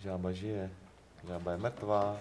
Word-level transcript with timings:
Žába 0.00 0.32
žije, 0.32 0.70
žába 1.28 1.52
je 1.52 1.58
mrtvá. 1.58 2.16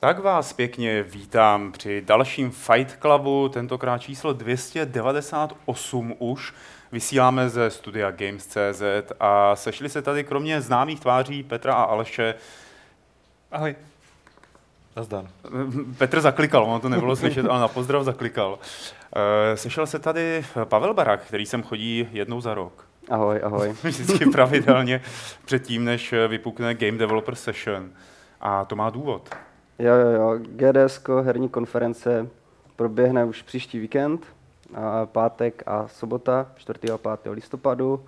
Tak 0.00 0.18
vás 0.18 0.52
pěkně 0.52 1.02
vítám 1.02 1.72
při 1.72 2.02
dalším 2.06 2.50
Fight 2.50 2.98
Clubu, 3.00 3.48
tentokrát 3.48 3.98
číslo 3.98 4.32
298 4.32 6.14
už. 6.18 6.54
Vysíláme 6.92 7.48
ze 7.48 7.70
studia 7.70 8.10
Games.cz 8.10 8.82
a 9.20 9.56
sešli 9.56 9.88
se 9.88 10.02
tady 10.02 10.24
kromě 10.24 10.60
známých 10.60 11.00
tváří 11.00 11.42
Petra 11.42 11.74
a 11.74 11.82
Aleše. 11.82 12.34
Ahoj. 13.52 13.76
Nazdar. 14.96 15.24
Petr 15.98 16.20
zaklikal, 16.20 16.64
ono 16.64 16.80
to 16.80 16.88
nebylo 16.88 17.16
slyšet, 17.16 17.46
ale 17.46 17.60
na 17.60 17.68
pozdrav 17.68 18.04
zaklikal. 18.04 18.58
Eh, 19.16 19.56
Sešel 19.56 19.86
se 19.86 19.98
tady 19.98 20.44
Pavel 20.64 20.94
Barak, 20.94 21.24
který 21.24 21.46
sem 21.46 21.62
chodí 21.62 22.08
jednou 22.12 22.40
za 22.40 22.54
rok. 22.54 22.86
Ahoj, 23.10 23.40
ahoj. 23.44 23.74
Vždycky 23.82 24.26
pravidelně 24.26 25.00
předtím, 25.44 25.84
než 25.84 26.14
vypukne 26.28 26.74
Game 26.74 26.98
Developer 26.98 27.34
Session. 27.34 27.90
A 28.40 28.64
to 28.64 28.76
má 28.76 28.90
důvod. 28.90 29.30
Jo, 29.78 29.94
jo, 29.94 30.10
jo. 30.10 30.38
GDS, 30.38 31.00
herní 31.22 31.48
konference, 31.48 32.28
proběhne 32.76 33.24
už 33.24 33.42
příští 33.42 33.78
víkend, 33.78 34.26
pátek 35.04 35.62
a 35.66 35.88
sobota, 35.88 36.46
4. 36.56 36.78
a 36.90 36.98
5. 36.98 37.32
listopadu. 37.32 38.04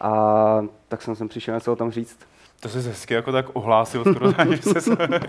A 0.00 0.64
tak 0.88 1.02
jsem 1.02 1.16
sem 1.16 1.28
přišel 1.28 1.54
něco 1.54 1.72
o 1.72 1.76
tom 1.76 1.90
říct. 1.90 2.18
To 2.60 2.68
se 2.68 2.80
hezky 2.80 3.14
jako 3.14 3.32
tak 3.32 3.46
ohlásil, 3.52 4.04
skoro 4.04 4.32
ani 4.38 4.56
se 4.56 4.80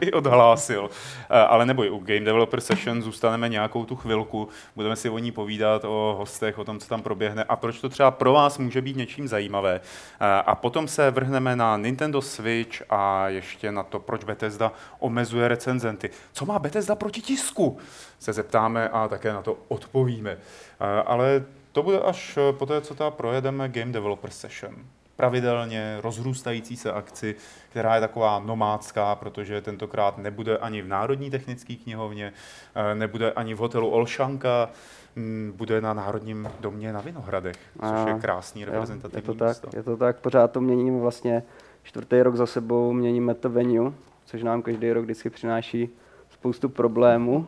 i 0.02 0.11
odhlásil. 0.11 0.89
Eh, 1.30 1.38
Ale 1.39 1.66
neboj, 1.66 1.92
u 1.92 1.97
Game 2.00 2.19
Developer 2.19 2.61
Session 2.61 3.02
zůstaneme 3.02 3.50
nějakou 3.50 3.86
tu 3.86 3.95
chvilku, 3.95 4.47
budeme 4.75 4.95
si 4.95 5.09
o 5.09 5.17
ní 5.17 5.31
povídat, 5.31 5.86
o 5.86 6.16
hostech, 6.17 6.58
o 6.59 6.64
tom, 6.64 6.80
co 6.80 6.88
tam 6.88 7.02
proběhne 7.02 7.44
a 7.44 7.56
proč 7.56 7.81
to 7.81 7.89
třeba 7.89 8.11
pro 8.11 8.33
vás 8.33 8.58
může 8.58 8.81
být 8.81 8.95
něčím 8.97 9.28
zajímavé. 9.28 9.81
Eh, 10.22 10.25
A 10.45 10.56
potom 10.56 10.88
se 10.88 11.11
vrhneme 11.11 11.56
na 11.56 11.78
Nintendo 11.78 12.22
Switch 12.22 12.81
a 12.89 13.28
ještě 13.28 13.72
na 13.72 13.84
to, 13.84 14.00
proč 14.00 14.23
Bethesda 14.23 14.72
omezuje 15.00 15.47
recenzenty. 15.47 16.09
Co 16.34 16.45
má 16.45 16.59
Bethesda 16.59 16.95
proti 16.95 17.22
tisku? 17.22 17.78
Se 18.19 18.34
zeptáme 18.34 18.89
a 18.89 19.08
také 19.08 19.34
na 19.34 19.41
to 19.41 19.58
odpovíme. 19.67 20.31
Eh, 20.31 21.03
Ale 21.06 21.44
to 21.72 21.84
bude 21.84 22.00
až 22.00 22.38
po 22.52 22.66
té, 22.66 22.81
co 22.81 22.95
teda 22.95 23.11
projedeme 23.11 23.69
Game 23.69 23.91
Developer 23.91 24.30
Session 24.30 24.75
pravidelně 25.16 25.98
rozrůstající 26.02 26.78
se 26.78 26.92
akci, 26.92 27.36
která 27.70 27.95
je 27.95 28.02
taková 28.02 28.40
nomádská, 28.40 29.16
protože 29.16 29.62
tentokrát 29.62 30.18
nebude 30.18 30.58
ani 30.58 30.81
v 30.81 30.88
Národní 30.88 31.31
technické 31.31 31.76
knihovně, 31.76 32.34
eh, 32.76 32.95
nebude 32.95 33.31
ani 33.31 33.53
v 33.53 33.58
hotelu 33.58 33.90
Olšanka, 33.90 34.70
mm, 35.16 35.53
bude 35.56 35.81
na 35.81 35.94
Národním 35.94 36.50
domě 36.59 36.94
na 36.94 37.02
Vinohradech, 37.02 37.58
což 37.80 38.08
je 38.08 38.20
krásný 38.20 38.66
reprezentativní 38.66 39.28
je 39.28 39.34
to 39.34 39.34
tak, 39.34 39.50
místo. 39.50 39.78
je 39.78 39.84
to 39.84 39.98
tak, 39.98 40.20
pořád 40.20 40.52
to 40.52 40.62
měníme 40.62 41.00
vlastně 41.00 41.44
čtvrtý 41.84 42.22
rok 42.22 42.36
za 42.36 42.46
sebou, 42.46 42.94
měníme 42.94 43.34
to 43.34 43.50
venue, 43.50 43.92
což 44.25 44.44
nám 44.44 44.62
každý 44.62 44.94
rok 44.94 45.03
vždycky 45.03 45.30
přináší 45.30 45.90
spoustu 46.30 46.70
problémů, 46.70 47.48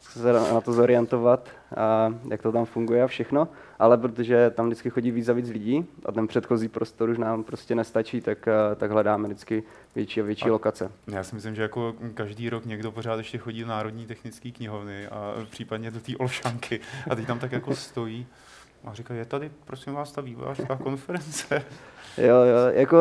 se 0.00 0.32
na 0.32 0.60
to 0.60 0.72
zorientovat, 0.72 1.48
a 1.76 2.14
jak 2.30 2.42
to 2.42 2.52
tam 2.52 2.64
funguje 2.64 3.02
a 3.02 3.06
všechno, 3.06 3.48
ale 3.78 3.98
protože 3.98 4.50
tam 4.50 4.66
vždycky 4.66 4.90
chodí 4.90 5.10
víc 5.10 5.28
a 5.28 5.32
víc 5.32 5.48
lidí 5.48 5.86
a 6.06 6.12
ten 6.12 6.26
předchozí 6.26 6.68
prostor 6.68 7.08
už 7.10 7.18
nám 7.18 7.44
prostě 7.44 7.74
nestačí, 7.74 8.20
tak, 8.20 8.48
eh, 8.48 8.74
tak 8.76 8.90
hledáme 8.90 9.28
vždycky 9.28 9.62
větší 9.94 10.20
a 10.20 10.24
větší 10.24 10.48
A- 10.48 10.52
lokace. 10.52 10.90
Já 11.06 11.24
si 11.24 11.34
myslím, 11.34 11.54
že 11.54 11.62
jako 11.62 11.94
každý 12.14 12.50
rok 12.50 12.64
někdo 12.66 12.92
pořád 12.92 13.16
ještě 13.16 13.38
chodí 13.38 13.60
do 13.60 13.66
Národní 13.66 14.06
technické 14.06 14.50
knihovny 14.50 15.06
a 15.06 15.34
případně 15.50 15.90
do 15.90 16.00
té 16.00 16.16
Olšanky 16.16 16.80
a 17.10 17.14
teď 17.14 17.26
tam 17.26 17.38
tak 17.38 17.52
jako 17.52 17.74
stojí 17.74 18.26
a 18.84 18.94
říká, 18.94 19.14
je 19.14 19.24
tady, 19.24 19.50
prosím 19.64 19.92
vás, 19.92 20.12
ta 20.12 20.20
vývojářská 20.20 20.76
konference. 20.76 21.64
Jo, 22.18 22.26
jo, 22.36 22.56
jako 22.72 22.96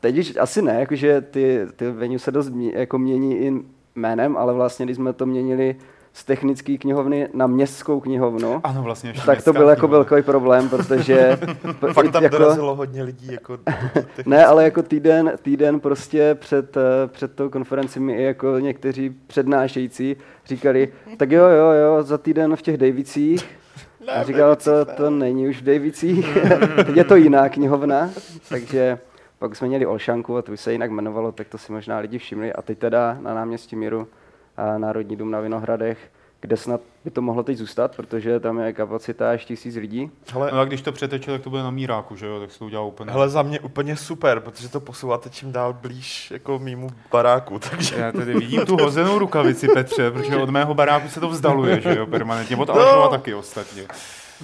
teď 0.00 0.18
už 0.18 0.36
asi 0.36 0.62
ne, 0.62 0.80
jakože 0.80 1.20
ty, 1.20 1.66
ty 1.76 1.90
venue 1.90 2.18
se 2.18 2.30
dost 2.30 2.48
mě, 2.50 2.72
jako 2.74 2.98
mění 2.98 3.36
i 3.38 3.52
jménem, 3.94 4.36
ale 4.36 4.52
vlastně, 4.54 4.86
když 4.86 4.96
jsme 4.96 5.12
to 5.12 5.26
měnili 5.26 5.76
z 6.14 6.24
technické 6.24 6.78
knihovny 6.78 7.28
na 7.34 7.46
městskou 7.46 8.00
knihovnu, 8.00 8.60
Ano, 8.64 8.82
vlastně 8.82 9.10
ještě 9.10 9.26
tak 9.26 9.42
to 9.42 9.52
byl 9.52 9.68
jako 9.68 9.88
velký 9.88 10.22
problém, 10.22 10.68
protože... 10.68 11.38
Fakt 11.92 12.12
tam 12.12 12.22
jako, 12.22 12.38
dorazilo 12.38 12.74
hodně 12.74 13.02
lidí. 13.02 13.32
Jako, 13.32 13.58
ne, 14.26 14.46
ale 14.46 14.64
jako 14.64 14.82
týden, 14.82 15.32
týden 15.42 15.80
prostě 15.80 16.34
před, 16.34 16.76
eh, 16.76 16.80
před 17.06 17.34
tou 17.34 17.48
konferenci 17.48 18.00
mi 18.00 18.14
i 18.14 18.22
jako 18.22 18.58
někteří 18.58 19.10
přednášející 19.26 20.16
říkali, 20.46 20.92
tak 21.16 21.30
jo, 21.30 21.44
jo, 21.44 21.70
jo, 21.70 22.02
za 22.02 22.18
týden 22.18 22.56
v 22.56 22.62
těch 22.62 22.76
Davicích. 22.76 23.48
A 24.08 24.22
říkal, 24.22 24.56
to, 24.56 24.84
to 24.84 25.10
není 25.10 25.48
už 25.48 25.62
v 25.62 25.64
Davicích, 25.64 26.38
teď 26.76 26.96
je 26.96 27.04
to 27.04 27.16
jiná 27.16 27.48
knihovna, 27.48 28.10
takže 28.48 28.98
pak 29.38 29.56
jsme 29.56 29.68
měli 29.68 29.86
Olšanku 29.86 30.36
a 30.36 30.42
to 30.42 30.52
už 30.52 30.60
se 30.60 30.72
jinak 30.72 30.90
jmenovalo, 30.90 31.32
tak 31.32 31.48
to 31.48 31.58
si 31.58 31.72
možná 31.72 31.98
lidi 31.98 32.18
všimli. 32.18 32.52
A 32.52 32.62
teď 32.62 32.78
teda 32.78 33.18
na 33.20 33.34
náměstí 33.34 33.76
Míru 33.76 34.08
Národní 34.78 35.16
dům 35.16 35.30
na 35.30 35.40
Vinohradech, 35.40 35.98
kde 36.40 36.56
snad 36.56 36.80
by 37.04 37.10
to 37.10 37.22
mohlo 37.22 37.42
teď 37.42 37.56
zůstat, 37.58 37.96
protože 37.96 38.40
tam 38.40 38.58
je 38.58 38.72
kapacita 38.72 39.30
až 39.30 39.44
tisíc 39.44 39.76
lidí. 39.76 40.10
Hele, 40.32 40.50
No 40.52 40.60
a 40.60 40.64
když 40.64 40.82
to 40.82 40.92
přeteče, 40.92 41.30
tak 41.30 41.42
to 41.42 41.50
bude 41.50 41.62
na 41.62 41.70
míráku, 41.70 42.16
že 42.16 42.26
jo, 42.26 42.40
tak 42.40 42.50
se 42.50 42.58
to 42.58 42.64
udělá 42.64 42.82
úplně. 42.82 43.12
hele, 43.12 43.28
za 43.28 43.42
mě 43.42 43.60
úplně 43.60 43.96
super, 43.96 44.40
protože 44.40 44.68
to 44.68 44.80
posouváte 44.80 45.30
čím 45.30 45.52
dál 45.52 45.72
blíž 45.72 46.30
jako 46.30 46.58
mýmu 46.58 46.88
baráku, 47.12 47.58
takže... 47.58 47.96
Já 47.96 48.12
tady 48.12 48.34
vidím 48.34 48.66
tu 48.66 48.76
hozenou 48.76 49.18
rukavici, 49.18 49.68
Petře, 49.68 50.10
protože 50.10 50.36
od 50.36 50.50
mého 50.50 50.74
baráku 50.74 51.08
se 51.08 51.20
to 51.20 51.28
vzdaluje, 51.28 51.80
že 51.80 51.96
jo, 51.96 52.06
permanentně. 52.06 52.56
Od 52.56 52.68
No. 52.68 53.08
Taky 53.08 53.34
ostatně. 53.34 53.82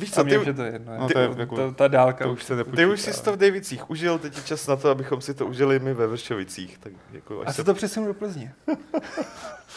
Víš 0.00 0.10
A 0.12 0.14
co, 0.14 0.24
ty, 0.24 0.30
je 0.30 0.54
to 0.54 0.62
jedno. 0.62 0.92
No 0.98 1.06
ty, 1.06 1.12
to 1.14 1.18
je 1.20 1.28
jako- 1.36 1.56
to, 1.56 1.72
ta 1.72 1.88
dálka 1.88 2.24
To 2.24 2.32
už 2.32 2.44
se 2.44 2.56
nepočítá. 2.56 2.76
ty 2.76 2.86
už 2.86 3.00
jsi 3.00 3.22
to 3.24 3.32
v 3.32 3.36
Davicích 3.36 3.90
užil, 3.90 4.18
teď 4.18 4.36
je 4.36 4.42
čas 4.42 4.66
na 4.66 4.76
to, 4.76 4.90
abychom 4.90 5.20
si 5.20 5.34
to 5.34 5.46
užili 5.46 5.78
my 5.78 5.94
ve 5.94 6.06
Vršovicích. 6.06 6.78
Tak 6.78 6.92
jako, 7.12 7.40
až 7.40 7.46
A 7.46 7.50
se... 7.52 7.56
se 7.56 7.64
to 7.64 7.74
přesunu 7.74 8.06
do 8.06 8.14
Plzně. 8.14 8.52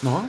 No, 0.04 0.26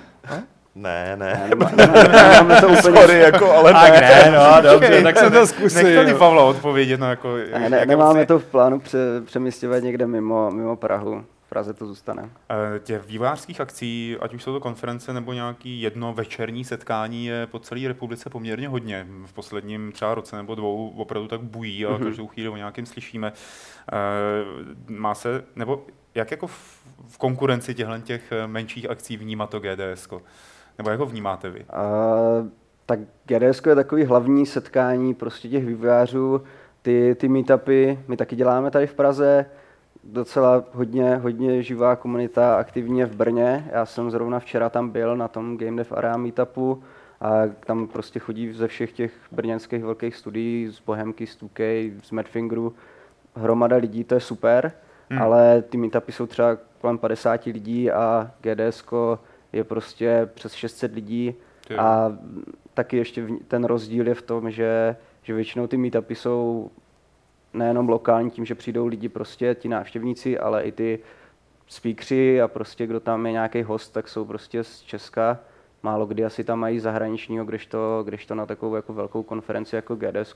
Ne, 0.74 1.16
ne. 1.16 1.46
Nemá- 1.48 1.70
Nemáme 1.76 2.60
to 2.60 2.66
úplně 2.68 2.82
Sorry, 2.82 3.18
jako, 3.18 3.52
ale 3.52 3.72
Tak 3.72 3.92
ne. 3.92 4.00
ne, 4.00 4.32
no, 4.38 4.70
dobře, 4.72 5.02
tak 5.02 5.18
jsem 5.18 5.32
to 5.32 5.46
zkusil. 5.46 5.82
Nech 5.82 5.94
tady 5.96 6.14
Pavla 6.14 6.44
odpovědět, 6.44 7.00
no 7.00 7.10
jako... 7.10 7.36
Ne, 7.52 7.68
ne, 7.70 7.78
je 7.78 7.86
nemáme 7.86 8.26
to 8.26 8.38
v 8.38 8.44
plánu 8.44 8.80
pře, 8.80 8.98
přemístěvat 9.24 9.82
někde 9.82 10.06
mimo, 10.06 10.50
mimo 10.50 10.76
Prahu. 10.76 11.24
Praze 11.54 11.74
to 11.74 11.86
zůstane. 11.86 12.30
Eh, 12.50 12.78
Těch 12.78 13.06
vývářských 13.06 13.60
akcí, 13.60 14.16
ať 14.20 14.34
už 14.34 14.42
jsou 14.42 14.52
to 14.52 14.60
konference 14.60 15.12
nebo 15.12 15.32
nějaký 15.32 15.80
jedno 15.82 16.12
večerní 16.12 16.64
setkání, 16.64 17.26
je 17.26 17.46
po 17.46 17.58
celé 17.58 17.88
republice 17.88 18.30
poměrně 18.30 18.68
hodně. 18.68 19.06
V 19.26 19.32
posledním 19.32 19.92
třeba 19.92 20.14
roce 20.14 20.36
nebo 20.36 20.54
dvou 20.54 20.88
opravdu 20.88 21.28
tak 21.28 21.40
bují 21.40 21.86
a 21.86 21.90
Mhm. 21.90 22.04
každou 22.04 22.26
chvíli 22.26 22.48
o 22.48 22.56
nějakým 22.56 22.86
slyšíme. 22.86 23.32
Eh, 23.92 24.92
Má 24.92 25.14
se, 25.14 25.44
nebo 25.56 25.86
jak 26.14 26.30
jako 26.30 26.46
v, 26.46 27.18
konkurenci 27.18 27.74
těchto 27.74 27.98
těch 27.98 28.32
eh, 28.32 28.46
menších 28.46 28.90
akcí 28.90 29.16
vnímá 29.16 29.46
to 29.46 29.60
GDS? 29.60 30.08
Nebo 30.78 30.90
jak 30.90 31.00
ho 31.00 31.06
vnímáte 31.06 31.50
vy? 31.50 31.64
A, 31.70 31.82
tak 32.86 32.98
GDS 33.26 33.62
je 33.66 33.74
takový 33.74 34.04
hlavní 34.04 34.46
setkání 34.46 35.14
prostě 35.14 35.48
těch 35.48 35.66
vývojářů, 35.66 36.42
ty, 36.82 37.14
ty 37.14 37.28
meetupy, 37.28 37.98
my 38.08 38.16
taky 38.16 38.36
děláme 38.36 38.70
tady 38.70 38.86
v 38.86 38.94
Praze, 38.94 39.46
docela 40.06 40.64
hodně, 40.72 41.16
hodně 41.16 41.62
živá 41.62 41.96
komunita 41.96 42.56
aktivně 42.56 43.06
v 43.06 43.16
Brně. 43.16 43.68
Já 43.72 43.86
jsem 43.86 44.10
zrovna 44.10 44.40
včera 44.40 44.70
tam 44.70 44.90
byl 44.90 45.16
na 45.16 45.28
tom 45.28 45.58
Game 45.58 45.76
Dev 45.76 45.92
Area 45.92 46.16
meetupu 46.16 46.82
a 47.20 47.30
tam 47.66 47.86
prostě 47.86 48.18
chodí 48.18 48.52
ze 48.52 48.68
všech 48.68 48.92
těch 48.92 49.12
brněnských 49.32 49.84
velkých 49.84 50.16
studií, 50.16 50.68
z 50.72 50.80
Bohemky, 50.80 51.26
z 51.26 51.42
2K, 51.42 51.92
z 52.02 52.10
Madfingeru, 52.10 52.74
hromada 53.34 53.76
lidí, 53.76 54.04
to 54.04 54.14
je 54.14 54.20
super, 54.20 54.72
Hmm. 55.10 55.22
ale 55.22 55.62
ty 55.62 55.76
meetupy 55.76 56.12
jsou 56.12 56.26
třeba 56.26 56.56
kolem 56.80 56.98
50 56.98 57.46
lidí 57.46 57.90
a 57.90 58.30
GDS 58.40 58.84
je 59.52 59.64
prostě 59.64 60.28
přes 60.34 60.52
600 60.52 60.94
lidí 60.94 61.34
Ty 61.68 61.76
a 61.76 62.18
taky 62.74 62.96
ještě 62.96 63.26
ten 63.48 63.64
rozdíl 63.64 64.08
je 64.08 64.14
v 64.14 64.22
tom, 64.22 64.50
že, 64.50 64.96
že 65.22 65.34
většinou 65.34 65.66
ty 65.66 65.76
meetupy 65.76 66.14
jsou 66.14 66.70
nejenom 67.54 67.88
lokální 67.88 68.30
tím, 68.30 68.44
že 68.44 68.54
přijdou 68.54 68.86
lidi 68.86 69.08
prostě, 69.08 69.54
ti 69.54 69.68
návštěvníci, 69.68 70.38
ale 70.38 70.62
i 70.62 70.72
ty 70.72 70.98
speakři 71.66 72.42
a 72.42 72.48
prostě 72.48 72.86
kdo 72.86 73.00
tam 73.00 73.26
je 73.26 73.32
nějaký 73.32 73.62
host, 73.62 73.92
tak 73.92 74.08
jsou 74.08 74.24
prostě 74.24 74.64
z 74.64 74.80
Česka. 74.80 75.38
Málo 75.82 76.06
kdy 76.06 76.24
asi 76.24 76.44
tam 76.44 76.60
mají 76.60 76.80
zahraničního, 76.80 77.44
kdežto, 77.44 78.02
kdežto 78.04 78.34
na 78.34 78.46
takovou 78.46 78.74
jako 78.74 78.92
velkou 78.92 79.22
konferenci 79.22 79.76
jako 79.76 79.96
GDS 79.96 80.34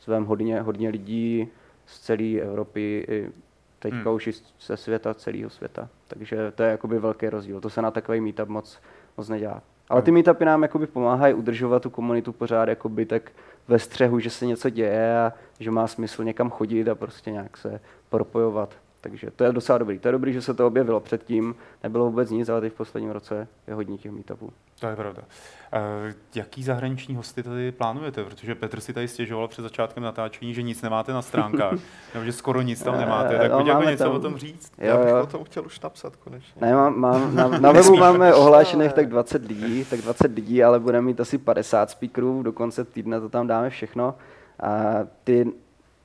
zvem 0.00 0.24
hodně, 0.24 0.60
hodně 0.60 0.88
lidí 0.88 1.48
z 1.86 2.00
celé 2.00 2.40
Evropy, 2.40 3.06
i 3.08 3.30
teďka 3.78 3.96
Hmm. 3.96 4.04
hmm. 4.06 4.14
už 4.14 4.26
i 4.26 4.32
ze 4.60 4.76
světa, 4.76 5.14
celého 5.14 5.50
světa. 5.50 5.88
Takže 6.08 6.52
to 6.54 6.62
je 6.62 6.70
jakoby 6.70 6.98
velký 6.98 7.28
rozdíl. 7.28 7.60
To 7.60 7.70
se 7.70 7.82
na 7.82 7.90
takový 7.90 8.20
meetup 8.20 8.48
moc, 8.48 8.80
moc 9.16 9.28
nedělá. 9.28 9.62
Ale 9.88 10.02
ty 10.02 10.10
meetupy 10.10 10.44
nám 10.44 10.62
jakoby 10.62 10.86
pomáhají 10.86 11.34
udržovat 11.34 11.82
tu 11.82 11.90
komunitu 11.90 12.32
pořád 12.32 12.68
jakoby 12.68 13.06
tak 13.06 13.30
ve 13.68 13.78
střehu, 13.78 14.18
že 14.20 14.30
se 14.30 14.46
něco 14.46 14.70
děje 14.70 15.18
a 15.18 15.32
že 15.60 15.70
má 15.70 15.86
smysl 15.86 16.24
někam 16.24 16.50
chodit 16.50 16.88
a 16.88 16.94
prostě 16.94 17.30
nějak 17.30 17.56
se 17.56 17.80
propojovat. 18.08 18.74
Takže 19.10 19.30
to 19.36 19.44
je 19.44 19.52
docela 19.52 19.78
dobrý. 19.78 19.98
To 19.98 20.08
je 20.08 20.12
dobrý, 20.12 20.32
že 20.32 20.42
se 20.42 20.54
to 20.54 20.66
objevilo 20.66 21.00
předtím. 21.00 21.54
Nebylo 21.82 22.06
vůbec 22.06 22.30
nic, 22.30 22.48
ale 22.48 22.60
teď 22.60 22.72
v 22.72 22.76
posledním 22.76 23.10
roce 23.10 23.48
je 23.66 23.74
hodně 23.74 23.98
těch 23.98 24.12
meetupů. 24.12 24.52
To 24.80 24.86
je 24.86 24.96
pravda. 24.96 25.22
Uh, 25.22 26.12
jaký 26.34 26.62
zahraniční 26.62 27.16
hosty 27.16 27.42
tady 27.42 27.72
plánujete? 27.72 28.24
Protože 28.24 28.54
Petr 28.54 28.80
si 28.80 28.92
tady 28.92 29.08
stěžoval 29.08 29.48
před 29.48 29.62
začátkem 29.62 30.02
natáčení, 30.02 30.54
že 30.54 30.62
nic 30.62 30.82
nemáte 30.82 31.12
na 31.12 31.22
stránkách, 31.22 31.78
nebo 32.14 32.26
že 32.26 32.32
skoro 32.32 32.62
nic 32.62 32.82
tam 32.82 32.98
nemáte. 32.98 33.38
Tak 33.38 33.50
no, 33.50 33.56
pojď 33.56 33.66
jako 33.66 33.80
máme 33.80 33.90
něco 33.90 34.04
tam- 34.04 34.12
o 34.12 34.18
tom 34.20 34.36
říct. 34.36 34.72
Jo, 34.78 34.86
Já 34.86 34.96
bych 34.98 35.08
jo. 35.08 35.22
o 35.22 35.26
tom 35.26 35.44
chtěl 35.44 35.66
už 35.66 35.80
napsat 35.80 36.16
konečně. 36.16 36.60
Ne, 36.60 36.74
mám, 36.74 36.98
mám, 37.00 37.34
na, 37.34 37.48
na 37.48 37.72
webu 37.72 37.96
máme 37.96 38.34
ohlášených 38.34 38.92
tak 38.92 39.08
20 39.08 39.48
lidí, 39.48 39.84
tak 39.84 40.00
20 40.00 40.34
lidí, 40.34 40.64
ale 40.64 40.80
budeme 40.80 41.06
mít 41.06 41.20
asi 41.20 41.38
50 41.38 41.90
speakerů, 41.90 42.42
do 42.42 42.52
konce 42.52 42.84
týdne 42.84 43.20
to 43.20 43.28
tam 43.28 43.46
dáme 43.46 43.70
všechno. 43.70 44.14
A 44.60 44.94
ty 45.24 45.52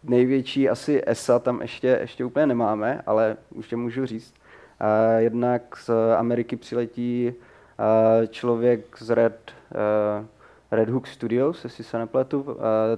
největší 0.04 0.70
asi 0.70 1.02
ESA 1.06 1.40
tam 1.40 1.62
ještě, 1.62 1.98
ještě 2.02 2.26
úplně 2.26 2.46
nemáme, 2.48 3.02
ale 3.06 3.38
už 3.56 3.68
tě 3.68 3.76
můžu 3.76 4.06
říct. 4.06 4.34
A 4.80 5.14
jednak 5.14 5.62
z 5.78 5.90
Ameriky 6.18 6.56
přiletí 6.56 7.34
a, 7.78 8.26
člověk 8.26 8.98
z 9.00 9.10
Red, 9.10 9.52
a, 9.76 10.26
Red 10.72 10.90
Hook 10.90 11.08
Studios, 11.08 11.64
jestli 11.64 11.84
se 11.84 11.98
nepletu, 11.98 12.46
a, 12.50 12.56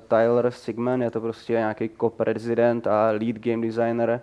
Tyler 0.07 0.51
Sigman, 0.51 1.01
je 1.01 1.11
to 1.11 1.21
prostě 1.21 1.53
nějaký 1.53 1.89
co-prezident 1.99 2.87
a 2.87 3.11
lead 3.11 3.35
game 3.35 3.67
designer 3.67 4.21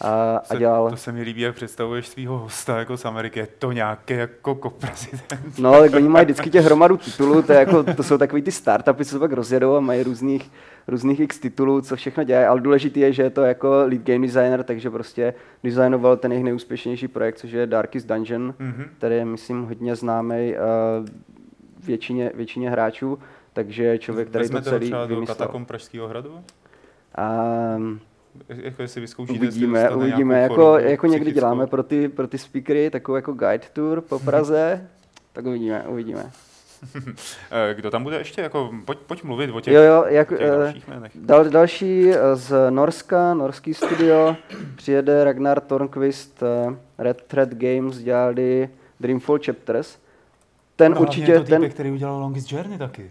a, 0.00 0.42
a 0.50 0.54
dělal... 0.56 0.90
To 0.90 0.96
se 0.96 1.12
mi 1.12 1.22
líbí, 1.22 1.40
jak 1.40 1.54
představuješ 1.54 2.08
svého 2.08 2.38
hosta 2.38 2.78
jako 2.78 2.96
z 2.96 3.04
Ameriky. 3.04 3.38
Je 3.38 3.46
to 3.46 3.72
nějaký 3.72 4.14
jako 4.14 4.54
koprezident. 4.54 5.58
No, 5.58 5.80
tak 5.80 5.94
oni 5.94 6.08
mají 6.08 6.24
vždycky 6.24 6.50
těch 6.50 6.64
hromadu 6.64 6.96
titulů, 6.96 7.42
to, 7.42 7.52
je 7.52 7.58
jako, 7.58 7.82
to 7.82 8.02
jsou 8.02 8.18
takový 8.18 8.42
ty 8.42 8.52
startupy, 8.52 9.04
co 9.04 9.10
se 9.10 9.18
pak 9.18 9.32
rozjedou 9.32 9.76
a 9.76 9.80
mají 9.80 10.02
různých, 10.02 10.50
různých 10.88 11.20
x 11.20 11.38
titulů, 11.38 11.80
co 11.80 11.96
všechno 11.96 12.24
dělají, 12.24 12.46
ale 12.46 12.60
důležitý 12.60 13.00
je, 13.00 13.12
že 13.12 13.22
je 13.22 13.30
to 13.30 13.42
jako 13.42 13.68
lead 13.86 14.02
game 14.02 14.26
designer, 14.26 14.62
takže 14.62 14.90
prostě 14.90 15.34
designoval 15.64 16.16
ten 16.16 16.32
jejich 16.32 16.44
nejúspěšnější 16.44 17.08
projekt, 17.08 17.38
což 17.38 17.50
je 17.52 17.66
Darkest 17.66 18.06
Dungeon, 18.06 18.54
Mhm. 18.58 18.84
který 18.98 19.14
je, 19.16 19.24
myslím, 19.24 19.62
hodně 19.64 19.96
známý 19.96 20.54
uh, 20.54 21.06
většině, 21.86 22.32
většině 22.34 22.70
hráčů, 22.70 23.18
takže 23.52 23.98
člověk, 23.98 24.28
který 24.28 24.48
to 24.48 24.60
celý 24.60 24.86
třeba 24.86 25.06
do 25.06 25.14
vymyslel. 25.14 25.36
katakom 25.36 25.64
Pražského 25.66 26.08
hradu? 26.08 26.30
Um, 27.76 28.00
Jako 28.48 28.82
jestli 28.82 29.00
vyzkoušíte, 29.00 29.38
Uvidíme, 29.38 29.90
uvidíme. 29.90 30.40
Jako, 30.40 30.78
jako 30.78 31.06
někdy 31.06 31.32
děláme 31.32 31.66
pro 31.66 31.82
ty, 31.82 32.08
pro 32.08 32.26
ty 32.28 32.38
speakery 32.38 32.90
takovou 32.90 33.16
jako 33.16 33.32
guide 33.32 33.60
tour 33.72 34.00
po 34.00 34.18
Praze, 34.18 34.88
tak 35.32 35.46
uvidíme, 35.46 35.84
uvidíme. 35.88 36.30
Eh, 37.50 37.74
Kdo 37.74 37.90
tam 37.90 38.02
bude 38.02 38.16
ještě? 38.18 38.42
Jako, 38.42 38.70
pojď, 38.84 38.98
pojď 38.98 39.22
mluvit 39.24 39.50
o 39.50 39.60
těch, 39.60 39.74
Jo, 39.74 39.82
jo, 39.82 40.04
jak, 40.08 40.28
těch 40.28 40.40
eh, 40.40 40.58
dalších 40.58 40.88
jménech. 40.88 41.12
Dal, 41.14 41.44
další 41.44 42.10
eh, 42.10 42.36
z 42.36 42.70
Norska, 42.70 43.34
norský 43.34 43.74
studio, 43.74 44.36
přijede 44.76 45.24
Ragnar 45.24 45.60
Tornquist, 45.60 46.42
Red 46.98 47.22
Thread 47.22 47.48
Games, 47.54 47.98
dělali 47.98 48.68
Dreamfall 49.00 49.38
Chapters. 49.46 49.98
Ten 50.76 50.98
určitě, 50.98 51.40
ten, 51.40 51.70
který 51.70 51.90
udělal 51.90 52.20
Longest 52.20 52.52
Journey 52.52 52.78
taky. 52.78 53.10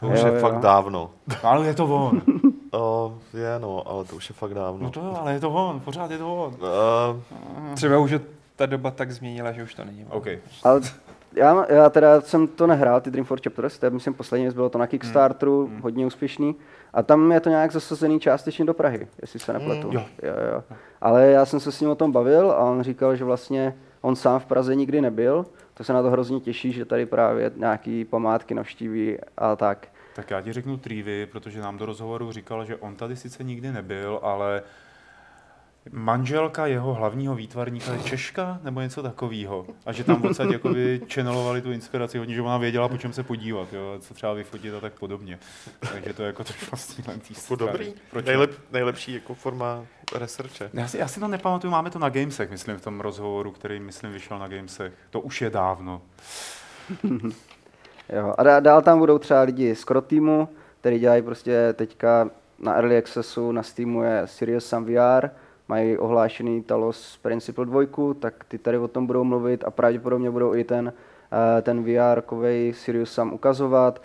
To 0.00 0.06
už 0.06 0.20
Jo, 0.20 0.26
je 0.26 0.34
jo. 0.34 0.40
fakt 0.40 0.60
dávno. 0.60 1.10
Ale 1.42 1.66
je 1.66 1.74
to 1.74 1.86
on. 1.86 2.22
O, 2.72 3.18
je 3.34 3.58
no, 3.58 3.88
ale 3.88 4.04
to 4.04 4.16
už 4.16 4.28
je 4.28 4.34
fakt 4.34 4.54
dávno. 4.54 4.82
No 4.82 4.90
to 4.90 5.00
jo, 5.00 5.16
ale 5.20 5.32
je 5.32 5.40
to 5.40 5.50
on, 5.50 5.80
pořád 5.80 6.10
je 6.10 6.18
to 6.18 6.34
on. 6.36 6.54
Uh, 6.54 7.74
Třeba 7.74 7.98
už 7.98 8.14
ta 8.56 8.66
doba 8.66 8.90
tak 8.90 9.12
změnila, 9.12 9.52
že 9.52 9.62
už 9.62 9.74
to 9.74 9.84
není. 9.84 10.06
OK. 10.10 10.26
ale 10.64 10.80
já, 11.36 11.66
já 11.72 11.90
teda 11.90 12.20
jsem 12.20 12.46
to 12.48 12.66
nehrál, 12.66 13.00
ty 13.00 13.10
Dreamfall 13.10 13.38
Chapters, 13.44 13.78
to 13.78 13.86
je 13.86 13.90
myslím 13.90 14.14
poslední 14.14 14.44
věc, 14.44 14.54
bylo 14.54 14.68
to 14.68 14.78
na 14.78 14.86
Kickstarteru, 14.86 15.66
Hmm. 15.66 15.80
hodně 15.80 16.06
úspěšný. 16.06 16.56
A 16.94 17.02
tam 17.02 17.32
je 17.32 17.40
to 17.40 17.48
nějak 17.48 17.72
zasazený 17.72 18.20
částečně 18.20 18.64
do 18.64 18.74
Prahy, 18.74 19.08
jestli 19.22 19.38
se 19.38 19.52
nepletu. 19.52 19.88
Mm, 19.88 19.94
jo. 19.94 20.02
Jo, 20.22 20.32
jo. 20.52 20.62
Ale 21.00 21.26
já 21.26 21.46
jsem 21.46 21.60
se 21.60 21.72
s 21.72 21.80
ním 21.80 21.90
o 21.90 21.94
tom 21.94 22.12
bavil 22.12 22.50
a 22.50 22.56
on 22.58 22.82
říkal, 22.82 23.16
že 23.16 23.24
vlastně 23.24 23.74
on 24.00 24.16
sám 24.16 24.40
v 24.40 24.46
Praze 24.46 24.74
nikdy 24.74 25.00
nebyl, 25.00 25.46
to 25.74 25.84
se 25.84 25.92
na 25.92 26.02
to 26.02 26.10
hrozně 26.10 26.40
těší, 26.40 26.72
že 26.72 26.84
tady 26.84 27.06
právě 27.06 27.52
nějaký 27.56 28.04
památky 28.04 28.54
navštíví 28.54 29.16
a 29.38 29.56
tak. 29.56 29.88
Tak 30.14 30.30
já 30.30 30.40
ti 30.40 30.52
řeknu 30.52 30.76
Trívy, 30.76 31.26
protože 31.26 31.60
nám 31.60 31.78
do 31.78 31.86
rozhovoru 31.86 32.32
říkal, 32.32 32.64
že 32.64 32.76
on 32.76 32.94
tady 32.96 33.16
sice 33.16 33.44
nikdy 33.44 33.72
nebyl, 33.72 34.18
ale 34.22 34.62
manželka 35.92 36.66
jeho 36.66 36.94
hlavního 36.94 37.34
výtvarníka 37.34 37.92
je 37.92 37.98
Češka 38.02 38.58
nebo 38.62 38.80
něco 38.80 39.02
takového. 39.02 39.66
A 39.86 39.92
že 39.92 40.04
tam 40.04 40.24
odsaď 40.24 40.50
jakoby 40.50 41.00
channelovali 41.14 41.62
tu 41.62 41.72
inspiraci 41.72 42.18
hodně, 42.18 42.34
že 42.34 42.42
ona 42.42 42.58
věděla, 42.58 42.88
po 42.88 42.96
čem 42.98 43.12
se 43.12 43.22
podívat, 43.22 43.72
jo, 43.72 43.96
co 44.00 44.14
třeba 44.14 44.32
vyfotit 44.32 44.74
a 44.74 44.80
tak 44.80 44.92
podobně. 44.92 45.38
Takže 45.92 46.12
to 46.12 46.22
je 46.22 46.26
jako 46.26 46.44
trošku 46.44 46.66
vlastně 46.70 47.04
len 47.08 47.20
tý 47.20 47.34
to 47.34 47.40
strany. 47.40 47.58
dobrý. 47.58 47.94
Proč 48.10 48.24
ne? 48.24 48.30
Nejlep, 48.32 48.50
nejlepší 48.72 49.14
jako 49.14 49.34
forma 49.34 49.84
researche. 50.14 50.70
Já 50.72 50.88
si, 50.88 50.98
já 50.98 51.08
si 51.08 51.20
to 51.20 51.28
nepamatuju, 51.28 51.70
máme 51.70 51.90
to 51.90 51.98
na 51.98 52.08
Gamesech, 52.08 52.50
myslím, 52.50 52.76
v 52.76 52.82
tom 52.82 53.00
rozhovoru, 53.00 53.50
který, 53.52 53.80
myslím, 53.80 54.12
vyšel 54.12 54.38
na 54.38 54.48
Gamesech. 54.48 54.92
To 55.10 55.20
už 55.20 55.42
je 55.42 55.50
dávno. 55.50 56.02
Jo. 58.08 58.34
A 58.38 58.42
dá- 58.42 58.60
dál 58.60 58.82
tam 58.82 58.98
budou 58.98 59.18
třeba 59.18 59.42
lidi 59.42 59.76
z 59.76 59.84
Kro 59.84 60.00
týmu, 60.00 60.48
který 60.80 60.98
dělají 60.98 61.22
prostě 61.22 61.72
teďka 61.72 62.30
na 62.58 62.74
Early 62.74 62.98
Accessu, 62.98 63.52
na 63.52 63.62
Steamu 63.62 64.02
je 64.02 64.22
Serious 64.24 64.66
Sam 64.66 64.84
VR, 64.84 65.28
mají 65.68 65.98
ohlášený 65.98 66.62
Talos 66.62 67.18
Principle 67.22 67.66
2, 67.66 67.80
tak 68.18 68.44
ty 68.48 68.58
tady 68.58 68.78
o 68.78 68.88
tom 68.88 69.06
budou 69.06 69.24
mluvit 69.24 69.64
a 69.64 69.70
pravděpodobně 69.70 70.30
budou 70.30 70.54
i 70.54 70.64
ten, 70.64 70.92
eh, 71.58 71.62
ten 71.62 71.84
VR 71.84 72.20
kovej 72.20 72.72
Sirius 72.72 73.12
Sam 73.12 73.32
ukazovat. 73.32 74.02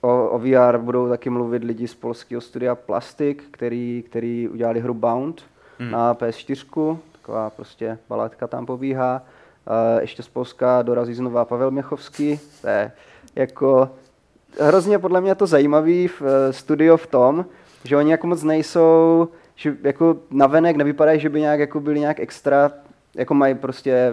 O, 0.00 0.28
o 0.28 0.38
VR 0.38 0.78
budou 0.78 1.08
taky 1.08 1.30
mluvit 1.30 1.64
lidi 1.64 1.88
z 1.88 1.94
polského 1.94 2.40
studia 2.40 2.74
Plastic, 2.74 3.38
který, 3.50 4.04
který 4.10 4.48
udělali 4.48 4.80
hru 4.80 4.94
Bound 4.94 5.42
Hmm. 5.78 5.90
na 5.90 6.14
PS4, 6.14 6.98
taková 7.12 7.50
prostě 7.50 7.98
baladka 8.08 8.46
tam 8.46 8.66
pobíhá. 8.66 9.22
Eh, 9.96 10.00
ještě 10.00 10.22
z 10.22 10.28
Polska 10.28 10.82
dorazí 10.82 11.14
znova 11.14 11.44
Pavel 11.44 11.70
Měchovský, 11.70 12.40
to 12.60 12.68
je 12.68 12.92
jako 13.36 13.90
hrozně 14.60 14.98
podle 14.98 15.20
mě 15.20 15.34
to 15.34 15.46
zajímavý 15.46 16.08
v 16.08 16.22
eh, 16.22 16.52
studio 16.52 16.96
v 16.96 17.06
tom, 17.06 17.44
že 17.84 17.96
oni 17.96 18.10
jako 18.10 18.26
moc 18.26 18.42
nejsou, 18.42 19.28
že 19.58 19.76
jako 19.82 20.16
navenek 20.30 20.76
nevypadají, 20.76 21.20
že 21.20 21.28
by 21.28 21.40
nějak 21.40 21.60
jako 21.60 21.80
byli 21.80 22.00
nějak 22.00 22.20
extra, 22.20 22.70
jako 23.14 23.34
mají 23.34 23.54
prostě 23.54 24.12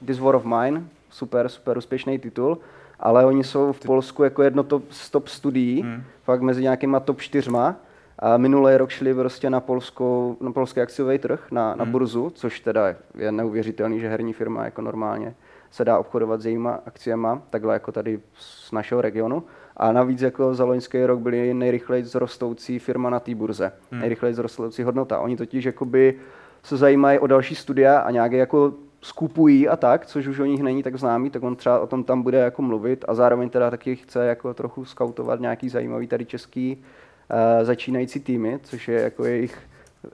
uh, 0.00 0.06
This 0.06 0.18
War 0.18 0.34
of 0.34 0.44
Mine, 0.44 0.82
super, 1.10 1.48
super 1.48 1.78
úspěšný 1.78 2.18
titul, 2.18 2.58
ale 3.00 3.24
oni 3.24 3.44
jsou 3.44 3.72
v 3.72 3.80
Polsku 3.80 4.24
jako 4.24 4.42
jedno 4.42 4.62
top, 4.62 4.84
z 4.90 5.10
top 5.10 5.28
studií, 5.28 5.82
Hmm. 5.82 6.02
fakt 6.24 6.40
mezi 6.40 6.62
nějakýma 6.62 7.00
top 7.00 7.20
čtyřma. 7.20 7.76
A 8.18 8.36
minulý 8.36 8.76
rok 8.76 8.90
šli 8.90 9.14
prostě 9.14 9.50
na, 9.50 9.60
polskou, 9.60 10.36
na 10.40 10.52
polský 10.52 10.80
akciový 10.80 11.18
trh, 11.18 11.46
na, 11.50 11.74
na 11.74 11.84
Hmm. 11.84 11.92
burzu, 11.92 12.30
což 12.34 12.60
teda 12.60 12.94
je 13.18 13.32
neuvěřitelný, 13.32 14.00
že 14.00 14.08
herní 14.08 14.32
firma 14.32 14.64
jako 14.64 14.82
normálně 14.82 15.34
se 15.70 15.84
dá 15.84 15.98
obchodovat 15.98 16.40
s 16.40 16.46
jejíma 16.46 16.80
akciema, 16.86 17.42
takhle 17.50 17.74
jako 17.74 17.92
tady 17.92 18.20
z 18.38 18.72
našeho 18.72 19.00
regionu. 19.00 19.42
A 19.78 19.92
navíc 19.92 20.20
jako 20.22 20.54
za 20.54 20.64
loňský 20.64 21.04
rok 21.06 21.20
byli 21.20 21.54
nejrychleji 21.54 22.04
rostoucí 22.14 22.78
firma 22.78 23.10
na 23.10 23.20
té 23.20 23.34
burze. 23.34 23.72
Hmm. 23.90 24.00
Nejrychleji 24.00 24.34
rostoucí 24.38 24.82
hodnota. 24.82 25.20
Oni 25.20 25.36
totiž 25.36 25.64
jakoby 25.64 26.14
se 26.62 26.76
zajímají 26.76 27.18
o 27.18 27.26
další 27.26 27.54
studia 27.54 27.98
a 27.98 28.10
nějaké 28.10 28.36
jako 28.36 28.72
skupují 29.00 29.68
a 29.68 29.76
tak, 29.76 30.06
což 30.06 30.26
už 30.26 30.38
o 30.38 30.44
nich 30.44 30.62
není 30.62 30.82
tak 30.82 30.96
známý, 30.98 31.30
tak 31.30 31.42
on 31.42 31.56
třeba 31.56 31.80
o 31.80 31.86
tom 31.86 32.04
tam 32.04 32.22
bude 32.22 32.38
jako 32.38 32.62
mluvit 32.62 33.04
a 33.08 33.14
zároveň 33.14 33.50
teda 33.50 33.70
taky 33.70 33.96
chce 33.96 34.26
jako 34.26 34.54
trochu 34.54 34.84
skautovat 34.84 35.40
nějaký 35.40 35.68
zajímavý 35.68 36.06
tady 36.06 36.24
český 36.24 36.76
uh, 36.76 37.64
začínající 37.64 38.20
týmy, 38.20 38.58
což 38.62 38.88
je 38.88 39.00
jako 39.00 39.24
jejich, 39.24 39.58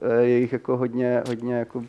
uh, 0.01 0.09
jejich 0.19 0.53
jako 0.53 0.77
hodně, 0.77 1.23
hodně 1.27 1.55
jako 1.55 1.83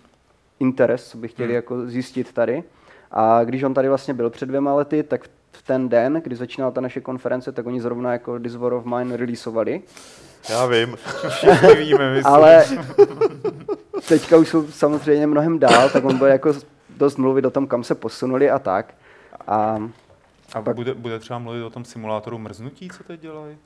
interes, 0.60 1.08
co 1.08 1.18
by 1.18 1.28
chtěli 1.28 1.48
Hmm. 1.48 1.54
jako 1.54 1.86
zjistit 1.86 2.32
tady. 2.32 2.62
A 3.10 3.44
když 3.44 3.62
on 3.62 3.74
tady 3.74 3.88
vlastně 3.88 4.14
byl 4.14 4.30
před 4.30 4.46
dvěma 4.46 4.74
lety, 4.74 5.02
tak 5.02 5.24
v 5.24 5.28
ten 5.66 5.88
den, 5.88 6.20
kdy 6.24 6.36
začínala 6.36 6.70
ta 6.70 6.80
naše 6.80 7.00
konference, 7.00 7.52
tak 7.52 7.66
oni 7.66 7.80
zrovna 7.80 8.12
jako 8.12 8.38
This 8.38 8.54
War 8.56 8.72
of 8.72 8.84
Mine 8.84 9.16
releaseovali. 9.16 9.82
Já 10.50 10.66
vím. 10.66 10.96
Všichni 11.28 11.74
víme, 11.74 12.14
myslím. 12.14 12.34
Ale 12.34 12.64
teďka 14.08 14.36
už 14.36 14.48
jsou 14.48 14.66
samozřejmě 14.66 15.26
mnohem 15.26 15.58
dál, 15.58 15.90
tak 15.90 16.04
on 16.04 16.18
bude 16.18 16.30
jako 16.30 16.52
dost 16.96 17.16
mluvit 17.18 17.44
o 17.44 17.50
tom, 17.50 17.66
kam 17.66 17.84
se 17.84 17.94
posunuli 17.94 18.50
a 18.50 18.58
tak. 18.58 18.94
A, 19.46 19.78
A 20.54 20.62
pak- 20.62 20.76
bude, 20.76 20.94
bude 20.94 21.18
třeba 21.18 21.38
mluvit 21.38 21.62
o 21.62 21.70
tom 21.70 21.84
simulátoru 21.84 22.38
mrznutí, 22.38 22.88
co 22.88 23.04
teď 23.04 23.20
dělají? 23.20 23.56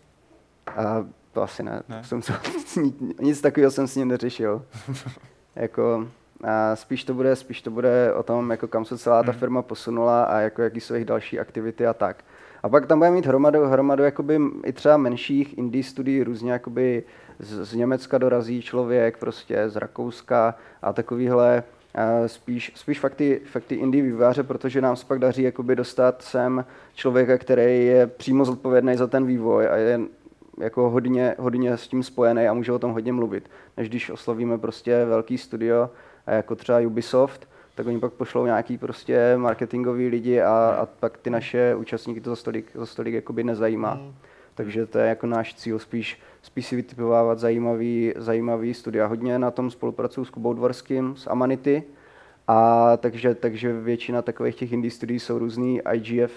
a 0.76 1.06
to 1.32 1.42
asi 1.42 1.62
ne. 1.62 1.70
Ne? 1.72 1.82
ne? 1.96 2.04
Jsem 2.04 2.22
se, 2.22 2.32
nic 3.20 3.40
takového 3.40 3.70
jsem 3.70 3.86
s 3.86 3.96
ním 3.96 4.08
neřešil. 4.08 4.62
jako, 5.56 6.08
a 6.44 6.76
spíš 6.76 7.04
to 7.04 7.14
bude, 7.14 7.36
spíš 7.36 7.62
to 7.62 7.70
bude 7.70 8.12
o 8.14 8.22
tom, 8.22 8.50
jako 8.50 8.68
kam 8.68 8.84
se 8.84 8.98
celá 8.98 9.22
ta 9.22 9.30
Hmm. 9.30 9.38
firma 9.40 9.62
posunula 9.62 10.24
a 10.24 10.38
jako 10.40 10.62
jaký 10.62 10.80
jsou 10.80 10.94
jejich 10.94 11.06
další 11.08 11.40
aktivity 11.40 11.86
a 11.86 11.94
tak. 11.94 12.24
A 12.62 12.68
pak 12.68 12.86
tam 12.86 12.98
bude 12.98 13.10
mít 13.10 13.26
hromadu, 13.26 13.64
hromadu 13.66 14.02
jakoby 14.02 14.40
i 14.64 14.72
třeba 14.72 14.96
menších 14.96 15.58
indie 15.58 15.84
studií, 15.84 16.22
různě 16.22 16.52
jakoby 16.52 17.02
z, 17.38 17.64
z 17.64 17.74
Německa 17.74 18.18
dorazí 18.18 18.62
člověk, 18.62 19.18
prostě 19.18 19.68
z 19.68 19.76
Rakouska 19.76 20.54
a 20.82 20.92
takovýhle 20.92 21.62
A 21.94 22.28
spíš, 22.28 22.72
spíš 22.74 23.00
fakt 23.00 23.14
ty, 23.14 23.40
fakt 23.44 23.64
ty 23.64 23.74
indie 23.74 24.04
vývojáře, 24.04 24.42
protože 24.42 24.80
nám 24.80 24.96
se 24.96 25.06
pak 25.06 25.18
daří 25.18 25.42
jakoby 25.42 25.76
dostat 25.76 26.22
sem 26.22 26.64
člověka, 26.94 27.38
který 27.38 27.86
je 27.86 28.06
přímo 28.06 28.44
zodpovědný 28.44 28.96
za 28.96 29.06
ten 29.06 29.26
vývoj 29.26 29.68
a 29.68 29.76
je 29.76 30.00
jako 30.58 30.90
hodně, 30.90 31.34
hodně 31.38 31.76
s 31.76 31.88
tím 31.88 32.02
spojený 32.02 32.48
a 32.48 32.54
může 32.54 32.72
o 32.72 32.78
tom 32.78 32.92
hodně 32.92 33.12
mluvit. 33.12 33.50
Než 33.76 33.88
když 33.88 34.10
oslovíme 34.10 34.58
prostě 34.58 35.04
velký 35.04 35.38
studio, 35.38 35.90
jako 36.34 36.56
třeba 36.56 36.78
Ubisoft, 36.78 37.48
tak 37.74 37.86
oni 37.86 38.00
pak 38.00 38.12
pošlou 38.12 38.46
nějaký 38.46 38.78
prostě 38.78 39.36
marketingový 39.36 40.08
lidi 40.08 40.40
a, 40.40 40.76
a 40.80 40.86
pak 40.86 41.18
ty 41.18 41.30
naše 41.30 41.74
účastníky 41.74 42.20
to 42.20 42.30
za 42.30 42.36
stolik, 42.36 42.70
za 42.74 42.86
stolik 42.86 43.14
jakoby 43.14 43.44
nezajímá. 43.44 43.94
Mm. 43.94 44.14
Takže 44.54 44.86
to 44.86 44.98
je 44.98 45.08
jako 45.08 45.26
náš 45.26 45.54
cíl, 45.54 45.78
spíš, 45.78 46.20
spíš 46.42 46.66
si 46.66 46.76
vytipovávat 46.76 47.38
zajímavý, 47.38 48.12
zajímavý 48.16 48.74
studia. 48.74 49.06
Hodně 49.06 49.38
na 49.38 49.50
tom 49.50 49.70
spolupracuju 49.70 50.24
s 50.24 50.30
Kubou 50.30 50.52
Dvorským, 50.52 51.16
s 51.16 51.26
Amanity, 51.26 51.82
a 52.48 52.96
takže, 52.96 53.34
takže 53.34 53.72
většina 53.72 54.22
takových 54.22 54.54
těch 54.54 54.72
indie 54.72 54.90
studií 54.90 55.20
jsou 55.20 55.38
různý 55.38 55.80
IGF 55.92 56.32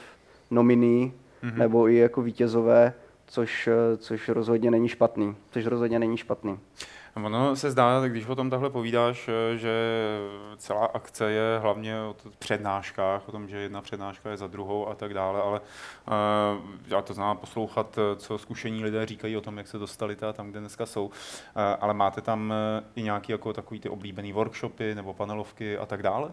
nominí, 0.51 1.13
mm-hmm. 1.43 1.57
nebo 1.57 1.89
i 1.89 1.95
jako 1.95 2.21
vítězové, 2.21 2.93
což, 3.27 3.69
což 3.97 4.29
rozhodně 4.29 4.71
není 4.71 4.87
špatný. 4.87 5.35
Což 5.51 5.65
rozhodně 5.65 5.99
není 5.99 6.17
špatný. 6.17 6.59
Ono 7.15 7.55
se 7.55 7.71
zdá, 7.71 8.07
když 8.07 8.27
o 8.27 8.35
tom 8.35 8.49
takhle 8.49 8.69
povídáš, 8.69 9.29
že 9.55 9.71
celá 10.57 10.85
akce 10.85 11.31
je 11.31 11.59
hlavně 11.61 12.01
o 12.01 12.15
přednáškách, 12.39 13.29
o 13.29 13.31
tom, 13.31 13.47
že 13.47 13.57
jedna 13.57 13.81
přednáška 13.81 14.29
je 14.29 14.37
za 14.37 14.47
druhou 14.47 14.87
a 14.87 14.95
tak 14.95 15.13
dále, 15.13 15.41
ale 15.41 15.59
uh, 15.59 16.15
já 16.87 17.01
to 17.01 17.13
znám 17.13 17.37
poslouchat, 17.37 17.99
co 18.17 18.37
zkušení 18.37 18.83
lidé 18.83 19.05
říkají 19.05 19.37
o 19.37 19.41
tom, 19.41 19.57
jak 19.57 19.67
se 19.67 19.77
dostali 19.77 20.15
tam, 20.33 20.49
kde 20.49 20.59
dneska 20.59 20.85
jsou, 20.85 21.05
uh, 21.05 21.11
ale 21.79 21.93
máte 21.93 22.21
tam 22.21 22.53
i 22.95 23.03
nějaký 23.03 23.31
jako 23.31 23.53
takový 23.53 23.79
ty 23.79 23.89
oblíbený 23.89 24.33
workshopy 24.33 24.95
nebo 24.95 25.13
panelovky 25.13 25.77
a 25.77 25.85
tak 25.85 26.03
dále? 26.03 26.31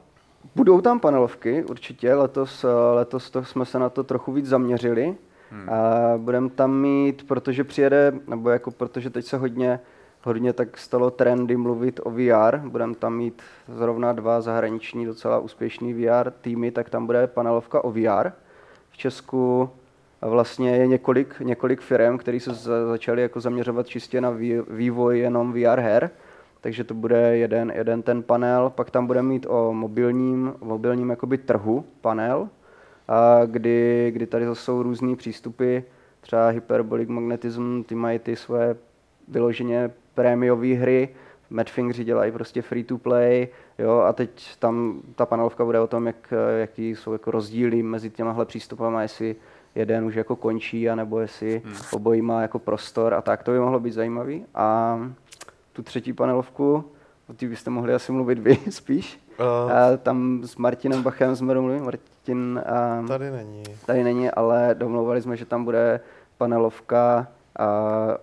Budou 0.55 0.81
tam 0.81 1.01
panelovky, 1.01 1.65
určitě. 1.65 2.15
Letos, 2.15 2.65
letos 2.95 3.31
to 3.31 3.45
jsme 3.45 3.65
se 3.65 3.79
na 3.79 3.89
to 3.89 4.05
trochu 4.05 4.33
víc 4.33 4.47
zaměřili. 4.47 5.17
Hmm. 5.51 5.69
Budeme 6.17 6.51
tam 6.51 6.81
mít, 6.81 7.29
protože 7.29 7.65
přijede, 7.65 8.13
nebo 8.27 8.51
jako 8.51 8.71
protože 8.71 9.11
teď 9.11 9.25
se 9.27 9.37
hodně 9.37 9.81
hodně 10.23 10.53
tak 10.53 10.79
stalo 10.79 11.11
trendy 11.11 11.57
mluvit 11.57 12.01
o 12.05 12.11
VR. 12.11 12.59
Budeme 12.59 12.95
tam 12.95 13.17
mít 13.17 13.43
zrovna 13.69 14.13
dva 14.13 14.41
zahraniční 14.41 15.07
docela 15.07 15.39
úspěšný 15.39 15.95
VR 15.95 16.31
týmy, 16.31 16.71
tak 16.71 16.91
tam 16.91 17.07
bude 17.07 17.27
panelovka 17.27 17.85
o 17.85 17.91
VR. 17.91 18.31
V 18.91 18.97
Česku 18.97 19.71
vlastně 20.21 20.77
je 20.77 20.87
několik, 20.87 21.41
několik 21.41 21.81
firm, 21.81 22.19
které 22.19 22.41
se 22.41 22.55
začaly 22.89 23.23
jako 23.23 23.41
zaměřovat 23.41 23.87
čistě 23.87 24.21
na 24.21 24.31
vývoj 24.71 25.19
jenom 25.19 25.53
VR 25.53 25.81
her. 25.81 26.11
Takže 26.61 26.85
to 26.85 26.95
bude 26.95 27.37
jeden, 27.37 27.73
jeden 27.75 28.03
ten 28.03 28.23
panel, 28.23 28.73
pak 28.75 28.91
tam 28.91 29.07
budeme 29.07 29.29
mít 29.29 29.47
o 29.49 29.73
mobilním, 29.73 30.55
mobilním 30.61 31.11
jakoby 31.11 31.39
trhu 31.39 31.85
panel, 32.01 32.49
a 33.09 33.41
kdy, 33.47 34.11
kdy 34.15 34.27
tady 34.27 34.47
jsou 34.53 34.83
různý 34.83 35.17
přístupy, 35.17 35.79
třeba 36.21 36.49
Hyperbolic 36.49 37.09
Magnetism, 37.09 37.83
ty 37.83 37.95
mají 37.95 38.19
ty 38.19 38.37
svoje 38.37 38.77
vyloženě 39.29 39.91
prémiové 40.15 40.75
hry, 40.75 41.09
Madfingři 41.51 42.05
dělají 42.05 42.33
prostě 42.33 42.63
free 42.63 42.85
to 42.85 42.99
play, 42.99 43.49
jo, 43.79 43.99
a 43.99 44.13
teď 44.13 44.57
tam 44.59 45.03
ta 45.15 45.27
panelovka 45.27 45.65
bude 45.65 45.81
o 45.81 45.87
tom, 45.87 46.07
jak, 46.07 46.35
jaký 46.59 46.91
jsou 46.91 47.13
jako 47.13 47.31
rozdíly 47.31 47.83
mezi 47.83 48.11
těmahle 48.11 48.47
přístupy, 48.47 48.85
jestli 49.01 49.37
jeden 49.75 50.05
už 50.05 50.15
jako 50.15 50.37
končí, 50.37 50.91
anebo 50.91 51.21
jestli 51.21 51.63
hmm. 51.65 51.75
obojí 51.93 52.23
má 52.23 52.43
jako 52.43 52.59
prostor 52.59 53.15
a 53.15 53.23
tak, 53.23 53.43
to 53.43 53.51
by 53.51 53.59
mohlo 53.59 53.81
být 53.81 53.93
zajímavý. 53.93 54.45
A 54.55 54.99
tu 55.73 55.83
třetí 55.83 56.13
panelovku, 56.13 56.85
o 57.29 57.33
té 57.33 57.47
byste 57.47 57.71
mohli 57.71 57.95
asi 57.95 58.13
mluvit 58.13 58.39
vy 58.39 58.59
spíš. 58.71 59.21
Uh, 59.41 59.73
a 59.73 59.97
tam 59.97 60.41
s 60.45 60.57
Martinem 60.57 61.03
Bachem 61.03 61.37
jsme 61.37 61.55
domluvili, 61.55 61.83
Martin... 61.83 62.63
A, 62.67 63.07
tady 63.09 63.31
není. 63.31 63.63
Tady 63.87 64.05
není, 64.05 64.31
ale 64.31 64.75
domlouvali 64.79 65.23
jsme, 65.23 65.37
že 65.37 65.47
tam 65.47 65.65
bude 65.65 66.01
panelovka 66.39 67.27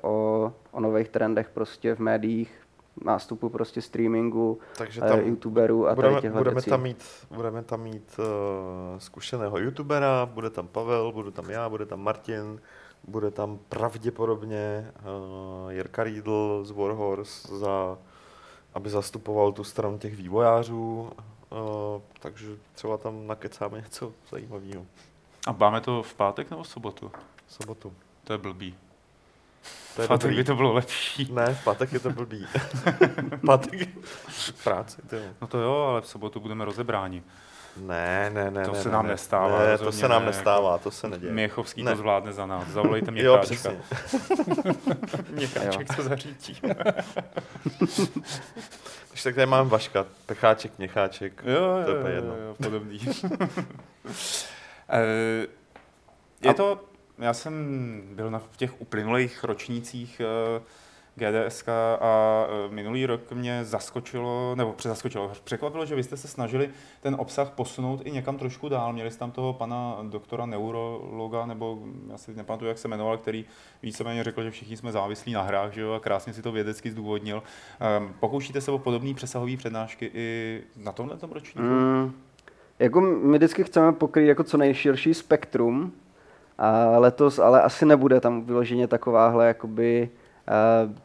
o 0.02 0.54
o 0.78 0.80
nových 0.80 1.10
trendech 1.10 1.50
prostě 1.50 1.96
v 1.96 2.00
médiích, 2.00 2.68
nástupu 3.04 3.50
prostě 3.50 3.82
streamingu, 3.82 4.60
Takže 4.78 5.02
tam 5.02 5.20
uh, 5.20 5.28
youtuberů 5.28 5.88
a 5.88 5.96
budeme, 5.96 6.14
tady 6.14 6.22
těchto 6.22 6.38
budeme 6.38 6.56
věcí. 6.56 6.70
tam 6.70 6.82
mít, 6.82 7.04
budeme 7.32 7.64
tam 7.64 7.82
mít 7.82 8.20
uh, 8.20 8.26
zkušeného 9.00 9.58
youtubera, 9.58 10.26
bude 10.26 10.50
tam 10.50 10.68
Pavel, 10.68 11.12
budu 11.12 11.32
tam 11.32 11.50
já, 11.50 11.70
bude 11.70 11.86
tam 11.86 12.02
Martin, 12.02 12.62
bude 13.08 13.32
tam 13.32 13.60
pravděpodobně 13.70 14.92
uh, 15.00 15.72
Jirka 15.72 16.04
Riedl 16.04 16.62
z 16.64 16.72
Warhorse, 16.72 17.58
za, 17.58 17.98
aby 18.74 18.90
zastupoval 18.90 19.52
tu 19.52 19.64
stranu 19.64 19.98
těch 19.98 20.16
vývojářů, 20.16 21.12
uh, 21.50 22.02
takže 22.20 22.48
třeba 22.74 22.98
tam 22.98 23.28
nakecáme 23.28 23.78
něco 23.78 24.14
zajímavého. 24.32 24.86
A 25.48 25.52
máme 25.52 25.82
to 25.82 26.04
v 26.04 26.14
pátek 26.14 26.50
nebo 26.50 26.64
v 26.64 26.68
sobotu? 26.68 27.12
V 27.46 27.54
sobotu. 27.54 27.94
To 28.24 28.34
je 28.34 28.38
blbý. 28.38 28.76
To 29.98 30.02
je 30.02 30.08
pátek 30.08 30.36
by 30.36 30.44
to 30.44 30.56
bylo 30.56 30.74
lepší. 30.74 31.34
Ne, 31.34 31.54
v 31.54 31.64
pátek 31.64 31.94
je 31.94 32.00
to 32.00 32.10
blbý. 32.10 32.48
pátek 33.46 33.74
je 33.74 33.88
v 34.28 34.64
práci, 34.64 35.02
to 35.10 35.16
jo. 35.16 35.24
No 35.42 35.48
to 35.48 35.58
jo, 35.58 35.88
ale 35.90 36.02
v 36.02 36.08
sobotu 36.08 36.40
budeme 36.40 36.66
rozebráni. 36.66 37.24
Ne, 37.78 38.30
ne, 38.30 38.52
ne. 38.52 38.66
To 38.66 38.72
ne, 38.72 38.82
se 38.82 38.90
ne, 38.90 38.94
nám 38.94 39.06
ne, 39.06 39.12
nestává. 39.12 39.60
Ne, 39.60 39.78
to 39.78 39.92
se 39.92 40.08
nám 40.08 40.26
nestává, 40.26 40.72
jako 40.72 40.84
to 40.84 40.92
se 40.92 41.10
neděje. 41.10 41.34
Měchovský 41.34 41.84
ne. 41.84 41.92
to 41.92 41.98
zvládne 41.98 42.34
za 42.34 42.46
nás. 42.46 42.68
Zavolejte 42.68 43.12
mě 43.12 43.24
Jo, 43.24 43.38
přesně. 43.42 43.78
Měcháček 45.30 45.96
to 45.96 46.04
zařídí. 46.04 46.62
Když 49.10 49.24
tak 49.24 49.36
tady 49.36 49.48
mám 49.48 49.70
Vaška, 49.70 50.06
Pecháček, 50.26 50.72
Měcháček, 50.78 51.44
jo, 51.46 51.54
jo, 51.54 51.84
to 51.86 51.92
je 51.92 51.98
jo, 51.98 52.08
jedno. 52.08 52.36
Jo, 52.36 52.56
podobný. 52.64 53.00
Eh, 54.90 55.48
je 56.42 56.54
to 56.54 56.88
já 57.18 57.34
jsem 57.34 57.54
byl 58.12 58.32
na, 58.32 58.40
v 58.40 58.58
těch 58.58 58.82
uplynulých 58.82 59.44
ročnících 59.44 60.22
uh, 60.58 60.64
GDSK 61.16 61.70
a 62.00 62.48
uh, 62.66 62.74
minulý 62.74 63.06
rok 63.06 63.32
mě 63.32 63.66
zaskočilo, 63.66 64.56
nebo 64.56 64.74
přezaskočilo, 64.74 65.32
překvapilo, 65.44 65.86
že 65.86 65.96
vy 65.96 66.04
jste 66.04 66.18
se 66.18 66.28
snažili 66.28 66.70
ten 67.02 67.16
obsah 67.20 67.50
posunout 67.50 68.02
i 68.04 68.12
někam 68.12 68.38
trošku 68.38 68.70
dál. 68.70 68.94
Měli 68.94 69.12
jste 69.12 69.20
tam 69.20 69.32
toho 69.32 69.54
pana 69.54 69.98
doktora 70.04 70.46
neurologa, 70.46 71.46
nebo 71.46 71.80
já 72.12 72.18
si 72.18 72.36
nepamatuju, 72.36 72.70
jak 72.70 72.78
se 72.78 72.88
jmenoval, 72.88 73.18
který 73.18 73.46
víceméně 73.84 74.24
řekl, 74.24 74.44
že 74.44 74.52
všichni 74.52 74.78
jsme 74.78 74.92
závislí 74.92 75.34
na 75.34 75.42
hrách, 75.42 75.74
že 75.74 75.82
jo, 75.82 75.94
a 75.94 76.00
krásně 76.00 76.34
si 76.34 76.42
to 76.42 76.52
vědecky 76.52 76.92
zdůvodnil. 76.92 77.44
Um, 78.00 78.14
pokoušíte 78.20 78.62
se 78.62 78.72
o 78.72 78.78
podobné 78.78 79.14
přesahové 79.14 79.58
přednášky 79.58 80.12
i 80.14 80.62
na 80.78 80.92
tomhle 80.92 81.18
ročníku? 81.32 81.68
Mm, 81.68 82.14
jako 82.80 83.02
my 83.02 83.38
vždycky 83.38 83.64
chceme 83.64 83.92
pokrýt 83.94 84.28
jako 84.28 84.44
co 84.44 84.58
nejširší 84.58 85.14
spektrum 85.14 85.94
a 86.58 86.98
letos 86.98 87.40
ale 87.40 87.62
asi 87.62 87.86
nebude 87.86 88.20
tam 88.20 88.42
vyloženě 88.42 88.88
takováhle 88.88 89.48
jakoby 89.48 90.10
uh, 90.86 90.96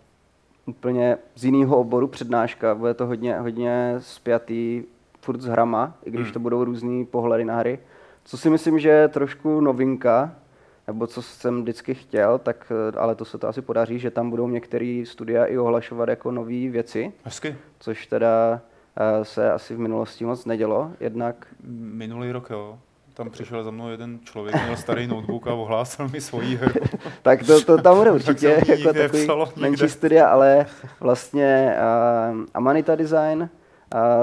úplně 0.67 1.19
z 1.35 1.45
jiného 1.45 1.79
oboru 1.79 2.09
přednáška. 2.09 2.75
Bude 2.75 2.95
to 2.95 3.07
hodně, 3.07 3.39
hodně 3.39 3.95
spjatý 3.99 4.83
furt 5.21 5.41
s 5.41 5.45
hrama, 5.45 5.95
i 6.05 6.11
když 6.11 6.25
hmm. 6.25 6.33
to 6.33 6.41
budou 6.41 6.65
různý 6.65 7.07
pohledy 7.07 7.45
na 7.45 7.57
hry. 7.57 7.79
Co 8.25 8.37
si 8.39 8.51
myslím, 8.51 8.79
že 8.79 8.89
je 8.89 9.09
trošku 9.09 9.61
novinka, 9.61 10.35
nebo 10.87 11.07
co 11.07 11.23
jsem 11.23 11.63
vždycky 11.63 11.95
chtěl, 11.95 12.39
tak, 12.39 12.73
eh, 12.95 12.99
ale 12.99 13.15
to 13.15 13.25
se 13.25 13.39
to 13.39 13.49
asi 13.49 13.63
podaří, 13.63 13.99
že 13.99 14.11
tam 14.11 14.31
budou 14.31 14.49
některé 14.49 15.03
studia 15.07 15.45
i 15.45 15.59
ohlašovat 15.59 16.09
jako 16.09 16.31
nové 16.31 16.69
věci. 16.69 17.13
Hezky. 17.25 17.57
Což 17.79 18.07
teda 18.07 18.61
uh, 19.19 19.25
se 19.25 19.53
asi 19.53 19.75
v 19.75 19.79
minulosti 19.79 20.25
moc 20.25 20.45
nedělo, 20.45 20.91
jednak. 21.01 21.47
Minulý 21.79 22.33
rok, 22.33 22.51
jo 22.51 22.79
tam 23.15 23.31
přišel 23.31 23.65
za 23.65 23.71
mnou 23.71 23.89
jeden 23.89 24.19
člověk, 24.25 24.63
měl 24.65 24.77
starý 24.77 25.07
notebook 25.07 25.47
a 25.47 25.55
ohlásil 25.55 26.09
mi 26.09 26.21
svoji 26.21 26.57
hru. 26.57 26.81
tak 27.23 27.47
to, 27.47 27.65
to 27.65 27.79
tam 27.79 27.97
bude 27.97 28.11
určitě, 28.11 28.63
jako 28.67 28.93
takový 28.93 29.29
menší 29.57 29.89
studia, 29.89 30.29
ale 30.29 30.67
vlastně 31.01 31.77
uh, 32.33 32.45
Amanita 32.55 32.95
Design, 32.95 33.39
uh, 33.43 33.49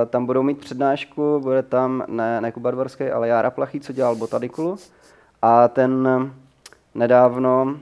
tam 0.06 0.26
budou 0.26 0.44
mít 0.44 0.60
přednášku, 0.60 1.40
bude 1.40 1.64
tam 1.64 2.04
ne, 2.08 2.42
ne 2.42 2.52
Kuba 2.52 2.72
Dvorský, 2.72 3.04
ale 3.04 3.28
Jára 3.28 3.50
Plachý, 3.52 3.80
co 3.80 3.94
dělal 3.94 4.16
Botaniculu. 4.16 4.78
A 5.42 5.68
ten 5.68 6.08
nedávno 6.96 7.64
uh, 7.64 7.76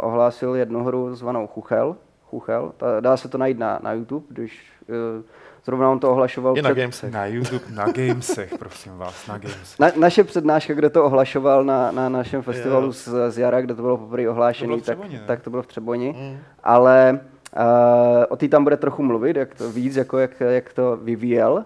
ohlásil 0.00 0.54
jednu 0.54 0.84
hru 0.84 1.14
zvanou 1.14 1.46
Chuchel. 1.46 1.96
Chuchel. 2.30 2.72
Ta, 2.76 3.00
dá 3.00 3.16
se 3.16 3.28
to 3.28 3.38
najít 3.38 3.58
na, 3.58 3.78
na 3.82 3.92
YouTube, 3.92 4.26
když 4.28 4.62
uh, 4.88 5.24
Zrovna 5.64 5.90
on 5.90 5.98
to 5.98 6.10
ohlašoval. 6.10 6.54
Na 6.54 6.62
před... 6.62 6.74
Gamesech. 6.74 7.12
Na 7.12 7.26
YouTube, 7.26 7.64
na 7.70 7.92
Gamesech, 7.92 8.58
prosím 8.58 8.96
vás, 8.96 9.26
na 9.26 9.38
Gamesech. 9.38 9.78
Na, 9.78 9.88
naše 9.96 10.24
přednáška, 10.24 10.74
kde 10.74 10.90
to 10.90 11.04
ohlašoval 11.04 11.64
na, 11.64 11.90
na 11.90 12.08
našem 12.08 12.42
festivalu 12.42 12.92
z, 12.92 13.08
z 13.28 13.38
Jara, 13.38 13.60
kde 13.60 13.74
to 13.74 13.82
bylo 13.82 13.96
poprvé 13.96 14.28
ohlášené, 14.28 14.80
tak, 14.80 14.98
tak 15.26 15.42
to 15.42 15.50
bylo 15.50 15.62
v 15.62 15.66
Třeboni. 15.66 16.14
Mm. 16.18 16.38
Ale 16.62 17.20
uh, 17.56 18.24
o 18.28 18.36
té 18.36 18.48
tam 18.48 18.64
bude 18.64 18.76
trochu 18.76 19.02
mluvit, 19.02 19.36
jak 19.36 19.54
to 19.54 19.72
víc, 19.72 19.96
jako 19.96 20.18
jak, 20.18 20.40
jak 20.40 20.72
to 20.72 20.96
vyvíjel 21.02 21.64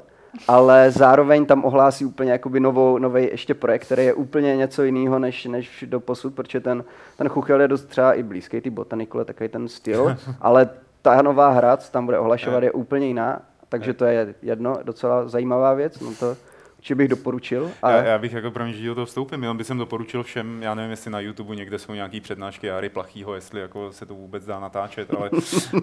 ale 0.49 0.91
zároveň 0.91 1.47
tam 1.47 1.65
ohlásí 1.65 2.05
úplně 2.05 2.33
jakoby 2.33 2.61
novou, 2.61 2.99
nový 2.99 3.25
ještě 3.25 3.55
projekt, 3.55 3.85
který 3.85 4.05
je 4.05 4.15
úplně 4.15 4.57
něco 4.57 4.83
jiného 4.83 5.19
než, 5.19 5.45
než 5.45 5.85
do 5.89 6.01
posud, 6.01 6.35
protože 6.35 6.61
ten, 6.61 6.85
ten 7.17 7.29
Chuchel 7.29 7.61
je 7.61 7.69
dost 7.69 7.85
třeba 7.85 8.13
i 8.13 8.23
blízký 8.23 8.61
ty 8.61 8.71
botanikule, 8.71 9.25
takový 9.25 9.49
ten 9.49 9.69
styl, 9.69 10.17
ale 10.41 10.71
ta 11.03 11.23
nová 11.23 11.51
hra, 11.51 11.77
co 11.77 11.93
tam 11.93 12.05
bude 12.05 12.19
ohlašovat, 12.19 12.63
je 12.63 12.73
úplně 12.73 13.07
jiná 13.07 13.43
takže 13.69 13.95
to 13.95 14.05
je 14.05 14.35
jedno, 14.43 14.79
docela 14.83 15.29
zajímavá 15.29 15.75
věc, 15.75 16.01
no 16.01 16.15
to 16.15 16.37
určitě 16.77 16.95
bych 16.95 17.09
doporučil. 17.09 17.71
A 17.83 17.91
Já, 17.91 18.05
já 18.05 18.19
bych 18.19 18.33
jako 18.33 18.51
pro 18.51 18.65
mě, 18.65 18.73
že 18.73 18.87
do 18.87 18.95
toho 18.95 19.07
vstoupím, 19.07 19.43
jenom 19.43 19.57
bych 19.57 19.67
jsem 19.67 19.79
doporučil 19.79 20.23
všem, 20.23 20.63
já 20.63 20.75
nevím, 20.75 20.91
jestli 20.91 21.11
na 21.11 21.21
YouTube 21.21 21.57
někde 21.57 21.79
jsou 21.79 21.93
nějaký 21.95 22.21
přednášky 22.21 22.67
Jary 22.67 22.89
Plachýho, 22.89 23.35
jestli 23.35 23.61
jako 23.61 23.93
se 23.93 24.07
to 24.07 24.15
vůbec 24.15 24.45
dá 24.45 24.61
natáčet, 24.61 25.15
ale 25.15 25.31
uh, 25.31 25.81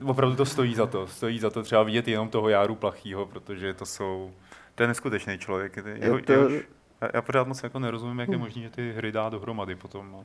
opravdu 0.10 0.36
to 0.36 0.44
stojí 0.46 0.74
za 0.74 0.86
to. 0.86 1.06
Stojí 1.06 1.38
za 1.38 1.50
to 1.50 1.62
třeba 1.62 1.82
vidět 1.82 2.08
jenom 2.08 2.28
toho 2.28 2.48
Járu 2.48 2.74
Plachýho, 2.74 3.26
protože 3.26 3.74
to 3.74 3.86
jsou, 3.86 4.30
to 4.74 4.82
je 4.82 4.86
neskutečný 4.86 5.38
člověk. 5.38 5.76
Jeho, 5.94 6.20
to- 6.20 6.32
jehož, 6.32 6.52
já, 7.00 7.08
já 7.14 7.22
pořád 7.22 7.46
moc 7.48 7.62
jako 7.62 7.78
nerozumím, 7.78 8.18
jak 8.18 8.28
je 8.28 8.36
možné, 8.38 8.62
že 8.62 8.70
ty 8.70 8.92
hry 8.92 9.12
dá 9.12 9.28
dohromady 9.28 9.74
potom, 9.74 10.12
no, 10.12 10.24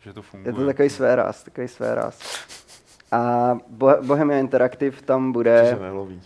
že 0.00 0.12
to 0.12 0.22
funguje. 0.22 0.48
je 0.50 0.54
to 0.56 0.66
takový 0.66 0.88
své 0.88 1.16
ráz, 1.16 1.42
takový 1.44 1.68
své 1.68 1.94
ráz. 1.94 2.18
A 3.12 3.56
Bo- 3.68 4.02
Bohemia 4.06 4.38
Interactive 4.38 5.02
tam 5.02 5.32
bude 5.32 5.78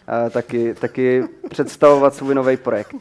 a, 0.07 0.31
taky, 0.31 0.75
taky 0.75 1.25
představovat 1.51 2.15
svůj 2.15 2.35
nový 2.35 2.57
projekt. 2.57 2.97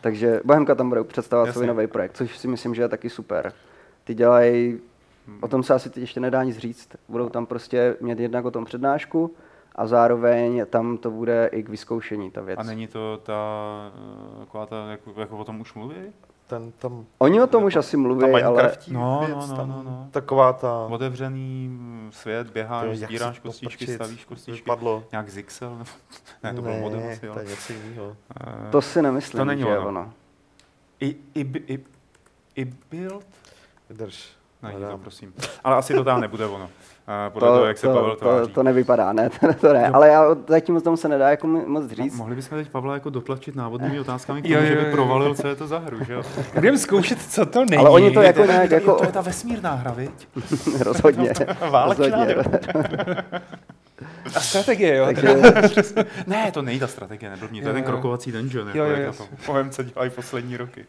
Takže 0.00 0.40
Bohemka 0.44 0.74
tam 0.74 0.88
bude 0.88 1.04
představovat 1.04 1.52
svůj 1.52 1.64
Jasně. 1.64 1.74
nový 1.74 1.86
projekt, 1.86 2.16
což 2.16 2.38
si 2.38 2.48
myslím, 2.48 2.74
že 2.74 2.82
je 2.82 2.88
taky 2.88 3.10
super. 3.10 3.52
Ty 4.04 4.14
dělají, 4.14 4.80
o 5.40 5.48
tom 5.48 5.62
se 5.62 5.74
asi 5.74 5.90
teď 5.90 6.00
ještě 6.00 6.20
nedá 6.20 6.44
nic 6.44 6.58
říct. 6.58 6.88
Budou 7.08 7.28
tam 7.28 7.46
prostě 7.46 7.96
mít 8.00 8.20
jednak 8.20 8.44
o 8.44 8.50
tom 8.50 8.64
přednášku 8.64 9.34
a 9.76 9.86
zároveň 9.86 10.66
tam 10.70 10.98
to 10.98 11.10
bude 11.10 11.48
i 11.52 11.62
k 11.62 11.68
vyzkoušení 11.68 12.30
ta 12.30 12.40
věc. 12.40 12.58
A 12.58 12.62
není 12.62 12.86
to 12.86 13.20
ta, 13.22 13.42
eh, 14.36 14.38
taková 14.40 14.66
ta, 14.66 14.90
jak, 14.90 15.00
jako 15.16 15.38
o 15.38 15.44
tom 15.44 15.60
už 15.60 15.74
mluví? 15.74 15.94
Ten 16.54 16.72
tam, 16.72 17.04
Oni 17.18 17.42
o 17.42 17.46
tom 17.46 17.64
už 17.64 17.76
asi 17.76 17.96
ta 17.96 18.00
mluví, 18.02 18.42
ale 18.42 18.72
No, 18.88 19.24
věc, 19.26 19.38
no, 19.38 19.46
no, 19.48 19.56
tam, 19.56 19.68
no, 19.68 19.82
no. 19.82 20.08
taková 20.10 20.52
ta... 20.52 20.86
Otevřený 20.90 21.68
mm, 21.68 22.10
svět, 22.12 22.50
běháš, 22.50 22.86
jak 22.98 23.10
sbíráš 23.10 23.38
kostičky, 23.38 23.84
poprčit 23.86 23.94
stavíš 23.94 24.24
kostičky. 24.24 24.60
Vypadlo. 24.60 25.04
Nějak 25.12 25.30
Zixel? 25.30 25.70
nebo- 25.70 25.90
ne, 26.42 26.54
to 26.54 26.62
byl 26.62 26.72
model 26.74 27.00
asi, 27.12 27.26
jo. 27.26 27.32
to 27.32 27.38
je 27.38 27.44
něco 27.44 27.72
jiného. 27.72 28.16
Eh, 28.40 28.70
to 28.70 28.82
si 28.82 29.02
nemyslím, 29.02 29.38
To 29.38 29.44
není 29.44 29.62
že 29.62 29.66
ono. 29.78 29.88
ono. 29.88 30.12
I, 31.00 31.16
i, 31.34 31.40
i, 31.74 31.84
i 32.56 32.64
build? 32.90 33.24
Vydrž. 33.90 34.28
Není 34.62 34.78
to, 34.90 34.98
prosím. 34.98 35.34
Ale 35.64 35.76
asi 35.76 35.94
to 35.94 36.04
tam 36.04 36.20
nebude 36.20 36.46
ono. 36.46 36.70
Eh, 37.08 37.30
Podle 37.30 37.48
To, 37.48 37.54
toho, 37.54 37.64
jak 37.66 37.78
se 37.78 37.86
Pavel 37.86 38.02
to, 38.04 38.10
to, 38.10 38.16
tváří. 38.16 38.52
to 38.52 38.62
nevypadá, 38.62 39.12
ne, 39.12 39.30
to, 39.40 39.54
to 39.54 39.72
ne. 39.72 39.88
Ale 39.88 40.08
já 40.08 40.24
zatím 40.48 40.76
o 40.76 40.80
tom 40.80 40.96
se 40.96 41.08
nedá 41.08 41.30
jako 41.30 41.46
moc 41.46 41.84
Mo- 41.84 41.94
říct. 41.94 42.16
Mohli 42.16 42.34
bychom 42.36 42.58
teď 42.58 42.68
Pavla 42.70 42.94
jako 42.94 43.10
dotlačit 43.10 43.56
návodnými 43.56 44.00
otázkami 44.00 44.42
k 44.42 44.48
Jo, 44.48 44.54
tomu, 44.56 44.66
že 44.66 44.74
jo, 44.74 44.80
by 44.80 44.86
jo. 44.86 44.92
provalil, 44.92 45.34
co 45.34 45.48
je 45.48 45.56
to 45.56 45.66
za 45.66 45.78
hru, 45.78 46.04
že 46.04 46.12
jo? 46.12 46.22
Budeme 46.54 46.78
zkoušet, 46.78 47.18
co 47.30 47.46
to 47.46 47.64
není. 47.64 47.76
Ale 47.76 47.90
oni 47.90 48.10
to 48.10 48.22
jako 48.22 48.44
nějak 48.44 48.70
jako... 48.70 48.94
to 48.94 49.04
je 49.04 49.12
ta 49.12 49.20
vesmírná 49.20 49.74
hra, 49.74 49.90
viď? 49.92 50.28
rozhodně. 50.80 51.32
Válečná, 51.70 52.24
rozhodně. 52.24 53.24
A 54.36 54.40
strategie, 54.40 54.96
jo? 54.96 55.04
Takže 55.06 55.34
Ne, 56.26 56.52
to 56.52 56.62
nejde 56.62 56.80
ta 56.80 56.92
strategie, 56.92 57.30
neblbni, 57.30 57.60
to 57.62 57.68
je 57.68 57.70
Jo, 57.70 57.74
ten 57.74 57.84
jo. 57.84 57.90
krokovací 57.90 58.32
dungeon, 58.32 58.66
jako 58.66 58.78
Jo, 58.78 58.84
jo, 58.84 58.90
jak 58.90 59.00
jo. 59.00 59.06
na 59.06 59.12
tom 59.44 59.56
OMC 59.56 59.80
dělají 59.94 60.10
poslední 60.10 60.56
roky. 60.56 60.84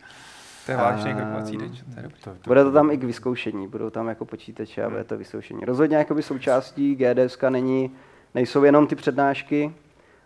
To 0.66 0.72
je 0.72 0.78
vážný 0.78 1.12
A- 1.12 1.16
krokovací 1.16 1.52
dungeon, 1.58 1.86
to 1.94 2.00
je 2.00 2.04
dobrý. 2.04 2.22
To, 2.24 2.32
bude 2.48 2.64
to 2.64 2.72
tam 2.72 2.92
i 2.92 2.98
k 2.98 3.04
vyzkoušení, 3.04 3.68
budou 3.68 3.90
tam 3.90 4.08
jako 4.08 4.26
počítače 4.26 4.84
a 4.84 4.90
bude 4.90 5.04
to 5.04 5.18
vyzkoušení. 5.18 5.66
Rozhodně 5.66 5.98
jakoby 5.98 6.24
součástí 6.24 6.96
GDS 6.96 7.38
není, 7.50 7.92
nejsou 8.36 8.64
jenom 8.64 8.88
ty 8.88 8.96
přednášky, 8.96 9.74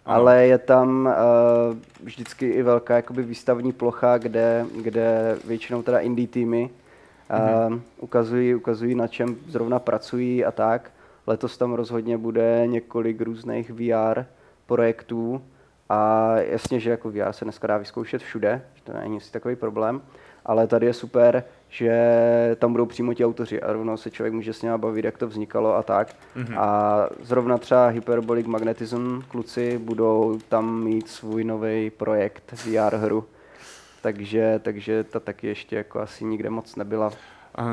Ano. 0.06 0.16
ale 0.18 0.46
je 0.46 0.58
tam 0.58 1.06
uh, 1.06 1.78
vždycky 2.04 2.50
i 2.50 2.64
velká 2.64 2.96
jakoby 2.96 3.24
výstavní 3.24 3.72
plocha, 3.74 4.18
kde, 4.18 4.66
kde 4.82 5.38
většinou 5.48 5.82
teda 5.82 6.00
indie 6.00 6.28
týmy 6.28 6.70
uh, 7.70 7.76
ukazují, 8.00 8.56
ukazují, 8.56 8.96
na 8.96 9.08
čem 9.08 9.36
zrovna 9.48 9.80
pracují 9.80 10.46
a 10.46 10.52
tak. 10.52 10.92
Letos 11.28 11.58
tam 11.58 11.74
rozhodně 11.74 12.18
bude 12.18 12.64
několik 12.66 13.22
různých 13.22 13.70
VR 13.72 14.24
projektů 14.66 15.42
a 15.90 16.34
jasně, 16.40 16.80
že 16.80 16.90
jako 16.90 17.12
VR 17.12 17.32
se 17.32 17.46
dneska 17.46 17.68
dá 17.68 17.78
vyzkoušet 17.78 18.22
všude, 18.22 18.62
že 18.76 18.84
to 18.84 18.94
není 18.94 19.18
asi 19.18 19.32
takový 19.32 19.56
problém, 19.56 20.02
ale 20.50 20.68
tady 20.68 20.86
je 20.86 20.94
super, 20.94 21.44
že 21.70 21.96
tam 22.60 22.72
budou 22.72 22.86
přímo 22.86 23.14
ti 23.14 23.26
autoři 23.26 23.62
a 23.62 23.74
rovnou 23.74 23.98
se 23.98 24.12
člověk 24.12 24.34
může 24.34 24.54
s 24.54 24.62
nimi 24.62 24.78
bavit, 24.78 25.06
jak 25.06 25.18
to 25.18 25.28
vznikalo 25.28 25.76
a 25.76 25.84
tak. 25.84 26.16
Mhm. 26.36 26.58
A 26.58 27.00
zrovna 27.22 27.58
třeba 27.58 27.88
Hyperbolic 27.88 28.48
Magnetism 28.48 29.22
kluci 29.28 29.78
budou 29.78 30.40
tam 30.50 30.84
mít 30.84 31.08
svůj 31.08 31.44
nový 31.44 31.90
projekt 31.90 32.54
VR 32.66 32.96
hru. 32.96 33.26
Takže, 34.02 34.60
takže 34.64 35.04
ta 35.04 35.20
taky 35.20 35.48
ještě 35.48 35.76
jako 35.76 36.00
asi 36.00 36.26
nikde 36.26 36.50
moc 36.50 36.76
nebyla. 36.76 37.12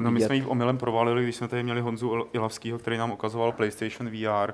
No 0.01 0.11
my 0.11 0.15
vidět. 0.15 0.27
jsme 0.27 0.37
ji 0.37 0.45
omylem 0.45 0.79
provalili, 0.79 1.23
když 1.23 1.37
jsme 1.37 1.49
tady 1.49 1.63
měli 1.63 1.81
Honzu 1.81 2.09
Il- 2.11 2.27
Ilavského, 2.33 2.79
který 2.79 2.97
nám 2.99 3.13
ukazoval 3.13 3.53
PlayStation 3.53 4.11
VR, 4.11 4.53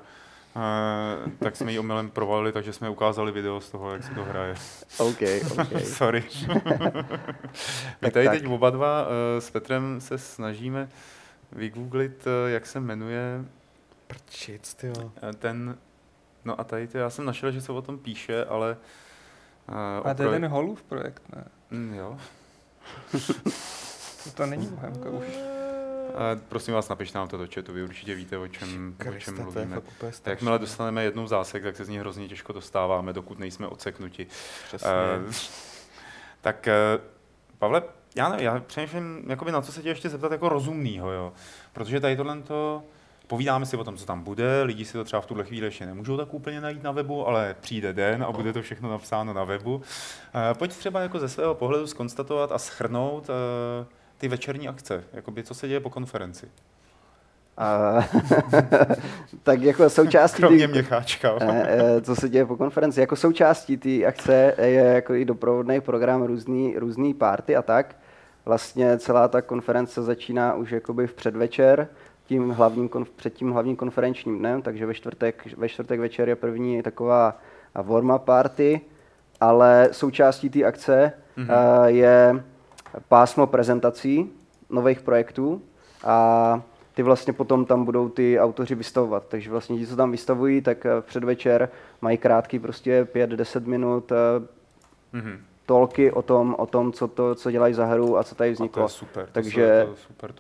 tak 1.38 1.56
jsme 1.56 1.72
ji 1.72 1.78
omylem 1.78 2.10
provalili, 2.10 2.52
takže 2.52 2.72
jsme 2.72 2.88
ukázali 2.90 3.32
video 3.32 3.60
z 3.60 3.70
toho, 3.70 3.90
jak 3.92 4.04
se 4.04 4.10
to 4.14 4.24
hraje. 4.24 4.54
OK, 4.98 5.18
OK. 5.58 5.82
Sorry. 5.84 6.24
My 8.02 8.10
tady 8.10 8.26
tak. 8.26 8.34
teď 8.38 8.46
oba 8.46 8.70
dva 8.70 9.06
eh, 9.36 9.40
s 9.40 9.50
Petrem 9.50 10.00
se 10.00 10.18
snažíme 10.18 10.88
vygooglit, 11.52 12.26
eh, 12.26 12.50
jak 12.50 12.66
se 12.66 12.80
jmenuje 12.80 13.44
Prčic, 14.06 14.74
tyjo. 14.74 15.12
eh, 15.28 15.32
ten... 15.32 15.76
No 16.44 16.60
a 16.60 16.64
tady 16.64 16.88
já 16.94 17.10
jsem 17.10 17.24
našel, 17.24 17.50
že 17.52 17.60
se 17.60 17.72
o 17.72 17.82
tom 17.82 17.98
píše, 17.98 18.44
ale... 18.44 18.76
eh, 19.68 20.08
A 20.10 20.14
to 20.14 20.22
je 20.22 20.30
ten 20.30 20.46
Holův 20.46 20.82
projekt, 20.82 21.22
ne? 21.36 21.44
Mm, 21.70 21.94
jo. 21.94 22.18
To, 24.24 24.30
to 24.34 24.46
není 24.46 24.66
Bohemka 24.66 25.10
už. 25.10 25.24
Prosím 26.48 26.74
vás, 26.74 26.88
napište 26.88 27.18
nám 27.18 27.28
to 27.28 27.36
do 27.36 27.46
chatu, 27.54 27.72
vy 27.72 27.82
určitě 27.82 28.14
víte, 28.14 28.38
o 28.38 28.48
čem, 28.48 28.96
o 29.16 29.18
čem 29.18 29.36
mluvíme. 29.42 29.74
fakt 29.74 29.84
strašný. 30.00 30.30
jakmile 30.30 30.58
dostaneme 30.58 31.04
jednou 31.04 31.26
zásek, 31.26 31.62
tak 31.62 31.76
se 31.76 31.84
z 31.84 31.88
ní 31.88 31.98
hrozně 31.98 32.28
těžko 32.28 32.52
dostáváme, 32.52 33.12
dokud 33.12 33.38
nejsme 33.38 33.66
odseknuti. 33.66 34.26
Přesně. 34.66 34.90
Eh, 34.90 35.32
tak 36.40 36.68
eh, 36.68 36.74
Pavle, 37.58 37.82
já 38.16 38.28
nevím, 38.28 38.44
já 38.44 38.60
přemýšlím, 38.60 39.24
jakoby 39.28 39.52
na 39.52 39.62
co 39.62 39.72
se 39.72 39.82
tě 39.82 39.88
ještě 39.88 40.08
zeptat 40.08 40.32
jako 40.32 40.48
rozumnýho, 40.48 41.12
jo. 41.12 41.32
Protože 41.72 42.00
tady 42.00 42.16
tohle 42.16 42.42
to, 42.42 42.82
povídáme 43.26 43.66
si 43.66 43.76
o 43.76 43.84
tom, 43.84 43.96
co 43.96 44.06
tam 44.06 44.22
bude, 44.22 44.62
lidi 44.62 44.84
si 44.84 44.92
to 44.92 45.04
třeba 45.04 45.22
v 45.22 45.26
tuhle 45.26 45.44
chvíli 45.44 45.66
ještě 45.66 45.86
nemůžou 45.86 46.16
tak 46.16 46.34
úplně 46.34 46.60
najít 46.60 46.82
na 46.82 46.90
webu, 46.92 47.28
ale 47.28 47.56
přijde 47.60 47.92
den 47.92 48.22
a 48.22 48.32
bude 48.32 48.52
to 48.52 48.62
všechno 48.62 48.90
napsáno 48.90 49.32
na 49.32 49.44
webu. 49.44 49.82
Eh, 50.50 50.54
Pojď 50.54 50.72
třeba 50.72 51.00
jako 51.00 51.18
ze 51.18 51.28
svého 51.28 51.54
pohledu 51.54 51.86
skonstatovat 51.86 52.52
a 52.52 52.58
schrnout 52.58 53.30
ty 54.22 54.28
večerní 54.28 54.68
akce, 54.68 55.04
jakoby 55.12 55.42
co 55.42 55.54
se 55.54 55.68
děje 55.68 55.80
po 55.80 55.90
konferenci. 55.90 56.48
A, 57.58 57.98
tak 59.42 59.62
jako 59.62 59.90
součástí 59.90 60.36
Kromě 60.42 60.66
ty- 60.66 60.72
měcháčka. 60.72 61.38
Ne, 61.38 61.66
eh, 61.68 62.00
co 62.00 62.16
se 62.16 62.28
děje 62.28 62.46
po 62.46 62.56
konferenci. 62.56 63.00
Jako 63.00 63.16
součástí 63.16 63.76
té 63.76 64.04
akce 64.06 64.54
je 64.58 64.84
jako 64.84 65.14
i 65.14 65.24
doprovodný 65.24 65.80
program 65.80 66.22
různý, 66.22 66.74
různý 66.78 67.14
party 67.14 67.56
a 67.56 67.62
tak. 67.62 67.96
Vlastně 68.44 68.98
celá 68.98 69.28
ta 69.28 69.42
konference 69.42 70.02
začíná 70.02 70.54
už 70.54 70.70
jakoby 70.70 71.06
v 71.06 71.14
předvečer, 71.14 71.88
tím 72.26 72.50
hlavním, 72.50 72.90
před 73.16 73.34
tím 73.34 73.50
hlavním 73.52 73.76
konferenčním 73.76 74.38
dnem, 74.38 74.62
takže 74.62 74.86
ve 74.86 74.94
čtvrtek, 74.94 75.46
ve 75.56 75.68
čtvrtek 75.68 76.00
večer 76.00 76.28
je 76.28 76.36
první 76.36 76.82
taková 76.82 77.38
warm-up 77.74 78.18
party, 78.18 78.80
ale 79.40 79.88
součástí 79.92 80.50
té 80.50 80.64
akce 80.64 81.12
Mhm. 81.36 81.48
mm-hmm. 81.48 81.84
je 81.84 82.44
pásmo 83.08 83.46
prezentací 83.46 84.32
nových 84.70 85.00
projektů 85.00 85.62
a 86.04 86.62
ty 86.94 87.02
vlastně 87.02 87.32
potom 87.32 87.64
tam 87.64 87.84
budou 87.84 88.08
ty 88.08 88.40
autoři 88.40 88.74
vystavovat. 88.74 89.24
Takže 89.28 89.50
vlastně 89.50 89.78
ti, 89.78 89.86
co 89.86 89.96
tam 89.96 90.10
vystavují, 90.10 90.60
tak 90.62 90.86
eh, 90.86 91.00
v 91.00 91.04
předvečer 91.04 91.68
mají 92.00 92.18
krátký 92.18 92.58
prostě 92.58 93.04
5-10 93.14 93.66
minut 93.66 94.12
eh, 94.12 94.16
Mhm. 95.14 95.38
tolky 95.66 96.12
o 96.12 96.22
tom, 96.22 96.54
o 96.58 96.66
tom 96.66 96.92
co, 96.92 97.08
to, 97.08 97.34
co 97.34 97.50
dělají 97.50 97.74
za 97.74 97.86
hru 97.86 98.18
a 98.18 98.24
co 98.24 98.34
tady 98.34 98.50
A 98.50 98.52
to 98.52 98.54
vzniklo. 98.54 98.82
je 98.82 98.88
super, 98.88 99.26
to 99.26 99.32
Takže- 99.32 99.82
jsou 99.86 99.90
to 99.92 99.96
super. 99.96 100.32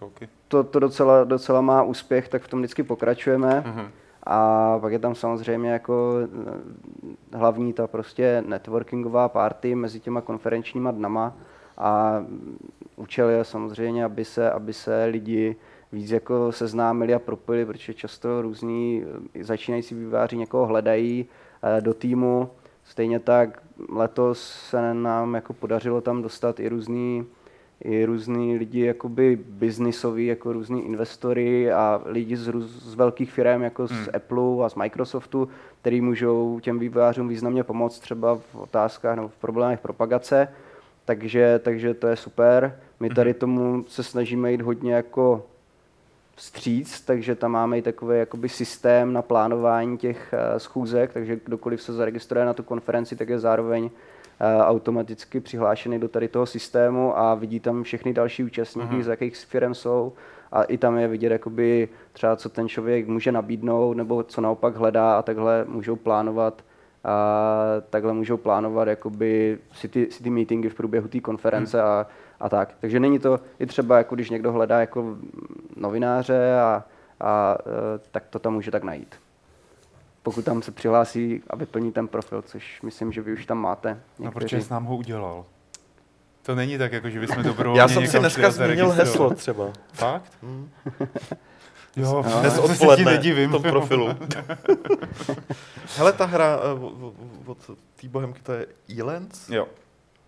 To, 0.48 0.64
to 0.64 0.78
docela, 0.78 1.24
docela 1.24 1.60
má 1.60 1.82
úspěch, 1.82 2.28
tak 2.28 2.42
v 2.42 2.48
tom 2.48 2.60
vždycky 2.60 2.82
pokračujeme. 2.82 3.62
Mhm. 3.66 3.88
A 4.26 4.78
pak 4.80 4.92
je 4.92 4.98
tam 4.98 5.14
samozřejmě 5.14 5.70
jako 5.70 6.14
eh, 7.32 7.36
hlavní 7.38 7.72
ta 7.72 7.86
prostě 7.86 8.44
networkingová 8.46 9.28
party 9.28 9.74
mezi 9.74 10.00
těma 10.00 10.20
konferenčníma 10.20 10.90
dnama 10.90 11.36
a 11.78 12.24
účel 12.96 13.28
je 13.28 13.44
samozřejmě, 13.44 14.04
aby 14.04 14.24
se, 14.24 14.50
aby 14.50 14.72
se 14.72 15.04
lidi 15.04 15.56
víc 15.92 16.10
jako 16.10 16.52
seznámili 16.52 17.14
a 17.14 17.18
propili, 17.18 17.66
protože 17.66 17.94
často 17.94 18.42
různí 18.42 19.04
eh, 19.34 19.44
začínající 19.44 19.94
výváři 19.94 20.36
někoho 20.36 20.66
hledají 20.66 21.26
eh, 21.62 21.80
do 21.80 21.94
týmu. 21.94 22.50
Stejně 22.84 23.20
tak 23.20 23.62
letos 23.88 24.68
se 24.68 24.94
nám 24.94 25.34
jako 25.34 25.52
podařilo 25.52 26.00
tam 26.00 26.22
dostat 26.22 26.60
i 26.60 26.68
různý 26.68 27.26
i 27.84 28.04
různý 28.04 28.56
lidi 28.56 28.80
jakoby 28.80 29.38
biznisoví, 29.48 30.26
jako 30.26 30.52
různí 30.52 30.86
investory 30.86 31.72
a 31.72 32.02
lidi 32.04 32.36
z, 32.36 32.48
růz, 32.48 32.64
z 32.64 32.94
velkých 32.94 33.32
firm, 33.32 33.62
jako 33.62 33.86
z 33.86 33.90
Hmm. 33.90 34.06
Apple 34.14 34.64
a 34.64 34.68
z 34.68 34.74
Microsoftu, 34.74 35.48
který 35.80 36.00
můžou 36.00 36.60
těm 36.60 36.78
vývojářům 36.78 37.28
významně 37.28 37.64
pomoct 37.64 37.98
třeba 37.98 38.34
v 38.34 38.54
otázkách 38.54 39.16
nebo 39.16 39.28
v 39.28 39.36
problémech 39.36 39.80
propagace. 39.80 40.48
Takže, 41.04 41.60
takže 41.64 41.94
to 41.94 42.06
je 42.06 42.16
super. 42.16 42.78
My 43.00 43.10
tady 43.10 43.34
tomu 43.34 43.84
se 43.88 44.02
snažíme 44.02 44.52
jít 44.52 44.60
hodně 44.60 44.94
jako 44.94 45.46
vstříc, 46.36 47.00
takže 47.00 47.34
tam 47.34 47.50
máme 47.52 47.78
i 47.78 47.82
takový 47.82 48.18
jakoby 48.18 48.48
systém 48.48 49.12
na 49.12 49.22
plánování 49.22 49.98
těch 49.98 50.34
eh, 50.34 50.58
schůzek, 50.60 51.12
takže 51.12 51.40
kdokoliv 51.44 51.82
se 51.82 51.92
zaregistruje 51.92 52.44
na 52.44 52.54
tu 52.54 52.62
konferenci, 52.62 53.16
tak 53.16 53.28
je 53.28 53.38
zároveň 53.38 53.90
eh, 54.40 54.62
automaticky 54.62 55.40
přihlášený 55.40 55.98
do 55.98 56.08
tady 56.08 56.28
toho 56.28 56.46
systému 56.46 57.18
a 57.18 57.34
vidí 57.34 57.60
tam 57.60 57.82
všechny 57.82 58.12
další 58.12 58.44
účastníky, 58.44 58.94
Mhm. 58.94 59.02
z 59.02 59.06
jakých 59.06 59.36
firm 59.36 59.74
jsou 59.74 60.12
a 60.52 60.62
i 60.62 60.78
tam 60.78 60.98
je 60.98 61.08
vidět 61.08 61.32
jakoby 61.32 61.88
třeba, 62.12 62.36
co 62.36 62.48
ten 62.48 62.68
člověk 62.68 63.08
může 63.08 63.32
nabídnout 63.32 63.96
nebo 63.96 64.22
co 64.22 64.40
naopak 64.40 64.76
hledá 64.76 65.18
a 65.18 65.22
takhle 65.22 65.64
můžou 65.68 65.96
plánovat 65.96 66.62
a 67.04 67.64
takhle 67.90 68.12
můžou 68.12 68.36
plánovat 68.36 68.88
jakoby 68.88 69.58
si 69.74 69.88
ty, 69.88 70.08
si 70.10 70.22
ty 70.22 70.30
meetingy 70.30 70.68
v 70.68 70.74
průběhu 70.74 71.08
té 71.08 71.20
konference 71.20 71.82
a, 71.82 72.06
a 72.40 72.48
tak. 72.48 72.74
Takže 72.80 73.00
není 73.00 73.18
to 73.18 73.40
i 73.58 73.66
třeba, 73.66 73.98
jako 73.98 74.14
když 74.14 74.30
někdo 74.30 74.52
hledá 74.52 74.80
jako 74.80 75.16
novináře 75.76 76.54
a, 76.60 76.84
a 77.20 77.56
e, 77.60 77.98
tak 78.10 78.24
to 78.30 78.38
tam 78.38 78.52
může 78.54 78.70
tak 78.70 78.82
najít. 78.84 79.14
Pokud 80.22 80.44
tam 80.44 80.62
se 80.62 80.72
přihlásí 80.72 81.42
a 81.50 81.56
vyplní 81.56 81.92
ten 81.92 82.08
profil, 82.08 82.42
což 82.42 82.82
myslím, 82.82 83.12
že 83.12 83.22
vy 83.22 83.32
už 83.32 83.46
tam 83.46 83.58
máte. 83.58 83.88
No, 83.90 84.24
někteří. 84.24 84.44
protože 84.44 84.60
jsi 84.62 84.72
nám 84.72 84.84
ho 84.84 84.96
udělal. 84.96 85.44
To 86.42 86.54
není 86.54 86.78
tak, 86.78 86.92
jako 86.92 87.10
že 87.10 87.20
bychom 87.20 87.42
dobrovolně 87.42 87.80
Já 87.80 87.88
jsem 87.88 88.06
si 88.06 88.18
dneska 88.18 88.50
zaregistrovali. 88.50 88.98
heslo 88.98 89.30
třeba. 89.34 89.72
Fakt? 89.92 90.32
Hm. 90.42 90.68
Jo, 91.96 92.22
No. 92.22 92.40
Dnes 92.40 92.54
ti 92.54 92.60
odpoledne 92.60 93.04
nedivím. 93.12 93.48
v 93.50 93.52
tom 93.52 93.62
profilu. 93.62 94.08
Hele, 95.96 96.12
ta 96.12 96.24
hra 96.24 96.58
eh, 96.62 97.46
od 97.46 97.58
té 98.00 98.08
bohemky, 98.08 98.40
to 98.42 98.52
je 98.52 98.66
Elands? 98.98 99.48
Jo. 99.50 99.68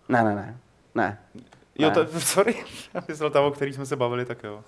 Ne, 0.09 0.23
ne, 0.23 0.35
ne. 0.35 0.57
Ne. 0.95 1.17
Jo, 1.79 1.89
Ne. 1.89 1.93
to, 1.95 2.19
sorry, 2.19 2.55
já 2.93 3.01
myslel 3.07 3.29
ta, 3.29 3.41
o 3.41 3.51
který 3.51 3.73
jsme 3.73 3.85
se 3.85 3.95
bavili, 3.95 4.25
tak 4.25 4.43
jo. 4.43 4.59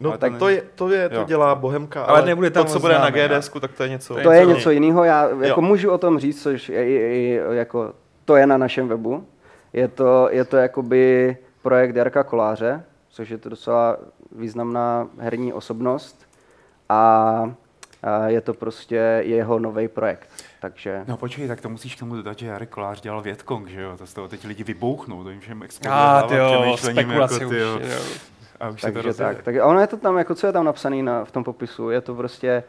No 0.00 0.10
Ale 0.10 0.18
to 0.18 0.20
tak 0.20 0.30
není- 0.32 0.38
to, 0.40 0.48
je, 0.48 0.62
to, 0.74 0.88
je, 0.90 1.08
to 1.08 1.14
Jo. 1.14 1.24
dělá 1.24 1.54
Bohemka, 1.54 2.04
Ale 2.04 2.18
ale, 2.18 2.26
nebude 2.26 2.50
tam 2.50 2.66
to, 2.66 2.72
co 2.72 2.80
bude 2.80 2.98
na 2.98 3.10
GDS, 3.10 3.50
tak 3.60 3.72
to 3.72 3.82
je 3.82 3.88
něco. 3.88 4.14
To 4.22 4.30
je 4.32 4.46
něco 4.46 4.70
jiného, 4.70 5.04
já 5.04 5.28
jako 5.28 5.60
Jo. 5.60 5.66
můžu 5.66 5.90
o 5.90 5.98
tom 5.98 6.18
říct, 6.18 6.42
což 6.42 6.68
je, 6.68 6.84
je, 6.90 7.18
je, 7.22 7.42
jako, 7.50 7.92
to 8.24 8.36
je 8.36 8.46
na 8.46 8.56
našem 8.56 8.88
webu. 8.88 9.26
Je 9.72 9.88
to, 9.88 10.28
je 10.30 10.44
to 10.44 10.56
jakoby 10.56 11.36
projekt 11.62 11.96
Jarka 11.96 12.22
Koláře, 12.22 12.84
což 13.10 13.28
je 13.30 13.38
to 13.38 13.48
docela 13.48 13.96
významná 14.36 15.08
herní 15.18 15.52
osobnost 15.52 16.26
a, 16.88 17.54
a 18.02 18.26
je 18.28 18.40
to 18.40 18.54
prostě 18.54 18.96
jeho 19.24 19.58
nový 19.58 19.88
projekt. 19.88 20.28
Takže 20.60 21.04
No 21.08 21.16
počkej, 21.16 21.48
tak 21.48 21.60
to 21.60 21.68
musíš 21.68 21.96
k 21.96 21.98
tomu 21.98 22.16
dodat, 22.16 22.38
že 22.38 22.46
Jarek 22.46 22.68
Kolář 22.68 23.00
dělal 23.00 23.22
Větkong, 23.22 23.68
že 23.68 23.80
jo? 23.80 23.96
To 23.96 24.06
z 24.06 24.14
toho 24.14 24.28
teď 24.28 24.44
lidi 24.44 24.64
vybouchnou, 24.64 25.24
to 25.24 25.30
jim 25.30 25.40
všem 25.40 25.62
exploduje 25.62 26.00
A 26.00 26.10
hlava 26.12 26.28
ty 26.28 26.34
jo, 26.36 26.50
přemýšlením, 26.60 27.02
spekulace 27.04 27.34
jako, 27.34 27.46
už. 27.46 27.50
ty 27.56 27.60
jo. 27.60 27.78
jo. 27.82 28.02
A 28.60 28.68
už 28.68 28.80
to 28.80 28.86
takže 28.86 29.02
rozjede. 29.02 29.34
tak. 29.34 29.44
tak. 29.44 29.56
A 29.56 29.66
ono 29.66 29.80
je 29.80 29.86
to 29.86 29.96
tam, 29.96 30.18
jako 30.18 30.34
co 30.34 30.46
je 30.46 30.52
tam 30.52 30.64
napsané 30.64 31.02
na, 31.02 31.24
v 31.24 31.30
tom 31.32 31.44
popisu, 31.44 31.90
je 31.90 32.00
to 32.00 32.14
prostě 32.14 32.64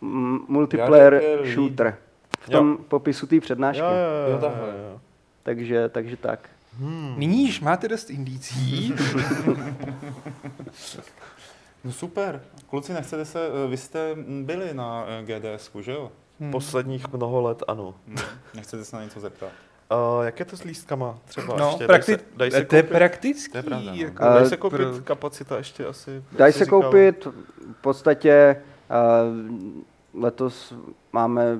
mm, 0.00 0.38
multiplayer 0.48 1.14
Jarek 1.14 1.46
shooter. 1.46 1.96
V 2.40 2.48
Jo. 2.48 2.58
tom 2.58 2.78
popisu 2.88 3.26
té 3.26 3.40
přednášky. 3.40 3.82
Jo, 3.82 3.88
jo, 3.88 4.26
jo, 4.28 4.32
Jo, 4.32 4.38
takhle. 4.38 4.68
jo, 4.68 4.74
jo. 4.92 5.00
Takže, 5.42 5.88
takže 5.88 6.16
tak. 6.16 6.40
Hmm. 6.78 7.14
Nyní 7.16 7.44
již 7.44 7.60
máte 7.60 7.88
dost 7.88 8.10
indicí. 8.10 8.94
No 11.86 11.92
super. 11.92 12.40
Kluci, 12.70 12.92
nechcete 12.92 13.24
se, 13.24 13.46
eh, 13.64 13.68
vy 13.68 13.76
jste 13.76 14.14
mm, 14.14 14.44
byli 14.44 14.74
na 14.74 15.04
eh, 15.08 15.22
GDS, 15.22 15.70
že 15.80 15.92
jo? 15.92 16.12
Hmm. 16.40 16.50
Posledních 16.52 17.12
mnoho 17.12 17.40
let, 17.42 17.62
ano. 17.68 17.94
Hm, 18.06 18.16
Nechcete 18.54 18.84
se 18.84 18.96
na 18.96 19.04
něco 19.04 19.20
zeptat? 19.20 19.48
Uh, 20.18 20.24
jak 20.24 20.38
je 20.38 20.44
to 20.44 20.56
s 20.56 20.62
lístkama 20.62 21.18
třeba 21.24 21.56
No, 21.56 21.66
ještě? 21.68 21.86
Dají 21.86 22.02
se, 22.02 22.12
prakti- 22.16 22.24
dají 22.36 22.50
se 22.50 22.64
to 22.64 22.76
je 22.76 22.82
koupit, 22.82 22.96
praktický. 22.96 23.52
To 23.52 23.58
je 23.58 23.62
pravda, 23.62 23.90
no. 23.90 23.96
jako, 23.96 24.24
dají 24.24 24.46
se 24.48 24.56
koupit 24.56 24.76
pro- 24.76 25.00
kapacita 25.04 25.56
ještě 25.58 25.86
asi. 25.86 26.24
Dají 26.32 26.52
jsi 26.52 26.58
se 26.58 26.64
říkal. 26.64 26.82
koupit, 26.82 27.24
v 27.78 27.80
podstatě 27.80 28.62
uh, 30.14 30.22
letos 30.22 30.74
máme 31.12 31.58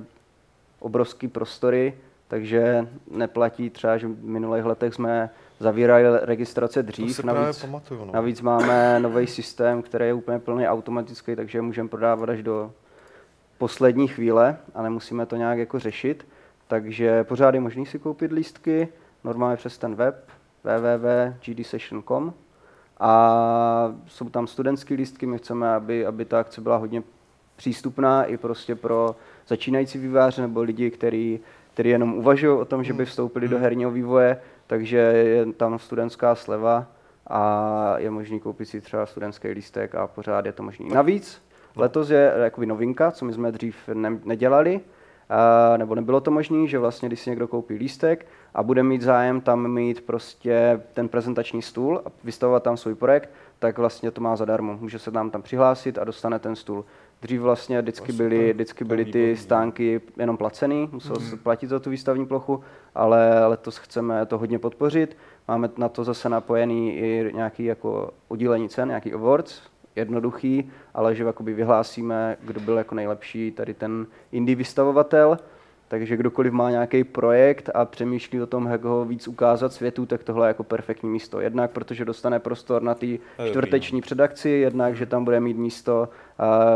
obrovský 0.78 1.28
prostory, 1.28 1.94
takže 2.28 2.88
neplatí 3.10 3.70
třeba, 3.70 3.98
že 3.98 4.06
v 4.08 4.24
minulých 4.24 4.64
letech 4.64 4.94
jsme 4.94 5.30
zavírali 5.58 6.04
registrace 6.22 6.82
To 6.82 6.86
dřív, 6.86 7.16
si 7.16 7.22
právě 7.22 7.42
navíc, 7.42 7.60
pamatuju, 7.60 8.04
no. 8.04 8.12
navíc 8.12 8.40
máme 8.40 9.00
nový 9.00 9.26
systém, 9.26 9.82
který 9.82 10.04
je 10.04 10.14
úplně 10.14 10.38
plně 10.38 10.68
automatický, 10.68 11.36
takže 11.36 11.62
můžeme 11.62 11.88
prodávat 11.88 12.28
až 12.28 12.42
do 12.42 12.72
poslední 13.58 14.08
chvíle 14.08 14.56
a 14.74 14.82
nemusíme 14.82 15.26
to 15.26 15.36
nějak 15.36 15.58
jako 15.58 15.78
řešit. 15.78 16.26
Takže 16.68 17.24
pořád 17.24 17.54
je 17.54 17.60
možný 17.60 17.86
si 17.86 17.98
koupit 17.98 18.32
lístky, 18.32 18.88
normálně 19.24 19.56
přes 19.56 19.78
ten 19.78 19.94
web 19.94 20.28
www.gdsession.com 20.64 22.34
a 23.00 23.94
jsou 24.06 24.28
tam 24.28 24.46
studentské 24.46 24.94
lístky, 24.94 25.26
my 25.26 25.38
chceme, 25.38 25.74
aby, 25.74 26.06
aby 26.06 26.24
ta 26.24 26.40
akce 26.40 26.60
byla 26.60 26.76
hodně 26.76 27.02
přístupná 27.56 28.24
i 28.24 28.36
prostě 28.36 28.74
pro 28.74 29.16
začínající 29.46 29.98
výváře 29.98 30.42
nebo 30.42 30.62
lidi, 30.62 30.90
kteří 30.90 31.40
který 31.76 31.90
jenom 31.90 32.14
uvažují 32.14 32.58
o 32.58 32.64
tom, 32.64 32.84
že 32.84 32.92
by 32.92 33.04
vstoupili 33.04 33.48
do 33.48 33.58
herního 33.58 33.90
vývoje, 33.90 34.40
takže 34.66 34.96
je 34.96 35.52
tam 35.52 35.78
studentská 35.78 36.34
sleva 36.34 36.86
a 37.26 37.94
je 37.98 38.10
možný 38.10 38.40
koupit 38.40 38.66
si 38.66 38.80
třeba 38.80 39.06
studentský 39.06 39.48
lístek 39.48 39.94
a 39.94 40.06
pořád 40.06 40.46
je 40.46 40.52
to 40.52 40.62
možný. 40.62 40.88
Navíc 40.88 41.42
letos 41.76 42.10
je 42.10 42.32
jakoby 42.36 42.66
novinka, 42.66 43.10
co 43.10 43.24
my 43.24 43.32
jsme 43.32 43.52
dřív 43.52 43.76
ne- 43.94 44.20
nedělali, 44.24 44.80
a, 45.28 45.76
nebo 45.76 45.94
nebylo 45.94 46.20
to 46.20 46.30
možné, 46.30 46.66
že 46.66 46.78
vlastně, 46.78 47.08
když 47.08 47.20
si 47.20 47.30
někdo 47.30 47.48
koupí 47.48 47.74
lístek 47.74 48.26
a 48.54 48.62
bude 48.62 48.82
mít 48.82 49.02
zájem 49.02 49.40
tam 49.40 49.68
mít 49.68 50.00
prostě 50.00 50.80
ten 50.94 51.08
prezentační 51.08 51.62
stůl 51.62 52.02
a 52.06 52.10
vystavovat 52.24 52.62
tam 52.62 52.76
svůj 52.76 52.94
projekt, 52.94 53.30
tak 53.58 53.78
vlastně 53.78 54.10
to 54.10 54.20
má 54.20 54.36
zadarmo. 54.36 54.78
Může 54.80 54.98
se 54.98 55.10
nám 55.10 55.30
tam 55.30 55.42
přihlásit 55.42 55.98
a 55.98 56.04
dostane 56.04 56.38
ten 56.38 56.56
stůl. 56.56 56.84
Dřív 57.22 57.40
vlastně 57.40 57.82
vždycky 57.82 58.12
super. 58.12 58.28
byly, 58.28 58.52
vždycky 58.52 58.84
byly 58.84 59.04
ty 59.04 59.36
stánky 59.36 60.00
jenom 60.16 60.36
placený, 60.36 60.88
musel 60.92 61.16
se 61.16 61.36
platit 61.36 61.66
za 61.66 61.78
tu 61.78 61.90
výstavní 61.90 62.26
plochu, 62.26 62.64
ale 62.94 63.46
letos 63.46 63.78
chceme 63.78 64.26
to 64.26 64.38
hodně 64.38 64.58
podpořit. 64.58 65.16
Máme 65.48 65.70
na 65.76 65.88
to 65.88 66.04
zase 66.04 66.28
napojený 66.28 66.96
i 66.96 67.30
nějaký 67.34 67.64
jako 67.64 68.10
udílení 68.28 68.68
cen, 68.68 68.88
nějaký 68.88 69.12
awards, 69.12 69.60
jednoduchý, 69.96 70.70
ale 70.94 71.14
že 71.14 71.24
jakoby 71.24 71.54
vyhlásíme, 71.54 72.36
kdo 72.42 72.60
byl 72.60 72.78
jako 72.78 72.94
nejlepší 72.94 73.50
tady 73.50 73.74
ten 73.74 74.06
indie 74.32 74.56
vystavovatel, 74.56 75.38
takže 75.88 76.16
kdokoliv 76.16 76.52
má 76.52 76.70
nějaký 76.70 77.04
projekt 77.04 77.70
a 77.74 77.84
přemýšlí 77.84 78.42
o 78.42 78.46
tom, 78.46 78.66
jak 78.66 78.84
ho 78.84 79.04
víc 79.04 79.28
ukázat 79.28 79.72
světu, 79.72 80.06
tak 80.06 80.24
tohle 80.24 80.46
je 80.46 80.48
jako 80.48 80.64
perfektní 80.64 81.10
místo. 81.10 81.40
Jednak 81.40 81.70
protože 81.70 82.04
dostane 82.04 82.38
prostor 82.38 82.82
na 82.82 82.94
té 82.94 83.06
čtvrteční 83.50 84.00
předakci, 84.00 84.48
jednak, 84.50 84.96
že 84.96 85.06
tam 85.06 85.24
bude 85.24 85.40
mít 85.40 85.56
místo 85.56 86.08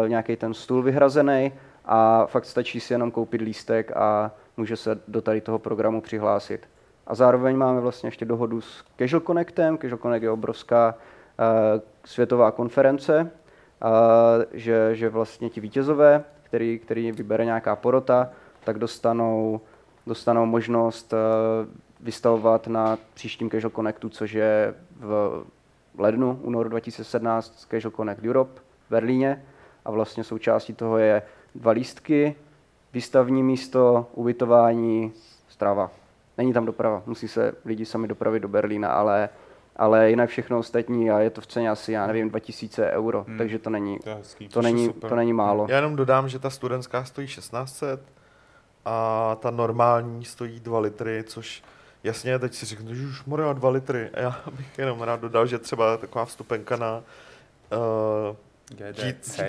uh, 0.02 0.08
nějaký 0.08 0.36
ten 0.36 0.54
stůl 0.54 0.82
vyhrazený 0.82 1.52
a 1.84 2.26
fakt 2.26 2.44
stačí 2.44 2.80
si 2.80 2.94
jenom 2.94 3.10
koupit 3.10 3.40
lístek 3.40 3.92
a 3.96 4.30
může 4.56 4.76
se 4.76 5.00
do 5.08 5.22
tady 5.22 5.40
toho 5.40 5.58
programu 5.58 6.00
přihlásit. 6.00 6.68
A 7.06 7.14
zároveň 7.14 7.56
máme 7.56 7.80
vlastně 7.80 8.06
ještě 8.06 8.24
dohodu 8.24 8.60
s 8.60 8.84
Casual 8.98 9.20
Connectem. 9.20 9.78
Casual 9.78 9.98
Connect 9.98 10.22
je 10.22 10.30
obrovská 10.30 10.94
uh, 10.94 11.80
světová 12.04 12.50
konference, 12.50 13.30
uh, 13.84 13.88
že, 14.52 14.90
že 14.92 15.08
vlastně 15.08 15.50
ti 15.50 15.60
vítězové, 15.60 16.24
který, 16.42 16.78
který 16.78 17.12
vybere 17.12 17.44
nějaká 17.44 17.76
porota, 17.76 18.30
tak 18.64 18.78
dostanou, 18.78 19.60
dostanou 20.06 20.46
možnost 20.46 21.12
uh, 21.12 21.18
vystavovat 22.00 22.66
na 22.66 22.98
příštím 23.14 23.50
Casual 23.50 23.70
Connectu, 23.70 24.08
což 24.08 24.32
je 24.32 24.74
v 25.00 25.42
lednu, 25.98 26.38
únoru 26.42 26.68
2017 26.68 27.66
Casual 27.70 27.92
Connect 27.96 28.24
Europe 28.24 28.60
v 28.86 28.90
Berlíně. 28.90 29.44
A 29.84 29.90
vlastně 29.90 30.24
součástí 30.24 30.74
toho 30.74 30.98
je 30.98 31.22
dva 31.54 31.70
lístky, 31.72 32.34
výstavní 32.92 33.42
místo, 33.42 34.06
ubytování, 34.14 35.12
strava. 35.48 35.90
Není 36.38 36.52
tam 36.52 36.66
doprava, 36.66 37.02
musí 37.06 37.28
se 37.28 37.52
lidi 37.64 37.84
sami 37.86 38.08
dopravit 38.08 38.40
do 38.40 38.48
Berlína, 38.48 38.92
ale, 38.92 39.28
ale 39.76 40.10
jinak 40.10 40.30
všechno 40.30 40.58
ostatní 40.58 41.10
a 41.10 41.20
je 41.20 41.30
to 41.30 41.40
v 41.40 41.46
ceně 41.46 41.70
asi, 41.70 41.92
já 41.92 42.06
nevím, 42.06 42.28
2000 42.30 42.90
euro, 42.90 43.24
Hmm. 43.28 43.38
takže 43.38 43.58
to 43.58 43.70
není, 43.70 43.98
To 43.98 44.14
hezký. 44.14 44.48
to 44.48 44.62
není, 44.62 44.92
to 44.92 45.16
není 45.16 45.32
málo. 45.32 45.66
Já 45.68 45.76
jenom 45.76 45.96
dodám, 45.96 46.28
že 46.28 46.38
ta 46.38 46.50
studentská 46.50 47.04
stojí 47.04 47.26
1600 47.26 48.00
a 48.84 49.36
ta 49.40 49.50
normální 49.50 50.24
stojí 50.24 50.60
2 50.60 50.80
litry, 50.80 51.24
což 51.26 51.62
jasně, 52.04 52.38
teď 52.38 52.54
si 52.54 52.66
řeknu, 52.66 52.94
že 52.94 53.06
už 53.06 53.24
Moria 53.24 53.52
2 53.52 53.70
litry. 53.70 54.10
A 54.10 54.20
já 54.20 54.42
bych 54.52 54.78
jenom 54.78 55.02
rád 55.02 55.20
dodal, 55.20 55.46
že 55.46 55.58
třeba 55.58 55.96
taková 55.96 56.24
vstupenka 56.24 56.76
na 56.76 56.98
uh, 56.98 58.36
G- 58.76 58.92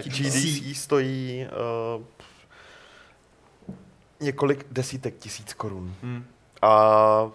GDC 0.04 0.78
stojí 0.78 1.48
uh, 1.98 2.04
několik 4.20 4.66
desítek 4.72 5.18
tisíc 5.18 5.54
korun. 5.54 5.96
Hmm. 6.04 6.26
A 6.62 7.32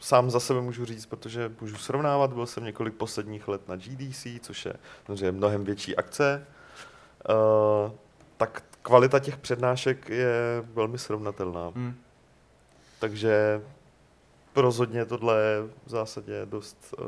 sám 0.00 0.30
za 0.30 0.40
sebe 0.40 0.60
můžu 0.60 0.84
říct, 0.84 1.06
protože 1.06 1.52
můžu 1.60 1.76
srovnávat, 1.76 2.32
byl 2.32 2.46
jsem 2.46 2.64
několik 2.64 2.94
posledních 2.94 3.48
let 3.48 3.68
na 3.68 3.76
GDC, 3.76 4.26
což 4.40 4.66
je 4.66 4.74
samozřejmě 5.06 5.32
mnohem 5.32 5.64
větší 5.64 5.96
akce, 5.96 6.46
uh, 7.28 7.92
tak 8.36 8.62
kvalita 8.82 9.18
těch 9.18 9.36
přednášek 9.36 10.08
je 10.08 10.62
velmi 10.74 10.98
srovnatelná. 10.98 11.72
Hmm. 11.74 11.94
Takže 12.98 13.60
rozhodně 14.56 15.04
tohle 15.04 15.40
je 15.42 15.62
v 15.86 15.90
zásadě 15.90 16.46
dost 16.46 16.94
uh, 16.98 17.04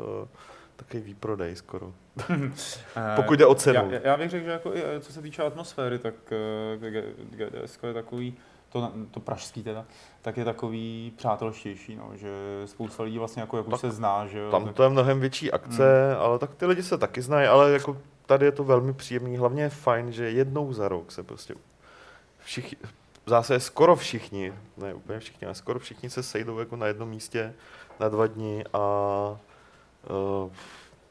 takový 0.76 1.02
výprodej 1.02 1.56
skoro. 1.56 1.92
Eh, 2.30 2.50
Pokud 3.16 3.34
jde 3.38 3.46
o 3.46 3.54
cenu. 3.54 3.90
Já, 3.92 4.00
já 4.04 4.16
bych 4.16 4.30
řekl, 4.30 4.44
že 4.44 4.50
jako, 4.50 4.74
i, 4.74 4.82
eh, 4.84 5.00
co 5.00 5.12
se 5.12 5.22
týče 5.22 5.42
atmosféry, 5.42 5.98
tak 5.98 6.14
eh, 6.32 6.90
G- 6.90 7.04
GDS 7.30 7.78
je 7.87 7.94
takový, 7.94 8.34
to, 8.68 8.92
to 9.10 9.20
pražský 9.20 9.62
teda, 9.62 9.84
tak 10.22 10.37
je 10.37 10.44
takový 10.44 11.12
přátelštější, 11.16 11.96
no, 11.96 12.10
že 12.14 12.28
spousta 12.64 13.02
lidí 13.02 13.18
vlastně 13.18 13.40
jako, 13.40 13.56
jak 13.56 13.66
už 13.66 13.70
Tak 13.70 13.80
se 13.80 13.90
zná, 13.90 14.26
že 14.26 14.38
jo. 14.38 14.50
Tam 14.50 14.64
tak- 14.64 14.74
to 14.74 14.82
je 14.82 14.88
mnohem 14.88 15.20
větší 15.20 15.52
akce, 15.52 16.12
Hmm. 16.12 16.22
ale 16.22 16.38
tak 16.38 16.54
ty 16.54 16.66
lidi 16.66 16.82
se 16.82 16.98
taky 16.98 17.22
znají, 17.22 17.46
ale 17.48 17.72
jako 17.72 17.98
tady 18.26 18.46
je 18.46 18.52
to 18.52 18.64
velmi 18.64 18.92
příjemný. 18.92 19.37
Hlavně 19.37 19.62
je 19.62 19.68
fajn, 19.70 20.12
že 20.12 20.30
jednou 20.30 20.72
za 20.72 20.88
rok 20.88 21.12
se 21.12 21.22
prostě 21.22 21.54
všichni, 22.38 22.78
zásadě 23.26 23.60
skoro 23.60 23.96
všichni, 23.96 24.52
ne 24.76 24.94
úplně 24.94 25.18
všichni, 25.20 25.46
ale 25.46 25.54
skoro 25.54 25.78
všichni 25.78 26.10
se 26.10 26.22
sejdou 26.22 26.58
jako 26.58 26.76
na 26.76 26.87
jednom 26.87 27.08
místě 27.08 27.54
na 28.00 28.08
dva 28.08 28.26
dny 28.26 28.64
a 28.72 28.78
uh, 30.42 30.50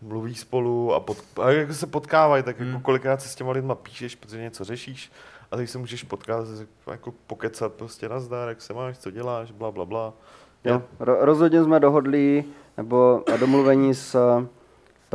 mluví 0.01 0.35
spolu 0.35 0.93
a, 0.93 0.99
pod, 0.99 1.17
a 1.41 1.49
jako 1.51 1.73
se 1.73 1.87
potkávají, 1.87 2.43
tak 2.43 2.59
jako 2.59 2.71
Hmm. 2.71 2.81
kolikrát 2.81 3.21
se 3.21 3.27
s 3.29 3.35
těma 3.35 3.51
lidma 3.51 3.75
píšeš, 3.75 4.15
protože 4.15 4.41
něco 4.41 4.63
řešíš 4.63 5.11
a 5.51 5.57
teď 5.57 5.69
se 5.69 5.77
můžeš 5.77 6.03
potkat, 6.03 6.45
jako 6.91 7.13
pokecat 7.27 7.73
prostě 7.73 8.09
nazdar, 8.09 8.49
jak 8.49 8.61
se 8.61 8.73
máš, 8.73 8.97
co 8.97 9.11
děláš, 9.11 9.51
bla, 9.51 9.71
bla, 9.71 9.85
bla. 9.85 10.13
Jo, 10.63 10.81
ro- 10.99 11.17
rozhodně 11.19 11.63
jsme 11.63 11.79
dohodli, 11.79 12.43
nebo 12.77 13.23
domluvení 13.39 13.95
s 13.95 14.17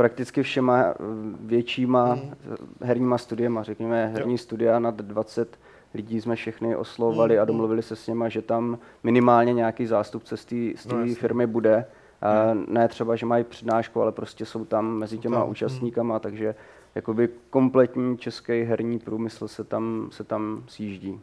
prakticky 0.03 0.43
všema 0.43 0.79
eh, 0.83 0.93
většíma 1.39 2.15
Mhm. 2.15 2.33
eh, 2.81 2.85
herníma 2.85 3.17
studiema, 3.17 3.63
řekněme 3.63 4.07
herní 4.07 4.37
studia 4.37 4.79
nad 4.79 4.95
20 4.95 5.59
lidí 5.93 6.21
jsme 6.21 6.35
všechny 6.35 6.75
oslovovali 6.75 7.33
Mhm. 7.35 7.41
a 7.41 7.45
domluvili 7.45 7.81
se 7.81 7.95
s 7.95 8.07
něma, 8.07 8.29
že 8.29 8.41
tam 8.41 8.77
minimálně 9.03 9.53
nějaký 9.53 9.85
zástupce 9.85 10.37
z 10.37 10.45
té 10.45 10.55
No, 10.95 11.13
firmy 11.15 11.47
bude. 11.47 11.85
A 12.21 12.53
ne 12.67 12.87
třeba, 12.87 13.15
že 13.15 13.25
mají 13.25 13.43
přednášku, 13.43 14.01
ale 14.01 14.11
prostě 14.11 14.45
jsou 14.45 14.65
tam 14.65 14.97
mezi 14.97 15.17
těma 15.17 15.35
tam, 15.35 15.43
mhm. 15.43 15.51
účastníkama, 15.51 16.19
takže 16.19 16.55
jakoby 16.95 17.29
kompletní 17.49 18.17
český 18.17 18.61
herní 18.61 18.99
průmysl 18.99 19.47
se 19.47 19.63
tam, 19.63 20.09
se 20.11 20.23
tam 20.23 20.63
sjíždí. 20.67 21.19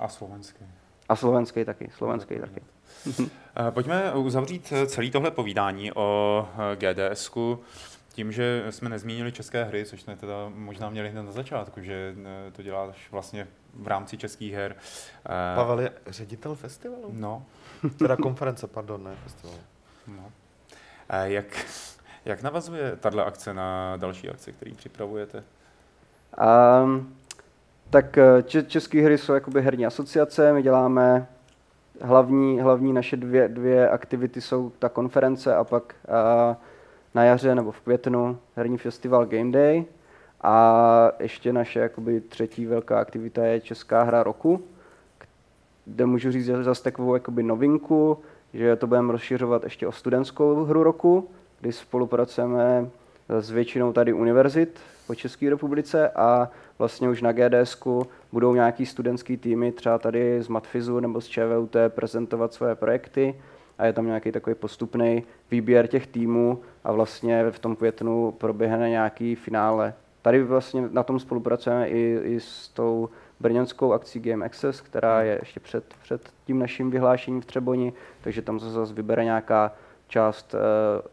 A 0.00 0.08
slovenský. 0.08 0.64
A 1.08 1.16
slovenský 1.16 1.64
taky, 1.64 1.90
slovenský 1.96 2.34
taky. 2.38 2.60
Eh, 3.06 3.70
Pojďme 3.70 4.12
uzavřít 4.12 4.72
eh, 4.76 4.86
celý 4.86 5.10
tohle 5.10 5.30
povídání 5.30 5.92
o 5.92 6.48
eh, 6.72 6.76
GDSku 6.76 7.60
tím, 8.12 8.32
že 8.32 8.64
jsme 8.70 8.88
nezmínili 8.88 9.32
české 9.32 9.64
hry, 9.64 9.84
což 9.84 10.02
jsme 10.02 10.16
teda 10.16 10.34
možná 10.54 10.90
měli 10.90 11.10
hned 11.10 11.22
na 11.22 11.32
začátku, 11.32 11.80
že 11.82 12.14
to 12.52 12.62
děláš 12.62 13.08
vlastně 13.10 13.46
v 13.74 13.86
rámci 13.86 14.16
českých 14.18 14.52
her. 14.54 14.76
Pavel 15.54 15.80
je 15.80 15.90
ředitel 16.06 16.54
festivalu? 16.54 17.08
No, 17.12 17.44
Teda 17.98 18.16
konference, 18.16 18.66
pardon, 18.66 19.04
ne 19.04 19.16
festivalu. 19.22 19.58
no. 20.06 20.32
Jak, 21.22 21.66
jak 22.24 22.42
navazuje 22.42 22.96
tahle 22.96 23.24
akce 23.24 23.54
na 23.54 23.96
další 23.96 24.28
akce, 24.28 24.52
které 24.52 24.72
připravujete? 24.74 25.44
A, 26.38 26.84
tak 27.90 28.18
če- 28.44 28.62
české 28.62 29.02
hry 29.02 29.18
jsou 29.18 29.32
jakoby 29.32 29.62
herní 29.62 29.86
asociace, 29.86 30.52
my 30.52 30.62
děláme 30.62 31.26
hlavní, 32.00 32.60
hlavní 32.60 32.92
naše 32.92 33.16
dvě, 33.16 33.48
dvě 33.48 33.90
aktivity 33.90 34.40
jsou 34.40 34.72
ta 34.78 34.88
konference 34.88 35.56
a 35.56 35.64
pak 35.64 35.94
a, 36.08 36.56
na 37.14 37.24
jaře 37.24 37.54
nebo 37.54 37.72
v 37.72 37.80
květnu 37.80 38.38
herní 38.56 38.78
festival 38.78 39.26
Game 39.26 39.52
Day. 39.52 39.84
A 40.42 41.12
ještě 41.18 41.52
naše 41.52 41.80
jakoby 41.80 42.20
třetí 42.20 42.66
velká 42.66 43.00
aktivita 43.00 43.44
je 43.44 43.60
Česká 43.60 44.02
hra 44.02 44.22
roku, 44.22 44.62
kde 45.84 46.06
můžu 46.06 46.30
říct 46.30 46.46
zase 46.46 46.82
takovou 46.82 47.14
jakoby 47.14 47.42
novinku, 47.42 48.18
že 48.54 48.76
to 48.76 48.86
budeme 48.86 49.12
rozšiřovat 49.12 49.64
ještě 49.64 49.86
o 49.86 49.92
studentskou 49.92 50.64
hru 50.64 50.82
roku, 50.82 51.28
kdy 51.60 51.72
spolupracujeme 51.72 52.90
s 53.28 53.50
většinou 53.50 53.92
tady 53.92 54.12
univerzit 54.12 54.80
po 55.08 55.14
České 55.14 55.50
republice 55.50 56.08
a 56.08 56.50
vlastně 56.78 57.08
už 57.08 57.22
na 57.22 57.32
GDS 57.32 57.82
budou 58.32 58.54
nějaký 58.54 58.86
studentský 58.86 59.36
týmy, 59.36 59.72
třeba 59.72 59.98
tady 59.98 60.42
z 60.42 60.48
Matfizu 60.48 61.00
nebo 61.00 61.20
z 61.20 61.26
ČVUT, 61.26 61.76
prezentovat 61.88 62.52
své 62.52 62.74
projekty 62.74 63.34
a 63.78 63.86
je 63.86 63.92
tam 63.92 64.06
nějaký 64.06 64.32
takový 64.32 64.54
postupný 64.54 65.22
výběr 65.50 65.86
těch 65.86 66.06
týmů 66.06 66.60
a 66.84 66.92
vlastně 66.92 67.50
v 67.50 67.58
tom 67.58 67.76
květnu 67.76 68.34
proběhne 68.38 68.90
nějaký 68.90 69.34
finále. 69.34 69.94
Tady 70.22 70.42
vlastně 70.42 70.88
na 70.90 71.02
tom 71.02 71.18
spolupracujeme 71.18 71.88
i, 71.88 72.20
i 72.22 72.40
s 72.40 72.68
tou 72.68 73.08
brněnskou 73.40 73.92
akcí 73.92 74.20
Game 74.20 74.46
Access, 74.46 74.80
která 74.80 75.22
je 75.22 75.38
ještě 75.40 75.60
před, 75.60 75.84
před 76.02 76.30
tím 76.46 76.58
naším 76.58 76.90
vyhlášením 76.90 77.40
v 77.40 77.46
Třeboni, 77.46 77.92
takže 78.20 78.42
tam 78.42 78.60
se 78.60 78.70
zase 78.70 78.94
vybere 78.94 79.24
nějaká 79.24 79.72
část 80.08 80.54
eh, 80.54 81.08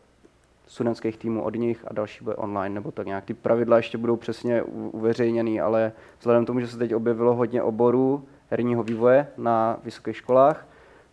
studentských 0.67 1.17
týmů 1.17 1.43
od 1.43 1.55
nich 1.55 1.85
a 1.87 1.93
další 1.93 2.23
bude 2.23 2.35
online, 2.35 2.75
nebo 2.75 2.91
tak 2.91 3.07
nějak. 3.07 3.25
Ty 3.25 3.33
pravidla 3.33 3.77
ještě 3.77 3.97
budou 3.97 4.15
přesně 4.15 4.63
uveřejněný, 4.63 5.61
ale 5.61 5.91
vzhledem 6.19 6.43
k 6.43 6.47
tomu, 6.47 6.59
že 6.59 6.67
se 6.67 6.77
teď 6.77 6.95
objevilo 6.95 7.35
hodně 7.35 7.63
oborů 7.63 8.25
herního 8.49 8.83
vývoje 8.83 9.27
na 9.37 9.79
vysokých 9.83 10.17
školách, 10.17 10.67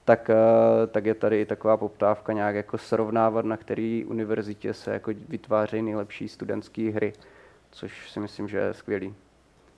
tak, 0.04 0.30
eh, 0.30 0.86
tak 0.86 1.06
je 1.06 1.14
tady 1.14 1.40
i 1.40 1.46
taková 1.46 1.76
poptávka 1.76 2.32
nějak 2.32 2.54
jako 2.54 2.78
srovnávat, 2.78 3.44
na 3.44 3.56
který 3.56 4.04
univerzitě 4.04 4.74
se 4.74 4.92
jako 4.92 5.10
vytvářejí 5.28 5.82
nejlepší 5.82 6.28
studentské 6.28 6.90
hry, 6.90 7.12
což 7.70 8.10
si 8.10 8.20
myslím, 8.20 8.48
že 8.48 8.58
je 8.58 8.74
skvělý, 8.74 9.14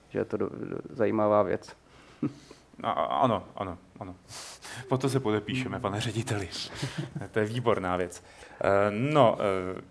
že 0.09 0.19
je 0.19 0.25
to 0.25 0.37
do, 0.37 0.49
do, 0.49 0.77
zajímavá 0.89 1.43
věc. 1.43 1.75
A- 2.83 2.91
ano, 2.91 3.43
ano, 3.55 3.77
ano. 3.99 4.15
Po 4.89 4.97
to 4.97 5.09
se 5.09 5.19
podepíšeme, 5.19 5.79
pane 5.79 6.01
řediteli. 6.01 6.49
to 7.31 7.39
je 7.39 7.45
výborná 7.45 7.97
věc. 7.97 8.23
Eh, 8.61 8.91
No, 8.91 9.37
eh, 9.39 9.81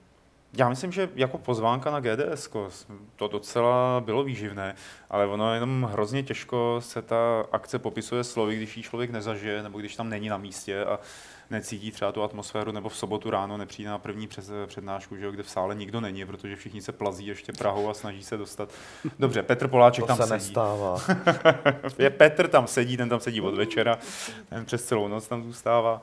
já 0.58 0.68
myslím, 0.68 0.92
že 0.92 1.08
jako 1.14 1.38
pozvánka 1.38 1.90
na 1.90 2.00
GDS 2.00 2.50
to 3.16 3.28
docela 3.28 4.02
bylo 4.04 4.24
výživné, 4.24 4.74
ale 5.10 5.26
ono 5.26 5.50
je 5.50 5.56
jenom 5.56 5.88
hrozně 5.92 6.22
těžko 6.22 6.76
se 6.78 7.02
ta 7.02 7.46
akce 7.52 7.78
popisuje 7.78 8.24
slovy, 8.24 8.56
když 8.56 8.76
ji 8.76 8.82
člověk 8.82 9.10
nezažije, 9.10 9.62
nebo 9.62 9.78
když 9.78 9.96
tam 9.96 10.08
není 10.08 10.28
na 10.28 10.36
místě 10.36 10.84
a 10.84 10.98
necítí 11.50 11.90
třeba 11.90 12.12
tu 12.12 12.22
atmosféru, 12.22 12.72
nebo 12.72 12.88
v 12.88 12.96
sobotu 12.96 13.30
ráno 13.30 13.56
nepřijde 13.56 13.90
na 13.90 13.98
první 13.98 14.26
přes, 14.26 14.50
přednášku, 14.66 15.16
že 15.16 15.24
jo, 15.24 15.32
kde 15.32 15.42
v 15.42 15.50
sále 15.50 15.74
nikdo 15.74 16.00
není, 16.00 16.26
protože 16.26 16.56
všichni 16.56 16.82
se 16.82 16.92
plazí 16.92 17.26
ještě 17.26 17.52
Prahou 17.52 17.88
a 17.90 17.94
snaží 17.94 18.22
se 18.22 18.36
dostat. 18.36 18.68
Dobře, 19.18 19.42
Petr 19.42 19.68
Poláček 19.68 20.02
To 20.02 20.06
tam 20.06 20.16
se 20.16 20.22
sedí. 20.22 20.32
nestává. 20.32 21.00
je 21.98 22.10
Petr 22.10 22.48
tam 22.48 22.66
sedí, 22.66 22.96
ten 22.96 23.08
tam 23.08 23.20
sedí 23.20 23.40
od 23.40 23.54
večera, 23.54 23.98
ten 24.48 24.64
přes 24.64 24.84
celou 24.84 25.08
noc 25.08 25.28
tam 25.28 25.42
zůstává. 25.42 26.02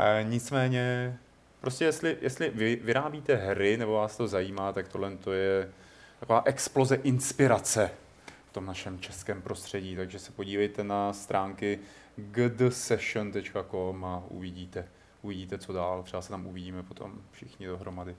E, 0.00 0.24
nicméně, 0.24 1.16
prostě 1.60 1.84
jestli, 1.84 2.16
jestli 2.20 2.50
vy 2.54 2.76
vyrábíte 2.84 3.34
hry 3.34 3.76
nebo 3.76 3.92
vás 3.92 4.16
to 4.16 4.28
zajímá, 4.28 4.72
tak 4.72 4.88
tohle 4.88 5.16
to 5.16 5.32
je 5.32 5.70
taková 6.20 6.42
exploze 6.44 6.94
inspirace 6.94 7.90
v 8.50 8.52
tom 8.52 8.66
našem 8.66 8.98
českém 8.98 9.42
prostředí, 9.42 9.96
takže 9.96 10.18
se 10.18 10.32
podívejte 10.32 10.84
na 10.84 11.12
stránky 11.12 11.78
gdsession.com 12.16 14.04
a 14.04 14.22
uvidíte, 14.28 14.88
uvidíte, 15.22 15.58
co 15.58 15.72
dál. 15.72 16.02
Třeba 16.02 16.22
se 16.22 16.28
tam 16.30 16.46
uvidíme 16.46 16.82
potom 16.82 17.12
všichni 17.30 17.66
dohromady. 17.66 18.16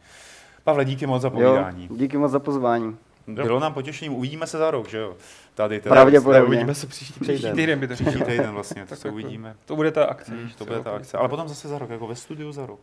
Pavle, 0.64 0.86
díky 0.86 1.06
moc 1.08 1.22
za 1.22 1.30
povídání. 1.30 1.88
Jo, 1.92 1.96
díky 1.98 2.18
moc 2.18 2.32
za 2.32 2.40
pozvání. 2.40 2.98
Bylo 3.28 3.60
nám 3.60 3.74
potěšením, 3.74 4.14
uvidíme 4.14 4.48
se 4.48 4.58
za 4.58 4.72
rok, 4.72 4.88
že 4.90 4.98
jo? 4.98 5.16
Tady 5.54 5.82
teda. 5.82 5.96
Pravděpodobně. 5.96 6.40
Ne, 6.42 6.46
uvidíme 6.48 6.76
se 6.76 6.88
příští 6.88 7.20
Příští 7.20 7.38
týden. 7.42 7.56
týden 7.56 7.80
by 7.80 7.88
to 7.88 7.94
Příští 7.94 8.20
týden 8.24 8.52
vlastně, 8.52 8.84
to 8.84 8.90
Tak 8.90 9.00
se 9.00 9.08
jako- 9.08 9.14
uvidíme. 9.16 9.56
To 9.66 9.76
bude 9.76 9.92
ta 9.92 10.06
akce. 10.06 10.32
Hmm, 10.32 10.50
to 10.58 10.66
bude 10.66 10.84
ta 10.84 10.92
akce. 10.92 11.18
Ale 11.18 11.30
potom 11.30 11.48
zase 11.48 11.68
za 11.68 11.78
rok, 11.80 11.90
jako 11.90 12.08
ve 12.08 12.16
studiu 12.16 12.52
za 12.52 12.66
rok. 12.66 12.80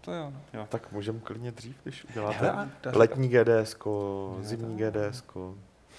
To 0.00 0.12
jo. 0.12 0.32
no. 0.54 0.66
Tak 0.68 0.92
můžeme 0.92 1.20
klidně 1.20 1.52
dřív, 1.52 1.76
když 1.82 2.04
uděláte 2.04 2.36
Hele, 2.38 2.68
letní 2.92 3.28
GDS, 3.28 3.76
zimní 4.40 4.76
GDS, 4.76 5.22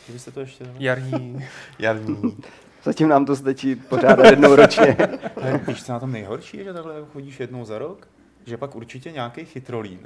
Kdybyste 0.06 0.32
to 0.32 0.40
ještě... 0.40 0.66
Jarní. 0.80 1.46
jarní. 1.80 2.38
Zatím 2.86 3.08
nám 3.08 3.26
to 3.26 3.36
stačí 3.36 3.76
pořádat 3.76 4.26
jednou 4.26 4.56
ročně. 4.56 4.98
Ale 5.42 5.62
víš, 5.68 5.84
co 5.84 5.92
na 5.92 6.00
tom 6.00 6.12
nejhorší 6.12 6.58
je, 6.58 6.64
že 6.64 6.74
takhle 6.74 6.96
jako 6.96 7.06
chodíš 7.06 7.40
jednou 7.40 7.66
za 7.66 7.78
rok? 7.78 8.08
Že 8.46 8.58
pak 8.58 8.76
určitě 8.76 9.12
nějaký 9.12 9.46
chytrolín 9.46 10.00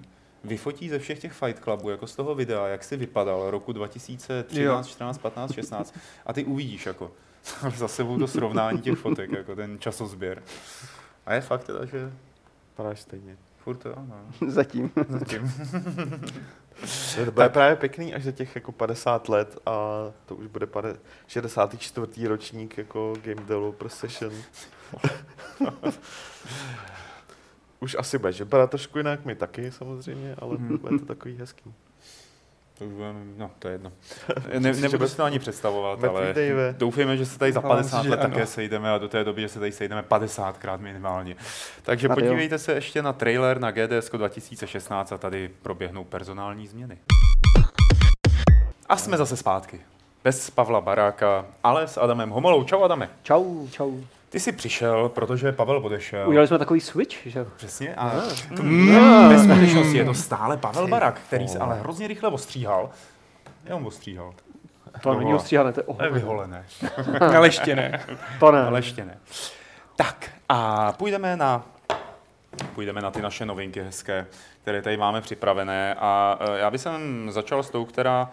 vyfotí 0.43 0.89
ze 0.89 0.99
všech 0.99 1.19
těch 1.19 1.33
Fight 1.33 1.63
Clubů, 1.63 1.89
jako 1.89 2.07
z 2.07 2.15
toho 2.15 2.35
videa, 2.35 2.67
jak 2.67 2.83
jsi 2.83 2.97
vypadal 2.97 3.51
roku 3.51 3.73
2013, 3.73 4.87
14, 4.87 5.17
15, 5.17 5.53
16 5.53 5.95
a 6.25 6.33
ty 6.33 6.43
uvidíš 6.43 6.85
jako 6.85 7.11
za 7.75 7.87
sebou 7.87 8.19
to 8.19 8.27
srovnání 8.27 8.81
těch 8.81 8.97
fotek, 8.97 9.31
jako 9.31 9.55
ten 9.55 9.79
časozběr. 9.79 10.43
A 11.25 11.33
je 11.33 11.41
fakt 11.41 11.63
teda, 11.63 11.85
že 11.85 12.11
Vypadáš 12.79 13.01
stejně. 13.01 13.37
Furt 13.73 13.85
jo, 13.85 13.93
no. 13.97 14.15
Zatím. 14.51 14.91
Zatím. 15.09 15.53
To 17.25 17.31
bude 17.31 17.49
právě 17.49 17.75
pěkný 17.75 18.13
až 18.13 18.23
za 18.23 18.31
těch 18.31 18.55
jako 18.55 18.71
50 18.71 19.29
let 19.29 19.57
a 19.65 19.71
to 20.25 20.35
už 20.35 20.47
bude 20.47 20.65
pade- 20.65 20.97
64. 21.27 22.27
ročník 22.27 22.77
jako 22.77 23.13
Game 23.23 23.41
Developer 23.47 23.89
Session. 23.89 24.33
už 27.79 27.95
asi 27.99 28.17
bude, 28.17 28.31
že 28.31 28.45
trošku 28.67 28.97
jinak, 28.97 29.25
my 29.25 29.35
taky 29.35 29.71
samozřejmě, 29.71 30.35
ale 30.39 30.57
Mhm. 30.57 30.77
bude 30.77 30.99
to 30.99 31.05
takový 31.05 31.37
hezký. 31.37 31.73
To 32.79 32.85
už 32.85 32.93
budeme, 32.93 33.19
no, 33.37 33.51
to 33.59 33.67
je 33.67 33.71
jedno. 33.73 33.91
Ne, 34.59 34.73
nebudu 34.73 35.07
si 35.07 35.17
to 35.17 35.23
ani 35.23 35.39
představovat, 35.39 36.03
ale 36.03 36.21
Dave. 36.33 36.75
doufejme, 36.77 37.17
že 37.17 37.25
se 37.25 37.39
tady 37.39 37.51
za 37.51 37.61
Doufám, 37.61 37.77
50 37.77 38.03
že 38.03 38.09
let 38.09 38.19
ano. 38.19 38.29
také 38.29 38.45
sejdeme 38.45 38.91
a 38.91 38.97
do 38.97 39.09
té 39.09 39.23
doby, 39.23 39.41
že 39.41 39.49
se 39.49 39.59
tady 39.59 39.71
sejdeme 39.71 40.01
50krát 40.01 40.79
minimálně. 40.79 41.35
Takže 41.83 42.07
jo. 42.07 42.13
podívejte 42.13 42.57
se 42.57 42.73
ještě 42.73 43.01
na 43.01 43.13
trailer 43.13 43.59
na 43.59 43.71
GDS 43.71 44.09
2016 44.09 45.11
a 45.11 45.17
tady 45.17 45.49
proběhnou 45.61 46.03
personální 46.03 46.67
změny. 46.67 46.97
A 48.89 48.97
jsme 48.97 49.17
zase 49.17 49.37
zpátky. 49.37 49.79
Bez 50.23 50.49
Pavla 50.49 50.81
Baráka, 50.81 51.45
ale 51.63 51.87
s 51.87 51.97
Adamem 51.97 52.29
Homolou. 52.29 52.63
Čau 52.63 52.83
Adame. 52.83 53.09
Čau, 53.23 53.67
čau. 53.67 54.01
Ty 54.29 54.39
jsi 54.39 54.51
přišel, 54.51 55.09
protože 55.09 55.51
Pavel 55.51 55.77
odešel. 55.77 56.29
Udělali 56.29 56.47
jsme 56.47 56.57
takový 56.57 56.79
switch, 56.81 57.15
že 57.25 57.39
jo? 57.39 57.45
Přesně. 57.55 57.95
A 57.95 58.13
mm, 58.61 59.29
ve 59.29 59.39
skutečnosti 59.39 59.97
je 59.97 60.05
to 60.05 60.13
stále 60.13 60.57
Pavel 60.57 60.87
Barak, 60.87 61.21
který 61.27 61.47
se 61.47 61.59
ale 61.59 61.79
hrozně 61.79 62.07
rychle 62.07 62.29
ostříhal. 62.29 62.89
Jenom 63.65 63.85
ostříhal. 63.85 64.33
To 65.01 65.13
není 65.13 65.33
ostříhané, 65.33 65.73
to 65.73 65.79
je 65.79 65.83
oholené. 65.83 66.13
vyholené. 66.13 66.65
Ale 67.35 67.47
ještě 67.47 67.75
ne. 67.75 68.05
To 68.39 68.51
ne. 68.51 68.63
Ale 68.63 68.79
ještě 68.79 69.05
ne. 69.05 69.17
Tak 69.95 70.31
a 70.49 70.91
půjdeme 70.91 71.37
na, 71.37 71.65
půjdeme 72.75 73.01
na 73.01 73.11
ty 73.11 73.21
naše 73.21 73.45
novinky 73.45 73.81
hezké, 73.81 74.27
které 74.61 74.81
tady 74.81 74.97
máme 74.97 75.21
připravené. 75.21 75.95
A 75.99 76.39
e, 76.39 76.59
já 76.59 76.71
bych 76.71 76.81
začal 77.29 77.63
s 77.63 77.69
tou, 77.69 77.85
která 77.85 78.29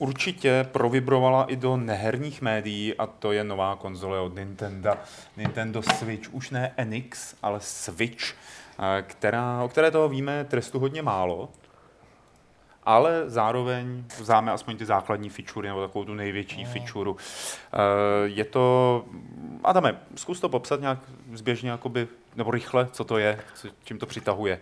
určitě 0.00 0.66
provibrovala 0.72 1.44
i 1.44 1.56
do 1.56 1.76
neherních 1.76 2.42
médií 2.42 2.94
a 2.94 3.06
to 3.06 3.32
je 3.32 3.44
nová 3.44 3.76
konzole 3.76 4.20
od 4.20 4.34
Nintendo. 4.34 4.90
Nintendo 5.36 5.82
Switch, 5.82 6.34
už 6.34 6.50
ne 6.50 6.74
NX, 6.84 7.34
ale 7.42 7.60
Switch, 7.60 8.24
e, 8.28 9.02
která, 9.02 9.62
o 9.62 9.68
které 9.68 9.90
toho 9.90 10.08
víme 10.08 10.44
trestu 10.44 10.78
hodně 10.78 11.02
málo, 11.02 11.48
ale 12.84 13.30
zároveň 13.30 14.04
známe 14.16 14.52
aspoň 14.52 14.76
ty 14.76 14.86
základní 14.86 15.28
featurey, 15.28 15.68
nebo 15.68 15.86
takovou 15.86 16.04
tu 16.04 16.14
největší 16.14 16.64
feature. 16.64 17.10
Je 18.24 18.44
to, 18.44 19.04
Adame, 19.64 19.96
zkus 20.16 20.40
to 20.40 20.48
popsat 20.48 20.80
nějak 20.80 20.98
zběžně, 21.32 21.70
jakoby, 21.70 22.08
nebo 22.36 22.50
rychle, 22.50 22.88
co 22.92 23.04
to 23.04 23.18
je, 23.18 23.38
co, 23.54 23.68
čím 23.84 23.98
to 23.98 24.06
přitahuje. 24.06 24.60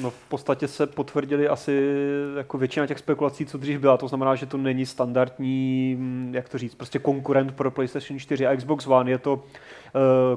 No 0.00 0.10
v 0.10 0.28
podstatě 0.28 0.68
se 0.68 0.86
potvrdili 0.86 1.48
asi 1.48 1.94
jako 2.36 2.58
většina 2.58 2.86
těch 2.86 2.98
spekulací, 2.98 3.46
co 3.46 3.58
dřív 3.58 3.80
byla. 3.80 3.96
To 3.96 4.08
znamená, 4.08 4.34
že 4.34 4.46
to 4.46 4.56
není 4.56 4.86
standardní, 4.86 5.96
hm, 5.98 6.30
jak 6.34 6.48
to 6.48 6.58
říct, 6.58 6.74
prostě 6.74 6.98
konkurent 6.98 7.54
pro 7.54 7.70
PlayStation 7.70 8.18
4 8.18 8.46
a 8.46 8.56
Xbox 8.56 8.86
One. 8.86 9.10
Je 9.10 9.18
to 9.18 9.34
uh, 9.34 9.40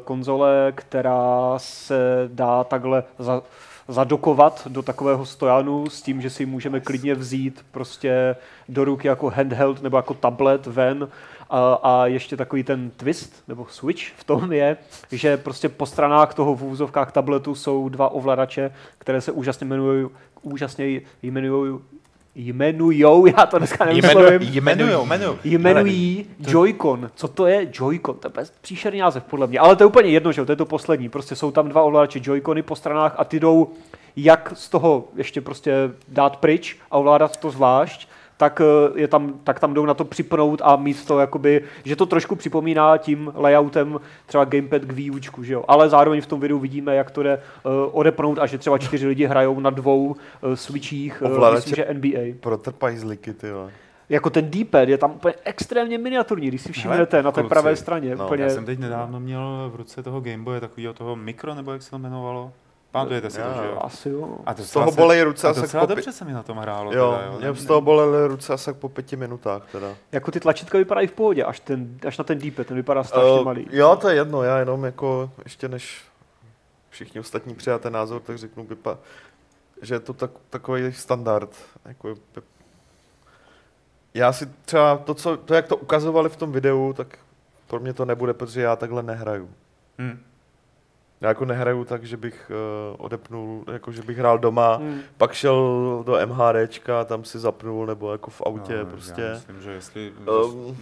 konzole, 0.04 0.74
která 0.76 1.54
se 1.58 2.30
dá 2.34 2.64
takhle 2.64 3.04
za, 3.20 3.42
zadokovat 3.88 4.68
do 4.68 4.82
takového 4.82 5.26
stojanu 5.26 5.90
s 5.90 6.02
tím, 6.02 6.22
že 6.22 6.30
si 6.30 6.46
můžeme 6.46 6.80
klidně 6.80 7.16
vzít 7.16 7.66
prostě 7.72 8.36
do 8.70 8.86
ruky 8.86 9.08
jako 9.08 9.30
handheld 9.30 9.82
nebo 9.82 9.98
jako 9.98 10.14
tablet 10.14 10.66
ven 10.66 11.08
a, 11.50 11.74
a 11.74 12.06
ještě 12.06 12.38
takový 12.38 12.64
ten 12.64 12.90
twist 12.90 13.44
nebo 13.48 13.68
switch 13.70 14.04
v 14.18 14.24
tom 14.24 14.52
je, 14.52 14.78
že 15.12 15.38
prostě 15.38 15.70
po 15.70 15.86
stranách 15.86 16.34
toho 16.34 16.56
v 16.56 16.64
úzovkách 16.64 17.12
tabletu 17.12 17.56
jsou 17.56 17.90
dva 17.90 18.10
ovladače, 18.10 18.72
které 18.98 19.22
se 19.22 19.32
úžasně 19.32 19.66
jmenují, 19.66 20.08
úžasně 20.42 21.02
jmenují 21.22 21.80
jmenujou, 22.38 23.26
já 23.26 23.46
to 23.46 23.58
dneska 23.58 23.86
nevyslovím, 23.86 24.42
jmenujou, 24.42 25.06
jmenujou. 25.06 25.38
jmenují 25.44 26.26
Joy-Con. 26.42 27.10
Co 27.16 27.28
to 27.28 27.48
je 27.48 27.66
Joy-Con? 27.66 28.14
To 28.14 28.40
je 28.40 28.46
příšerný 28.62 29.00
název 29.00 29.24
podle 29.24 29.48
mě. 29.48 29.60
Ale 29.60 29.76
to 29.76 29.84
je 29.84 29.88
úplně 29.88 30.10
jedno, 30.10 30.32
že 30.32 30.42
jo, 30.42 30.46
to 30.46 30.52
je 30.52 30.56
to 30.56 30.66
poslední. 30.66 31.10
Prostě 31.10 31.36
jsou 31.36 31.52
tam 31.52 31.70
dva 31.70 31.82
ovladače 31.82 32.20
Joy-Cony 32.20 32.62
po 32.62 32.76
stranách 32.76 33.16
a 33.18 33.24
ty 33.24 33.40
jdou 33.40 33.70
jak 34.16 34.54
z 34.56 34.70
toho 34.70 35.08
ještě 35.16 35.42
prostě 35.42 35.74
dát 36.08 36.38
pryč 36.38 36.78
a 36.92 36.98
ovládat 36.98 37.38
to 37.38 37.52
zvlášť, 37.52 38.10
tak, 38.38 38.62
eh, 38.62 39.00
je 39.00 39.08
tam, 39.08 39.34
tak 39.44 39.60
tam 39.60 39.74
jdou 39.74 39.86
na 39.86 39.94
to 39.94 40.06
připnout 40.06 40.62
a 40.64 40.76
mít 40.76 41.06
to 41.06 41.20
jakoby, 41.20 41.64
že 41.84 41.96
to 41.96 42.06
trošku 42.06 42.36
připomíná 42.36 42.98
tím 42.98 43.32
layoutem 43.36 44.00
třeba 44.26 44.46
gamepad 44.46 44.82
k 44.82 44.92
výučku, 44.92 45.44
že 45.44 45.54
jo. 45.54 45.64
Ale 45.68 45.90
zároveň 45.90 46.22
v 46.22 46.28
tom 46.28 46.40
videu 46.40 46.60
vidíme, 46.60 46.96
jak 46.96 47.12
to 47.12 47.24
jde 47.24 47.42
uh, 47.64 47.72
odepnout 47.92 48.40
a 48.40 48.46
že 48.46 48.58
třeba 48.58 48.78
čtyři 48.78 49.08
lidi 49.08 49.26
hrajou 49.26 49.60
na 49.60 49.70
dvou 49.70 50.06
uh, 50.06 50.16
switchích, 50.54 51.22
uh, 51.22 51.54
myslím, 51.54 51.76
že 51.76 51.88
NBA. 51.94 52.20
Protrpajzliky, 52.40 53.34
ty 53.34 53.48
jo. 53.48 53.70
Jako 54.10 54.30
ten 54.30 54.50
D-pad 54.50 54.90
je 54.90 54.98
tam 54.98 55.12
úplně 55.12 55.34
extrémně 55.44 55.98
miniaturní, 55.98 56.48
když 56.48 56.62
si 56.62 56.72
všimnete 56.72 57.24
na 57.24 57.32
té 57.32 57.42
kluci, 57.42 57.50
pravé 57.50 57.76
straně. 57.76 58.16
no, 58.16 58.26
úplně, 58.26 58.44
Já 58.44 58.50
jsem 58.50 58.66
teď 58.66 58.80
nedávno 58.80 59.20
měl 59.20 59.72
v 59.74 59.76
ruce 59.76 60.04
toho 60.04 60.22
Gameboye 60.22 60.60
takového 60.60 60.94
toho 60.94 61.16
mikro, 61.16 61.56
nebo 61.56 61.72
jak 61.72 61.82
se 61.82 61.90
to 61.90 61.96
jmenovalo. 61.96 62.52
Pamatujete 62.98 63.30
si 63.30 63.38
to, 63.38 63.44
Já, 63.44 63.54
že 63.54 63.68
jo? 63.68 63.80
Asi 63.82 64.10
jo. 64.10 64.38
A 64.46 64.54
to 64.54 64.64
Z 64.64 64.72
toho 64.72 64.92
bolej 64.92 65.24
ruce 65.24 65.48
a 65.48 65.50
asi 65.50 65.62
docela 65.62 65.84
po 65.84 65.88
dobře 65.88 66.12
se 66.12 66.26
mi 66.26 66.34
na 66.34 66.44
tom 66.44 66.58
hrálo. 66.58 66.94
Jo, 66.94 67.16
teda, 67.18 67.32
jo. 67.32 67.40
mě 67.40 67.54
z 67.54 67.66
toho 67.66 67.82
bolely 67.82 68.28
ruce 68.28 68.54
asi 68.54 68.74
po 68.74 68.90
pěti 68.90 69.16
minutách 69.16 69.72
teda. 69.72 69.88
Jako 70.12 70.32
ty 70.32 70.40
tlačítka 70.40 70.78
vypadají 70.78 71.08
v 71.08 71.12
pohodě, 71.12 71.44
až, 71.44 71.60
ten, 71.60 72.00
až 72.08 72.18
na 72.18 72.24
ten 72.24 72.40
D-pad, 72.40 72.68
ten 72.68 72.78
vypadá 72.78 73.04
strašně 73.04 73.40
Eh, 73.42 73.44
malý. 73.44 73.68
Jo, 73.72 73.96
to 74.02 74.10
je 74.10 74.16
jedno, 74.16 74.44
já 74.44 74.60
jenom 74.60 74.86
jako 74.86 75.32
ještě 75.44 75.68
než 75.68 76.02
všichni 76.90 77.20
ostatní 77.20 77.56
přijáte 77.56 77.90
názor, 77.90 78.22
tak 78.22 78.38
řeknu, 78.38 78.64
vypa, 78.64 78.98
že 79.82 79.96
je 79.96 80.00
to 80.00 80.14
tak, 80.14 80.32
takový 80.50 80.94
standard. 80.94 81.50
Jako, 81.86 82.16
já 84.14 84.34
si 84.34 84.46
třeba 84.66 84.98
to, 84.98 85.14
co, 85.14 85.38
to, 85.38 85.54
jak 85.54 85.68
to 85.68 85.78
ukazovali 85.78 86.30
v 86.30 86.36
tom 86.36 86.52
videu, 86.52 86.94
tak 86.94 87.08
pro 87.68 87.80
mě 87.80 87.94
to 87.94 88.06
nebude, 88.06 88.34
protože 88.34 88.62
já 88.62 88.76
takhle 88.76 89.04
nehraju. 89.04 89.50
Hm. 90.00 90.20
Já 91.22 91.28
jako 91.28 91.46
nehraju 91.46 91.86
tak, 91.86 92.04
že 92.04 92.18
bych 92.18 92.52
uh, 92.90 93.06
odepnul, 93.06 93.64
jako 93.72 93.92
že 93.92 94.02
bych 94.02 94.18
hrál 94.18 94.38
doma, 94.40 94.76
Hmm. 94.76 95.00
pak 95.18 95.34
šel 95.34 96.04
do 96.06 96.18
MHDčka, 96.28 97.04
tam 97.06 97.24
si 97.24 97.40
zapnul, 97.40 97.86
nebo 97.86 98.12
jako 98.12 98.32
v 98.32 98.42
autě 98.42 98.78
No, 98.78 98.86
prostě. 98.86 99.22
Já 99.22 99.34
myslím, 99.34 99.62
že 99.62 99.72
jestli... 99.72 100.14
Um, 100.46 100.78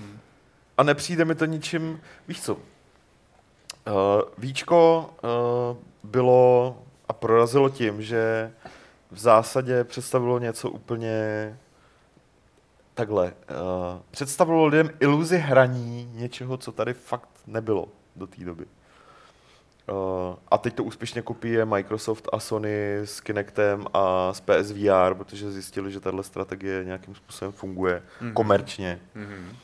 a 0.77 0.83
nepřijde 0.83 1.25
mi 1.25 1.35
to 1.35 1.45
ničím, 1.45 2.01
víš 2.27 2.41
co, 2.41 2.53
uh, 2.55 2.61
Víčko 4.37 5.09
uh, 5.23 5.77
bylo 6.11 6.77
a 7.07 7.13
prorazilo 7.13 7.69
tím, 7.69 8.01
že 8.01 8.51
v 9.11 9.19
zásadě 9.19 9.83
představilo 9.83 10.39
něco 10.39 10.69
úplně 10.69 11.19
takhle. 12.93 13.25
Uh, 13.25 14.01
představilo 14.11 14.65
lidem 14.65 14.89
iluzi 14.99 15.37
hraní 15.37 16.09
něčeho, 16.13 16.57
co 16.57 16.71
tady 16.71 16.93
fakt 16.93 17.29
nebylo 17.47 17.87
do 18.15 18.27
té 18.27 18.43
doby. 18.45 18.65
Uh, 19.89 20.35
a 20.51 20.57
teď 20.57 20.73
to 20.75 20.83
úspěšně 20.83 21.21
kopíje 21.21 21.65
Microsoft 21.65 22.29
a 22.33 22.39
Sony 22.39 22.95
s 23.05 23.19
Kinectem 23.21 23.85
a 23.93 24.33
s 24.33 24.41
PSVR, 24.41 25.13
protože 25.13 25.51
zjistili, 25.51 25.91
že 25.91 25.99
tahle 25.99 26.23
strategie 26.23 26.83
nějakým 26.83 27.15
způsobem 27.15 27.51
funguje 27.51 28.03
Mhm. 28.21 28.33
komerčně. 28.33 28.99
Mhm. 29.15 29.55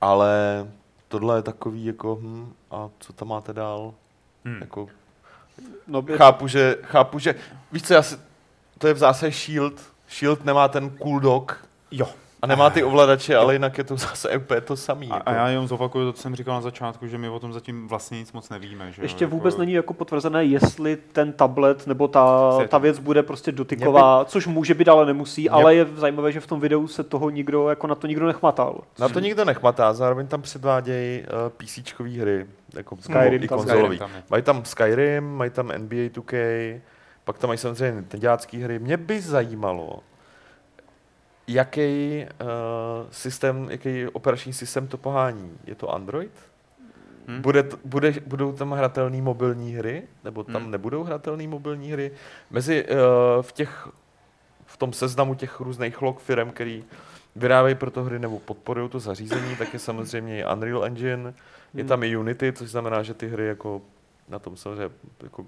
Ale 0.00 0.66
tohle 1.08 1.38
je 1.38 1.42
takový 1.42 1.84
jako, 1.84 2.18
hm, 2.20 2.52
a 2.70 2.88
co 2.98 3.12
tam 3.12 3.28
máte 3.28 3.52
dál? 3.52 3.94
Hm. 4.44 4.56
Jako, 4.60 4.88
No, 5.86 6.04
je- 6.08 6.16
chápu, 6.18 6.46
že, 6.48 6.76
chápu, 6.82 7.18
že, 7.18 7.34
víš 7.72 7.82
co, 7.82 7.94
já 7.94 8.02
si, 8.02 8.16
to 8.78 8.86
je 8.86 8.94
v 8.94 8.98
zásadě 8.98 9.32
Shield. 9.32 9.82
Shield 10.18 10.44
nemá 10.44 10.68
ten 10.68 10.90
cool 10.90 11.20
dock 11.20 11.52
Jo. 11.90 12.08
A 12.42 12.46
nemá 12.46 12.70
ty 12.70 12.82
ovladače, 12.84 13.36
ale 13.36 13.54
jinak 13.54 13.78
je 13.78 13.84
to 13.84 13.96
zase 13.96 14.36
úplně 14.36 14.60
to 14.60 14.76
samý. 14.76 15.10
A, 15.10 15.14
jako. 15.14 15.30
a 15.30 15.32
já 15.34 15.48
jenom 15.48 15.66
zopakuju 15.68 16.04
to, 16.04 16.12
co 16.12 16.22
jsem 16.22 16.34
říkal 16.36 16.54
na 16.54 16.60
začátku, 16.60 17.06
že 17.06 17.18
my 17.18 17.28
o 17.28 17.38
tom 17.40 17.52
zatím 17.52 17.88
vlastně 17.88 18.18
nic 18.18 18.32
moc 18.32 18.48
nevíme. 18.50 18.92
Že 18.92 19.02
jo? 19.02 19.04
ještě 19.04 19.24
Jako- 19.24 19.36
vůbec 19.36 19.56
není 19.56 19.72
jako 19.72 19.94
potvrzené, 19.94 20.44
jestli 20.44 20.96
ten 20.96 21.32
tablet 21.32 21.86
nebo 21.86 22.08
ta, 22.08 22.50
ta 22.68 22.78
věc 22.78 22.98
bude 22.98 23.22
prostě 23.22 23.52
dotyková, 23.52 24.24
což 24.24 24.46
může 24.46 24.74
být, 24.74 24.88
ale 24.88 25.06
nemusí, 25.06 25.42
Mě- 25.42 25.50
ale 25.50 25.74
je 25.74 25.86
zajímavé, 25.96 26.32
že 26.32 26.40
v 26.40 26.46
tom 26.46 26.60
videu 26.60 26.86
se 26.86 27.02
toho 27.04 27.30
nikdo, 27.30 27.68
jako 27.68 27.86
na 27.86 27.94
to 27.94 28.06
nikdo 28.06 28.26
nechmatal. 28.26 28.80
Na 28.98 29.08
to 29.08 29.20
nikdo 29.20 29.44
nechmatá, 29.44 29.92
zároveň 29.92 30.26
tam 30.26 30.42
předvádějí 30.42 31.20
uh, 31.22 31.26
PCčkový 31.56 32.18
hry, 32.18 32.46
jako 32.74 32.96
Skyrim 33.00 33.42
i 33.42 33.48
tam- 33.48 33.58
konzolový. 33.58 33.96
Skyrim 33.96 33.98
tam. 33.98 34.22
Mají 34.30 34.42
tam 34.42 34.64
Skyrim, 34.64 35.24
mají 35.36 35.50
tam 35.50 35.66
NBA 35.78 36.08
2K, 36.08 36.80
pak 37.24 37.38
tam 37.38 37.48
mají 37.48 37.58
samozřejmě 37.58 37.96
Nintendácké 37.96 38.58
hry. 38.58 38.78
Mě 38.78 38.96
by 38.96 39.20
zajímalo, 39.20 39.98
jaký 41.54 42.24
uh, 42.40 42.48
systém, 43.10 43.66
jaký 43.70 44.06
operační 44.08 44.52
systém 44.52 44.88
to 44.88 44.96
pohání. 44.98 45.58
Je 45.64 45.74
to 45.74 45.90
Android? 45.94 46.30
Hm? 47.28 47.40
Bude, 47.42 47.64
bude, 47.84 48.14
budou 48.26 48.52
tam 48.52 48.72
hratelné 48.72 49.22
mobilní 49.22 49.72
hry? 49.74 50.02
Nebo 50.24 50.44
tam 50.44 50.62
Hm. 50.66 50.70
nebudou 50.70 51.02
hratelné 51.04 51.48
mobilní 51.48 51.92
hry? 51.92 52.10
Mezi 52.50 52.84
uh, 52.84 52.96
v 53.42 53.52
těch 53.52 53.88
v 54.66 54.76
tom 54.76 54.92
seznamu 54.92 55.34
těch 55.34 55.60
různých 55.60 56.02
log 56.02 56.20
firm, 56.20 56.50
který 56.50 56.84
vyrábějí 57.36 57.74
pro 57.74 57.90
to 57.90 58.04
hry 58.04 58.18
nebo 58.18 58.38
podporují 58.38 58.88
to 58.88 59.00
zařízení, 59.00 59.56
tak 59.56 59.72
je 59.72 59.78
samozřejmě 59.78 60.38
i 60.40 60.44
Unreal 60.52 60.84
Engine, 60.84 61.34
je 61.74 61.82
Hmm. 61.82 61.88
tam 61.88 62.02
i 62.02 62.16
Unity, 62.16 62.52
což 62.52 62.70
znamená, 62.70 63.02
že 63.02 63.14
ty 63.14 63.28
hry 63.28 63.46
jako 63.46 63.82
na 64.28 64.38
tom 64.38 64.56
samozřejmě 64.56 64.90
jako 65.22 65.46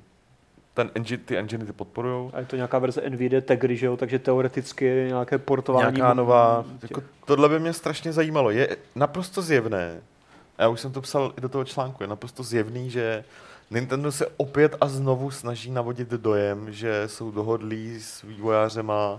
ten 0.74 0.90
engine, 0.94 1.22
ty 1.24 1.37
engine 1.38 1.64
ty 1.66 1.72
podporujou. 1.72 2.30
A 2.35 2.38
je 2.40 2.46
to 2.46 2.56
nějaká 2.56 2.78
verze 2.78 3.02
NVIDIA 3.08 3.40
Tegry, 3.40 3.76
že 3.76 3.87
jo, 3.87 3.96
takže 3.96 4.18
teoreticky 4.18 5.04
nějaké 5.08 5.38
portování. 5.38 5.96
Nějaká 5.96 6.14
nová, 6.14 6.64
jako 6.82 7.02
tohle 7.25 7.48
by 7.48 7.58
mě 7.58 7.73
strašně 7.73 8.12
zajímalo. 8.12 8.50
Je 8.50 8.77
naprosto 8.94 9.42
zjevné, 9.42 10.00
já 10.58 10.68
už 10.68 10.81
jsem 10.81 10.92
to 10.92 11.00
psal 11.00 11.33
i 11.38 11.40
do 11.40 11.48
toho 11.48 11.64
článku, 11.64 12.02
je 12.02 12.06
naprosto 12.06 12.42
zjevný, 12.42 12.90
že 12.90 13.25
Nintendo 13.70 14.12
se 14.12 14.27
opět 14.37 14.77
a 14.81 14.88
znovu 14.88 15.31
snaží 15.31 15.70
navodit 15.70 16.08
dojem, 16.08 16.73
že 16.73 17.02
jsou 17.06 17.31
dohodlí 17.31 18.00
s 18.00 18.23
vývojářema 18.23 19.12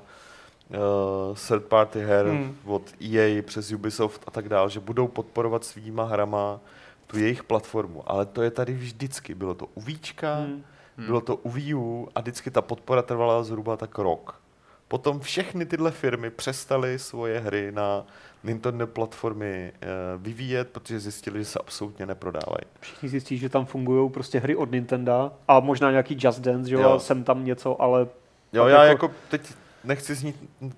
uh, 0.70 1.36
third 1.48 1.66
party 1.66 2.00
her 2.02 2.26
Hmm. 2.26 2.56
od 2.66 2.82
EA 3.02 3.42
přes 3.42 3.72
Ubisoft 3.72 4.22
a 4.28 4.32
tak 4.32 4.50
dále, 4.50 4.70
že 4.70 4.80
budou 4.80 5.08
podporovat 5.08 5.64
svýma 5.64 6.04
hrama 6.04 6.60
tu 7.08 7.20
jejich 7.20 7.44
platformu. 7.44 8.04
Ale 8.06 8.26
to 8.26 8.42
je 8.42 8.52
tady 8.52 8.74
vždycky. 8.74 9.36
Bylo 9.36 9.54
to 9.54 9.68
u 9.74 9.82
Víčka, 9.82 10.36
Hmm. 10.36 10.64
Hmm. 10.98 11.06
bylo 11.06 11.22
to 11.22 11.36
u 11.36 11.50
Wii 11.50 11.74
U 11.74 12.08
a 12.16 12.20
vždycky 12.22 12.52
ta 12.52 12.62
podpora 12.62 13.02
trvala 13.02 13.44
zhruba 13.44 13.78
tak 13.78 13.98
rok. 13.98 14.40
Potom 14.88 15.20
všechny 15.20 15.66
tyhle 15.66 15.92
firmy 15.92 16.30
přestaly 16.30 17.00
svoje 17.00 17.40
hry 17.40 17.72
na 17.72 18.06
Nintendo 18.44 18.88
platformy 18.88 19.72
eh, 19.82 19.88
vyvíjet, 20.18 20.70
protože 20.70 21.00
zjistili, 21.00 21.40
že 21.40 21.46
se 21.46 21.60
absolutně 21.60 22.06
neprodávají. 22.06 22.64
Všichni 22.80 23.10
zjistí, 23.10 23.38
že 23.38 23.50
tam 23.50 23.66
fungují 23.66 24.10
prostě 24.10 24.40
hry 24.40 24.56
od 24.56 24.72
Nintendo 24.72 25.32
a 25.48 25.60
možná 25.60 25.92
nějaký 25.92 26.18
Just 26.20 26.40
Dance, 26.40 26.70
že 26.70 26.76
jo, 26.76 26.82
Jo. 26.82 27.00
sem 27.00 27.24
tam 27.24 27.46
něco, 27.46 27.82
ale 27.82 28.08
Jo, 28.54 28.64
Tak 28.64 28.72
já 28.72 28.84
jako- 28.84 29.06
jako 29.06 29.16
teď 29.30 29.54
nechci 29.84 30.16
znít 30.16 30.36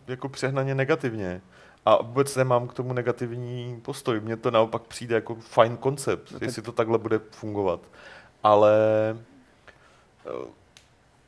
jako 0.07 0.29
přehnaně 0.29 0.75
negativně. 0.75 1.41
A 1.85 2.03
vůbec 2.03 2.35
nemám 2.35 2.67
k 2.67 2.73
tomu 2.73 2.93
negativní 2.93 3.79
postoj. 3.81 4.19
Mně 4.19 4.37
to 4.37 4.51
naopak 4.51 4.81
přijde 4.81 5.15
jako 5.15 5.35
fajn 5.35 5.77
koncept, 5.77 6.31
No 6.31 6.37
no 6.41 6.45
jestli 6.47 6.61
to 6.61 6.71
takhle 6.71 6.97
bude 6.97 7.19
fungovat. 7.31 7.79
Ale 8.43 8.71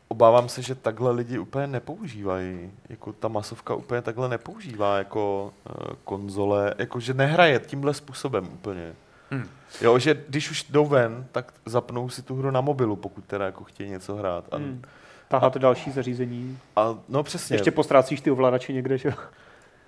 obávám 0.07 0.49
se, 0.49 0.61
že 0.61 0.75
takhle 0.75 1.11
lidi 1.11 1.39
úplně 1.39 1.67
nepoužívají. 1.67 2.71
Jako 2.89 3.13
ta 3.13 3.27
masovka 3.27 3.73
úplně 3.75 4.01
takhle 4.01 4.29
nepoužívá 4.29 4.97
jako 4.97 5.53
eh, 5.69 5.95
konzole, 6.03 6.73
jako 6.77 6.99
že 6.99 7.13
nehraje 7.13 7.59
tímhle 7.59 7.93
způsobem 7.93 8.47
úplně. 8.53 8.93
Hmm. 9.31 9.49
Jo, 9.81 9.99
že 9.99 10.23
když 10.29 10.51
už 10.51 10.63
jdou 10.63 10.85
ven, 10.85 11.25
tak 11.31 11.53
zapnou 11.65 12.09
si 12.09 12.21
tu 12.21 12.35
hru 12.35 12.51
na 12.51 12.61
mobilu, 12.61 12.95
pokud 12.95 13.25
teda 13.25 13.45
jako 13.45 13.63
chtějí 13.63 13.89
něco 13.89 14.15
hrát. 14.15 14.45
A, 14.51 14.57
hmm, 14.57 14.81
taháte 15.27 15.59
další 15.59 15.91
zařízení. 15.91 16.59
a 16.75 16.95
no 17.09 17.23
přesně. 17.23 17.55
Ještě 17.55 17.71
postrácíš 17.71 18.21
ty 18.21 18.31
ovladače 18.31 18.73
někde, 18.73 18.97
že 18.97 19.09
jo. 19.09 19.15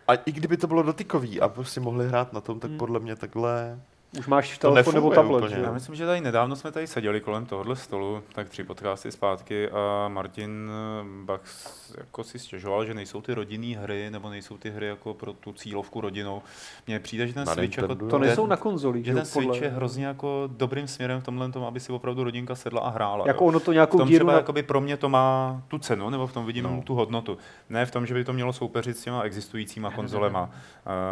A 0.07 0.14
i 0.14 0.32
kdyby 0.32 0.57
to 0.57 0.68
bylo 0.68 0.84
dotykový 0.84 1.41
a 1.41 1.47
prostě 1.49 1.80
mohli 1.80 2.07
hrát 2.07 2.34
na 2.34 2.41
tom, 2.41 2.60
tak 2.60 2.70
Hmm. 2.70 2.78
podle 2.78 2.99
mě 2.99 3.16
takhle... 3.16 3.80
Už 4.18 4.28
máš 4.28 4.57
To 4.57 4.68
telefon 4.68 4.93
nebo 4.93 5.10
tablet, 5.12 5.43
úplně. 5.43 5.55
že 5.55 5.62
Já 5.62 5.72
myslím, 5.72 5.95
že 5.95 6.05
tady 6.05 6.22
nedávno 6.22 6.55
jsme 6.55 6.72
tady 6.72 6.88
seděli 6.88 7.22
kolem 7.22 7.45
tohohle 7.45 7.76
stolu, 7.76 8.24
tak 8.34 8.49
tři 8.49 8.64
podcasty 8.64 9.12
zpátky 9.12 9.70
a 9.70 10.07
Martin 10.07 10.72
eh, 10.72 11.26
Bax 11.26 11.76
jako 11.97 12.24
si 12.24 12.39
stěžoval, 12.39 12.86
že 12.86 12.93
nejsou 12.93 13.22
ty 13.22 13.34
rodinné 13.34 13.78
hry, 13.78 14.10
nebo 14.10 14.30
nejsou 14.30 14.57
ty 14.57 14.70
hry 14.70 14.88
jako 14.88 15.14
pro 15.14 15.34
tu 15.34 15.53
cílovku 15.53 16.01
rodinou. 16.01 16.41
Mně 16.88 16.99
přijde, 16.99 17.28
že 17.28 17.34
ten 17.34 17.45
Na 17.45 17.53
Switch 17.53 17.78
jako 17.78 17.95
To 17.95 18.20
nejsou 18.20 18.45
na 18.45 18.57
konzolích, 18.57 19.05
že 19.05 19.12
že 19.12 19.14
ten 19.16 19.22
jo, 19.22 19.26
Switch 19.26 19.47
podle... 19.47 19.66
je 19.66 19.70
hrozně 19.70 20.05
jako 20.05 20.49
dobrým 20.57 20.88
směrem 20.88 21.22
v 21.22 21.24
tomhle 21.24 21.51
tom, 21.51 21.64
aby 21.64 21.80
si 21.80 21.91
opravdu 21.91 22.24
rodinka 22.24 22.55
sedla 22.55 22.82
a 22.82 22.89
hrála. 22.89 23.24
Jako 23.28 23.43
jo. 23.43 23.47
ono 23.47 23.60
to 23.60 23.72
v 23.72 23.74
nějakou 23.74 23.97
tom 23.97 24.07
díru 24.07 24.20
třeba 24.20 24.32
na... 24.32 24.38
jakoby 24.38 24.64
pro 24.64 24.82
mě 24.82 24.97
to 24.97 25.10
má 25.10 25.62
tu 25.68 25.78
cenu, 25.78 26.10
nebo 26.10 26.28
v 26.28 26.34
tom 26.34 26.45
vidím 26.45 26.64
No. 26.64 26.70
no. 26.70 26.82
tu 26.82 26.95
hodnotu. 26.95 27.38
Ne 27.70 27.86
v 27.86 27.91
tom, 27.91 28.05
že 28.05 28.14
by 28.14 28.24
to 28.24 28.34
mělo 28.34 28.53
soupeřit 28.53 28.97
s 28.97 29.03
těma 29.03 29.22
existujícíma 29.22 29.91
konzolema, 29.91 30.49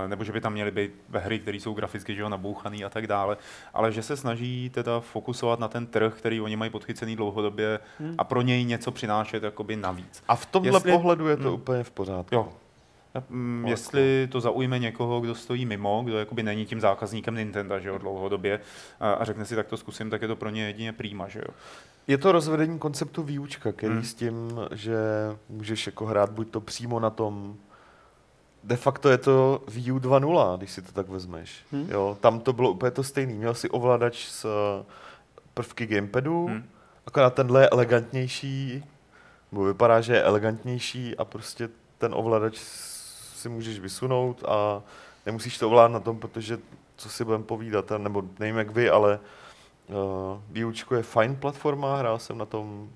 eh, 0.05 0.07
nebo 0.07 0.23
že 0.23 0.31
by 0.31 0.41
tam 0.41 0.53
měly 0.53 0.71
být 0.71 0.91
hry, 1.13 1.39
které 1.39 1.57
jsou 1.57 1.73
graficky 1.73 2.15
že 2.15 2.21
jo, 2.21 2.29
nabouchaný 2.29 2.85
a 2.87 2.89
tak 2.89 3.07
dále, 3.07 3.37
ale 3.73 3.91
že 3.91 4.03
se 4.03 4.17
snaží 4.17 4.69
teda 4.69 4.99
fokusovat 4.99 5.59
na 5.59 5.67
ten 5.67 5.85
trh, 5.87 6.13
který 6.17 6.41
oni 6.41 6.55
mají 6.55 6.71
podchycený 6.71 7.15
dlouhodobě 7.15 7.79
Hmm. 7.99 8.15
a 8.17 8.23
pro 8.23 8.41
něj 8.41 8.63
něco 8.65 8.91
přinášet 8.91 9.43
jakoby 9.43 9.75
navíc. 9.75 10.23
A 10.27 10.35
v 10.35 10.45
tomhle 10.45 10.75
Jestli- 10.77 10.91
pohledu 10.91 11.27
je 11.27 11.37
to 11.37 11.43
Hmm. 11.43 11.53
úplně 11.53 11.83
v 11.83 11.91
pořádku. 11.91 12.35
Jo. 12.35 12.49
Mm, 13.29 13.57
Jako- 13.59 13.69
Jestli 13.69 14.27
to 14.31 14.41
zaujme 14.41 14.79
někoho, 14.79 15.21
kdo 15.21 15.35
stojí 15.35 15.65
mimo, 15.65 16.01
kdo 16.05 16.17
jakoby 16.19 16.43
není 16.43 16.65
tím 16.65 16.81
zákazníkem 16.81 17.35
Nintendo, 17.35 17.79
že 17.79 17.89
jo, 17.89 17.97
dlouhodobě 17.97 18.59
a, 18.99 19.11
a 19.13 19.23
řekne 19.25 19.45
si, 19.45 19.55
tak 19.55 19.67
to 19.67 19.77
zkusím, 19.77 20.09
tak 20.09 20.21
je 20.21 20.27
to 20.27 20.35
pro 20.35 20.49
ně 20.49 20.65
jedině 20.67 20.93
prýma, 20.93 21.27
že 21.27 21.39
jo. 21.39 21.53
Je 22.07 22.17
to 22.17 22.31
rozvedení 22.31 22.79
konceptu 22.79 23.23
výučka, 23.23 23.71
který 23.71 23.93
Hmm. 23.93 24.03
s 24.03 24.13
tím, 24.13 24.59
že 24.71 24.95
můžeš 25.49 25.85
jako 25.85 26.05
hrát 26.05 26.29
buď 26.31 26.49
to 26.49 26.61
přímo 26.61 26.99
na 26.99 27.09
tom 27.09 27.55
de 28.67 28.75
facto 28.75 29.09
je 29.09 29.17
to 29.17 29.63
Wii 29.67 29.91
U 29.91 29.99
2.0, 29.99 30.57
když 30.57 30.71
si 30.71 30.81
to 30.81 30.91
tak 30.91 31.09
vezmeš. 31.09 31.63
Hmm. 31.71 31.89
Jo, 31.91 32.17
tam 32.21 32.39
to 32.39 32.53
bylo 32.53 32.71
úplně 32.71 32.91
to 32.91 33.03
stejný. 33.03 33.33
Měl 33.33 33.53
si 33.53 33.69
ovladač 33.69 34.25
s 34.25 34.45
eh, 34.45 34.85
prvky 35.53 35.85
gamepadu, 35.85 36.47
Hmm. 36.47 36.63
akorát 37.05 37.33
tenhle 37.33 37.61
je 37.61 37.69
elegantnější, 37.69 38.83
nebo 39.51 39.63
vypadá, 39.63 40.01
že 40.01 40.13
je 40.13 40.23
elegantnější 40.23 41.17
a 41.17 41.25
prostě 41.25 41.69
ten 41.97 42.13
ovladač 42.15 42.57
si 43.35 43.49
můžeš 43.49 43.79
vysunout 43.79 44.43
a 44.47 44.81
nemusíš 45.25 45.57
to 45.57 45.67
ovládat 45.67 45.93
na 45.93 45.99
tom, 45.99 46.19
protože 46.19 46.57
co 46.95 47.09
si 47.09 47.25
budeme 47.25 47.43
povídat, 47.43 47.91
nebo 47.97 48.23
nevím 48.39 48.57
jak 48.57 48.71
vy, 48.71 48.89
ale 48.89 49.19
uh, 49.87 49.95
výučko 50.49 50.95
je 50.95 51.03
fajn 51.03 51.35
platforma, 51.35 51.97
hrál 51.97 52.19
jsem 52.19 52.37
na 52.37 52.45
tom 52.45 52.89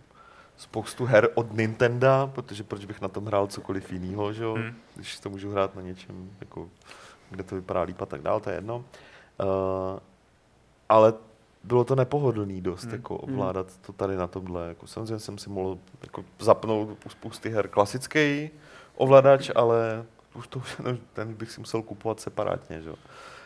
spoustu 0.61 1.05
her 1.05 1.29
od 1.33 1.53
Nintendo, 1.53 2.31
protože 2.35 2.63
proč 2.63 2.85
bych 2.85 3.01
na 3.01 3.07
tom 3.07 3.25
hrál 3.25 3.47
cokoliv 3.47 3.91
jiného, 3.91 4.33
že 4.33 4.43
jo? 4.43 4.53
Hmm. 4.53 4.75
když 4.95 5.19
to 5.19 5.29
můžu 5.29 5.51
hrát 5.51 5.75
na 5.75 5.81
něčem, 5.81 6.29
jako, 6.39 6.69
kde 7.29 7.43
to 7.43 7.55
vypadá 7.55 7.81
líp 7.81 8.01
a 8.01 8.05
tak 8.05 8.21
dál, 8.21 8.39
to 8.39 8.49
je 8.49 8.55
jedno. 8.55 8.77
Uh, 8.77 9.99
ale 10.89 11.13
bylo 11.63 11.83
to 11.83 11.95
nepohodlný 11.95 12.61
dost, 12.61 12.83
Hmm. 12.83 12.93
jako 12.93 13.17
ovládat 13.17 13.77
to 13.77 13.93
tady 13.93 14.15
na 14.15 14.27
tomhle. 14.27 14.67
Jako, 14.67 14.87
samozřejmě 14.87 15.19
jsem 15.19 15.37
si 15.37 15.49
mohl 15.49 15.77
jako, 16.03 16.23
zapnout 16.39 16.97
u 17.05 17.09
spousty 17.09 17.49
her 17.49 17.67
klasický 17.67 18.49
ovladač, 18.95 19.51
ale 19.55 20.05
už 20.35 20.47
to, 20.47 20.61
no, 20.83 20.97
ten 21.13 21.33
bych 21.33 21.51
si 21.51 21.59
musel 21.59 21.81
kupovat 21.81 22.19
separátně. 22.19 22.81
Že? 22.81 22.89
jo. 22.89 22.95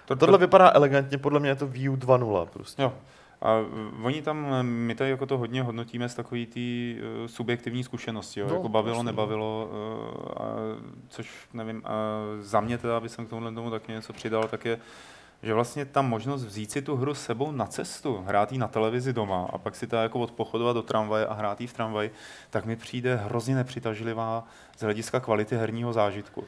To, 0.06 0.16
Tohle 0.16 0.38
vypadá 0.38 0.72
elegantně, 0.74 1.18
podle 1.18 1.40
mě 1.40 1.50
je 1.50 1.56
to 1.56 1.68
View 1.68 1.94
2.0 1.94 2.46
prostě. 2.46 2.82
Jo. 2.82 2.94
A 3.46 3.60
uh, 3.60 4.06
oni 4.06 4.22
tam, 4.22 4.46
uh, 4.46 4.64
my 4.64 4.96
tady 4.96 5.10
jako 5.10 5.26
to 5.26 5.38
hodně 5.38 5.64
hodnotíme 5.64 6.10
z 6.10 6.16
takový 6.16 6.46
té 6.46 6.60
uh, 6.60 7.28
subjektivní 7.28 7.84
zkušenosti, 7.84 8.40
jo? 8.40 8.48
No, 8.50 8.56
jako 8.56 8.70
bavilo, 8.70 8.96
jasně. 8.96 9.06
nebavilo, 9.06 9.70
uh, 9.72 10.44
a, 10.44 10.46
což 11.10 11.48
nevím, 11.54 11.82
a 11.86 11.94
za 12.40 12.62
mě 12.62 12.78
teda, 12.78 12.98
aby 12.98 13.10
jsem 13.10 13.26
k 13.26 13.30
tomuhle 13.30 13.54
tomu 13.54 13.70
taky 13.70 13.92
něco 13.92 14.14
přidal, 14.14 14.48
tak 14.48 14.66
je, 14.66 14.80
že 15.44 15.54
vlastně 15.54 15.86
ta 15.86 16.02
možnost 16.02 16.46
vzít 16.46 16.72
si 16.72 16.82
tu 16.82 16.96
hru 16.96 17.14
s 17.14 17.24
sebou 17.24 17.52
na 17.52 17.66
cestu, 17.66 18.24
hrát 18.28 18.52
ji 18.52 18.58
na 18.58 18.68
televizi 18.68 19.14
doma 19.14 19.48
a 19.54 19.58
pak 19.58 19.76
si 19.76 19.88
to 19.88 19.96
jako 19.96 20.20
odpochodovat 20.20 20.74
do 20.74 20.82
tramvaje 20.82 21.26
a 21.26 21.34
hrát 21.34 21.62
ji 21.62 21.68
v 21.68 21.74
tramvaji, 21.74 22.12
tak 22.50 22.66
mi 22.66 22.76
přijde 22.76 23.16
hrozně 23.16 23.56
nepřitažlivá 23.56 24.44
z 24.78 24.82
hlediska 24.82 25.20
kvality 25.20 25.56
herního 25.56 25.94
zážitku. 25.94 26.44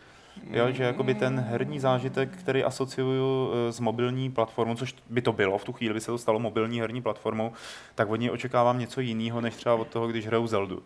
Jo, 0.51 0.71
že 0.71 0.83
jakoby 0.83 1.13
ten 1.13 1.39
herní 1.49 1.79
zážitek, 1.79 2.29
který 2.39 2.63
asociuju 2.63 3.51
eh, 3.69 3.71
s 3.71 3.79
mobilní 3.79 4.31
platformou, 4.31 4.75
což 4.75 4.95
by 5.09 5.21
to 5.21 5.33
bylo, 5.33 5.57
v 5.57 5.63
tu 5.63 5.73
chvíli 5.73 5.93
by 5.93 6.01
se 6.01 6.05
to 6.11 6.17
stalo 6.17 6.39
mobilní 6.39 6.79
herní 6.81 7.01
platformou, 7.01 7.51
tak 7.95 8.09
od 8.09 8.15
něj 8.15 8.31
očekávám 8.31 8.79
něco 8.79 9.01
jiného, 9.01 9.41
než 9.41 9.55
třeba 9.55 9.75
od 9.75 9.87
toho, 9.87 10.07
když 10.07 10.27
hraju 10.27 10.47
Zeldu. 10.47 10.83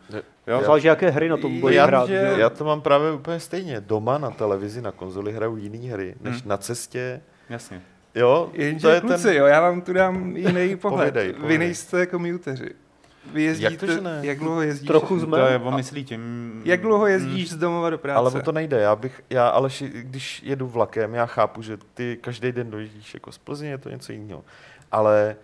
Jo? 0.47 0.61
Záleží, 0.65 0.87
jaké 0.87 1.09
hry 1.09 1.29
na 1.29 1.37
tom 1.37 1.59
budeš 1.59 1.75
já, 1.77 1.85
hrát. 1.85 2.07
že... 2.07 2.33
já 2.37 2.49
to 2.49 2.63
mám 2.65 2.81
právě 2.81 3.11
úplně 3.11 3.39
stejně. 3.39 3.81
Doma 3.81 4.17
na 4.17 4.31
televizi, 4.31 4.81
na 4.81 4.91
konzoli 4.91 5.33
hraju 5.33 5.57
jiné 5.57 5.91
hry, 5.93 6.15
než 6.21 6.39
Hmm. 6.41 6.49
na 6.49 6.57
cestě. 6.57 7.21
Jasně. 7.49 7.81
Jo, 8.15 8.49
Jenže 8.53 8.81
to 8.81 8.89
je 8.89 9.01
kluci, 9.01 9.23
ten... 9.23 9.35
jo, 9.35 9.45
já 9.45 9.61
vám 9.61 9.81
tu 9.81 9.93
dám 9.93 10.37
jiný 10.37 10.75
pohled. 10.81 11.13
Povídej, 11.13 11.27
Vy 11.27 11.33
povídej. 11.33 11.57
nejste 11.57 12.05
komuteři. 12.05 12.69
Vy 13.33 13.43
jezdíte, 13.43 13.71
Jak 13.71 13.79
to, 13.79 13.87
že 13.87 14.01
ne? 14.01 14.19
jak 14.23 14.39
dlouho 14.39 14.61
jezdíš? 14.61 14.87
Trochu 14.87 15.19
To 15.19 15.25
jsme. 15.25 15.39
je 15.51 15.59
o 15.59 15.71
myslí 15.71 16.05
tím... 16.05 16.61
Jak 16.65 16.81
dlouho 16.81 17.07
jezdíš 17.07 17.49
z 17.51 17.55
domova 17.55 17.89
do 17.89 17.97
práce? 17.97 18.17
Ale 18.17 18.31
o 18.31 18.41
to 18.41 18.51
nejde. 18.51 18.79
Já 18.79 18.95
bych, 18.95 19.21
já 19.29 19.47
Aleši, 19.47 19.89
když 19.93 20.43
jedu 20.43 20.67
vlakem, 20.67 21.13
já 21.13 21.25
chápu, 21.25 21.61
že 21.61 21.77
ty 21.93 22.17
každý 22.21 22.51
den 22.51 22.71
dojíždíš 22.71 23.13
jako 23.13 23.31
z 23.31 23.37
Plzně, 23.37 23.69
je 23.69 23.77
to 23.77 23.89
něco 23.89 24.11
jiného. 24.11 24.43
Ale 24.91 25.35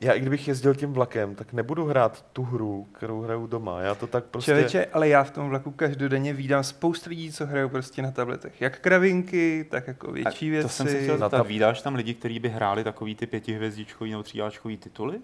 já 0.00 0.12
i 0.12 0.20
kdybych 0.20 0.48
jezdil 0.48 0.74
tím 0.74 0.92
vlakem, 0.92 1.34
tak 1.34 1.52
nebudu 1.52 1.84
hrát 1.84 2.24
tu 2.32 2.42
hru, 2.42 2.86
kterou 2.92 3.20
hraju 3.22 3.46
doma. 3.46 3.80
Já 3.80 3.94
to 3.94 4.06
tak 4.06 4.24
prostě... 4.24 4.50
Člověče, 4.50 4.86
ale 4.92 5.08
já 5.08 5.24
v 5.24 5.30
tom 5.30 5.48
vlaku 5.48 5.70
každodenně 5.70 6.32
vídám 6.32 6.64
spoustu 6.64 7.10
lidí, 7.10 7.32
co 7.32 7.46
hrajou 7.46 7.68
prostě 7.68 8.02
na 8.02 8.10
tabletech. 8.10 8.60
Jak 8.60 8.78
kravinky, 8.80 9.66
tak 9.70 9.86
jako 9.88 10.12
větší 10.12 10.50
věci. 10.50 10.62
To 10.62 10.68
jsem 10.68 10.88
si 10.88 11.02
chtěl 11.02 11.18
Na 11.18 11.26
zeptat, 11.26 11.36
ta- 11.36 11.42
vídáš 11.42 11.82
tam 11.82 11.94
lidi, 11.94 12.14
kteří 12.14 12.38
by 12.38 12.48
hráli 12.48 12.84
takový 12.84 13.14
ty 13.14 13.26
pětihvězdičkový 13.26 14.10
nebo 14.10 14.22
tříáčkový 14.22 14.76
tituly? 14.76 15.18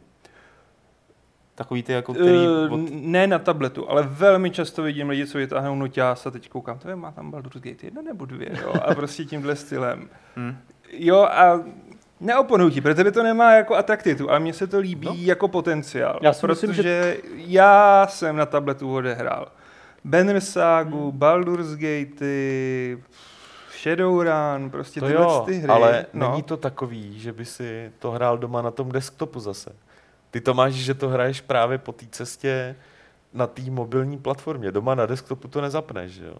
Takový 1.59 1.83
ty, 1.83 1.93
jako 1.93 2.15
který... 2.15 2.49
Uh, 2.49 2.73
Od... 2.73 2.81
Ne 2.91 3.27
na 3.27 3.39
tabletu, 3.39 3.91
ale 3.91 4.03
velmi 4.03 4.51
často 4.51 4.83
vidím 4.83 5.09
lidi, 5.09 5.27
co 5.27 5.39
vytáhnou 5.39 5.75
noťás 5.75 6.27
a 6.27 6.31
teď 6.31 6.49
koukám, 6.49 6.79
to 6.79 6.89
je, 6.89 6.97
má 6.97 7.11
tam 7.13 7.31
Baldur's 7.31 7.57
Gate 7.63 7.87
1 7.87 8.03
nebo 8.03 8.25
2, 8.25 8.45
jo, 8.63 8.73
a 8.85 8.95
prostě 8.95 9.25
tímhle 9.25 9.57
stylem. 9.57 10.09
Hm. 10.37 10.57
Jo, 10.93 11.17
a 11.23 11.61
neoponuji 12.21 12.71
ti, 12.71 12.81
protože 12.81 13.05
by 13.05 13.13
to 13.13 13.23
nemá 13.23 13.53
jako 13.53 13.75
atraktivitu, 13.77 14.31
ale 14.31 14.41
mně 14.41 14.53
se 14.53 14.67
to 14.67 14.79
líbí 14.79 15.07
No. 15.07 15.15
jako 15.19 15.49
potenciál. 15.49 16.19
Já 16.23 16.33
si 16.33 16.47
myslím, 16.47 16.71
protože 16.71 17.17
já 17.35 18.07
jsem 18.11 18.37
na 18.37 18.47
tabletu 18.47 18.95
odehrál 18.95 19.49
Banner 20.05 20.41
Sagu, 20.41 21.11
Hmm. 21.11 21.19
Baldur's 21.19 21.75
Gate, 21.77 22.25
Shadowrun, 23.83 24.71
prostě 24.71 25.01
to 25.01 25.07
tyhle 25.07 25.23
jo, 25.23 25.43
ty 25.47 25.55
hry. 25.59 25.69
ale 25.69 26.07
no. 26.15 26.31
není 26.31 26.43
to 26.43 26.57
takový, 26.57 27.19
že 27.21 27.33
by 27.33 27.45
si 27.45 27.93
to 27.99 28.11
hrál 28.11 28.39
doma 28.39 28.63
na 28.63 28.71
tom 28.71 28.93
desktopu 28.93 29.41
zase. 29.41 29.71
Ty 30.31 30.41
to 30.41 30.55
máš, 30.55 30.73
že 30.73 30.95
to 30.95 31.09
hraješ 31.09 31.41
právě 31.41 31.79
po 31.79 31.93
té 31.93 32.07
cestě 32.11 32.77
na 33.33 33.47
té 33.47 33.63
mobilní 33.63 34.19
platformě. 34.19 34.73
Doma 34.73 34.95
na 34.95 35.07
desktopu 35.07 35.49
to 35.49 35.61
nezapneš, 35.61 36.13
že 36.13 36.27
jo? 36.27 36.37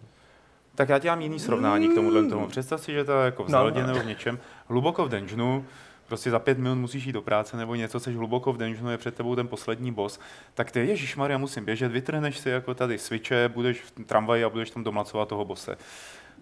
Tak 0.75 0.89
já 0.89 0.99
ti 0.99 1.07
dám 1.07 1.21
jiný 1.21 1.39
srovnání 1.41 1.89
k 1.89 1.95
tomuhle 1.95 2.25
tomu. 2.25 2.47
Představ 2.47 2.81
si, 2.81 2.93
že 2.93 3.05
to 3.05 3.13
je 3.13 3.25
jako 3.25 3.45
v 3.45 3.49
No, 3.49 3.59
Zeldě 3.59 3.81
no. 3.81 3.87
nebo 3.87 4.01
v 4.01 4.07
něčem. 4.07 4.39
Hluboko 4.69 5.05
v 5.05 5.09
dungeonu 5.09 5.65
prostě 6.09 6.31
za 6.31 6.39
pět 6.39 6.59
minut 6.59 6.75
musíš 6.75 7.05
jít 7.05 7.13
do 7.13 7.23
práce 7.23 7.57
nebo 7.57 7.75
něco, 7.75 8.01
jsi 8.01 8.13
hluboko 8.13 8.53
v 8.53 8.57
dungeonu, 8.59 8.91
je 8.91 8.99
před 8.99 9.15
tebou 9.15 9.37
ten 9.37 9.49
poslední 9.49 9.93
boss, 9.93 10.21
tak 10.55 10.71
ty, 10.71 10.81
Ježíš 10.87 11.17
Maria, 11.17 11.39
musím 11.39 11.65
běžet, 11.65 11.93
vytrhneš 11.93 12.39
si 12.39 12.51
jako 12.51 12.75
tady 12.75 12.99
switche, 12.99 13.49
budeš 13.49 13.81
v 13.81 13.91
tramvaji 13.91 14.45
a 14.45 14.49
budeš 14.49 14.71
tam 14.71 14.85
domlacovat 14.85 15.29
toho 15.29 15.45
bose. 15.45 15.77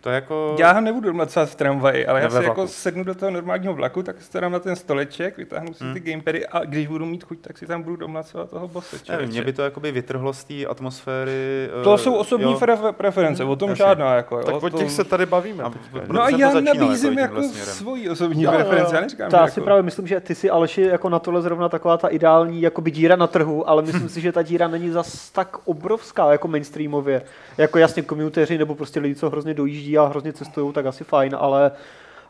To 0.00 0.10
jako... 0.10 0.56
Já 0.58 0.72
ho 0.72 0.80
nebudu 0.80 1.06
domlacovat 1.08 1.48
v 1.48 1.54
tramvaji, 1.54 2.06
ale 2.06 2.20
já 2.20 2.30
si 2.30 2.44
jako 2.44 2.66
sednu 2.68 3.04
do 3.04 3.14
toho 3.14 3.30
normálního 3.30 3.74
vlaku, 3.74 4.02
tak 4.02 4.22
si 4.22 4.40
dám 4.40 4.52
na 4.52 4.58
ten 4.58 4.76
stoleček, 4.76 5.36
vytáhnu 5.36 5.74
si 5.74 5.84
Hmm. 5.84 5.94
ty 5.94 6.00
gamepady 6.00 6.46
a 6.46 6.64
když 6.64 6.86
budu 6.86 7.06
mít 7.06 7.24
chuť, 7.24 7.38
tak 7.40 7.58
si 7.58 7.66
tam 7.66 7.82
budu 7.82 7.96
domlacovat 7.96 8.50
toho 8.50 8.68
bose. 8.68 8.96
Nevím, 9.08 9.28
mě 9.28 9.42
by 9.42 9.52
to 9.52 9.62
jakoby 9.62 9.92
vytrhlo 9.92 10.32
z 10.32 10.44
té 10.44 10.66
atmosféry. 10.66 11.68
To 11.84 11.94
eh, 11.94 11.98
jsou 11.98 12.14
osobní 12.14 12.52
jo. 12.52 12.58
prefe- 12.58 12.92
preference, 12.92 13.44
o 13.44 13.56
tom 13.56 13.68
Jasně. 13.70 13.84
žádná. 13.84 14.14
Jako, 14.14 14.42
Tak 14.42 14.54
jo, 14.54 14.60
o 14.62 14.70
to... 14.70 14.78
těch 14.78 14.90
se 14.90 15.04
tady 15.04 15.26
bavíme. 15.26 15.64
A- 15.64 15.70
že? 15.94 16.00
No 16.08 16.22
a 16.22 16.28
já 16.28 16.38
jako 16.48 16.60
nabízím 16.60 17.18
jako 17.18 17.42
směrem. 17.42 17.72
svoji 17.74 18.08
osobní 18.10 18.42
Jo, 18.42 18.52
preference, 18.52 18.94
já 18.94 19.00
neříkám, 19.00 19.30
To 19.30 19.36
já 19.36 19.46
si 19.48 19.58
jako... 19.60 19.64
právě 19.64 19.82
myslím, 19.82 20.06
že 20.06 20.20
ty 20.20 20.34
si 20.34 20.50
Aleši 20.50 20.82
jako 20.82 21.08
na 21.08 21.18
tohle 21.18 21.42
zrovna 21.42 21.68
taková 21.68 21.96
ta 21.96 22.08
ideální 22.08 22.62
jakoby 22.62 22.90
díra 22.90 23.16
na 23.16 23.26
trhu, 23.26 23.68
ale 23.70 23.82
myslím 23.82 24.08
si, 24.16 24.20
že 24.20 24.32
ta 24.32 24.42
díra 24.42 24.68
není 24.68 24.90
zas 24.90 25.30
tak 25.30 25.56
obrovská 25.64 26.32
jako 26.32 26.48
mainstreamově. 26.48 27.22
Jako 27.58 27.78
jasně 27.78 28.02
komutéři 28.02 28.58
nebo 28.58 28.74
prostě 28.74 29.00
lidi, 29.00 29.14
co 29.14 29.30
hrozně 29.30 29.54
dojíždí 29.54 29.85
a 29.98 30.06
hrozně 30.06 30.32
cestují, 30.32 30.72
tak 30.72 30.86
asi 30.86 31.04
fajn, 31.04 31.36
ale 31.38 31.70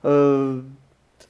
uh, 0.03 0.11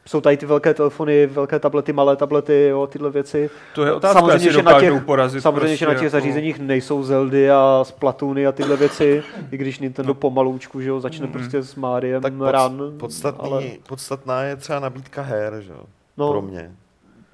jsou 0.06 0.20
tady 0.20 0.36
ty 0.36 0.46
velké 0.46 0.74
telefony, 0.74 1.26
velké 1.26 1.58
tablety, 1.58 1.92
malé 1.92 2.16
tablety, 2.16 2.66
jo, 2.70 2.86
tyhle 2.86 3.10
věci. 3.10 3.50
To 3.74 3.84
je 3.84 3.92
otázka, 3.92 4.20
Samozřejmě, 4.20 4.52
že 4.52 4.62
na 4.62 4.80
těch- 4.80 5.04
porazit 5.04 5.42
Samozřejmě, 5.42 5.60
prostě 5.60 5.76
že 5.76 5.86
na 5.86 5.94
těch 5.94 6.02
jako... 6.02 6.10
zařízeních 6.12 6.58
nejsou 6.58 7.02
Zeldy 7.02 7.50
a 7.50 7.80
Splatuny 7.82 8.46
a 8.46 8.52
tyhle 8.52 8.76
věci, 8.76 9.22
i 9.50 9.56
když 9.56 9.78
Nintendo 9.78 10.14
pomaloučku, 10.14 10.80
že 10.80 10.88
jo, 10.88 11.00
začne 11.00 11.24
Mhm. 11.26 11.32
prostě 11.32 11.62
s 11.62 11.74
Mariem 11.74 12.22
Tak 12.22 12.32
pod, 12.32 12.50
Run. 12.52 12.94
podstatný, 12.98 13.50
ale- 13.50 13.62
podstatná 13.88 14.42
je 14.42 14.56
třeba 14.56 14.80
nabídka 14.80 15.22
her, 15.22 15.60
že 15.60 15.72
jo? 15.72 15.80
No, 16.16 16.30
Pro 16.30 16.42
mě. 16.42 16.70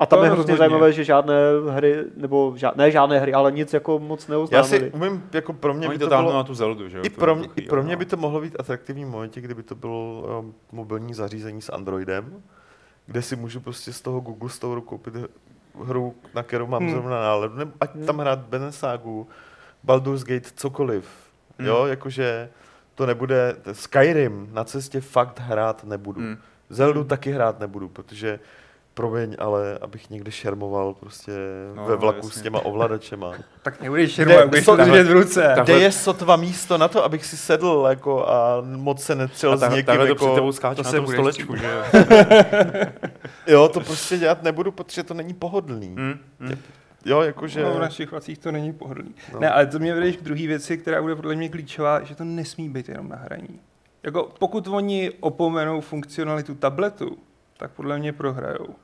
A 0.03 0.07
tam 0.07 0.19
To 0.19 0.25
je 0.25 0.31
hrozně 0.31 0.43
rozhodně. 0.43 0.59
zajímavé, 0.59 0.93
že 0.93 1.05
žádné 1.05 1.35
hry, 1.71 2.05
nebo 2.17 2.53
žád, 2.57 2.77
ne 2.77 2.91
žádné 2.91 3.19
hry, 3.19 3.35
ale 3.35 3.53
nic 3.53 3.73
jako 3.73 3.99
moc 3.99 4.29
Já 4.29 4.33
neoznámili. 4.33 4.79
si 4.79 4.91
umím, 4.91 5.23
jako 5.33 5.53
pro 5.53 5.75
mě 5.75 5.89
Oni 5.89 5.99
by 5.99 6.05
to 6.05 6.11
to 6.11 6.17
bylo... 6.17 6.33
na 6.33 6.45
tu 6.45 6.55
Zeldu, 6.55 6.89
že 6.89 6.97
jo? 6.99 7.03
I 7.07 7.11
pro, 7.11 7.35
mě, 7.37 7.49
I 7.57 7.63
pro 7.63 7.83
mě 7.83 7.97
by 7.97 8.05
to 8.05 8.17
mohlo 8.17 8.41
být 8.41 8.57
atraktivní 8.61 9.05
v 9.05 9.09
momentě, 9.09 9.41
kdyby 9.41 9.63
to 9.63 9.75
bylo 9.75 10.25
um, 10.41 10.55
mobilní 10.73 11.15
zařízení 11.15 11.63
s 11.63 11.73
Androidem, 11.73 12.43
kde 13.07 13.23
si 13.23 13.37
můžu 13.37 13.61
prostě 13.61 13.93
z 13.93 14.01
toho 14.01 14.21
Google 14.21 14.51
Store 14.51 14.81
koupit 14.81 15.15
hru, 15.85 16.15
na 16.35 16.43
kterou 16.43 16.67
mám 16.67 16.81
Hmm. 16.83 16.89
hmm. 16.93 17.01
zrovna 17.01 17.21
náladu, 17.21 17.55
nebo 17.57 17.73
ať 17.81 17.91
tam 18.07 18.19
hrát 18.19 18.39
Beneságu, 18.39 19.29
Baldur's 19.85 20.25
Gate, 20.25 20.51
cokoliv. 20.57 21.09
Hmm. 21.59 21.69
Jo, 21.69 21.87
jakože 21.87 22.49
to 22.95 23.07
nebude, 23.07 23.57
Skyrim 23.73 24.49
na 24.53 24.65
cestě 24.65 25.01
fakt 25.01 25.41
hrát 25.41 25.85
nebudu. 25.85 26.21
Hmm. 26.21 26.37
Zeldu 26.71 27.05
taky 27.05 27.33
hrát 27.33 27.61
nebudu, 27.61 27.89
protože 27.89 28.39
promiň, 28.95 29.37
ale 29.39 29.79
abych 29.81 30.11
někde 30.11 30.31
šermoval 30.31 30.95
prostě 30.95 31.33
No, 31.75 31.83
no, 31.83 31.89
ve 31.89 31.97
vlaku 31.97 32.27
jasně. 32.27 32.41
s 32.41 32.43
těma 32.43 32.61
ovladačema. 32.65 33.33
Tak 33.63 33.81
nebudeš 33.83 34.13
šermovat, 34.13 34.49
budeš 34.49 34.65
to 34.65 34.73
so- 34.77 34.85
držet 34.85 35.07
v 35.07 35.13
ruce. 35.13 35.53
Tak- 35.57 35.65
Kde 35.65 35.79
je 35.79 35.93
sotva 35.93 36.37
místo 36.37 36.79
na 36.79 36.89
to, 36.89 37.05
abych 37.05 37.25
si 37.27 37.37
sedl 37.37 37.87
jako 37.89 38.29
a 38.29 38.61
moc 38.77 39.03
se 39.03 39.15
netřel 39.15 39.53
A 39.53 39.57
s 39.57 39.61
někým. 39.61 39.85
takhle 39.85 40.07
to 40.09 40.15
před 40.15 40.25
Jako, 40.25 40.35
tebou 40.35 40.53
skáče 40.53 40.77
to 40.77 40.83
na 40.83 40.91
se 40.91 40.97
tom 40.97 41.05
budeš 41.05 41.17
stolečku, 41.19 41.57
že 41.57 41.65
jo? 41.67 41.83
jo, 43.47 43.69
to 43.69 43.81
prostě 43.81 44.19
dělat 44.19 44.43
nebudu, 44.43 44.73
protože 44.73 45.03
to 45.03 45.15
není 45.15 45.35
pohodlný. 45.35 45.89
Hmm, 45.89 46.19
hmm. 46.41 46.59
Jo, 47.05 47.21
jakože... 47.21 47.63
No, 47.63 47.75
v 47.75 47.79
našich 47.79 48.11
vlacích 48.11 48.39
to 48.39 48.53
není 48.53 48.73
pohodlný. 48.73 49.15
No. 49.35 49.41
Ne, 49.41 49.51
ale 49.51 49.67
to 49.67 49.79
mě 49.79 49.95
vedeš 49.95 50.17
k 50.17 50.23
druhé 50.23 50.47
věci, 50.47 50.79
která 50.79 51.03
bude 51.03 51.17
podle 51.17 51.35
mě 51.35 51.49
klíčová, 51.49 52.03
že 52.03 52.15
to 52.15 52.25
nesmí 52.25 52.69
být 52.69 52.89
jenom 52.89 53.09
na 53.09 53.17
hraní. 53.17 53.61
Jako 54.03 54.29
pokud 54.39 54.67
oni 54.69 55.11
opomenou 55.21 55.81
funkcionalitu 55.81 56.55
tabletu, 56.55 57.17
tak 57.63 57.71
podle 57.71 57.99
mě 57.99 58.13
prohrajou. 58.13 58.75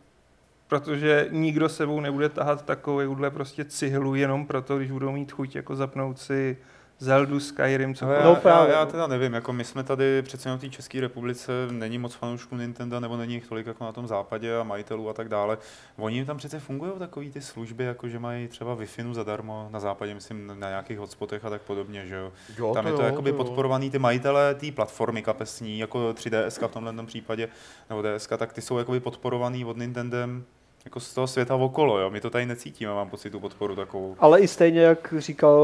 Protože 0.69 1.29
nikdo 1.31 1.69
sebou 1.69 2.01
nebude 2.01 2.29
tahat 2.29 2.65
takovouhle 2.65 3.31
prostě 3.31 3.65
cihlu 3.65 4.15
jenom 4.15 4.47
proto, 4.47 4.79
když 4.79 4.91
budou 4.91 5.13
mít 5.13 5.33
chuť 5.33 5.57
jako 5.57 5.77
zapnout 5.77 6.19
si 6.19 6.57
Zeldu, 7.01 7.41
Skyrim, 7.41 7.95
co 7.95 8.13
já, 8.13 8.25
No 8.25 8.31
já, 8.31 8.37
právě, 8.37 8.75
já 8.75 8.85
no. 8.85 8.91
teda 8.91 9.07
nevím, 9.07 9.35
jako 9.35 9.53
my 9.53 9.65
jsme 9.65 9.85
tady 9.85 10.23
přece 10.23 10.49
jenom 10.49 10.59
v 10.59 10.61
té 10.61 10.69
České 10.69 11.01
republice, 11.01 11.53
není 11.71 11.99
moc 11.99 12.15
fanoušků 12.15 12.57
Nintendo, 12.57 13.01
nebo 13.01 13.17
není 13.17 13.35
jich 13.35 13.47
tolik 13.47 13.67
jako 13.67 13.85
na 13.85 13.93
tom 13.93 14.07
západě 14.07 14.57
a 14.57 14.63
majitelů 14.63 15.09
a 15.09 15.13
tak 15.13 15.29
dále. 15.29 15.59
Oni 15.97 16.25
tam 16.25 16.37
přece 16.37 16.61
fungují 16.61 16.93
takový 16.99 17.31
ty 17.31 17.41
služby, 17.41 17.85
jako 17.85 18.09
že 18.09 18.19
mají 18.19 18.49
třeba 18.49 18.77
Wi-Fi 18.77 19.13
zadarmo 19.13 19.69
na 19.71 19.81
západě, 19.81 20.15
myslím 20.15 20.47
na 20.61 20.69
nějakých 20.69 20.99
hotspotech 20.99 21.45
a 21.45 21.51
tak 21.51 21.63
podobně, 21.63 22.07
že 22.07 22.15
jo. 22.15 22.33
jo, 22.59 22.75
Tam 22.75 22.87
je 22.87 22.93
to 22.93 23.03
jo, 23.03 23.07
jakoby 23.07 23.31
jo. 23.31 23.37
podporovaný 23.37 23.91
ty 23.91 23.99
majitele 23.99 24.55
té 24.55 24.73
platformy 24.73 25.23
kapesní, 25.23 25.79
jako 25.79 25.99
3DS 25.99 26.69
v 26.69 26.73
tomhle 26.73 26.93
tom 26.93 27.07
případě, 27.07 27.49
nebo 27.91 28.03
DSK, 28.03 28.31
tak 28.37 28.53
ty 28.53 28.61
jsou 28.61 28.79
jakoby 28.79 29.01
podporovaný 29.01 29.65
od 29.65 29.77
Nintendem 29.77 30.45
jako 30.85 31.01
z 31.01 31.15
toho 31.15 31.27
světa 31.27 31.55
okolo, 31.55 31.99
jo. 31.99 32.11
My 32.11 32.21
to 32.21 32.31
tady 32.31 32.47
necítíme, 32.47 32.93
mám 32.95 33.11
pocit 33.11 33.31
tu 33.31 33.41
podporu 33.41 33.77
takovou. 33.77 34.17
Ale 34.19 34.41
i 34.41 34.49
stejně, 34.49 34.81
jak 34.81 35.15
říkal, 35.19 35.61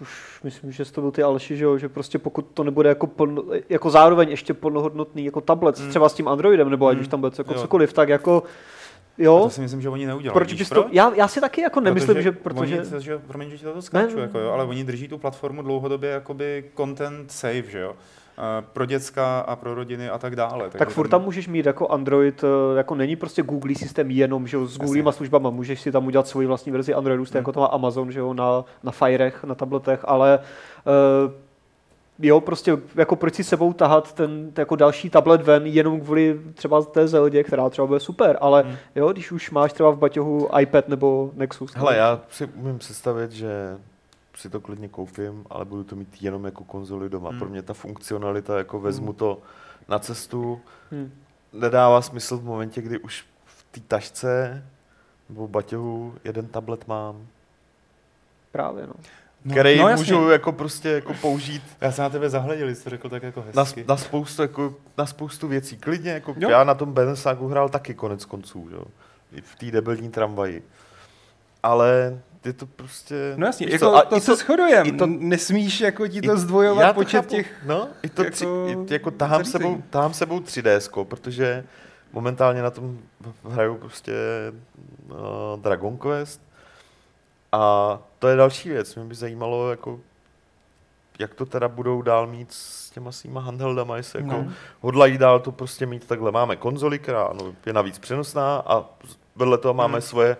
už 0.00 0.40
myslím, 0.44 0.72
že 0.72 0.84
to 0.92 1.00
byl 1.00 1.10
ty 1.10 1.22
Alši, 1.22 1.56
že, 1.56 1.64
jo, 1.64 1.78
že 1.78 1.88
prostě 1.88 2.18
pokud 2.18 2.46
to 2.54 2.64
nebude 2.64 2.88
jako, 2.88 3.06
plno, 3.06 3.42
jako 3.68 3.90
zároveň 3.90 4.28
ještě 4.30 4.54
plnohodnotný 4.54 5.24
jako 5.24 5.40
tablet, 5.40 5.78
Hmm. 5.78 5.90
třeba 5.90 6.08
s 6.08 6.14
tím 6.14 6.28
Androidem, 6.28 6.70
nebo 6.70 6.86
ať 6.86 6.94
Hmm. 6.94 7.00
už 7.02 7.08
tam 7.08 7.20
bude 7.20 7.32
jako 7.38 7.54
Jo. 7.54 7.60
cokoliv, 7.60 7.92
tak 7.92 8.08
jako 8.08 8.42
A 8.42 9.22
jo, 9.22 9.40
to 9.44 9.50
si 9.50 9.60
myslím, 9.60 9.80
že 9.82 9.88
oni 9.88 10.06
neudělali. 10.06 10.34
proč 10.34 10.52
Víš 10.52 10.68
to, 10.68 10.86
já, 10.92 11.12
já 11.14 11.28
si 11.28 11.40
taky 11.40 11.60
jako 11.60 11.80
nemyslím, 11.80 12.22
že 12.22 12.32
protože... 12.32 12.80
Oni, 12.80 13.02
že, 13.02 13.18
promiň, 13.18 13.50
že 13.50 13.58
ti 13.58 13.64
to 13.64 13.82
skáču, 13.82 14.18
jako, 14.18 14.38
jo, 14.38 14.50
ale 14.50 14.64
oni 14.64 14.84
drží 14.84 15.08
tu 15.08 15.18
platformu 15.18 15.62
dlouhodobě 15.62 16.10
jakoby 16.10 16.64
content 16.76 17.32
safe, 17.32 17.62
že 17.70 17.78
jo? 17.80 17.96
Uh, 18.38 18.44
pro 18.72 18.86
děcka 18.86 19.40
a 19.40 19.56
pro 19.56 19.74
rodiny 19.74 20.10
a 20.10 20.18
tak 20.18 20.36
dále. 20.36 20.70
Tak 20.70 20.88
furt 20.90 21.08
tam 21.08 21.22
můžeš 21.22 21.48
mít 21.48 21.66
jako 21.66 21.88
Android, 21.88 22.44
eh, 22.44 22.76
jako 22.76 22.94
není 22.94 23.16
prostě 23.16 23.42
Google 23.42 23.74
systém 23.74 24.10
jenom, 24.10 24.46
že 24.46 24.56
jo, 24.56 24.66
s 24.66 24.78
Googlema 24.78 25.12
službama, 25.12 25.50
můžeš 25.50 25.80
si 25.80 25.92
tam 25.92 26.06
udělat 26.06 26.28
svoji 26.28 26.46
vlastní 26.46 26.72
verzi 26.72 26.94
Androidu, 26.94 27.24
stejně 27.24 27.38
Hmm. 27.38 27.42
jako 27.42 27.52
to 27.52 27.60
má 27.60 27.66
Amazon, 27.66 28.12
že 28.12 28.18
jo, 28.18 28.34
na, 28.34 28.64
na 28.82 28.92
Firech, 28.92 29.44
na 29.44 29.54
tabletech, 29.54 30.00
ale 30.04 30.38
uh, 31.26 31.32
jo, 32.18 32.40
prostě 32.40 32.78
jako 32.94 33.16
proč 33.16 33.34
si 33.34 33.44
sebou 33.44 33.72
tahat 33.72 34.12
ten 34.12 34.52
jako 34.58 34.76
další 34.76 35.10
tablet 35.10 35.42
ven 35.42 35.66
jenom 35.66 36.00
kvůli 36.00 36.40
třeba 36.54 36.82
té 36.82 37.08
Zeldě, 37.08 37.44
která 37.44 37.70
třeba 37.70 37.86
bude 37.86 38.00
super, 38.00 38.38
ale 38.40 38.62
Hmm. 38.62 38.76
jo, 38.94 39.12
když 39.12 39.32
už 39.32 39.50
máš 39.50 39.72
třeba 39.72 39.90
v 39.90 39.98
baťohu 39.98 40.48
iPad 40.60 40.88
nebo 40.88 41.30
Nexus. 41.34 41.74
Hele, 41.74 41.96
já 41.96 42.20
si 42.30 42.46
umím 42.46 42.78
představit, 42.78 43.30
že 43.32 43.76
si 44.36 44.50
to 44.50 44.60
klidně 44.60 44.88
koupím, 44.88 45.44
ale 45.50 45.64
budu 45.64 45.84
to 45.84 45.96
mít 45.96 46.08
jenom 46.22 46.44
jako 46.44 46.64
konzoli 46.64 47.08
doma. 47.08 47.30
Hmm. 47.30 47.38
Pro 47.38 47.48
mě 47.48 47.62
ta 47.62 47.74
funkcionalita, 47.74 48.58
jako 48.58 48.80
vezmu 48.80 49.12
to 49.12 49.38
na 49.88 49.98
cestu, 49.98 50.60
Hmm. 50.90 51.12
nedává 51.52 52.02
smysl 52.02 52.36
v 52.38 52.44
momentě, 52.44 52.82
kdy 52.82 52.98
už 52.98 53.24
v 53.44 53.64
té 53.70 53.80
tašce 53.88 54.64
nebo 55.28 55.46
v 55.46 55.50
baťohu 55.50 56.14
jeden 56.24 56.46
tablet 56.46 56.88
mám, 56.88 57.26
Právě, 58.52 58.86
no. 58.86 58.92
No, 59.44 59.50
který 59.50 59.78
no 59.78 59.88
jasně. 59.88 60.14
můžu 60.14 60.28
jako 60.30 60.52
prostě 60.52 60.88
jako 60.88 61.14
použít 61.14 61.62
Já 61.80 61.92
jsem 61.92 62.02
na 62.02 62.08
tebe 62.10 62.30
zahleděl, 62.30 62.68
jsi 62.68 62.84
to 62.84 62.90
řekl 62.90 63.08
tak 63.08 63.22
jako 63.22 63.44
na, 63.54 63.62
hezky. 63.62 63.84
na, 63.88 63.96
spoustu, 63.96 64.42
jako, 64.42 64.74
na 64.98 65.06
spoustu 65.06 65.48
věcí. 65.48 65.76
Klidně, 65.76 66.10
jako 66.10 66.34
Jo. 66.38 66.50
já 66.50 66.64
na 66.64 66.74
tom 66.74 66.92
Benesagu 66.92 67.48
hrál 67.48 67.68
taky 67.68 67.94
konec 67.94 68.24
konců, 68.24 68.68
jo? 68.72 68.84
I 69.32 69.40
v 69.40 69.54
té 69.56 69.70
debilní 69.70 70.10
tramvaji. 70.10 70.62
Ale 71.64 72.20
je 72.44 72.52
to 72.52 72.66
prostě... 72.66 73.32
No 73.36 73.46
jasně, 73.46 73.66
jako 73.70 73.94
a 73.94 74.02
to 74.04 74.16
i 74.16 74.20
se 74.20 74.36
shodujeme. 74.36 74.92
to- 74.92 75.06
Nesmíš 75.06 75.80
jako 75.80 76.08
ti 76.08 76.18
i- 76.18 76.22
to 76.28 76.36
zdvojovat 76.36 76.88
to 76.88 76.94
počet 76.94 77.16
chápu. 77.16 77.28
těch... 77.28 77.52
No, 77.66 77.88
i 78.02 78.08
to 78.08 78.22
jako 78.24 78.34
tři, 78.34 78.44
i, 78.88 78.92
jako 78.92 79.10
tahám 79.10 79.44
sebou, 79.44 79.82
tahám 79.90 80.14
sebou 80.14 80.38
3DS, 80.40 81.04
protože 81.04 81.64
momentálně 82.12 82.62
na 82.62 82.70
tom 82.70 82.98
hraju 83.48 83.74
prostě 83.76 84.12
uh, 85.10 85.16
Dragon 85.60 85.96
Quest 85.98 86.40
a 87.52 87.98
to 88.18 88.28
je 88.28 88.36
další 88.36 88.68
věc. 88.68 88.94
Mě 88.94 89.04
by 89.04 89.14
zajímalo, 89.14 89.70
jako, 89.70 90.00
jak 91.18 91.34
to 91.34 91.46
teda 91.46 91.68
budou 91.68 92.02
dál 92.02 92.26
mít 92.26 92.52
s 92.52 92.90
těma 92.90 93.12
svýma 93.12 93.40
handheldama, 93.40 93.96
jestli 93.96 94.22
jako 94.22 94.42
No. 94.42 94.52
hodlají 94.80 95.18
dál 95.18 95.40
to 95.40 95.52
prostě 95.52 95.86
mít 95.86 96.06
takhle. 96.06 96.32
Máme 96.32 96.56
konzoli, 96.56 96.98
která 96.98 97.28
no, 97.32 97.52
je 97.66 97.72
navíc 97.72 97.98
přenosná 97.98 98.56
a 98.66 98.84
vedle 99.36 99.58
toho 99.58 99.74
máme 99.74 99.92
Hmm. 99.98 100.02
svoje 100.02 100.36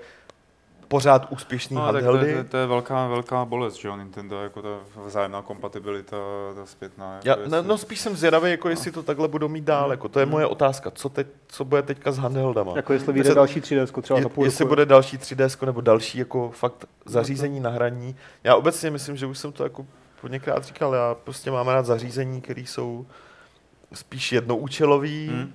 pořád 0.94 1.26
úspěšný 1.30 1.76
No, 1.76 1.80
tak 1.82 1.90
to, 1.90 1.94
handheldy. 1.94 2.30
je, 2.30 2.44
to, 2.44 2.50
to 2.50 2.56
je 2.56 2.66
velká, 2.66 3.08
velká 3.08 3.44
bolest, 3.44 3.74
že 3.74 3.88
jo, 3.88 3.96
Nintendo, 3.96 4.42
jako 4.42 4.62
ta 4.62 4.68
vzájemná 5.06 5.42
kompatibilita, 5.42 6.16
ta 6.56 6.66
zpětná. 6.66 7.14
Jako 7.14 7.28
Já, 7.28 7.34
jestli- 7.36 7.50
no, 7.50 7.62
no 7.62 7.78
spíš 7.78 8.00
jsem 8.00 8.16
zvědavý, 8.16 8.50
jako 8.50 8.68
jestli 8.68 8.90
to 8.92 9.02
takhle 9.02 9.28
budou 9.28 9.48
mít 9.48 9.64
dál. 9.64 9.90
Jako, 9.90 10.08
to 10.08 10.20
je 10.20 10.26
moje 10.26 10.46
otázka. 10.46 10.90
Co, 10.90 11.08
teď, 11.08 11.26
co 11.48 11.64
bude 11.64 11.82
teďka 11.82 12.12
s 12.12 12.18
handheldama? 12.18 12.72
Jako 12.76 12.92
jestli 12.92 13.12
vyjde 13.12 13.34
další 13.34 13.60
3DS 13.60 14.02
třeba 14.02 14.18
Je, 14.18 14.22
za 14.22 14.28
půl 14.28 14.44
jestli 14.44 14.62
roku. 14.62 14.68
bude 14.68 14.86
další 14.86 15.18
3DS 15.18 15.66
nebo 15.66 15.80
další 15.80 16.18
jako 16.18 16.50
fakt 16.50 16.84
zařízení 17.06 17.60
na 17.60 17.70
hraní. 17.70 18.16
Já 18.44 18.56
obecně 18.56 18.90
myslím, 18.90 19.16
že 19.16 19.26
už 19.26 19.38
jsem 19.38 19.52
to 19.52 19.62
jako 19.64 19.86
několikrát 20.22 20.64
říkal, 20.64 20.94
já 20.94 21.14
prostě 21.14 21.50
mám 21.50 21.68
rád 21.68 21.86
zařízení, 21.86 22.40
které 22.40 22.60
jsou 22.60 23.06
spíš 23.92 24.32
jednoúčelový, 24.32 25.28
Hmm. 25.28 25.52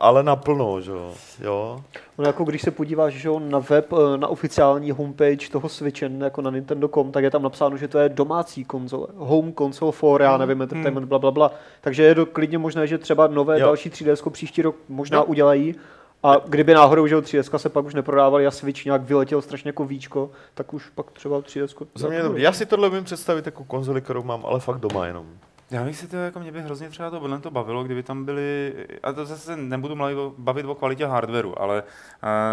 Ale 0.00 0.22
naplno, 0.22 0.80
že 0.80 0.90
jo. 0.90 1.14
jo. 1.40 1.80
No 2.18 2.24
jako 2.24 2.44
když 2.44 2.62
se 2.62 2.70
podíváš 2.70 3.14
že 3.14 3.28
jo, 3.28 3.38
na 3.38 3.58
web, 3.58 3.92
eh, 3.92 4.18
na 4.18 4.28
oficiální 4.28 4.90
homepage 4.90 5.48
toho 5.52 5.68
Switche, 5.68 6.10
jako 6.18 6.42
na 6.42 6.50
Nintendo.com, 6.50 7.12
tak 7.12 7.24
je 7.24 7.30
tam 7.30 7.42
napsáno, 7.42 7.76
že 7.76 7.88
to 7.88 7.98
je 7.98 8.08
domácí 8.08 8.64
konzole. 8.64 9.06
Home 9.16 9.52
console 9.58 9.92
for, 9.92 10.22
já 10.22 10.36
nevím, 10.36 10.62
entertainment, 10.62 11.06
bla, 11.08 11.18
bla, 11.18 11.30
bla. 11.30 11.50
Takže 11.80 12.02
je 12.02 12.14
to 12.14 12.26
klidně 12.26 12.58
možné, 12.58 12.86
že 12.86 12.98
třeba 12.98 13.26
nové 13.26 13.60
Jo. 13.60 13.66
další 13.66 13.90
3DS 13.90 14.30
příští 14.30 14.62
rok 14.62 14.76
možná 14.88 15.18
Jo. 15.18 15.24
udělají, 15.24 15.74
A 16.22 16.36
kdyby 16.48 16.74
náhodou, 16.74 17.06
že 17.06 17.16
3DS 17.16 17.58
se 17.58 17.68
pak 17.68 17.84
už 17.84 17.94
neprodávali 17.94 18.46
a 18.46 18.50
Switch 18.50 18.84
nějak 18.84 19.02
vyletěl 19.02 19.42
strašně 19.42 19.68
jako 19.68 19.84
víčko, 19.84 20.30
tak 20.54 20.74
už 20.74 20.88
pak 20.88 21.10
třeba 21.10 21.40
3DS. 21.40 21.86
Za 21.94 22.08
mě 22.08 22.16
je 22.16 22.22
dobrý. 22.22 22.42
Já 22.42 22.52
si 22.52 22.66
tohle 22.66 22.88
umím 22.88 23.04
představit 23.04 23.46
jako 23.46 23.64
konzoli, 23.64 24.00
kterou 24.00 24.22
mám, 24.22 24.46
ale 24.46 24.60
fakt 24.60 24.78
doma 24.78 25.06
jenom. 25.06 25.26
Já 25.70 25.84
bych 25.84 25.96
si 25.96 26.08
to, 26.08 26.16
jako 26.16 26.40
mě 26.40 26.52
by 26.52 26.62
hrozně 26.62 26.88
třeba 26.88 27.10
to, 27.10 27.38
to 27.40 27.50
bavilo, 27.50 27.84
kdyby 27.84 28.02
tam 28.02 28.24
byly, 28.24 28.74
a 29.02 29.12
to 29.12 29.26
zase 29.26 29.56
nebudu 29.56 29.96
mluvit 29.96 30.34
bavit 30.38 30.66
o 30.66 30.74
kvalitě 30.74 31.06
hardwareu, 31.06 31.54
ale 31.58 31.82
uh, 31.82 31.88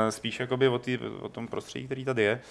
spíš 0.10 0.40
jakoby 0.40 0.68
o, 0.68 0.80
tý, 0.80 0.98
o 0.98 1.30
tom 1.30 1.48
prostředí, 1.48 1.86
který 1.86 2.06
tady 2.06 2.22
je. 2.24 2.42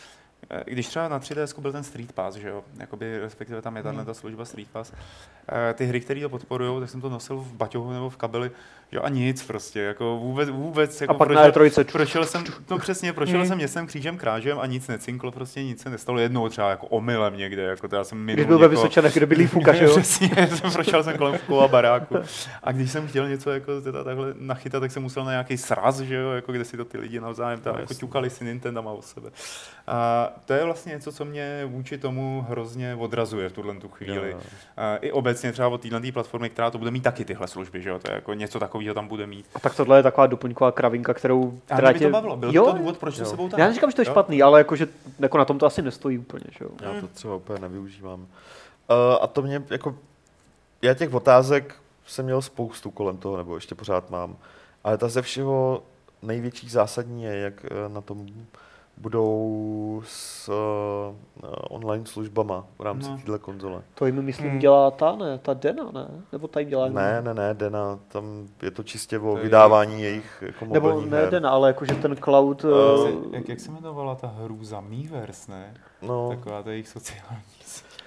Když 0.65 0.87
třeba 0.89 1.09
na 1.09 1.21
3DS 1.21 1.61
byl 1.61 1.73
ten 1.73 1.85
Street 1.85 2.13
Pass, 2.13 2.37
že 2.37 2.49
jo, 2.49 2.65
jakoby 2.79 3.19
respektive 3.19 3.63
tam 3.63 3.77
je 3.77 3.83
tahle 3.83 4.05
ta 4.05 4.15
služba 4.15 4.45
Street 4.45 4.69
Pass, 4.73 4.93
eh, 5.49 5.75
ty 5.75 5.87
hry, 5.87 6.01
které 6.01 6.21
to 6.21 6.29
podporují, 6.29 6.81
tak 6.81 6.91
jsem 6.91 7.01
to 7.01 7.09
nosil 7.09 7.37
v 7.37 7.53
baťohu 7.53 7.93
nebo 7.93 8.11
v 8.11 8.17
kabeli, 8.17 8.51
jo, 8.93 9.01
a 9.05 9.09
nic 9.09 9.47
prostě, 9.47 9.81
jako 9.81 10.19
vůbec, 10.19 10.49
vůbec, 10.49 11.01
jako 11.01 11.15
A 11.15 11.17
pak 11.19 11.29
prošel, 11.29 11.53
E3 11.53 11.93
prošel 11.93 12.25
jsem, 12.25 12.45
no 12.71 12.79
přesně, 12.79 13.13
prošel 13.13 13.47
jsem 13.47 13.57
městem 13.57 13.87
křížem 13.87 14.19
krážem 14.19 14.59
a 14.61 14.67
nic 14.67 14.89
necinklo, 14.89 15.33
prostě 15.33 15.65
nic 15.65 15.83
se 15.83 15.91
nestalo. 15.91 16.19
Jednou 16.19 16.49
třeba 16.49 16.71
jako 16.71 16.87
omylem 16.87 17.37
někde, 17.37 17.63
jako 17.63 17.89
to 17.89 17.97
já 17.97 18.05
jsem 18.05 18.19
minul 18.19 18.35
Když 18.37 18.47
byl 18.47 18.59
ve 18.59 18.69
někoho- 18.69 18.83
Vysočanech, 18.83 19.15
kde 19.15 19.27
bydlí 19.27 19.47
Fuka, 19.47 19.73
že 19.73 19.85
jo? 19.85 19.91
Přesně, 20.01 20.29
jsem 20.49 20.71
prošel 20.73 21.03
jsem 21.03 21.17
kolem 21.17 21.39
Fukova 21.39 21.69
baráku. 21.69 22.17
A 22.63 22.73
když 22.73 22.91
jsem 22.93 23.09
chtěl 23.09 23.29
něco 23.29 23.51
jako 23.51 23.81
teda 23.81 24.05
takhle 24.05 24.35
nachytat, 24.39 24.81
tak 24.81 24.93
jsem 24.93 25.03
musel 25.03 25.25
na 25.25 25.31
nějaký 25.31 25.57
sraz, 25.57 25.99
že 26.01 26.15
jo, 26.15 26.31
jako 26.31 26.53
kde 26.53 26.65
si 26.65 26.77
to 26.77 26.85
ty 26.85 26.99
lidi 26.99 27.21
navzájem 27.21 27.61
tam 27.61 27.75
No, 27.75 27.81
jako 27.81 27.95
ťukali 27.95 28.31
si 28.31 28.45
Nintendo 28.45 28.83
o 28.83 29.03
sebe. 29.03 29.31
A 29.87 30.29
to 30.45 30.53
je 30.53 30.65
vlastně 30.65 30.93
něco, 30.93 31.13
co 31.13 31.25
mě 31.25 31.65
vůči 31.67 31.99
tomu 31.99 32.47
hrozně 32.49 32.95
odrazuje 32.95 33.49
v 33.49 33.53
tuhle 33.53 33.75
tu 33.75 33.89
chvíli. 33.89 34.17
Jo, 34.17 34.25
jo. 34.25 34.41
A 34.77 34.97
I 34.97 35.13
obecně 35.13 35.53
třeba 35.53 35.69
od 35.69 35.81
téhle 35.83 36.13
platformy, 36.13 36.51
která 36.51 36.71
to 36.71 36.79
bude 36.79 36.91
mít 36.91 37.03
taky 37.03 37.25
tyhle 37.25 37.49
služby, 37.49 37.83
že 37.83 37.91
jo, 37.91 37.99
to 37.99 38.11
je 38.11 38.15
jako 38.15 38.35
něco 38.35 38.59
takového 38.59 38.95
tam 38.95 39.09
bude 39.09 39.27
mít. 39.27 39.47
A 39.55 39.61
tak 39.61 39.77
tohle 39.77 39.99
je 39.99 40.03
taková 40.03 40.27
doplňková 40.27 40.73
kravinka, 40.73 41.15
kterou... 41.15 41.61
A 41.71 41.75
která 41.75 41.91
mě 41.91 41.99
by 41.99 42.05
to 42.05 42.11
bavilo, 42.11 42.37
byl 42.37 42.55
jo, 42.55 42.65
to 42.65 42.73
důvod, 42.73 42.99
proč 42.99 43.17
to 43.17 43.23
jo. 43.23 43.29
sebou 43.29 43.51
Já 43.57 43.67
neříkám, 43.67 43.91
že 43.91 43.97
to 43.97 44.03
je 44.03 44.07
jo? 44.07 44.13
špatný, 44.13 44.43
ale 44.43 44.61
jako, 44.61 44.77
že 44.77 44.89
jako 45.19 45.39
na 45.39 45.45
tom 45.45 45.59
to 45.59 45.67
asi 45.67 45.83
nestojí 45.83 46.19
úplně, 46.19 46.45
že 46.59 46.65
jo? 46.65 46.71
Já 46.83 47.01
to 47.01 47.09
třeba 47.09 47.35
úplně 47.35 47.59
nevyužívám. 47.59 48.21
Uh, 48.21 48.27
a 49.21 49.27
to 49.27 49.43
mě 49.43 49.63
jako, 49.71 49.99
já 50.83 50.95
těch 50.95 51.15
otázek 51.15 51.75
jsem 52.07 52.25
měl 52.25 52.43
spoustu 52.43 52.91
kolem 52.91 53.17
toho, 53.17 53.37
nebo 53.37 53.55
ještě 53.55 53.75
pořád 53.75 54.11
mám. 54.11 54.37
Ale 54.85 54.99
ta 54.99 55.09
ze 55.09 55.23
všeho 55.23 55.83
největší 56.23 56.69
zásadní 56.69 57.23
je, 57.23 57.37
jak 57.37 57.65
eh, 57.65 57.89
na 57.89 58.01
tom 58.01 58.27
budou 58.97 60.03
s 60.07 60.49
uh, 60.49 61.15
online 61.71 62.07
službama 62.07 62.65
v 62.79 62.83
rámci 62.83 63.11
No. 63.11 63.17
téhle 63.19 63.39
konzole. 63.39 63.83
To 63.95 64.07
jim, 64.07 64.23
myslím, 64.23 64.51
Hmm. 64.51 64.59
dělá 64.59 64.91
ta, 64.91 65.17
ne? 65.17 65.39
Ta 65.39 65.55
Dena, 65.55 65.91
ne? 65.93 66.07
Nebo 66.33 66.49
ta 66.49 66.61
jim 66.61 66.69
dělá 66.69 66.89
Ne, 66.89 67.23
ne, 67.23 67.35
ne, 67.35 67.55
Dena, 67.55 67.99
tam 68.09 68.49
je 68.63 68.71
to 68.71 68.83
čistě 68.83 69.19
o 69.19 69.37
je 69.37 69.43
vydávání 69.43 70.03
jejich 70.03 70.43
jako 70.47 70.65
Nebo 70.65 71.01
ne 71.01 71.21
her. 71.21 71.31
Dena, 71.31 71.51
ale 71.51 71.69
jakože 71.69 71.95
ten 71.95 72.17
cloud... 72.17 72.65
Uh, 72.65 72.71
Jak, 73.35 73.49
jak 73.49 73.61
se 73.61 73.71
jmenovala 73.71 74.15
ta 74.15 74.27
hrůza 74.27 74.81
Miiverse, 74.81 75.53
ne? 75.53 75.75
No, 76.03 76.29
Taková 76.29 76.63
ta 76.63 76.71
jejich 76.71 76.89
sociální 76.89 77.43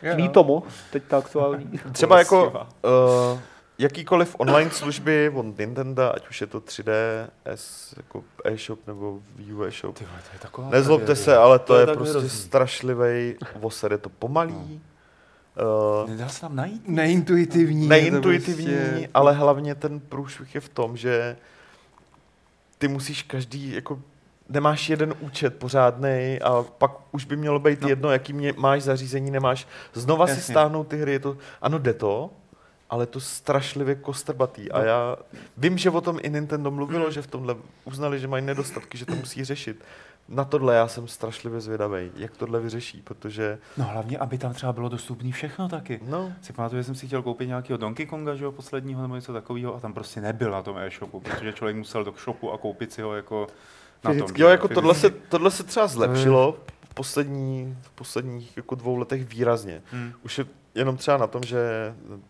Jo. 0.01 0.15
Mítomo, 0.15 0.63
teď 0.91 1.03
ta 1.03 1.17
aktuální. 1.17 1.79
třeba 1.91 2.19
jako 2.19 2.47
uh, 2.49 3.39
jakýkoliv 3.79 4.35
online 4.39 4.71
služby 4.71 5.31
od 5.35 5.57
Nintendo, 5.59 6.15
ať 6.15 6.29
už 6.29 6.41
je 6.41 6.47
to 6.47 6.59
3DS, 6.61 7.93
jako 7.97 8.23
e-shop 8.45 8.79
nebo 8.87 9.19
Wii 9.35 9.53
U 9.53 9.63
e-shop, 9.63 9.97
Ty 9.97 10.03
to 10.05 10.11
je 10.33 10.39
taková 10.39 10.69
Nezlobte 10.69 11.15
se, 11.15 11.37
ale 11.37 11.59
to, 11.59 11.65
To 11.65 11.75
je 11.75 11.81
je, 11.81 11.93
prostě 11.93 12.11
hrozný. 12.19 12.29
strašlivý 12.29 13.35
voser, 13.55 13.91
je 13.91 13.97
to 13.97 14.09
pomalý, 14.09 14.81
uh, 16.03 16.09
Nedá 16.09 16.29
se 16.29 16.41
tam 16.41 16.55
najít? 16.55 16.87
Neintuitivní. 16.87 17.87
neintuitivní, 17.87 18.65
prostě- 18.65 19.09
ale 19.13 19.33
hlavně 19.33 19.75
ten 19.75 19.99
průšvih 19.99 20.55
je 20.55 20.61
v 20.61 20.69
tom, 20.69 20.97
že 20.97 21.37
ty 22.77 22.87
musíš 22.87 23.23
každý, 23.23 23.71
jako 23.73 23.99
nemáš 24.49 24.89
jeden 24.89 25.13
účet 25.19 25.55
pořádný 25.59 26.39
a 26.43 26.65
pak 26.77 26.91
už 27.11 27.25
by 27.25 27.35
mělo 27.35 27.59
být 27.59 27.81
No. 27.81 27.85
no. 27.85 27.89
jedno, 27.89 28.11
jaký 28.11 28.33
mě, 28.33 28.53
máš 28.57 28.83
zařízení, 28.83 29.31
nemáš. 29.31 29.67
Znova 29.93 30.27
Jasně. 30.27 30.43
si 30.43 30.51
stáhnout 30.51 30.87
ty 30.87 30.97
hry, 30.97 31.11
je 31.11 31.19
to, 31.19 31.37
ano 31.61 31.79
jde 31.79 31.93
to, 31.93 32.29
ale 32.89 33.05
to 33.05 33.19
strašlivě 33.19 33.95
kostrbatý. 33.95 34.71
A 34.71 34.79
No. 34.79 34.85
já 34.85 35.15
vím, 35.57 35.77
že 35.77 35.89
o 35.89 36.01
tom 36.01 36.19
i 36.21 36.29
Nintendo 36.29 36.71
mluvilo, 36.71 37.11
že 37.11 37.21
v 37.21 37.27
tomhle 37.27 37.55
uznali, 37.85 38.19
že 38.19 38.27
mají 38.27 38.45
nedostatky, 38.45 38.97
že 38.97 39.05
to 39.05 39.15
musí 39.15 39.43
řešit. 39.45 39.83
Na 40.29 40.43
tohle 40.45 40.75
já 40.75 40.87
jsem 40.87 41.07
strašlivě 41.07 41.61
zvědavý, 41.61 42.11
jak 42.15 42.37
tohle 42.37 42.59
vyřeší, 42.59 43.01
protože, 43.01 43.57
No 43.77 43.85
hlavně, 43.85 44.17
aby 44.17 44.37
tam 44.37 44.53
třeba 44.53 44.73
bylo 44.73 44.89
dostupné 44.89 45.31
všechno 45.31 45.69
taky. 45.69 45.99
no, 46.07 46.33
Si 46.41 46.53
pamatuju, 46.53 46.79
že 46.79 46.83
jsem 46.83 46.95
si 46.95 47.07
chtěl 47.07 47.21
koupit 47.21 47.47
nějakého 47.47 47.77
Donkey 47.77 48.05
Konga, 48.05 48.35
že 48.35 48.43
jo, 48.43 48.51
posledního 48.51 49.01
nebo 49.01 49.15
něco 49.15 49.33
takového 49.33 49.75
a 49.75 49.79
tam 49.79 49.93
prostě 49.93 50.21
nebyl 50.21 50.51
na 50.51 50.61
tom 50.61 50.77
e-shopu, 50.77 51.19
protože 51.19 51.53
člověk 51.53 51.77
musel 51.77 52.03
do 52.03 52.13
shopu 52.23 52.51
a 52.51 52.57
koupit 52.57 52.93
si 52.93 53.01
ho 53.01 53.15
jako 53.15 53.47
na 54.03 54.11
tom. 54.11 54.13
Fyzicky. 54.21 54.41
Jo, 54.41 54.47
že 54.47 54.51
jako 54.51 54.67
tohle 54.67 54.95
se, 54.95 55.09
tohle 55.09 55.51
se 55.51 55.63
třeba 55.63 55.87
zlepšilo 55.87 56.57
v, 56.89 56.93
poslední, 56.93 57.77
v 57.81 57.89
posledních 57.91 58.57
jako 58.57 58.75
dvou 58.75 58.95
letech 58.95 59.25
výrazně. 59.25 59.81
Hmm. 59.91 60.13
Už 60.23 60.37
je 60.37 60.45
jenom 60.79 60.97
třeba 60.97 61.17
na 61.17 61.27
tom, 61.27 61.43
že 61.43 61.59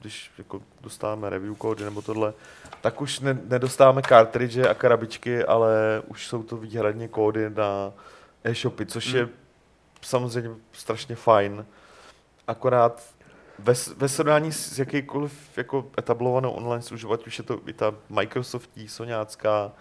když 0.02 0.32
jako 0.38 0.62
dostáváme 0.82 1.30
review 1.30 1.56
kódy 1.56 1.84
nebo 1.84 2.02
tohle, 2.02 2.34
tak 2.82 3.02
už 3.02 3.20
ne, 3.20 3.38
nedostáváme 3.44 4.02
cartridge 4.02 4.58
a 4.58 4.74
krabičky, 4.74 5.44
ale 5.46 6.02
už 6.08 6.28
jsou 6.28 6.44
to 6.44 6.58
výhradně 6.58 7.08
kódy 7.08 7.50
na 7.50 7.94
e-shopy, 8.44 8.86
což 8.86 9.08
Hmm. 9.08 9.16
je 9.18 9.30
samozřejmě 10.02 10.50
strašně 10.72 11.16
fajn. 11.16 11.66
Akorát 12.48 13.04
ve, 13.60 13.74
ve 13.98 14.10
srovnání 14.10 14.52
s 14.52 14.80
jakýkoliv 14.80 15.58
jako 15.58 15.86
etablovanou 16.00 16.52
online 16.52 16.82
službou, 16.82 17.14
ať 17.14 17.28
už 17.28 17.38
je 17.38 17.44
to 17.44 17.60
i 17.68 17.74
ta 17.74 17.94
Microsoftí, 18.10 18.88
Soňácká, 18.88 19.72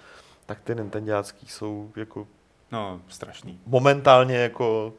tak 0.47 0.61
ty 0.61 0.75
Nintendácký 0.75 1.47
jsou 1.49 1.93
jako 1.97 2.27
No, 2.73 3.01
strašný. 3.09 3.61
momentálně 3.67 4.37
jako 4.37 4.93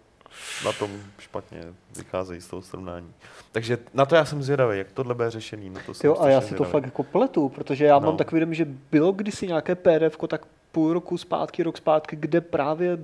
na 0.66 0.72
tom 0.72 0.92
špatně 1.20 1.62
vycházejí 1.98 2.42
z 2.42 2.48
toho 2.48 2.62
srovnání. 2.62 3.14
Takže 3.52 3.78
na 3.94 4.06
to 4.06 4.16
já 4.16 4.26
jsem 4.26 4.44
zvědavý, 4.44 4.78
jak 4.78 4.92
tohle 4.92 5.16
bude 5.16 5.30
řešený. 5.32 5.70
Na 5.70 5.82
to 5.86 5.94
jsem 5.94 6.08
Jo, 6.08 6.18
a 6.20 6.30
já 6.30 6.42
si 6.42 6.48
to 6.48 6.56
zvědavý. 6.56 6.72
fakt 6.72 6.84
jako 6.86 7.04
pletu, 7.04 7.50
protože 7.50 7.86
já 7.86 8.00
No. 8.00 8.06
mám 8.06 8.18
takový 8.18 8.40
dojem, 8.40 8.54
že 8.54 8.66
bylo 8.92 9.12
kdysi 9.12 9.48
nějaké 9.48 9.76
PDF, 9.76 10.18
tak 10.28 10.42
půl 10.72 10.94
roku 10.94 11.18
zpátky, 11.18 11.64
rok 11.64 11.78
zpátky, 11.78 12.16
kde 12.16 12.42
právě 12.42 12.98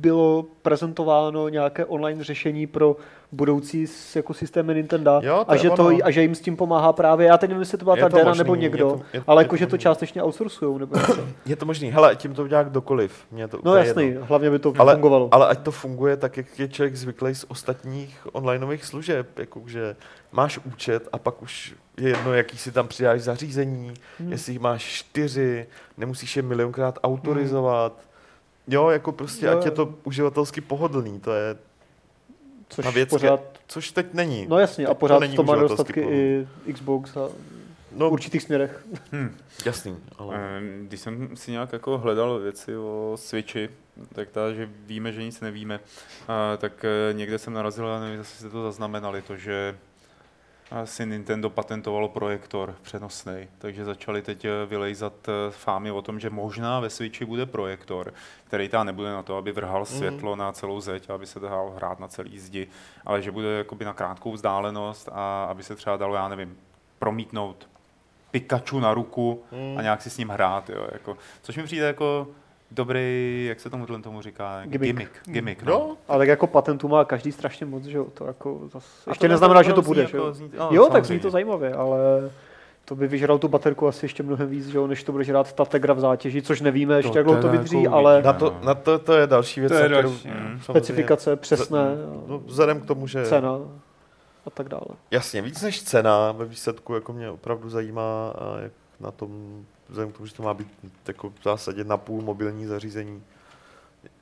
bylo 0.00 0.44
prezentováno 0.62 1.48
nějaké 1.48 1.84
online 1.84 2.24
řešení 2.24 2.66
pro 2.66 2.96
budoucí 3.32 3.86
s- 3.86 4.16
jako 4.16 4.34
systémy 4.34 4.74
Nintendo 4.74 5.20
Jo, 5.22 5.44
to 5.44 5.50
a, 5.50 5.54
je 5.54 5.60
že 5.60 5.70
to, 5.70 5.86
ono. 5.86 5.98
a 6.04 6.10
že 6.10 6.22
jim 6.22 6.34
s 6.34 6.40
tím 6.40 6.56
pomáhá 6.56 6.92
právě, 6.92 7.26
já 7.26 7.38
teď 7.38 7.50
nevím, 7.50 7.60
jestli 7.60 7.78
to 7.78 7.84
byla 7.84 7.96
Je 7.96 8.02
ta 8.02 8.08
to 8.08 8.24
možný, 8.24 8.38
nebo 8.38 8.54
je 8.54 8.60
někdo, 8.60 8.90
to- 8.90 9.00
je- 9.12 9.24
ale 9.26 9.42
je 9.42 9.44
jako, 9.44 9.50
to 9.52 9.56
že 9.56 9.66
to 9.66 9.78
částečně 9.78 10.22
outsourcujou 10.22 10.78
nebo 10.78 10.96
něco. 10.96 11.26
Je 11.46 11.56
to 11.56 11.66
možný. 11.66 11.90
Hele, 11.90 12.16
tím 12.16 12.34
to 12.34 12.42
udělá 12.42 12.62
kdokoliv. 12.62 13.24
Mě 13.30 13.48
to 13.48 13.58
No 13.64 13.74
jasný, 13.76 14.04
jedno. 14.08 14.26
hlavně 14.26 14.50
by 14.50 14.58
to 14.58 14.72
Ale, 14.78 14.92
fungovalo. 14.94 15.28
ale 15.32 15.46
ať 15.48 15.58
to 15.58 15.70
funguje 15.70 16.16
tak, 16.16 16.36
jak 16.36 16.58
je 16.58 16.68
člověk 16.68 16.96
zvyklý 16.96 17.34
z 17.34 17.44
ostatních 17.48 18.26
onlineových 18.32 18.84
služeb, 18.84 19.38
jako 19.38 19.62
že 19.66 19.96
máš 20.32 20.58
účet 20.58 21.08
a 21.12 21.18
pak 21.18 21.42
už 21.42 21.74
je 22.00 22.08
jedno, 22.08 22.34
jaký 22.34 22.58
si 22.58 22.72
tam 22.72 22.88
přidáš 22.88 23.20
zařízení, 23.20 23.94
Hmm. 24.18 24.32
jestli 24.32 24.52
jich 24.52 24.60
máš 24.60 24.82
čtyři, 24.84 25.66
nemusíš 25.96 26.36
je 26.36 26.42
milionkrát 26.42 26.98
autorizovat. 27.02 27.92
Jo, 28.68 28.88
jako 28.88 29.12
prostě, 29.12 29.46
Jo, 29.46 29.58
ať 29.58 29.64
je 29.64 29.70
to 29.70 29.94
uživatelsky 30.04 30.60
pohodlný, 30.60 31.20
to 31.20 31.32
je, 31.32 31.56
Což 32.72 32.84
ta 32.84 32.90
věc 32.90 33.08
pořád, 33.08 33.40
což 33.66 33.92
teď 33.92 34.06
není. 34.14 34.46
no 34.48 34.58
jasně, 34.58 34.86
a 34.86 34.88
to 34.88 34.94
pořád 34.94 35.18
není 35.18 35.36
to 35.36 35.42
má 35.42 35.56
nedostatky 35.56 36.00
i 36.00 36.46
Xbox 36.72 37.16
a 37.16 37.28
No, 37.96 38.10
v 38.10 38.12
určitých 38.12 38.42
směrech. 38.42 38.84
Hmm. 39.12 39.36
jasný, 39.66 39.96
ale... 40.18 40.36
Ehm, 40.36 40.86
Když 40.88 41.00
jsem 41.00 41.36
si 41.36 41.50
nějak 41.50 41.72
jako 41.72 41.98
hledal 41.98 42.38
věci 42.38 42.76
o 42.76 43.12
Switchi, 43.16 43.68
tak 44.12 44.28
ta, 44.30 44.52
že 44.52 44.68
víme, 44.86 45.12
že 45.12 45.22
nic 45.24 45.40
nevíme, 45.40 45.80
a, 46.28 46.56
tak 46.56 46.84
eh, 46.84 47.12
někde 47.12 47.38
jsem 47.38 47.52
narazil, 47.52 47.86
já 47.86 48.00
nevím, 48.00 48.18
jestli 48.18 48.38
jste 48.38 48.48
to 48.48 48.62
zaznamenali, 48.62 49.22
to, 49.22 49.36
že 49.36 49.76
asi 50.72 51.06
Nintendo 51.06 51.50
patentovalo 51.50 52.08
projektor 52.08 52.74
přenosný, 52.82 53.48
takže 53.58 53.84
začali 53.84 54.22
teď 54.22 54.44
eh, 54.44 54.50
vylejzat 54.66 55.12
eh, 55.28 55.50
fámy 55.50 55.90
o 55.90 56.02
tom, 56.02 56.20
že 56.20 56.30
možná 56.30 56.80
ve 56.80 56.90
Switchi 56.90 57.24
bude 57.24 57.46
projektor, 57.46 58.14
který 58.44 58.68
tam 58.68 58.86
nebude 58.86 59.12
na 59.12 59.22
to, 59.22 59.36
aby 59.36 59.52
vrhal 59.52 59.84
světlo 59.84 60.36
na 60.36 60.52
celou 60.52 60.80
zeď, 60.80 61.10
aby 61.10 61.26
se 61.26 61.40
dal 61.40 61.70
hrát 61.76 62.00
na 62.00 62.08
celý 62.08 62.38
zdi, 62.38 62.68
ale 63.06 63.22
že 63.22 63.30
bude 63.30 63.48
jakoby 63.48 63.84
na 63.84 63.92
krátkou 63.92 64.32
vzdálenost 64.32 65.08
a 65.12 65.44
aby 65.44 65.62
se 65.62 65.76
třeba 65.76 65.96
dalo, 65.96 66.14
já 66.14 66.28
nevím, 66.28 66.56
promítnout 66.98 67.68
Pikachu 68.30 68.80
na 68.80 68.94
ruku 68.94 69.42
Hmm. 69.50 69.78
a 69.78 69.82
nějak 69.82 70.02
si 70.02 70.10
s 70.10 70.18
ním 70.18 70.28
hrát, 70.28 70.70
jo, 70.70 70.86
jako, 70.92 71.16
což 71.42 71.56
mi 71.56 71.62
přijde 71.62 71.86
jako 71.86 72.28
dobrý, 72.74 73.44
jak 73.48 73.60
se 73.60 73.70
tomu 73.70 73.86
tomu 73.86 74.22
říká, 74.22 74.60
Gimmick. 74.64 74.82
gimmick, 74.82 75.10
gimmick 75.24 75.62
no. 75.62 75.72
Jo, 75.72 75.96
Ale 76.08 76.18
tak 76.18 76.28
jako 76.28 76.46
patentů 76.46 76.88
má 76.88 77.04
každý 77.04 77.32
strašně 77.32 77.66
moc, 77.66 77.84
že 77.84 77.96
jo, 77.98 78.06
to 78.14 78.26
jako 78.26 78.60
zas... 78.72 78.84
A 79.06 79.10
ještě 79.10 79.26
to 79.28 79.32
neznamená, 79.32 79.62
že 79.62 79.72
to 79.72 79.82
bude, 79.82 80.02
zní 80.02 80.10
že 80.10 80.16
jo. 80.16 80.24
jako- 80.24 80.34
zní- 80.38 80.50
no, 80.58 80.68
jo, 80.72 80.82
tak 80.82 80.92
samozřejmě. 80.92 81.06
zní 81.06 81.18
to 81.20 81.30
zajímavě, 81.30 81.74
ale 81.74 81.98
to 82.84 82.94
by 82.94 83.08
vyžral 83.08 83.38
tu 83.38 83.48
baterku 83.48 83.88
asi 83.88 84.04
ještě 84.04 84.22
mnohem 84.22 84.48
víc, 84.48 84.66
že 84.68 84.78
jo, 84.78 84.86
než 84.86 85.04
to 85.04 85.12
bude 85.12 85.24
žrát 85.24 85.52
ta 85.52 85.64
Tegra 85.64 85.94
v 85.94 86.00
zátěži, 86.00 86.42
což 86.42 86.60
nevíme 86.60 86.96
ještě, 86.96 87.18
jak 87.18 87.26
dlouho 87.26 87.42
to 87.42 87.48
vydrží, 87.48 87.82
jako 87.82 87.96
ale 87.96 88.22
na 88.22 88.32
to, 88.32 88.56
na 88.64 88.74
to, 88.74 88.98
to 88.98 89.12
je 89.12 89.26
další 89.26 89.60
věc, 89.60 89.72
To 89.72 89.78
je 89.78 89.84
kterou, 89.84 90.02
další, 90.02 90.28
no. 90.28 90.60
specifikace 90.62 91.36
přesné, 91.36 91.84
No, 92.26 92.38
vzhledem 92.38 92.80
k 92.80 92.86
tomu, 92.86 93.06
že 93.06 93.26
cena 93.26 93.58
a 94.46 94.50
tak 94.50 94.68
dále. 94.68 94.84
Jasně, 95.10 95.42
víc 95.42 95.62
než 95.62 95.82
cena 95.82 96.32
ve 96.32 96.44
výsledku, 96.44 96.94
jako 96.94 97.12
mě 97.12 97.30
opravdu 97.30 97.70
zajímá, 97.70 98.34
jak 98.62 98.72
na 99.00 99.10
tom 99.10 99.64
vzhledem 99.92 100.12
k 100.12 100.16
tomu, 100.16 100.26
že 100.26 100.34
to 100.34 100.42
má 100.42 100.54
být 100.54 100.68
jako 101.08 101.30
v 101.30 101.44
zásadě 101.44 101.84
na 101.84 101.96
půl 101.96 102.22
mobilní 102.22 102.66
zařízení, 102.66 103.22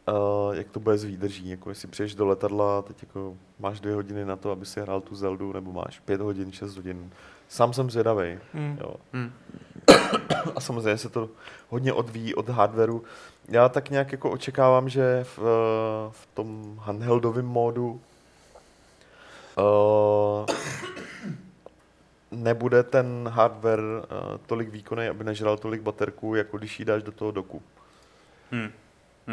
uh, 0.08 0.54
jak 0.54 0.70
to 0.70 0.80
bude 0.80 0.98
s 0.98 1.04
výdrží, 1.04 1.48
jako 1.48 1.68
jestli 1.68 1.88
přijdeš 1.88 2.14
do 2.14 2.26
letadla, 2.26 2.82
teď 2.82 3.02
jako 3.02 3.36
máš 3.58 3.80
dvě 3.80 3.94
hodiny 3.94 4.24
na 4.24 4.36
to, 4.36 4.50
aby 4.50 4.66
si 4.66 4.80
hrál 4.80 5.00
tu 5.00 5.14
Zeldu, 5.14 5.52
nebo 5.52 5.72
máš 5.72 6.00
pět 6.00 6.20
hodin, 6.20 6.52
šest 6.52 6.76
hodin. 6.76 7.10
Sám 7.48 7.72
jsem 7.72 7.90
zvědavý. 7.90 8.38
Hmm. 8.52 8.78
Jo. 8.80 8.94
Hmm. 9.12 9.32
A 10.56 10.60
samozřejmě 10.60 10.98
se 10.98 11.08
to 11.08 11.28
hodně 11.68 11.92
odvíjí 11.92 12.34
od 12.34 12.48
hardwareu. 12.48 13.02
Já 13.48 13.68
tak 13.68 13.90
nějak 13.90 14.12
jako 14.12 14.30
očekávám, 14.30 14.88
že 14.88 15.24
v, 15.24 15.38
eh, 15.38 16.10
v 16.10 16.28
tom 16.34 16.78
handheldovém 16.82 17.46
módu 17.46 18.00
uh, 19.58 20.46
nebude 22.30 22.82
ten 22.82 23.28
hardware 23.32 23.80
uh, 23.80 24.36
tolik 24.46 24.68
výkonný, 24.68 25.06
aby 25.08 25.24
nežral 25.24 25.56
tolik 25.56 25.82
baterku, 25.82 26.34
jako 26.34 26.58
když 26.58 26.78
ji 26.78 26.84
dáš 26.84 27.02
do 27.02 27.12
toho 27.12 27.30
doku. 27.30 27.62
Hmm. 28.50 28.70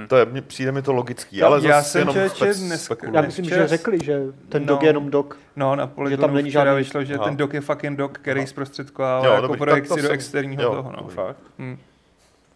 To 0.07 0.15
je, 0.17 0.25
přijde 0.41 0.71
mi 0.71 0.81
to 0.81 0.93
logický, 0.93 1.37
Já- 1.37 1.47
ale 1.47 1.67
já 1.67 1.77
zase 1.81 1.89
jsem 1.91 1.99
jenom 2.09 2.29
spec 2.29 2.81
spekuluju. 2.81 3.15
Já 3.15 3.21
myslím, 3.21 3.45
že 3.45 3.55
Čes- 3.55 3.67
řekli, 3.69 3.99
že 4.03 4.21
ten 4.49 4.61
No. 4.61 4.67
dok 4.67 4.81
je 4.83 4.89
jenom 4.89 5.09
dok. 5.11 5.37
No, 5.55 5.75
na 5.75 5.87
Polygonu 5.87 6.33
není 6.33 6.49
včera 6.49 6.65
žádný- 6.65 6.77
vyšlo, 6.77 7.03
že 7.03 7.15
Aha. 7.15 7.23
ten 7.25 7.37
dok 7.37 7.53
je 7.53 7.61
fucking 7.61 7.97
dok, 7.97 8.17
který 8.17 8.39
Aha. 8.39 8.47
zprostředkovává 8.47 9.25
Jo, 9.25 9.31
jako 9.33 9.41
dobrý, 9.47 9.59
tak 9.59 9.67
projekci 9.69 9.89
to 9.89 9.95
do 9.95 10.01
jsem- 10.01 10.11
externího 10.11 10.63
jo, 10.63 10.69
toho. 10.75 10.91
No. 10.91 10.97
dobrý. 10.97 11.15
Fakt? 11.15 11.37
Hmm. 11.59 11.77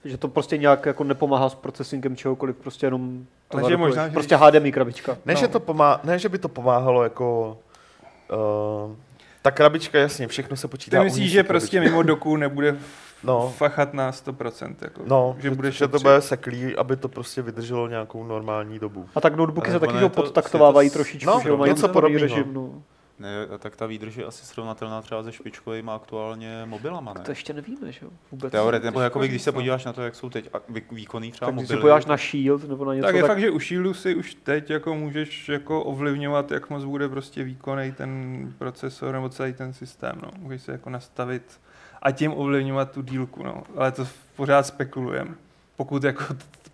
Že 0.05 0.17
to 0.17 0.27
prostě 0.27 0.57
nějak 0.57 0.85
jako 0.85 1.03
nepomáhá 1.03 1.49
s 1.49 1.55
procesingem 1.55 2.15
čehokoliv, 2.15 2.55
prostě 2.55 2.85
jenom 2.87 3.25
to 3.49 3.57
Ale 3.57 3.69
že 3.69 3.77
možná, 3.77 4.07
že 4.07 4.13
prostě 4.13 4.35
HDMI 4.35 4.71
krabička. 4.71 5.17
Ne, 5.25 5.33
No. 5.33 5.39
že 5.39 5.47
to 5.47 5.59
pomá- 5.59 5.99
ne, 6.03 6.19
že 6.19 6.29
by 6.29 6.37
to 6.37 6.49
pomáhalo 6.49 7.03
jako... 7.03 7.57
Uh, 8.87 8.95
ta 9.41 9.51
krabička, 9.51 9.97
jasně, 9.99 10.27
všechno 10.27 10.57
se 10.57 10.67
počítá. 10.67 10.97
Ty 10.99 11.03
myslíš, 11.03 11.31
že 11.31 11.43
prostě 11.43 11.79
mimo 11.81 12.03
doku 12.03 12.37
nebude 12.37 12.77
No. 13.23 13.53
fachat 13.57 13.93
na 13.93 14.11
100%? 14.11 14.75
Jako, 14.81 15.01
No, 15.05 15.35
že 15.39 15.51
bude 15.51 15.71
že 15.71 15.87
to 15.87 15.99
bude 15.99 16.21
seklý, 16.21 16.75
aby 16.75 16.95
to 16.95 17.07
prostě 17.07 17.41
vydrželo 17.41 17.87
nějakou 17.87 18.23
normální 18.23 18.79
dobu. 18.79 19.09
A 19.15 19.21
tak 19.21 19.35
notebooky 19.35 19.69
Ale 19.69 19.79
se 19.79 19.85
taky 19.85 19.99
to- 19.99 20.09
podtaktovávají 20.09 20.89
to 20.89 20.93
trošičku, 20.93 21.29
no, 21.31 21.39
že 21.43 21.49
jo, 21.49 21.57
mají 21.57 21.71
něco 21.71 21.87
podobného. 21.87 22.21
režim, 22.21 22.53
no. 22.53 22.83
Ne, 23.21 23.57
tak 23.59 23.75
ta 23.75 23.85
výdrž 23.85 24.15
je 24.15 24.25
asi 24.25 24.45
srovnatelná 24.45 25.01
třeba 25.01 25.23
se 25.23 25.31
špičkovými 25.31 25.91
aktuálně 25.91 26.61
mobilama, 26.65 27.13
ne? 27.13 27.21
To 27.21 27.31
ještě 27.31 27.53
nevíme, 27.53 27.91
že 27.91 27.99
jo, 28.05 28.11
vůbec. 28.31 28.51
Teoret, 28.51 28.83
nebo 28.83 29.01
jakoby, 29.01 29.27
když 29.27 29.41
se 29.41 29.51
podíváš 29.51 29.85
na 29.85 29.93
to, 29.93 30.01
jak 30.01 30.15
jsou 30.15 30.29
teď 30.29 30.49
výkonný 30.91 31.31
třeba 31.31 31.47
tak 31.47 31.55
když 31.55 31.67
se 31.67 31.73
mobily. 31.73 31.81
podíváš 31.81 32.05
na 32.05 32.17
Shield 32.17 32.69
nebo 32.69 32.85
na 32.85 32.93
něco, 32.93 33.05
Tak 33.07 33.15
je 33.15 33.23
fakt, 33.23 33.39
že 33.39 33.49
u 33.49 33.59
Shieldu 33.59 33.93
si 33.93 34.15
už 34.15 34.35
teď 34.35 34.69
jako 34.69 34.95
můžeš 34.95 35.49
jako 35.49 35.83
ovlivňovat, 35.83 36.51
jak 36.51 36.69
moc 36.69 36.83
bude 36.83 37.09
prostě 37.09 37.43
výkonný 37.43 37.91
ten 37.91 38.53
procesor 38.57 39.13
nebo 39.13 39.29
celý 39.29 39.53
ten 39.53 39.73
systém. 39.73 40.19
No. 40.23 40.29
Můžeš 40.37 40.61
si 40.61 40.71
jako 40.71 40.89
nastavit 40.89 41.59
a 42.01 42.11
tím 42.11 42.33
ovlivňovat 42.33 42.91
tu 42.91 43.01
dílku. 43.01 43.43
No. 43.43 43.63
Ale 43.75 43.91
to 43.91 44.07
pořád 44.35 44.67
spekulujem. 44.67 45.35
Pokud, 45.75 46.03
jako, 46.03 46.23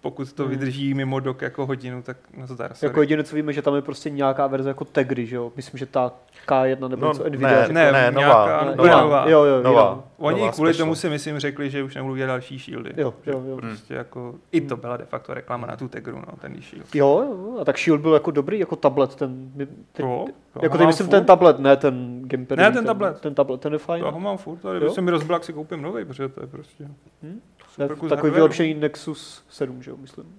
pokud 0.08 0.34
to 0.34 0.44
Hmm. 0.44 0.52
vydrží 0.52 0.94
mimo 0.94 1.20
dok 1.20 1.42
jako 1.42 1.66
hodinu, 1.66 2.02
tak 2.02 2.18
nazdar. 2.38 2.74
sorry. 2.74 2.90
Jako 2.90 3.02
jediné, 3.02 3.24
co 3.24 3.36
víme, 3.36 3.54
že 3.54 3.62
tam 3.62 3.76
je 3.76 3.82
prostě 3.82 4.10
nějaká 4.10 4.48
verze 4.48 4.70
jako 4.70 4.86
Tegry, 4.86 5.26
že 5.26 5.36
jo? 5.36 5.52
Myslím, 5.56 5.78
že 5.78 5.86
ta 5.86 6.12
K1 6.48 6.88
nebo 6.90 7.06
No, 7.06 7.12
něco 7.12 7.24
ne, 7.24 7.30
Nvidia. 7.30 7.50
řekla. 7.66 7.74
ne, 7.74 7.92
ne, 7.92 8.12
nějaká 8.18 8.46
nová, 8.46 8.66
Ne, 8.66 8.76
bude 8.76 8.90
nová. 8.92 9.02
nová. 9.04 9.30
Jo, 9.30 9.44
jo, 9.44 9.64
Nová. 9.64 9.82
jo. 9.82 10.04
Oni 10.18 10.40
nová 10.40 10.52
kvůli 10.52 10.74
special. 10.74 10.86
tomu 10.86 10.96
si 10.96 11.10
myslím 11.10 11.40
řekli, 11.40 11.70
že 11.70 11.84
už 11.84 11.96
nebudou 11.96 12.16
dělat 12.16 12.28
další 12.28 12.60
shieldy. 12.60 12.94
Jo, 12.98 13.14
Že 13.26 13.32
jo, 13.32 13.44
jo. 13.48 13.58
Prostě 13.58 13.94
jako, 13.94 14.36
I 14.52 14.62
to 14.62 14.78
byla 14.78 14.98
de 14.98 15.06
facto 15.06 15.34
reklama 15.34 15.68
na 15.68 15.76
tu 15.76 15.88
Tegru, 15.88 16.18
no, 16.18 16.34
ten 16.42 16.62
shield. 16.62 16.96
Jo, 16.96 17.24
jo, 17.30 17.58
a 17.62 17.66
tak 17.66 17.78
Shield 17.78 18.02
byl 18.02 18.14
jako 18.14 18.32
dobrý, 18.32 18.60
jako 18.60 18.76
tablet, 18.76 19.16
ten, 19.16 19.52
my- 19.56 19.66
teď, 19.66 20.06
Jo, 20.06 20.26
jo, 20.30 20.62
jako 20.62 20.78
teď 20.78 20.88
myslím 20.88 21.08
furt. 21.08 21.12
ten 21.12 21.26
tablet, 21.26 21.60
ne 21.60 21.76
ten 21.78 22.22
gamepad. 22.26 22.58
Ne, 22.58 22.72
ten 22.72 22.86
tablet. 22.86 23.20
Ten 23.22 23.36
tablet, 23.36 23.62
ten 23.62 23.74
je 23.74 23.80
fajn. 23.80 24.04
Já 24.06 24.10
ho 24.12 24.20
mám 24.20 24.38
furt, 24.38 24.66
ale 24.66 24.90
se 24.90 25.02
mi 25.02 25.12
rozbil, 25.12 25.34
jak 25.36 25.44
si 25.44 25.54
koupím 25.54 25.82
nový, 25.82 26.06
protože 26.06 26.30
to 26.30 26.42
je 26.42 26.48
prostě 26.48 26.84
Hm? 27.24 27.40
Ne, 27.78 27.88
kus 27.88 27.96
takový 27.96 28.10
hardwareu. 28.10 28.34
vylepšený 28.34 28.74
Nexus 28.74 29.44
7, 29.50 29.84
že 29.84 29.92
jo, 29.92 29.98
myslím. 29.98 30.36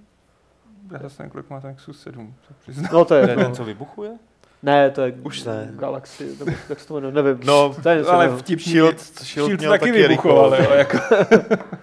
Já 0.93 0.99
zase 0.99 1.22
nevím, 1.22 1.30
kolik 1.30 1.51
má 1.51 1.61
ten 1.61 1.70
Nexus 1.70 2.01
7, 2.03 2.34
se 2.49 2.55
přiznám. 2.61 2.89
No 2.93 2.99
to 2.99 3.05
To 3.05 3.14
je, 3.14 3.26
ten, 3.26 3.41
no. 3.41 3.51
co 3.55 3.64
vybuchuje? 3.64 4.11
Ne, 4.62 4.91
to 4.91 5.03
je 5.03 5.12
Už 5.12 5.45
ne. 5.45 5.68
Galaxy, 5.72 6.36
nebo 6.39 6.51
jak 6.68 6.80
se 6.80 6.89
to 6.89 6.95
jmenuje, 6.95 7.12
nevím. 7.22 7.41
No, 7.47 7.74
to 7.82 7.89
je 7.89 8.05
ale 8.05 8.36
vtipný 8.36 8.72
Shield, 8.72 9.01
Shield, 9.01 9.26
Shield 9.47 9.61
měl 9.61 9.70
taky 9.72 9.80
taky 9.93 9.93
vybuchoval, 10.09 10.55
jo, 10.55 10.70
jako. 10.70 10.99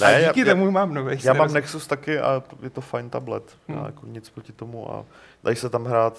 Ne, 0.00 0.06
a 0.06 0.10
já, 0.10 0.32
díky 0.32 0.48
já, 0.48 0.54
tomu 0.54 0.70
mám 0.70 0.94
nový. 0.94 1.18
já 1.24 1.32
mám 1.32 1.52
Nexus 1.52 1.86
taky 1.86 2.18
a 2.18 2.40
to- 2.50 2.56
je 2.62 2.70
to 2.70 2.80
fajn 2.80 3.10
tablet. 3.10 3.56
Já 3.68 3.74
Hmm. 3.74 3.84
jako 3.86 4.06
nic 4.06 4.30
proti 4.30 4.52
tomu 4.52 4.92
a 4.92 5.04
dají 5.44 5.56
se 5.56 5.68
tam 5.68 5.84
hrát 5.84 6.18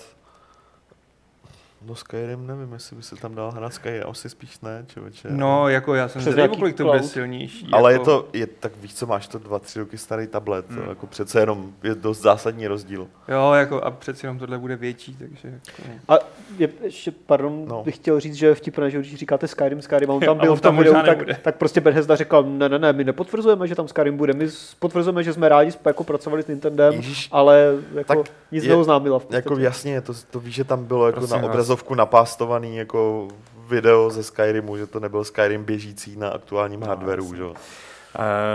No 1.87 1.95
Skyrim 1.95 2.47
nevím, 2.47 2.73
jestli 2.73 2.95
by 2.95 3.03
se 3.03 3.15
tam 3.15 3.35
dal 3.35 3.51
hrát 3.51 3.73
Skyrim, 3.73 4.03
asi 4.09 4.29
spíš 4.29 4.59
ne, 4.61 4.85
člověče. 4.87 5.27
No, 5.31 5.69
jako 5.69 5.95
já 5.95 6.07
jsem 6.07 6.21
zvědavý, 6.21 6.57
kolik 6.57 6.75
to 6.77 6.83
bude 6.83 7.03
silnější. 7.03 7.67
Ale 7.71 7.91
je 7.91 7.93
jako, 7.93 8.05
to, 8.05 8.27
je, 8.33 8.47
tak 8.47 8.71
víš 8.81 8.93
co, 8.93 9.05
máš 9.05 9.27
to 9.27 9.39
dva, 9.39 9.59
tři 9.59 9.79
roky 9.79 9.97
starý 9.97 10.27
tablet, 10.27 10.69
Hmm. 10.69 10.83
to 10.83 10.89
jako 10.89 11.07
přece 11.07 11.39
jenom 11.39 11.73
je 11.83 11.95
dost 11.95 12.21
zásadní 12.21 12.67
rozdíl. 12.67 13.07
Jo, 13.27 13.51
jako 13.53 13.81
a 13.81 13.91
přeci 13.91 14.25
jenom 14.25 14.39
tohle 14.39 14.57
bude 14.57 14.75
větší, 14.75 15.15
takže 15.15 15.59
jako, 15.67 15.81
A 16.07 16.17
je, 16.57 16.69
ještě, 16.81 17.11
pardon, 17.25 17.65
No. 17.67 17.83
bych 17.83 17.95
chtěl 17.95 18.19
říct, 18.19 18.33
že 18.35 18.45
je 18.47 18.55
vtipné, 18.55 18.89
že 18.91 18.97
když 18.99 19.15
říkáte 19.15 19.47
Skyrim, 19.47 19.81
Skyrim, 19.81 20.11
a 20.11 20.13
on 20.13 20.19
tam 20.21 20.37
byl 20.37 20.51
on 20.51 20.57
v 20.57 20.61
tom 20.61 20.77
videu, 20.77 20.93
tak, 21.05 21.17
tak 21.41 21.55
prostě 21.57 21.81
Bethesda 21.81 22.15
říkal, 22.15 22.43
ne, 22.43 22.69
ne, 22.69 22.79
ne, 22.79 22.93
my 22.93 23.03
nepotvrzujeme, 23.03 23.67
že 23.67 23.75
tam 23.75 23.87
Skyrim 23.87 24.17
bude, 24.17 24.33
my 24.33 24.47
potvrzujeme, 24.79 25.23
že 25.23 25.33
jsme 25.33 25.49
rádi, 25.49 25.71
jako 25.85 26.03
pracovali 26.03 26.43
s 26.43 26.47
Nintendem, 26.47 26.93
Ježíš, 26.93 27.29
ale 27.31 27.75
jako 27.95 28.23
Tak 28.23 28.33
nic 28.51 28.63
je- 28.63 28.69
neoznámila. 28.69 29.21
Jako 29.29 29.57
jasně, 29.57 30.01
to, 30.01 30.13
to 30.31 30.39
víš, 30.39 30.55
že 30.55 30.63
tam 30.63 30.85
bylo 30.85 31.05
jako 31.05 31.19
Prosím 31.19 31.35
na 31.35 31.41
vás. 31.41 31.49
obrazovku 31.49 31.95
napástovaný 31.95 32.77
jako 32.77 33.27
video 33.69 34.09
ze 34.09 34.23
Skyrimu, 34.23 34.77
že 34.77 34.87
to 34.87 34.99
nebyl 34.99 35.23
Skyrim 35.23 35.63
běžící 35.63 36.15
na 36.17 36.29
aktuálním 36.29 36.79
No, 36.79 36.87
hardwareu, 36.87 37.35
že 37.35 37.41
jo. 37.41 37.49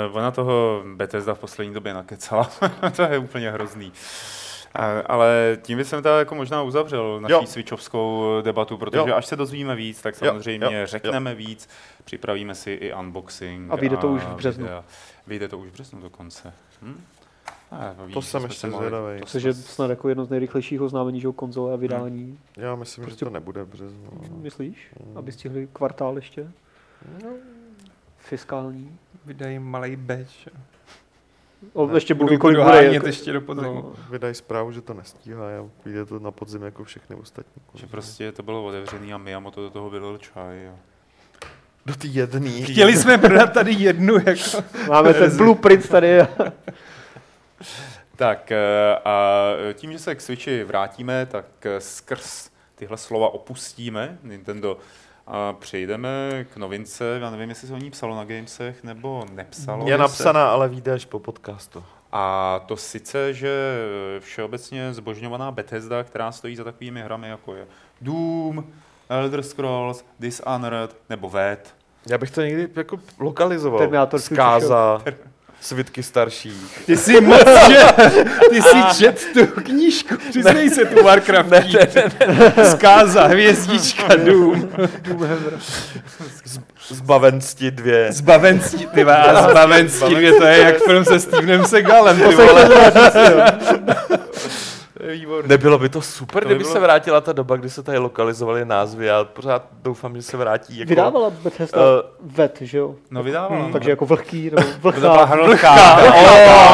Uh, 0.04 0.16
ona 0.16 0.30
toho 0.30 0.82
Bethesda 0.94 1.34
v 1.34 1.38
poslední 1.38 1.74
době 1.74 1.94
nakecala. 1.94 2.50
to 2.96 3.02
je 3.02 3.18
úplně 3.18 3.50
hrozný. 3.50 3.86
Uh, 3.86 3.92
ale 5.06 5.58
tím 5.62 5.78
bych 5.78 5.86
jsem 5.86 6.02
teda 6.02 6.18
jako 6.18 6.34
možná 6.34 6.62
uzavřel 6.62 7.20
naší 7.20 7.32
Jo. 7.32 7.46
switchovskou 7.46 8.24
debatu, 8.42 8.78
protože 8.78 8.98
Jo. 9.10 9.14
až 9.16 9.26
se 9.26 9.36
dozvíme 9.36 9.76
víc, 9.76 10.02
tak 10.02 10.14
Jo, 10.22 10.28
samozřejmě 10.28 10.80
jo, 10.80 10.86
řekneme 10.86 11.34
víc, 11.34 11.68
připravíme 12.04 12.54
si 12.54 12.70
i 12.70 12.94
unboxing. 12.94 13.72
A 13.72 13.76
vyjde 13.76 13.96
to 13.96 14.08
už 14.08 14.22
v 14.22 14.34
březnu. 14.34 14.64
videa. 14.64 14.84
Vyjde 15.26 15.48
to 15.48 15.58
už 15.58 15.68
v 15.68 15.72
březnu 15.72 16.00
dokonce. 16.00 16.52
Hm? 16.82 17.00
A, 17.70 17.92
vidíš, 18.02 18.14
To 18.14 18.20
že 18.20 18.26
jsem 18.26 18.42
ještě 18.42 18.70
zvědavej. 18.70 19.20
to 19.32 19.38
je 19.38 19.54
snad 19.54 19.90
jako 19.90 20.08
jedno 20.08 20.24
z 20.24 20.30
nejrychlejších 20.30 20.80
oznámení, 20.80 21.20
že 21.20 21.26
jo, 21.26 21.32
konzole 21.32 21.72
a 21.72 21.76
vydání. 21.76 22.38
Já 22.56 22.74
myslím, 22.74 23.04
Prostě- 23.04 23.18
že 23.18 23.24
to 23.24 23.30
nebude 23.30 23.62
v 23.64 23.68
březnu. 23.68 24.10
no. 24.30 24.36
Myslíš? 24.36 24.88
Mm. 25.06 25.18
Aby 25.18 25.32
stihli 25.32 25.68
kvartál 25.72 26.16
ještě? 26.16 26.50
No, 27.24 27.30
Fiskální. 28.18 28.98
vydají 29.24 29.58
malý 29.58 29.96
batch. 29.96 30.48
O, 31.72 31.86
Ne, 31.86 31.94
ještě 31.96 32.14
Budou 32.14 32.26
budu 32.26 32.38
kolik 32.38 32.58
bude. 32.58 32.84
Jako, 32.84 33.06
ještě 33.06 33.32
do 33.32 33.40
podzimu. 33.40 33.74
no, 33.74 33.92
vydají 34.10 34.34
zprávu, 34.34 34.72
že 34.72 34.80
to 34.80 34.94
nestíhá 34.94 35.44
a 35.44 35.68
vyjde 35.84 36.04
to 36.04 36.18
na 36.18 36.30
podzim 36.30 36.62
jako 36.62 36.84
všechny 36.84 37.16
ostatní. 37.16 37.62
Že 37.74 37.86
prostě 37.86 38.32
to 38.32 38.42
bylo 38.42 38.64
otevřený 38.64 39.12
a 39.12 39.18
Miyamoto 39.18 39.60
do 39.62 39.70
toho 39.70 39.90
vylil 39.90 40.18
čaj. 40.18 40.64
Jo. 40.64 40.72
Do 41.86 41.94
té 41.94 42.06
jedný. 42.06 42.62
Chtěli 42.62 42.96
jsme 42.96 43.18
prodat 43.18 43.52
tady 43.52 43.72
jednu, 43.72 44.14
jako. 44.14 44.64
máme 44.88 45.14
ten 45.14 45.36
blueprint 45.36 45.88
tady. 45.88 46.18
Tak 48.16 48.52
eh, 48.52 48.58
a 49.04 49.44
tím, 49.74 49.92
že 49.92 49.98
se 49.98 50.14
k 50.14 50.20
Switchi 50.20 50.64
vrátíme, 50.64 51.26
tak 51.26 51.44
eh, 51.62 51.80
skrz 51.80 52.50
tyhle 52.74 52.96
slova 52.96 53.34
opustíme 53.34 54.18
Nintendo 54.22 54.78
a 55.30 55.52
přejdeme 55.52 56.44
k 56.54 56.56
novince. 56.56 57.18
Já 57.20 57.30
nevím, 57.30 57.48
jestli 57.48 57.68
se 57.68 57.74
o 57.74 57.78
ní 57.78 57.90
psalo 57.90 58.16
na 58.16 58.24
Gamesech 58.24 58.84
nebo 58.84 59.24
nepsalo. 59.32 59.88
Je 59.88 59.98
napsaná, 59.98 60.50
ale 60.50 60.68
vyjde 60.68 60.92
až 60.92 61.04
po 61.04 61.18
podcastu. 61.18 61.84
A 62.12 62.60
to 62.66 62.76
sice, 62.76 63.34
že 63.34 63.78
všeobecně 64.18 64.94
zbožňovaná 64.94 65.50
Bethesda, 65.50 66.04
která 66.04 66.32
stojí 66.32 66.56
za 66.56 66.64
takovými 66.64 67.02
hrami, 67.02 67.28
jako 67.28 67.54
je 67.54 67.66
Doom, 68.00 68.64
Elder 69.08 69.42
Scrolls, 69.42 70.04
Dishonored 70.20 70.96
nebo 71.08 71.30
Ved, 71.30 71.74
Já 72.06 72.18
bych 72.18 72.30
to 72.30 72.42
někdy 72.42 72.68
jako 72.76 72.98
lokalizoval. 73.18 73.78
Terminátor 73.78 74.20
Future 74.20 74.36
Zkáza, 74.36 75.02
svitky 75.60 76.02
starších. 76.02 76.82
Ty 76.86 76.96
jsi 76.96 77.20
moc, 77.20 77.44
že, 77.68 77.84
ty 78.50 78.62
jsi 78.62 78.76
čet 78.98 79.26
tu 79.34 79.46
knížku, 79.46 80.14
přiznej 80.30 80.70
se 80.70 80.84
tu 80.84 81.04
Warcraft. 81.04 81.50
Ne, 81.50 81.66
ne, 81.94 82.10
ne, 82.56 82.70
Zkáza, 82.70 83.26
hvězdička, 83.26 84.16
Doom, 84.16 84.68
Zbavensti 86.88 87.70
dvě. 87.70 88.12
zbavenství, 88.12 88.86
ty 88.94 89.04
vás, 89.04 89.50
zbavenství, 89.50 90.14
dvě, 90.14 90.32
to 90.32 90.44
je 90.44 90.58
jak 90.58 90.78
film 90.82 91.04
se 91.04 91.20
Stevenem 91.20 91.64
Segalem, 91.64 92.16
ty 92.20 92.34
vole. 92.34 92.68
Výborný. 95.12 95.48
Nebylo 95.48 95.78
by 95.78 95.88
to 95.88 96.02
super, 96.02 96.42
To 96.42 96.48
by 96.48 96.54
kdyby 96.54 96.64
bylo- 96.64 96.72
se 96.72 96.80
vrátila 96.80 97.20
ta 97.20 97.32
doba, 97.32 97.56
kdy 97.56 97.70
se 97.70 97.82
tady 97.82 97.98
lokalizovaly 97.98 98.64
názvy. 98.64 99.06
Já 99.06 99.24
pořád 99.24 99.64
doufám, 99.82 100.16
že 100.16 100.22
se 100.22 100.36
vrátí 100.36 100.78
jako... 100.78 100.88
Vydávala 100.88 101.30
Bethesda 101.30 101.78
Eh, 101.78 102.02
vet, 102.20 102.58
že 102.60 102.78
jo? 102.78 102.94
No 103.10 103.22
vydávala. 103.22 103.62
Hmm, 103.62 103.72
Takže 103.72 103.90
jako 103.90 104.06
vlhký, 104.06 104.50
nebo 104.50 104.92
to 104.92 105.00
byla 105.00 105.24
vlhká. 105.24 105.34
vlhká. 105.46 105.96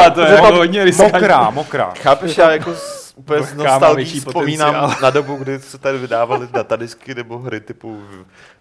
Oh, 0.05 0.09
to 0.13 0.21
je 0.21 0.37
hodně 0.37 0.83
riskantní. 0.83 1.19
Mokrá, 1.19 1.49
mokrá. 1.49 1.93
Chápeš, 2.01 2.37
já 2.37 2.51
jako 2.51 2.73
úplně 3.15 3.43
z 3.43 3.53
Vlhká 3.53 3.71
nostalgií 3.71 4.19
vzpomínám 4.19 4.73
potenciál. 4.73 5.01
na 5.01 5.09
dobu, 5.09 5.35
kdy 5.35 5.59
se 5.59 5.77
tady 5.77 5.97
vydávaly 5.97 6.47
datadisky 6.51 7.15
nebo 7.15 7.37
hry 7.39 7.59
typu 7.59 8.01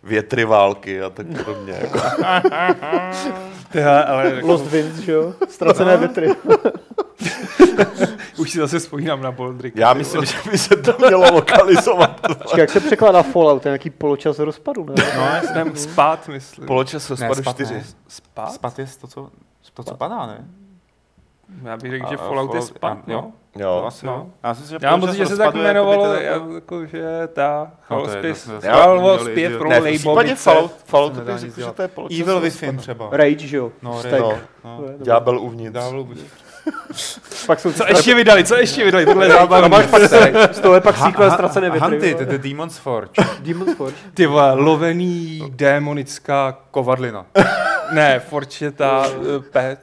Větry 0.03 0.45
války 0.45 1.03
a 1.03 1.11
tak 1.11 1.27
podobně. 1.45 1.75
Jako. 1.81 1.99
Tyhle, 3.73 4.05
ale 4.05 4.27
jako, 4.35 4.47
Lost 4.47 4.67
Winds, 4.71 4.99
že 4.99 5.13
jo? 5.13 5.33
Ztracené 5.49 5.97
větry. 5.97 6.29
už 8.37 8.51
si 8.51 8.59
zase 8.59 8.79
vzpomínám 8.79 9.23
na 9.23 9.33
Boldrick. 9.33 9.77
Já 9.77 9.95
myslím, 9.95 10.25
že 10.25 10.37
by 10.51 10.59
se 10.59 10.77
to 10.77 10.95
mělo 10.99 11.33
lokalizovat. 11.35 12.21
Počkej, 12.43 12.61
jak 12.61 12.71
se 12.71 12.81
překládá 12.81 13.23
Fallout? 13.23 13.63
To 13.63 13.69
je 13.69 13.71
nějaký 13.71 13.91
poločas 13.91 14.39
rozpadu, 14.39 14.85
ne? 14.89 14.95
No, 15.17 15.49
Jsem 15.53 15.77
spát, 15.77 16.29
myslím. 16.29 16.67
Poločas 16.67 17.11
rozpadu 17.11 17.35
spad 17.43 17.57
4. 17.57 17.75
ne. 17.75 17.85
Spát? 18.09 18.53
Spad 18.53 18.79
je 18.79 18.87
to, 19.01 19.07
co, 19.07 19.31
to, 19.75 19.85
co 19.85 19.95
padá, 19.97 20.27
ne? 20.27 20.45
Já 21.65 21.77
bych 21.77 21.91
řekl, 21.91 22.07
že 22.11 22.17
Fallout 22.17 22.55
je 22.55 22.63
spát, 22.63 22.93
a- 22.93 23.03
no. 23.07 23.15
jo. 23.15 23.25
Jo. 23.59 23.79
No, 23.81 23.87
asi 23.87 24.07
No. 24.07 24.13
jo. 24.13 24.27
Já, 24.45 24.55
si, 24.55 24.61
myslím, 24.61 24.79
že 24.81 24.87
Já 24.87 24.99
pocit, 24.99 25.17
že 25.17 25.27
se 25.27 25.37
tak 25.37 25.55
jmenovalo, 25.55 26.15
ten- 26.15 26.23
jako, 26.55 26.87
že 26.87 27.05
ta 27.33 27.73
No, 27.91 28.01
to 28.01 28.07
to 28.07 28.61
Fallout 28.61 29.19
Já- 29.21 29.25
zpěv 29.25 29.59
pro 29.59 29.69
Ne, 29.69 29.81
v 29.81 29.85
případě. 29.85 30.35
Fallout, 30.35 30.73
Fallout 30.85 31.15
se 31.15 31.21
bych 31.21 31.39
řekl, 31.39 31.61
že 31.61 31.67
to 31.73 31.83
je 31.83 31.89
poločas 31.89 32.19
Evil. 32.21 32.41
Within 32.41 32.77
třeba. 32.77 33.09
Rage, 33.13 33.47
že 33.47 33.57
jo? 33.57 33.73
No. 33.83 34.03
Rage. 34.03 34.19
No. 34.21 34.39
No. 34.65 34.81
Ďábel 34.99 35.41
uvnitř. 35.41 35.79
Pak 37.47 37.61
jsou 37.61 37.73
Co 37.73 37.87
ještě 37.89 38.15
vydali, 38.15 38.45
co 38.45 38.55
ještě 38.57 38.85
vydali, 38.85 39.07
tohle 39.07 39.27
je 39.27 39.33
zábavný. 39.33 39.77
Z 40.53 40.59
toho 40.61 40.75
je 40.75 40.81
pak 40.81 40.97
sequel 40.97 41.31
Ztracené 41.31 41.71
větry. 41.71 41.91
Hunted, 41.91 42.13
vole. 42.21 42.39
The 42.39 42.49
Demon's 42.49 42.79
Forge. 42.79 43.11
Demon's 43.41 43.77
Forge. 43.77 43.97
Ty 44.15 44.27
vole, 44.27 44.53
lovený 44.55 45.43
démonická, 45.55 46.59
Kovadlina. 46.71 47.27
ne, 47.91 48.21
forčetá, 48.21 49.07
uh, 49.09 49.43
pet, 49.53 49.81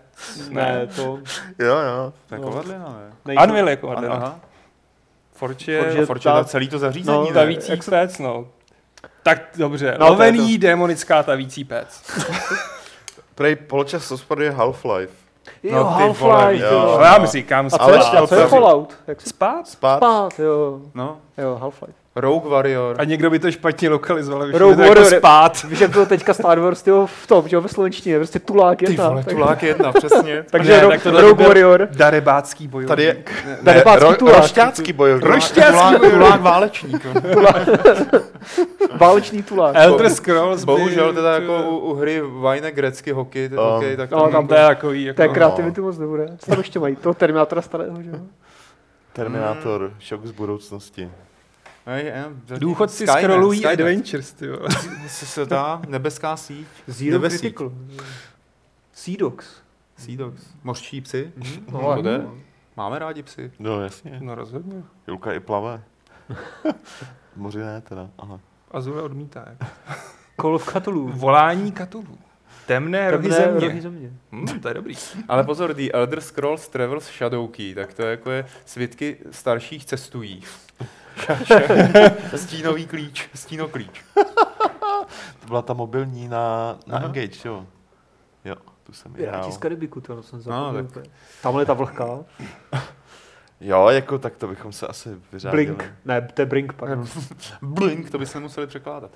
Ne, 0.50 0.88
to 0.96 1.20
Jo, 1.60 1.76
jo. 1.78 2.14
To 2.30 2.36
je 2.36 2.42
No. 2.42 2.48
kovadlina, 2.48 2.96
ne? 3.26 3.34
Anvil 3.36 3.68
jako 3.70 3.90
Ano, 3.90 3.98
Adela. 3.98 4.16
Aha. 4.16 4.40
Forče, 5.36 5.82
Forge- 5.82 5.90
Forge, 5.92 6.06
Forge 6.06 6.24
ta- 6.24 6.44
celý 6.44 6.68
to 6.68 6.80
zařízení, 6.80 7.18
no, 7.18 7.26
ne? 7.26 7.34
tavící 7.34 7.72
jak 7.72 7.84
se- 7.84 7.92
pec, 7.92 8.20
no. 8.20 8.48
Tak 9.24 9.40
dobře, 9.56 9.92
No, 9.92 9.98
to 9.98 10.04
je 10.06 10.10
lovený 10.10 10.58
démonická 10.58 11.24
tavící 11.24 11.64
pec. 11.64 12.04
Prej 13.36 13.56
poločas 13.56 14.12
rozpadu 14.12 14.42
je 14.44 14.52
Half-Life. 14.52 15.10
Jo, 15.64 15.76
No, 15.78 15.84
Half-Life, 15.84 16.64
jo. 16.66 16.72
jo. 16.74 16.96
No, 16.98 17.04
já 17.04 17.18
mu 17.18 17.26
říkám 17.26 17.70
co, 17.70 17.82
Ale 17.82 18.02
spát. 18.02 18.18
a 18.24 18.28
co 18.28 18.36
je 18.36 18.48
Fallout? 18.48 18.94
Jak 19.08 19.22
se 19.22 19.30
Spát? 19.30 19.68
Spát. 19.68 19.98
spát, 19.98 20.40
jo. 20.40 20.80
No, 20.94 21.18
Jo, 21.38 21.58
Half-Life. 21.62 21.94
Rogue 22.16 22.50
Warrior. 22.52 22.96
A 23.00 23.04
někdo 23.04 23.30
by 23.30 23.40
to 23.40 23.52
špatně 23.52 23.90
lokalizoval, 23.90 24.46
vyšlo 24.48 24.60
Rogue 24.60 24.86
jako 24.86 25.00
Warrior. 25.00 25.20
spát. 25.20 25.64
Víš, 25.64 25.80
jak 25.80 25.94
to 25.94 26.06
teďka 26.06 26.34
Star 26.34 26.60
Wars 26.60 26.82
tyjo, 26.82 27.08
v 27.24 27.28
tom, 27.28 27.48
že 27.48 27.56
jo, 27.56 27.62
ve 27.62 27.70
slovenštině, 27.70 28.18
prostě 28.18 28.40
tulák 28.40 28.78
Ty 28.78 28.86
jedna. 28.92 29.10
vole, 29.10 29.24
tak- 29.24 29.34
tulák 29.34 29.64
jedna, 29.64 29.92
přesně. 29.92 30.46
Takže 30.52 30.72
Ne, 30.72 30.84
Ro- 30.84 30.90
tak 30.90 31.06
Rogue 31.06 31.48
Warrior. 31.48 31.88
Darebácký 31.92 32.68
bojovník. 32.68 32.88
Tady 32.88 33.04
je 33.04 33.18
Darebácký 33.62 34.04
ro, 34.06 34.16
tulák. 34.16 34.38
rošťácký 34.38 34.94
bojovník. 34.94 35.30
Rošťácký 35.30 35.72
tulák, 36.00 36.12
tulák 36.12 36.42
válečník. 36.42 37.06
Válečný 38.98 39.44
tulák. 39.44 39.76
Elder 39.76 40.10
Scrolls 40.10 40.64
Bohužel 40.66 41.14
teda 41.14 41.34
jako 41.34 41.64
u, 41.70 41.78
u 41.78 41.94
hry 41.94 42.22
Vajne 42.26 42.72
grecky 42.72 43.12
hokej, 43.12 43.50
Um, 43.52 43.58
hokej 43.58 43.98
tak 43.98 44.12
no, 44.12 44.30
tam, 44.32 44.48
To 44.48 44.56
je 44.56 44.62
takový, 44.68 45.04
jako... 45.04 45.16
To 45.16 45.22
je 45.22 45.28
kreativity 45.30 45.82
moc 45.82 45.98
nebude. 45.98 46.26
Co 46.38 46.50
tam 46.52 46.58
ještě 46.60 46.80
mají? 46.80 46.96
Toho 46.96 47.14
Terminátora 47.14 47.62
starého, 47.62 48.02
že 48.04 48.10
jo? 48.10 48.18
Terminátor, 49.14 49.94
šok 50.00 50.26
z 50.26 50.32
budoucnosti. 50.32 51.12
Jen, 51.96 52.42
Důchodci 52.58 53.08
Skynet, 53.08 53.24
scrollují 53.24 53.60
Skynet. 53.60 53.80
Adventures, 53.80 54.34
ty 54.34 54.50
vole. 54.50 54.70
Se, 55.08 55.26
se 55.26 55.46
dá, 55.46 55.82
nebeská 55.88 56.38
síť. 56.38 56.68
Zero 56.88 57.12
Nebesík. 57.12 57.40
Critical. 57.40 57.72
Sea 58.94 59.16
Dogs. 59.20 59.62
Sea 59.98 60.18
Dogs. 60.18 60.44
Mořčí 60.64 61.02
psy. 61.02 61.32
No, 61.72 61.96
to 61.96 62.02
jde. 62.02 62.26
Máme 62.78 63.00
rádi 63.00 63.24
psy. 63.24 63.52
No 63.60 63.82
jasně, 63.82 64.18
No 64.22 64.36
rozhodně. 64.36 64.84
Julka 65.08 65.34
i 65.34 65.40
plave. 65.40 65.84
Moři 67.36 67.60
ne 67.60 67.82
teda, 67.82 68.10
aha. 68.18 68.40
Azule 68.72 69.02
odmítá. 69.02 69.46
Call 70.42 70.56
of 70.56 70.66
Cthulhu. 70.80 71.08
Volání 71.10 71.72
katulů. 71.72 72.18
Temné 72.68 73.12
rohy 73.12 73.30
Temné 73.30 73.46
země. 73.46 73.68
rohy 73.68 73.82
země. 73.82 74.10
Hm, 74.32 74.60
to 74.60 74.68
je 74.68 74.74
dobrý. 74.74 74.96
Ale 75.28 75.44
pozor, 75.44 75.74
The 75.74 75.90
Elder 75.94 76.22
Scrolls 76.22 76.68
Travels 76.68 77.12
Shadowkey, 77.18 77.76
tak 77.76 77.94
to 77.94 78.02
je 78.02 78.12
jako 78.12 78.32
je 78.32 78.46
svědky 78.66 79.18
starších 79.32 79.86
cestují. 79.86 80.44
Stínový 82.36 82.86
klíč, 82.88 83.30
stínoklíč. 83.36 84.02
To 85.40 85.48
byla 85.48 85.62
ta 85.62 85.74
mobilní 85.74 86.28
na, 86.28 86.78
na 86.88 86.98
Aha. 86.98 87.06
Engage, 87.06 87.48
jo. 87.50 87.66
Jo, 88.46 88.56
tu 88.84 88.94
jsem 88.94 89.14
hrál. 89.14 89.26
Piráti 89.26 89.52
z 89.52 89.58
Karibiku, 89.58 90.02
to 90.02 90.24
jsem 90.24 90.42
zapomněl. 90.42 90.74
tak. 90.84 90.92
úplně. 90.92 91.10
Tamhle 91.42 91.62
je 91.62 91.66
ta 91.66 91.74
vlhká. 91.74 92.20
Jo, 93.66 93.88
jako 93.90 94.18
tak 94.20 94.36
to 94.36 94.48
bychom 94.48 94.72
se 94.72 94.88
asi 94.88 95.10
vyřádili. 95.34 95.66
Blink. 95.66 95.86
Ne, 96.06 96.28
to 96.34 96.42
je 96.42 96.46
Brink, 96.46 96.74
pardon. 96.74 97.06
Blink, 97.62 98.10
to 98.10 98.18
bychom 98.18 98.42
museli 98.42 98.68
překládat. 98.68 99.12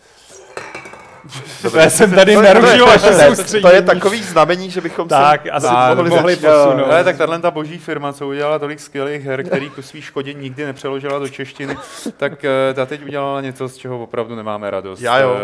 To 1.72 1.78
já 1.78 1.89
jsem 1.89 2.12
tady 2.12 2.36
narušil 2.36 2.70
to 2.86 2.91
je- 2.91 2.98
vaše 2.98 3.00
to 3.16 3.22
je- 3.22 3.36
soustředění. 3.36 3.62
To 3.62 3.76
je 3.76 3.82
takový 3.82 4.24
znamení, 4.24 4.70
že 4.72 4.82
bychom 4.82 5.08
Tak, 5.08 5.41
se 5.43 5.52
asi 5.52 5.68
Tak, 5.68 5.95
mohli, 5.98 6.10
tak- 6.10 6.20
mohli 6.20 6.36
tak- 6.38 6.52
posunout. 6.52 6.86
Ale 6.86 7.04
tak 7.04 7.18
tahle 7.18 7.39
ta 7.39 7.52
boží 7.52 7.78
firma, 7.78 8.14
co 8.14 8.28
udělala 8.28 8.60
tolik 8.60 8.80
skvělých 8.80 9.24
her, 9.26 9.43
který 9.43 9.70
ku 9.70 9.82
svý 9.82 10.02
škodě 10.02 10.34
nikdy 10.34 10.66
nepřeložila 10.66 11.20
do 11.20 11.30
češtiny, 11.30 11.78
tak 12.18 12.45
eh, 12.45 12.74
ta 12.74 12.86
teď 12.86 13.04
udělala 13.06 13.41
něco, 13.41 13.68
z 13.70 13.78
čeho 13.78 14.00
opravdu 14.04 14.36
nemáme 14.36 14.72
radost. 14.72 15.02
Já 15.02 15.20
jo. 15.20 15.38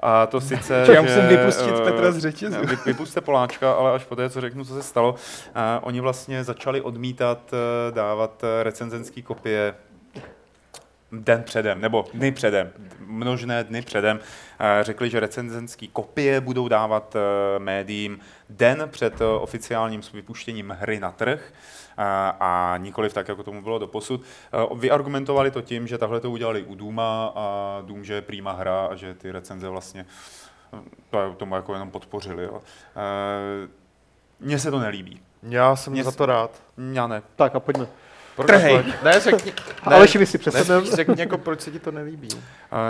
A 0.00 0.26
to 0.26 0.40
sice, 0.40 0.74
Já 0.78 0.84
že, 0.84 1.00
musím 1.00 1.26
vypustit 1.38 1.74
eh, 1.80 1.84
Petra 1.84 2.12
z 2.12 2.18
řetězu. 2.18 2.60
vy- 2.60 2.76
Vypuste 2.86 3.20
Poláčka, 3.20 3.72
ale 3.72 3.92
až 3.92 4.04
po 4.04 4.16
té, 4.16 4.30
co 4.30 4.40
řeknu, 4.40 4.64
co 4.64 4.74
se 4.74 4.82
stalo, 4.82 5.14
a 5.54 5.80
oni 5.82 6.00
vlastně 6.00 6.44
začali 6.44 6.80
odmítat 6.80 7.52
eh, 7.52 7.92
dávat 7.92 8.44
eh, 8.44 8.62
recenzenské 8.62 9.22
kopie 9.22 9.74
den 11.12 11.42
předem, 11.42 11.80
nebo 11.80 12.04
dny 12.14 12.32
předem, 12.32 12.70
množné 13.06 13.64
dny 13.64 13.82
předem, 13.82 14.20
řekli, 14.82 15.10
že 15.10 15.20
recenzenské 15.20 15.86
kopie 15.86 16.40
budou 16.40 16.68
dávat 16.68 17.16
médiím 17.58 18.18
den 18.50 18.88
před 18.90 19.14
oficiálním 19.40 20.00
vypuštěním 20.14 20.76
hry 20.80 21.00
na 21.00 21.12
trh 21.12 21.52
a 22.40 22.74
nikoliv 22.78 23.12
tak, 23.14 23.28
jako 23.28 23.42
tomu 23.42 23.62
bylo 23.62 23.78
doposud. 23.78 24.20
Eh, 24.52 24.74
Vyargumentovali 24.74 25.50
to 25.50 25.62
tím, 25.62 25.86
že 25.86 25.98
tahle 25.98 26.20
to 26.20 26.30
udělali 26.30 26.62
u 26.62 26.74
Duma 26.74 27.32
a 27.34 27.78
Doom, 27.86 28.04
že 28.04 28.14
je 28.14 28.22
prýma 28.22 28.52
hra 28.52 28.86
a 28.86 28.94
že 28.94 29.14
ty 29.14 29.32
recenze 29.32 29.68
vlastně 29.68 30.06
eh, 30.74 30.78
to 31.10 31.34
tomu 31.36 31.54
jako 31.54 31.72
jenom 31.72 31.90
podpořili. 31.90 32.44
Jo. 32.44 32.62
Eh, 32.96 33.68
Mně 34.40 34.58
se 34.58 34.70
to 34.70 34.78
nelíbí. 34.78 35.20
Já 35.42 35.76
jsem 35.76 35.92
Mě 35.92 36.04
za 36.04 36.12
to 36.12 36.26
rád. 36.26 36.62
Já 36.92 37.06
ne. 37.06 37.22
Tak 37.36 37.54
a 37.54 37.60
pojďme. 37.60 37.86
Trhej. 38.46 38.84
Ne, 39.04 39.20
řekni, 39.20 39.52
Ne. 39.90 39.96
Aleši, 39.96 40.18
vy 40.18 40.26
si 40.26 40.38
ne, 40.54 40.64
řekni 40.94 41.14
jako, 41.20 41.38
proč 41.38 41.60
se 41.60 41.70
ti 41.70 41.78
to 41.78 41.90
nelíbí. 41.92 42.28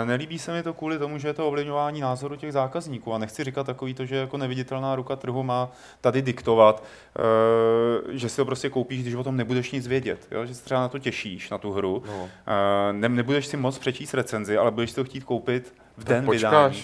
Eh, 0.03 0.05
Nelíbí 0.05 0.39
se 0.39 0.51
mi 0.53 0.63
to 0.63 0.73
kvůli 0.73 0.97
tomu, 0.99 1.17
že 1.17 1.27
je 1.27 1.33
to 1.33 1.47
ovlivňování 1.47 2.01
názoru 2.01 2.35
těch 2.35 2.53
zákazníků 2.53 3.13
a 3.13 3.17
nechci 3.17 3.43
říkat 3.43 3.63
takový 3.65 3.93
to, 3.93 4.05
že 4.05 4.15
jako 4.15 4.37
neviditelná 4.37 4.95
ruka 4.95 5.15
trhu 5.15 5.43
má 5.43 5.69
tady 6.01 6.21
diktovat, 6.21 6.83
eh, 7.17 8.17
že 8.17 8.29
si 8.29 8.35
to 8.35 8.45
prostě 8.45 8.69
koupíš, 8.69 9.01
když 9.01 9.15
o 9.15 9.23
tom 9.23 9.37
nebudeš 9.37 9.71
nic 9.71 9.87
vědět, 9.87 10.27
jo? 10.31 10.45
že 10.45 10.55
se 10.55 10.63
třeba 10.63 10.79
na 10.79 10.87
to 10.87 10.99
těšíš, 10.99 11.49
na 11.49 11.57
tu 11.57 11.71
hru. 11.71 12.03
No. 12.07 12.29
Eh, 12.47 12.93
Ne, 12.93 13.09
nebudeš 13.09 13.45
si 13.47 13.57
moc 13.57 13.77
přečíst 13.79 14.13
recenzi, 14.13 14.57
ale 14.57 14.71
budeš 14.71 14.89
si 14.89 14.95
to 14.95 15.03
chtít 15.03 15.23
koupit 15.23 15.73
v 15.97 16.03
den 16.03 16.25
počkáš. 16.25 16.71
vydání. 16.75 16.83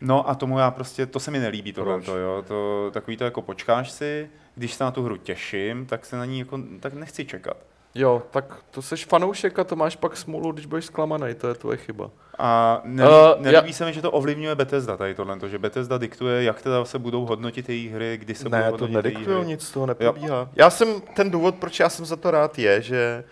No 0.00 0.30
a 0.30 0.34
tomu 0.34 0.58
já 0.58 0.70
prostě, 0.70 1.06
to 1.06 1.20
se 1.20 1.30
mi 1.30 1.38
nelíbí 1.38 1.72
tohle, 1.72 2.00
to, 2.00 2.16
jo, 2.16 2.44
to, 2.48 2.90
takový 2.92 3.16
to 3.16 3.24
jako 3.24 3.42
počkáš 3.42 3.90
si, 3.90 4.30
když 4.54 4.74
se 4.74 4.84
na 4.84 4.90
tu 4.90 5.02
hru 5.02 5.16
těším, 5.16 5.86
tak 5.86 6.06
se 6.06 6.16
na 6.16 6.24
ní 6.24 6.38
jako, 6.38 6.60
tak 6.80 6.92
nechci 6.92 7.24
čekat. 7.24 7.56
Jo, 7.94 8.22
tak 8.30 8.54
to 8.70 8.82
seš 8.82 9.04
fanoušek 9.04 9.58
a 9.58 9.64
to 9.64 9.76
máš 9.76 9.96
pak 9.96 10.16
smůlu, 10.16 10.52
když 10.52 10.66
budeš 10.66 10.84
zklamaný, 10.84 11.34
to 11.34 11.48
je 11.48 11.54
tvoje 11.54 11.76
chyba. 11.76 12.10
A 12.38 12.80
nelíbí, 12.84 13.14
Uh, 13.14 13.36
uh, 13.38 13.42
nelíbí 13.42 13.72
se 13.72 13.84
mi, 13.84 13.92
že 13.92 14.02
to 14.02 14.10
ovlivňuje 14.10 14.54
Bethesda 14.54 14.96
tady 14.96 15.14
tohle, 15.14 15.38
že 15.46 15.58
Bethesda 15.58 15.98
diktuje, 15.98 16.42
jak 16.42 16.62
teda 16.62 16.84
se 16.84 16.98
budou 16.98 17.26
hodnotit 17.26 17.68
její 17.68 17.88
hry, 17.88 18.16
kdy 18.16 18.34
se 18.34 18.48
ne, 18.48 18.62
budou 18.64 18.76
to 18.76 18.84
hodnotit 18.84 19.06
její 19.06 19.14
nediktuju, 19.14 19.38
hry. 19.38 19.46
nic 19.46 19.62
z 19.62 19.70
toho 19.70 19.86
neprobíhá. 19.86 20.48
Já 20.56 20.70
jsem, 20.70 20.88
ten 21.00 21.30
důvod, 21.30 21.54
proč 21.54 21.80
já 21.80 21.88
jsem 21.88 22.04
za 22.04 22.16
to 22.16 22.30
rád, 22.30 22.58
je, 22.58 22.82
že 22.82 23.24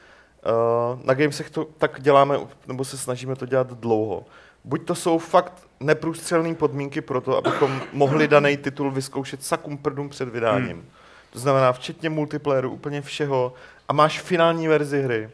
uh, 0.47 1.01
na 1.05 1.15
Gamesech 1.15 1.51
to 1.51 1.65
tak 1.65 2.01
děláme, 2.01 2.39
nebo 2.67 2.85
se 2.85 2.99
snažíme 2.99 3.37
to 3.37 3.47
dělat 3.47 3.67
dlouho. 3.67 4.25
Buď 4.67 4.87
to 4.87 4.95
jsou 4.95 5.19
fakt 5.19 5.63
neprůstřelné 5.81 6.55
podmínky 6.55 7.01
pro 7.01 7.21
to, 7.21 7.37
abychom 7.37 7.81
mohli 7.93 8.29
daný 8.29 8.57
titul 8.57 8.91
vyzkoušet 8.91 9.45
sakum 9.45 9.79
prdům 9.79 10.09
před 10.09 10.29
vydáním. 10.29 10.77
Hmm. 10.77 10.87
To 11.31 11.39
znamená 11.39 11.73
včetně 11.73 12.11
multiplayeru, 12.11 12.71
úplně 12.71 13.03
všeho 13.03 13.55
a 13.89 13.93
máš 13.93 14.21
finální 14.21 14.69
verzi 14.69 15.03
hry. 15.03 15.31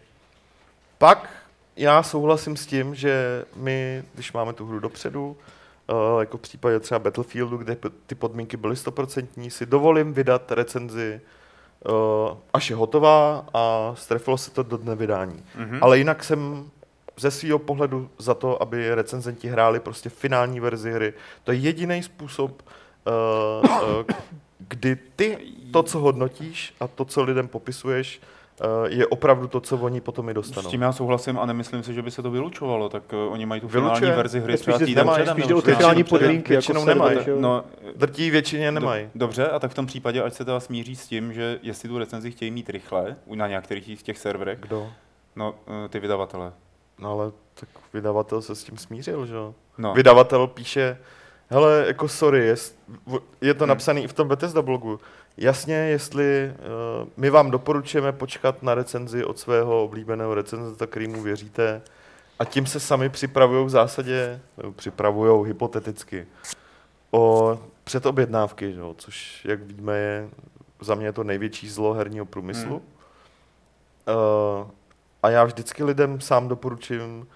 Pak 0.99 1.29
já 1.77 2.03
souhlasím 2.03 2.57
s 2.57 2.67
tím, 2.67 2.95
že 2.95 3.45
my, 3.57 4.05
když 4.15 4.33
máme 4.33 4.53
tu 4.53 4.67
hru 4.67 4.81
dopředu, 4.81 5.37
uh, 6.15 6.21
jako 6.21 6.39
v 6.39 6.41
případě 6.41 6.81
třeba 6.81 6.99
Battlefieldu, 6.99 7.57
kde 7.57 7.77
p- 7.77 7.91
ty 8.07 8.15
podmínky 8.15 8.57
byly 8.57 8.77
stoprocentní, 8.77 9.51
si 9.51 9.67
dovolím 9.67 10.13
vydat 10.13 10.53
recenzi, 10.53 11.21
uh, 11.89 12.37
až 12.53 12.71
je 12.71 12.77
hotová 12.77 13.47
a 13.55 13.93
strefilo 13.97 14.39
se 14.39 14.51
to 14.51 14.63
do 14.63 14.77
dne 14.77 14.95
vydání. 14.95 15.45
Mhm. 15.57 15.79
Ale 15.83 15.99
jinak 15.99 16.25
jsem 16.25 16.71
ze 17.19 17.31
svého 17.31 17.59
pohledu 17.59 18.11
za 18.19 18.35
to, 18.35 18.63
aby 18.63 18.95
recenzenti 18.95 19.49
hráli 19.49 19.81
prostě 19.81 20.09
finální 20.09 20.61
verzi 20.61 20.93
hry. 20.93 21.13
To 21.45 21.53
je 21.53 21.59
jediný 21.59 22.03
způsob, 22.03 22.63
uh, 22.63 23.71
uh, 23.71 24.05
kdy 24.69 24.97
ty 25.17 25.39
to, 25.73 25.83
co 25.83 25.99
hodnotíš 25.99 26.75
a 26.81 26.87
to, 26.89 27.05
co 27.05 27.23
lidem 27.23 27.49
popisuješ, 27.49 28.21
je 28.89 29.07
opravdu 29.07 29.47
to, 29.49 29.61
co 29.61 29.77
oni 29.79 30.01
potom 30.01 30.29
i 30.29 30.33
S 30.33 30.35
dostanou. 30.35 30.71
tím 30.71 30.83
já 30.83 30.93
souhlasím 30.93 31.39
a 31.39 31.47
nemyslím 31.47 31.83
si, 31.83 31.95
že 31.95 32.03
by 32.03 32.11
se 32.11 32.23
to 32.23 32.31
vylučovalo, 32.31 32.89
tak 32.89 33.13
uh, 33.13 33.33
oni 33.33 33.47
mají 33.47 33.61
tu 33.61 33.69
Vylučuje. 33.69 33.95
finální 34.01 34.17
verzi 34.17 34.41
hry 34.41 34.53
Spíš 34.53 34.61
třeba 34.61 34.79
jde- 34.79 34.87
týden 34.87 35.07
nemají, 35.07 35.17
předem. 35.23 35.35
Spíš 35.37 35.47
jde 35.47 35.55
o 35.55 35.63
ty 35.63 35.75
finální 35.75 36.05
podmínky, 36.05 36.35
jako 36.35 36.49
většinou 36.49 36.85
server, 36.85 37.09
nemají. 37.17 37.41
No, 37.41 37.65
Drtí 37.97 38.31
většině 38.31 38.73
nemají. 38.73 39.05
Do, 39.05 39.11
dobře, 39.15 39.49
a 39.49 39.59
tak 39.59 39.71
v 39.71 39.75
tom 39.75 39.87
případě, 39.87 40.23
ať 40.23 40.35
se 40.35 40.45
teda 40.45 40.61
smíří 40.61 40.97
s 40.97 41.07
tím, 41.07 41.33
že 41.33 41.59
jestli 41.63 41.89
tu 41.89 41.99
recenzi 41.99 42.31
chtějí 42.31 42.51
mít 42.51 42.71
rychle 42.71 43.17
u- 43.27 43.35
na 43.35 43.49
některých 43.49 44.01
z 44.01 44.03
těch 44.03 44.19
serverech, 44.19 44.59
Kdo? 44.61 44.89
no 45.37 45.55
ty 45.89 46.01
vydavatele. 46.01 46.53
No 47.03 47.13
ale 47.13 47.33
tak 47.55 47.69
vydavatel 47.95 48.43
se 48.43 48.55
s 48.55 48.65
tím 48.65 48.79
smířil, 48.79 49.27
že 49.27 49.35
jo? 49.35 49.55
No. 49.79 49.95
Vydavatel 49.95 50.47
píše, 50.47 50.99
hele, 51.49 51.85
jako 51.87 52.09
sorry, 52.09 52.47
je, 52.47 52.57
je 53.41 53.55
to 53.55 53.65
Hmm. 53.65 53.69
napsané 53.69 54.01
i 54.01 54.09
v 54.09 54.13
tom 54.13 54.29
Bethesda 54.29 54.63
blogu. 54.63 55.01
Jasně, 55.37 55.75
jestli 55.75 56.53
uh, 57.03 57.09
my 57.17 57.31
vám 57.31 57.51
doporučujeme 57.51 58.13
počkat 58.13 58.63
na 58.63 58.75
recenzi 58.75 59.25
od 59.25 59.39
svého 59.39 59.85
oblíbeného 59.85 60.35
recenzenta, 60.35 60.87
kterýmu 60.87 61.23
věříte, 61.23 61.83
a 62.39 62.45
tím 62.45 62.67
se 62.67 62.81
sami 62.81 63.09
připravují 63.09 63.67
v 63.67 63.71
zásadě, 63.71 64.41
nebo 64.57 64.73
připravují 64.73 65.47
hypoteticky, 65.49 66.27
o 67.11 67.59
předobjednávky, 67.85 68.73
že 68.73 68.81
jo? 68.81 68.95
což, 68.99 69.45
jak 69.45 69.63
víme, 69.63 69.99
je 69.99 70.29
za 70.81 70.95
mě 70.95 71.13
to 71.13 71.25
největší 71.25 71.69
zlo 71.69 71.95
herního 71.95 72.27
průmyslu. 72.27 72.77
Uh, 72.77 74.71
a 75.23 75.31
já 75.31 75.45
vždycky 75.45 75.85
lidem 75.85 76.21
sám 76.21 76.49
doporučím, 76.49 77.27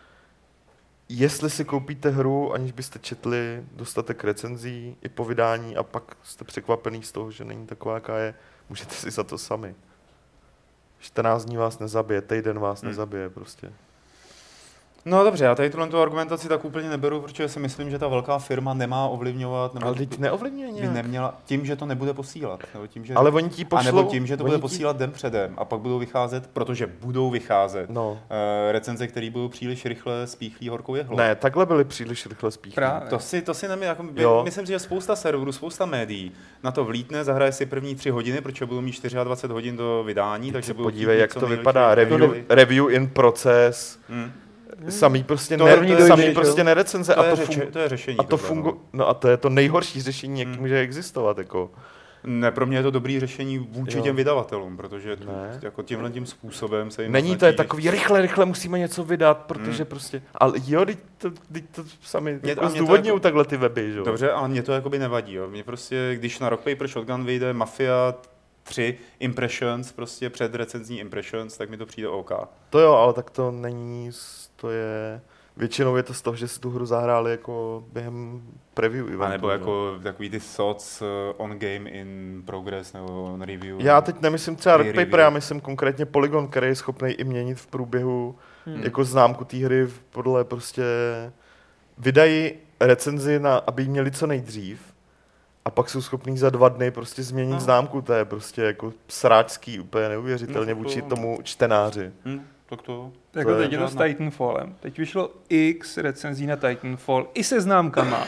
jestli 1.09 1.51
si 1.51 1.65
koupíte 1.65 2.11
hru, 2.11 2.53
aniž 2.55 2.73
byste 2.73 2.99
četli 2.99 3.65
dostatek 3.73 4.25
recenzí 4.25 4.97
i 5.03 5.09
po 5.09 5.25
vydání 5.25 5.77
a 5.77 5.83
pak 5.83 6.17
jste 6.23 6.45
překvapený 6.45 7.03
z 7.03 7.13
toho, 7.13 7.31
že 7.31 7.45
není 7.45 7.67
taková, 7.67 7.95
jaká 7.95 8.19
je, 8.19 8.35
můžete 8.69 8.95
si 8.95 9.11
za 9.11 9.25
to 9.25 9.39
sami. 9.39 9.75
14 10.99 11.45
dní 11.45 11.57
vás 11.57 11.79
nezabije, 11.79 12.23
týden 12.23 12.59
vás 12.59 12.81
Hmm. 12.81 12.91
nezabije 12.91 13.31
prostě. 13.31 13.73
No 15.09 15.25
dobře, 15.25 15.45
já 15.45 15.55
tady 15.55 15.71
tuhle 15.71 15.89
tu 15.89 16.01
argumentaci 16.01 16.49
tak 16.49 16.65
úplně 16.65 16.89
neberu, 16.91 17.21
protože 17.21 17.49
si 17.49 17.61
myslím, 17.61 17.91
že 17.91 17.99
ta 17.99 18.09
velká 18.09 18.39
firma 18.39 18.75
nemá 18.75 19.09
ovlivňovat, 19.09 19.75
nebo 19.75 19.87
Ale 19.87 19.95
teď 19.97 20.19
neovlivňuje 20.19 20.69
by 20.73 20.75
nějak. 20.81 20.93
neměla, 20.95 21.41
tím, 21.45 21.67
že 21.67 21.77
to 21.77 21.87
nebude 21.87 22.15
posílat, 22.15 22.61
nebo 22.75 22.87
tím, 22.87 23.05
že, 23.05 23.15
Ale 23.15 23.31
oni 23.31 23.49
ti 23.49 23.63
a 23.65 23.67
pošlou... 23.69 23.85
nebo 23.97 24.03
tím, 24.11 24.27
že 24.27 24.37
to 24.37 24.45
bude 24.45 24.57
ti- 24.57 24.61
posílat 24.61 24.97
den 24.97 25.11
předem 25.13 25.55
a 25.59 25.65
pak 25.65 25.81
budou 25.81 25.99
vycházet, 25.99 26.47
protože 26.53 26.87
budou 26.87 27.31
vycházet 27.31 27.91
No. 27.91 28.11
uh, 28.13 28.19
recenze, 28.73 29.07
které 29.07 29.31
budou 29.31 29.49
příliš 29.49 29.87
rychle 29.87 30.27
spíchlí 30.27 30.69
horkou 30.69 30.95
jehlou. 30.95 31.17
Ne, 31.17 31.35
takhle 31.35 31.67
byli 31.67 31.85
příliš 31.85 32.27
rychle 32.27 32.51
spíchlí. 32.51 32.75
Právě. 32.75 33.09
To 33.11 33.19
si, 33.19 33.43
to 33.43 33.55
si 33.55 33.69
nemí, 33.69 33.83
jako, 33.85 34.05
Jo. 34.17 34.43
myslím 34.45 34.67
si, 34.67 34.73
že 34.73 34.79
spousta 34.79 35.17
serverů, 35.17 35.53
spousta 35.53 35.87
médií 35.87 36.33
na 36.63 36.71
to 36.71 36.85
vlítne, 36.85 37.25
zahraje 37.25 37.53
si 37.53 37.67
první 37.67 37.95
tři 37.95 38.11
hodiny, 38.11 38.41
protože 38.41 38.67
budou 38.67 38.81
mít 38.81 39.03
24 39.25 39.53
hodin 39.53 39.77
do 39.77 40.03
vydání, 40.07 40.47
Teď 40.47 40.53
takže 40.53 40.67
se 40.67 40.75
podívej, 40.75 41.19
jak 41.21 41.35
to 41.35 41.47
vypadá. 41.47 41.95
Review, 41.95 42.35
review 42.49 42.91
in 42.91 43.09
proces. 43.09 43.99
Hmm. 44.09 44.33
Samý 44.89 45.25
prostě, 45.25 45.57
To 45.57 45.65
ne, 45.65 45.77
to 45.77 45.83
je 45.85 46.07
samý 46.07 46.35
prostě 46.35 46.61
jo. 46.61 46.65
nerecenze. 46.65 47.15
To, 47.15 47.21
a 47.21 47.25
je 47.25 47.31
to, 47.31 47.37
řeči, 47.37 47.61
fungu- 47.61 47.71
to 47.71 47.79
je 47.79 47.89
řešení. 47.89 48.19
a 48.19 48.23
to 48.23 48.29
tohle, 48.29 48.49
fungu- 48.49 48.65
no. 48.75 48.79
no 48.93 49.09
a 49.09 49.15
to 49.15 49.29
je 49.29 49.37
to 49.37 49.49
nejhorší 49.51 50.03
řešení, 50.03 50.41
jak 50.41 50.49
Hmm. 50.49 50.59
může 50.61 50.79
existovat. 50.81 51.39
Jako. 51.39 51.71
Ne, 52.25 52.51
pro 52.51 52.67
mě 52.67 52.79
je 52.79 52.83
to 52.83 52.91
dobrý 52.91 53.21
řešení 53.21 53.59
vůči 53.59 53.97
Jo. 53.97 54.03
těm 54.05 54.17
vydavatelům, 54.17 54.77
protože 54.77 55.17
tu, 55.17 55.27
Ne. 55.27 55.61
jako 55.63 55.83
tímhle 55.83 56.11
tím 56.11 56.27
způsobem 56.27 56.91
se 56.91 57.03
jim 57.03 57.13
Není 57.13 57.37
to 57.37 57.47
je 57.47 57.53
že- 57.53 57.57
takový, 57.57 57.91
rychle, 57.91 58.23
rychle 58.23 58.45
musíme 58.45 58.79
něco 58.79 59.05
vydat, 59.05 59.39
protože 59.39 59.77
Hmm. 59.77 59.87
prostě, 59.87 60.23
ale 60.35 60.53
jo, 60.67 60.85
teď 60.87 60.99
to, 61.19 61.31
teď 61.53 61.65
to 61.75 61.85
sami 62.03 62.33
Mě- 62.43 62.53
a 62.53 62.57
jako 62.63 62.69
zdůvodňují 62.69 63.09
jako- 63.09 63.21
takhle 63.21 63.45
ty 63.45 63.57
weby, 63.57 63.93
že 63.93 63.99
jo. 63.99 64.05
Dobře, 64.05 64.31
ale 64.33 64.49
mě 64.49 64.63
to 64.63 64.73
jakoby 64.73 64.99
nevadí. 64.99 65.35
Jo. 65.35 65.49
Mě 65.51 65.63
prostě, 65.65 66.13
když 66.15 66.39
na 66.39 66.49
Rock 66.49 66.61
Paper 66.61 66.89
Shotgun 66.89 67.25
vyjde 67.25 67.53
Mafia 67.53 68.15
3 68.67 68.99
Impressions, 69.21 69.93
prostě 69.93 70.31
před 70.31 70.55
recenzní 70.55 70.99
Impressions, 70.99 71.57
tak 71.59 71.71
mi 71.71 71.77
to 71.77 71.87
přijde 71.87 72.09
OK. 72.09 72.31
To 72.71 72.79
jo, 72.79 72.93
ale 72.93 73.13
tak 73.13 73.31
to 73.31 73.51
není, 73.51 74.11
to 74.57 74.71
je, 74.71 75.21
většinou 75.57 75.97
je 75.97 76.03
to 76.03 76.15
z 76.15 76.23
toho, 76.23 76.37
že 76.37 76.49
si 76.49 76.61
tu 76.61 76.71
hru 76.71 76.87
zahráli 76.87 77.31
jako 77.31 77.85
během 77.93 78.43
preview 78.75 79.07
eventu. 79.07 79.25
A 79.25 79.29
nebo 79.29 79.47
jo. 79.47 79.53
jako 79.53 79.99
takový 80.03 80.31
ty 80.31 80.41
thoughts 80.57 81.03
uh, 81.03 81.07
on 81.37 81.51
game 81.59 81.91
in 81.91 82.43
progress 82.47 82.93
nebo 82.93 83.23
on 83.25 83.43
review. 83.43 83.81
Já 83.81 84.01
teď 84.01 84.21
nemyslím 84.21 84.57
třeba 84.57 84.77
Rock 84.77 84.87
Pre-review. 84.87 85.05
Paper, 85.05 85.21
já 85.21 85.31
myslím 85.31 85.61
konkrétně 85.61 86.07
Polygon, 86.07 86.49
který 86.49 86.67
je 86.67 86.75
schopný 86.75 87.11
i 87.13 87.25
měnit 87.25 87.59
v 87.59 87.67
průběhu 87.67 88.37
Hmm. 88.69 88.83
jako 88.83 89.05
známku 89.05 89.45
té 89.45 89.57
hry 89.57 89.85
v- 89.87 90.01
podle 90.11 90.45
prostě 90.45 90.83
vydají 91.99 92.53
recenzi, 92.81 93.39
na, 93.41 93.57
aby 93.57 93.83
ji 93.83 93.89
měli 93.89 94.11
co 94.11 94.27
nejdřív 94.27 94.81
a 95.67 95.71
pak 95.71 95.91
jsou 95.91 96.03
schopní 96.03 96.39
za 96.39 96.51
dva 96.51 96.69
dny 96.69 96.91
prostě 96.91 97.23
změnit 97.23 97.53
No. 97.53 97.61
známku, 97.61 98.03
to 98.03 98.13
je 98.13 98.25
prostě 98.25 98.63
jako 98.63 98.93
sráčský, 99.09 99.81
úplně 99.81 100.09
neuvěřitelně 100.09 100.75
No, 100.75 100.81
to- 100.83 100.89
vůči 100.89 101.03
tomu 101.03 101.39
čtenáři. 101.43 102.13
Hm, 102.25 102.41
tak 102.69 102.83
to... 102.83 103.13
Jako 103.35 103.51
To 103.51 103.57
je 103.57 103.63
teď 103.63 103.73
je 103.73 103.79
to 103.79 103.89
s 103.89 103.97
Titanfallem. 103.97 104.75
Teď 104.81 104.99
vyšlo 104.99 105.31
x 105.49 105.97
recenzí 105.97 106.47
na 106.47 106.57
Titanfall, 106.57 107.29
i 107.35 107.45
se 107.45 107.61
známkama. 107.61 108.27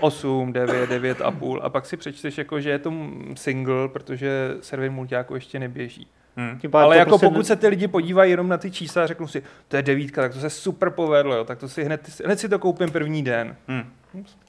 8, 0.00 0.52
9, 0.52 0.86
9 0.90 1.20
a 1.20 1.30
půl. 1.30 1.60
A 1.62 1.68
pak 1.70 1.86
si 1.86 1.96
přečteš, 1.96 2.38
jako, 2.38 2.60
že 2.60 2.70
je 2.70 2.78
to 2.78 2.92
single, 3.34 3.88
protože 3.88 4.56
server 4.60 4.90
multiáku 4.90 5.34
ještě 5.34 5.58
neběží. 5.58 6.06
Hm. 6.36 6.58
Pádem 6.70 6.84
Ale 6.86 6.96
jako 6.96 7.08
prostě 7.08 7.26
pokud 7.26 7.46
se 7.46 7.56
ty 7.56 7.68
lidi 7.68 7.88
podívají 7.88 8.30
jenom 8.30 8.48
na 8.48 8.58
ty 8.58 8.70
čísla 8.70 9.02
a 9.02 9.06
řeknou 9.06 9.26
si, 9.26 9.42
to 9.68 9.76
je 9.76 9.82
devítka, 9.82 10.22
tak 10.22 10.32
to 10.34 10.40
se 10.40 10.50
super 10.50 10.90
povedlo, 10.90 11.34
jo, 11.36 11.44
tak 11.44 11.58
to 11.58 11.68
si 11.68 11.84
hned, 11.84 12.20
hned 12.24 12.40
si 12.40 12.48
to 12.48 12.58
koupím 12.58 12.90
první 12.90 13.22
den. 13.22 13.56
Hm. 13.68 13.82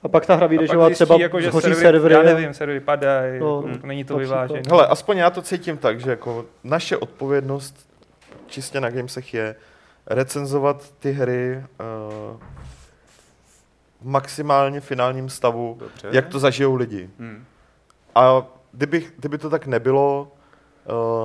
A 0.04 0.08
pak 0.08 0.26
ta 0.26 0.36
hra 0.36 0.48
vyjde, 0.48 0.68
že 0.68 0.78
třeba 0.94 1.16
jako, 1.20 1.42
že 1.42 1.52
zhoří 1.52 1.64
servery, 1.64 1.82
servery. 1.82 2.14
já 2.14 2.24
nevím, 2.24 2.54
servery 2.54 2.80
padají, 2.80 3.40
No, 3.40 3.64
jako, 3.68 3.88
není 3.88 4.04
to 4.04 4.18
vyvážené. 4.18 4.62
Hele, 4.70 4.88
aspoň 4.88 5.18
já 5.18 5.30
to 5.30 5.42
cítím 5.42 5.78
tak, 5.78 6.00
že 6.00 6.10
jako 6.10 6.46
naše 6.64 6.98
odpovědnost 6.98 7.90
čistě 8.48 8.82
na 8.82 8.90
Gamesech 8.90 9.34
je 9.34 9.56
recenzovat 10.08 10.92
ty 11.00 11.12
hry 11.12 11.58
uh, 11.58 12.38
v 14.02 14.06
maximálně 14.06 14.82
finálním 14.82 15.30
stavu, 15.30 15.78
Dobře. 15.80 16.08
jak 16.12 16.28
to 16.28 16.40
zažijou 16.40 16.76
lidi. 16.76 17.10
Hm. 17.20 17.46
A 18.16 18.46
kdyby, 18.72 19.08
kdyby 19.18 19.38
to 19.38 19.50
tak 19.50 19.68
nebylo, 19.68 20.32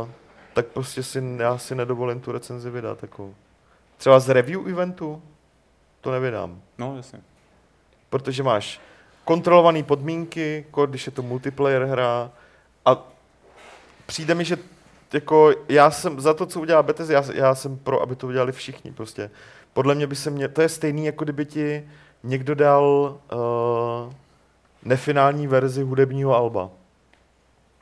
uh, 0.00 0.08
tak 0.54 0.66
prostě 0.66 1.02
si, 1.02 1.22
já 1.36 1.58
si 1.58 1.74
nedovolím 1.74 2.20
tu 2.20 2.32
recenzi 2.32 2.70
vydat. 2.70 3.02
Jako. 3.02 3.30
Třeba 3.96 4.20
z 4.20 4.28
review 4.28 4.68
eventu 4.68 5.22
to 6.00 6.10
nevydám, 6.10 6.62
No, 6.78 6.96
jasně. 6.96 7.20
Protože 8.14 8.42
máš 8.42 8.80
kontrolované 9.24 9.82
podmínky, 9.82 10.64
když 10.86 11.06
je 11.06 11.12
to 11.12 11.22
multiplayer 11.22 11.84
hra 11.84 12.30
a 12.84 13.02
přijde 14.06 14.34
mi, 14.34 14.44
že 14.44 14.56
jako 15.12 15.52
já 15.68 15.90
jsem 15.90 16.20
za 16.20 16.34
to, 16.34 16.46
co 16.46 16.60
udělá 16.60 16.82
Bethesda, 16.82 17.14
já, 17.14 17.24
já 17.34 17.54
jsem 17.54 17.76
pro, 17.78 18.02
aby 18.02 18.16
to 18.16 18.26
udělali 18.26 18.52
všichni 18.52 18.92
prostě. 18.92 19.30
Podle 19.72 19.94
mě 19.94 20.06
by 20.06 20.16
se 20.16 20.30
mě, 20.30 20.48
to 20.48 20.62
je 20.62 20.68
stejný, 20.68 21.06
jako 21.06 21.24
kdyby 21.24 21.44
ti 21.44 21.88
někdo 22.22 22.54
dal 22.54 23.16
uh, 23.32 24.12
nefinální 24.84 25.46
verzi 25.46 25.82
hudebního 25.82 26.36
alba, 26.36 26.70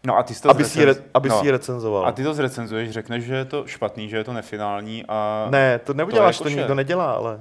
No 0.06 0.18
a 0.18 0.22
ty 0.22 0.34
to 0.34 0.50
aby 0.50 0.64
si, 0.64 0.78
zrecenz- 0.78 0.84
re, 0.84 1.04
aby 1.14 1.28
no. 1.28 1.40
si 1.40 1.46
ji 1.46 1.50
recenzoval. 1.50 2.06
A 2.06 2.12
ty 2.12 2.22
to 2.24 2.34
zrecenzuješ, 2.34 2.90
řekneš, 2.90 3.24
že 3.24 3.34
je 3.34 3.44
to 3.44 3.66
špatný, 3.66 4.08
že 4.08 4.16
je 4.16 4.24
to 4.24 4.32
nefinální 4.32 5.04
a 5.08 5.46
Ne, 5.50 5.78
to 5.78 5.94
neuděláš, 5.94 6.38
to, 6.38 6.44
jako 6.44 6.54
to 6.54 6.58
nikdo 6.60 6.74
nedělá, 6.74 7.12
ale. 7.12 7.40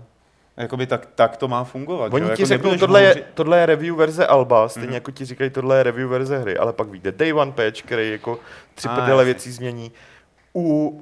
Jakoby 0.62 0.88
tak, 0.88 1.08
tak 1.16 1.38
to 1.38 1.48
má 1.48 1.64
fungovat. 1.64 2.14
Oni 2.14 2.26
že? 2.28 2.36
ti 2.36 2.42
Jako 2.42 2.48
řeknou, 2.48 2.78
tohle 2.78 3.02
je, 3.02 3.08
hovořit- 3.08 3.26
tohle 3.34 3.60
je 3.60 3.66
review 3.66 3.96
verze 3.96 4.28
Alba, 4.28 4.70
stejně 4.70 4.88
Mhm. 4.88 4.94
jako 4.96 5.12
ti 5.12 5.26
říkají, 5.26 5.50
tohle 5.50 5.78
je 5.78 5.84
review 5.84 6.10
verze 6.10 6.38
hry, 6.38 6.58
ale 6.58 6.74
pak 6.74 6.88
vyjde 6.88 7.12
Day 7.12 7.34
One 7.34 7.52
Patch, 7.52 7.82
který 7.82 8.12
jako 8.12 8.40
tři 8.76 8.88
A, 8.88 8.96
prdele 8.96 9.26
věcí 9.26 9.52
změní. 9.52 9.92
U 10.56 11.02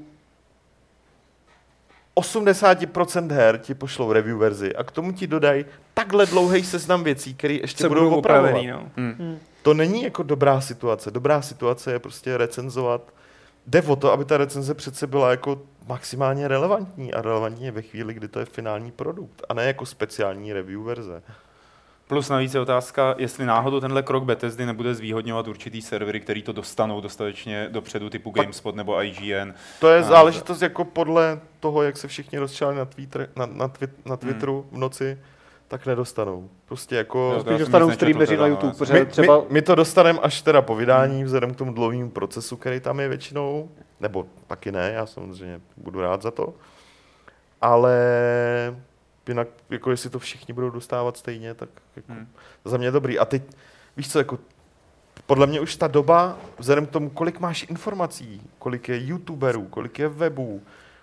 80% 2.15 3.31
her 3.31 3.57
ti 3.57 3.73
pošlou 3.73 4.11
review 4.13 4.37
verzi 4.37 4.75
a 4.75 4.83
k 4.83 4.91
tomu 4.91 5.11
ti 5.11 5.27
dodají 5.27 5.65
takhle 5.93 6.25
dlouhý 6.25 6.63
seznam 6.63 7.03
věcí, 7.03 7.33
které 7.35 7.53
ještě 7.53 7.87
budou 7.87 8.01
budou 8.01 8.15
opravovat. 8.17 8.49
opravený, 8.49 8.67
no. 8.71 8.91
Hm. 8.97 9.39
To 9.61 9.73
není 9.73 10.03
jako 10.03 10.23
dobrá 10.23 10.61
situace. 10.61 11.11
Dobrá 11.11 11.41
situace 11.41 11.91
je 11.91 11.99
prostě 11.99 12.37
recenzovat. 12.37 13.01
Jde 13.67 13.81
o 13.81 13.95
to, 13.95 14.11
aby 14.11 14.25
ta 14.25 14.37
recenze 14.37 14.73
přece 14.73 15.07
byla 15.07 15.31
jako 15.31 15.61
maximálně 15.87 16.47
relevantní 16.47 17.13
a 17.13 17.21
relevantní 17.21 17.65
je 17.65 17.71
ve 17.71 17.81
chvíli, 17.81 18.13
kdy 18.13 18.27
to 18.27 18.39
je 18.39 18.45
finální 18.45 18.91
produkt 18.91 19.43
a 19.49 19.53
ne 19.53 19.65
jako 19.65 19.85
speciální 19.85 20.53
review 20.53 20.83
verze. 20.83 21.23
Plus 22.07 22.29
navíc 22.29 22.53
je 22.53 22.59
otázka, 22.59 23.15
jestli 23.17 23.45
náhodou 23.45 23.79
tenhle 23.79 24.03
krok 24.03 24.23
Bethesdy 24.23 24.65
nebude 24.65 24.95
zvýhodňovat 24.95 25.47
určitý 25.47 25.81
servery, 25.81 26.19
který 26.19 26.43
to 26.43 26.51
dostanou 26.51 27.01
dostatečně 27.01 27.67
dopředu, 27.71 28.09
typu 28.09 28.31
GameSpot 28.31 28.75
nebo 28.75 29.03
IGN. 29.03 29.53
To 29.79 29.89
je 29.89 30.03
záležitost 30.03 30.61
jako 30.61 30.85
podle 30.85 31.39
toho, 31.59 31.83
jak 31.83 31.97
se 31.97 32.07
všichni 32.07 32.39
rozčali 32.39 32.75
na, 32.75 32.85
Twitter, 32.85 33.29
na, 33.35 33.45
na, 33.45 33.67
twit, 33.67 34.05
na 34.05 34.17
Twitteru 34.17 34.65
v 34.71 34.77
noci, 34.77 35.17
tak 35.69 35.85
nedostanou. 35.85 36.49
Prostě 36.65 36.95
jako... 36.95 37.33
To 37.35 37.41
Spíš 37.41 37.59
dostanou 37.59 37.91
streameři 37.91 38.37
na 38.37 38.43
no, 38.43 38.47
YouTube, 38.47 38.73
protože 38.73 38.93
My, 38.93 39.05
třeba... 39.05 39.39
my, 39.39 39.45
my 39.49 39.61
to 39.61 39.75
dostaneme 39.75 40.19
až 40.19 40.41
teda 40.41 40.61
po 40.61 40.75
vydání, 40.75 41.23
vzhledem 41.23 41.53
k 41.53 41.57
tomu 41.57 41.73
dlouhému 41.73 42.09
procesu, 42.09 42.57
který 42.57 42.79
tam 42.79 42.99
je 42.99 43.07
většinou, 43.07 43.69
nebo 43.99 44.25
taky 44.47 44.71
ne, 44.71 44.91
já 44.95 45.05
samozřejmě 45.05 45.61
budu 45.77 46.01
rád 46.01 46.21
za 46.21 46.31
to, 46.31 46.53
ale 47.61 47.95
jinak, 49.27 49.47
jako 49.69 49.91
jestli 49.91 50.09
to 50.09 50.19
všichni 50.19 50.53
budou 50.53 50.69
dostávat 50.69 51.17
stejně, 51.17 51.53
tak 51.53 51.69
jako 51.95 52.13
Hmm. 52.13 52.27
za 52.65 52.77
mě 52.77 52.91
dobrý. 52.91 53.19
A 53.19 53.25
teď, 53.25 53.43
víš 53.97 54.11
co, 54.11 54.17
jako 54.17 54.39
podle 55.25 55.47
mě 55.47 55.59
už 55.59 55.75
ta 55.75 55.87
doba, 55.87 56.37
vzhledem 56.57 56.85
k 56.85 56.89
tomu, 56.89 57.09
kolik 57.09 57.39
máš 57.39 57.63
informací, 57.69 58.41
kolik 58.59 58.89
je 58.89 59.05
youtuberů, 59.05 59.65
kolik 59.65 59.99
je 59.99 60.07
webů, 60.07 60.61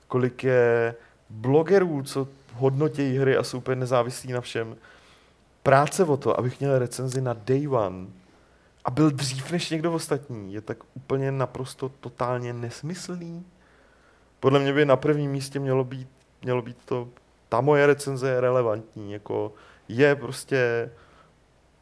kolik 0.08 0.44
je 0.44 0.94
blogerů, 1.30 2.02
co 2.02 2.28
hodnotějí 2.58 3.18
hry 3.18 3.36
a 3.36 3.42
jsou 3.42 3.58
úplně 3.58 3.76
nezávislí 3.76 4.32
na 4.32 4.40
všem, 4.40 4.76
práce 5.62 6.04
o 6.04 6.16
to, 6.16 6.38
abych 6.38 6.60
měl 6.60 6.78
recenzi 6.78 7.20
na 7.20 7.32
day 7.32 7.68
one 7.68 8.06
a 8.84 8.90
byl 8.90 9.10
dřív 9.10 9.50
než 9.50 9.70
někdo 9.70 9.92
ostatní, 9.92 10.54
je 10.54 10.60
tak 10.60 10.78
úplně 10.94 11.32
naprosto 11.32 11.88
totálně 11.88 12.52
nesmyslný. 12.52 13.46
Podle 14.40 14.60
mě 14.60 14.72
by 14.72 14.84
na 14.84 14.96
prvním 14.96 15.30
místě 15.30 15.58
mělo 15.58 15.84
být, 15.84 16.08
mělo 16.42 16.62
být 16.62 16.76
to, 16.84 17.08
ta 17.48 17.60
moje 17.60 17.86
recenze 17.86 18.30
je 18.30 18.40
relevantní, 18.40 19.12
jako 19.12 19.52
je 19.88 20.16
prostě 20.16 20.90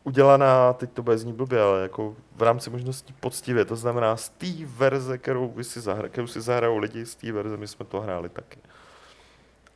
udělaná, 0.04 0.72
teď 0.72 0.90
to 0.90 1.02
bude 1.02 1.18
znít 1.18 1.36
blbě, 1.36 1.62
ale 1.62 1.82
jako 1.82 2.16
v 2.36 2.42
rámci 2.42 2.70
možností 2.70 3.14
poctivě, 3.20 3.64
to 3.64 3.76
znamená 3.76 4.16
z 4.16 4.28
té 4.28 4.46
verze, 4.66 5.18
kterou, 5.18 5.48
vy 5.48 5.64
si 5.64 5.80
zahra, 5.80 6.08
kterou 6.08 6.26
si 6.26 6.40
zahrajou 6.40 6.78
lidi, 6.78 7.06
z 7.06 7.14
té 7.14 7.32
verze 7.32 7.56
my 7.56 7.68
jsme 7.68 7.84
to 7.84 8.00
hráli 8.00 8.28
taky. 8.28 8.58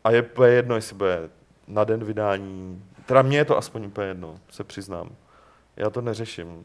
A 0.08 0.10
je 0.10 0.22
úplně 0.22 0.52
jedno, 0.52 0.74
jestli 0.74 0.96
bude 0.96 1.30
na 1.66 1.84
den 1.84 2.04
vydání, 2.04 2.84
teda 3.06 3.22
mně 3.22 3.38
je 3.38 3.44
to 3.44 3.58
aspoň 3.58 3.86
úplně 3.86 4.06
jedno, 4.06 4.38
se 4.50 4.64
přiznám. 4.64 5.10
Já 5.76 5.90
to 5.90 6.00
neřeším. 6.00 6.64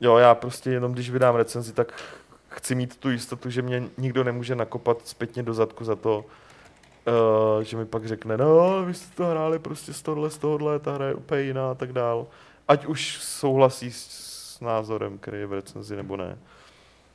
Jo, 0.00 0.16
já 0.16 0.34
prostě 0.34 0.70
jenom 0.70 0.92
když 0.92 1.10
vydám 1.10 1.34
recenzi, 1.34 1.72
tak 1.72 2.02
chci 2.48 2.74
mít 2.74 2.96
tu 2.96 3.10
jistotu, 3.10 3.50
že 3.50 3.62
mě 3.62 3.82
nikdo 3.98 4.24
nemůže 4.24 4.54
nakopat 4.54 5.08
zpětně 5.08 5.42
do 5.42 5.54
zadku 5.54 5.84
za 5.84 5.96
to, 5.96 6.18
uh, 6.18 7.62
že 7.62 7.76
mi 7.76 7.86
pak 7.86 8.06
řekne, 8.06 8.36
no, 8.36 8.84
vy 8.84 8.94
jste 8.94 9.16
to 9.16 9.26
hráli 9.26 9.58
prostě 9.58 9.92
z 9.92 10.02
tohohle, 10.02 10.30
z 10.30 10.38
tohohle, 10.38 10.78
ta 10.78 10.92
hra 10.92 11.06
je 11.06 11.14
úplně 11.14 11.42
jiná 11.42 11.70
a 11.70 11.74
tak 11.74 11.92
dál. 11.92 12.26
Ať 12.68 12.86
už 12.86 13.18
souhlasí 13.22 13.92
s, 13.92 14.06
s 14.56 14.60
názorem, 14.60 15.18
který 15.18 15.38
je 15.38 15.46
v 15.46 15.52
recenzi, 15.52 15.96
nebo 15.96 16.16
ne. 16.16 16.38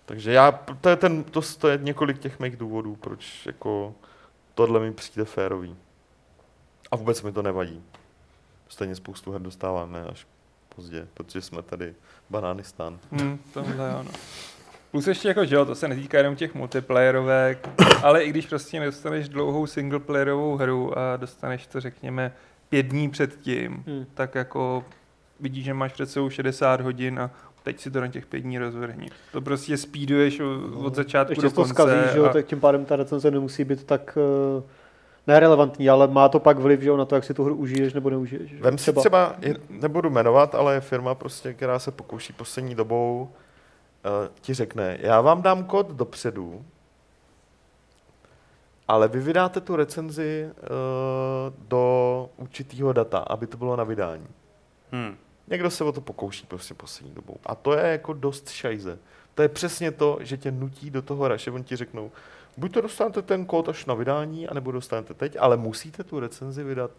Takže 0.05 0.31
já, 0.31 0.51
to 0.81 0.89
je, 0.89 0.95
ten, 0.95 1.23
to, 1.23 1.41
to 1.59 1.67
je 1.67 1.79
několik 1.81 2.17
těch 2.17 2.39
mých 2.39 2.57
důvodů, 2.57 2.95
proč 2.95 3.45
jako 3.45 3.95
tohle 4.55 4.79
mi 4.79 4.91
přijde 4.93 5.25
férový. 5.25 5.75
A 6.91 6.95
vůbec 6.95 7.21
mi 7.21 7.31
to 7.31 7.41
nevadí. 7.41 7.83
Stejně 8.69 8.95
spoustu 8.95 9.31
her 9.31 9.41
dostáváme 9.41 10.03
až 10.05 10.27
pozdě, 10.75 11.07
protože 11.13 11.41
jsme 11.41 11.61
tady 11.61 11.95
banánistán. 12.29 12.99
Hmm, 13.11 13.39
tohle 13.53 13.91
jo, 13.91 14.03
no. 14.03 14.11
Plus 14.91 15.07
ještě 15.07 15.27
jako, 15.27 15.45
že 15.45 15.55
jo, 15.55 15.65
to 15.65 15.75
se 15.75 15.87
netýká 15.87 16.17
jenom 16.17 16.35
těch 16.35 16.53
multiplayerovek, 16.55 17.69
ale 18.03 18.23
i 18.23 18.29
když 18.29 18.45
prostě 18.45 18.79
nedostaneš 18.79 19.29
dlouhou 19.29 19.67
singleplayerovou 19.67 20.55
hru 20.57 20.97
a 20.97 21.17
dostaneš 21.17 21.67
to, 21.67 21.79
řekněme, 21.81 22.31
pět 22.69 22.83
dní 22.85 23.09
před 23.09 23.39
tím, 23.39 23.83
Hmm. 23.87 24.05
tak 24.13 24.35
jako 24.35 24.85
vidíš, 25.39 25.65
že 25.65 25.73
máš 25.73 25.93
před 25.93 26.09
sebou 26.09 26.29
60 26.29 26.81
hodin 26.81 27.19
a 27.19 27.31
teď 27.65 27.79
si 27.79 27.91
to 27.91 28.01
na 28.01 28.07
těch 28.07 28.25
pět 28.25 28.39
dní 28.39 28.57
rozvrhni. 28.59 29.07
To 29.31 29.41
prostě 29.41 29.77
speeduješ 29.77 30.39
o- 30.39 30.79
od 30.79 30.95
začátku 30.95 31.31
Ještě 31.31 31.41
do 31.41 31.49
to 31.49 31.55
konce. 31.55 31.69
zkazí, 31.73 31.91
že 32.13 32.17
jo, 32.19 32.25
a- 32.25 32.29
tak 32.33 32.45
tím 32.45 32.59
pádem 32.59 32.85
ta 32.85 32.95
recenze 32.95 33.31
nemusí 33.31 33.63
být 33.63 33.83
tak 33.83 34.17
uh, 34.57 34.63
nerelevantní, 35.27 35.89
ale 35.89 36.07
má 36.07 36.29
to 36.29 36.39
pak 36.39 36.59
vliv 36.59 36.81
že 36.81 36.89
jo, 36.89 36.97
na 36.97 37.05
to, 37.05 37.15
jak 37.15 37.23
si 37.23 37.33
tu 37.33 37.43
hru 37.43 37.55
užiješ 37.55 37.93
nebo 37.93 38.09
neužiješ. 38.09 38.49
že. 38.49 38.57
Vem 38.61 38.77
si 38.77 38.93
třeba, 38.93 39.35
je, 39.41 39.55
nebudu 39.69 40.09
jmenovat, 40.09 40.55
ale 40.55 40.73
je 40.73 40.81
firma, 40.81 41.15
prostě, 41.15 41.53
která 41.53 41.79
se 41.79 41.91
pokouší 41.91 42.33
poslední 42.33 42.75
dobou, 42.75 43.29
uh, 43.31 44.11
ti 44.41 44.53
řekne, 44.53 44.97
já 45.01 45.21
vám 45.21 45.41
dám 45.41 45.63
kód 45.63 45.91
dopředu, 45.91 46.65
ale 48.87 49.07
vy 49.07 49.19
vydáte 49.19 49.61
tu 49.61 49.75
recenzi 49.75 50.49
uh, 50.49 51.67
do 51.67 52.29
určitého 52.37 52.93
data, 52.93 53.17
aby 53.17 53.47
to 53.47 53.57
bylo 53.57 53.75
na 53.75 53.83
vydání. 53.83 54.27
Hmm. 54.91 55.15
Někdo 55.47 55.71
se 55.71 55.83
o 55.83 55.91
to 55.91 56.01
pokouší 56.01 56.45
prostě 56.45 56.73
poslední 56.73 57.15
dobou. 57.15 57.37
A 57.45 57.55
to 57.55 57.73
je 57.73 57.91
jako 57.91 58.13
dost 58.13 58.49
šajze. 58.49 58.99
To 59.33 59.41
je 59.41 59.49
přesně 59.49 59.91
to, 59.91 60.17
že 60.21 60.37
tě 60.37 60.51
nutí 60.51 60.89
do 60.89 61.01
toho 61.01 61.27
raše, 61.27 61.51
oni 61.51 61.63
ti 61.63 61.75
řeknou, 61.75 62.11
buď 62.57 62.73
to 62.73 62.81
dostanete 62.81 63.21
ten 63.21 63.45
kód 63.45 63.69
až 63.69 63.85
na 63.85 63.93
vydání, 63.93 64.47
anebo 64.47 64.71
dostanete 64.71 65.13
teď, 65.13 65.37
ale 65.39 65.57
musíte 65.57 66.03
tu 66.03 66.19
recenzi 66.19 66.63
vydat. 66.63 66.91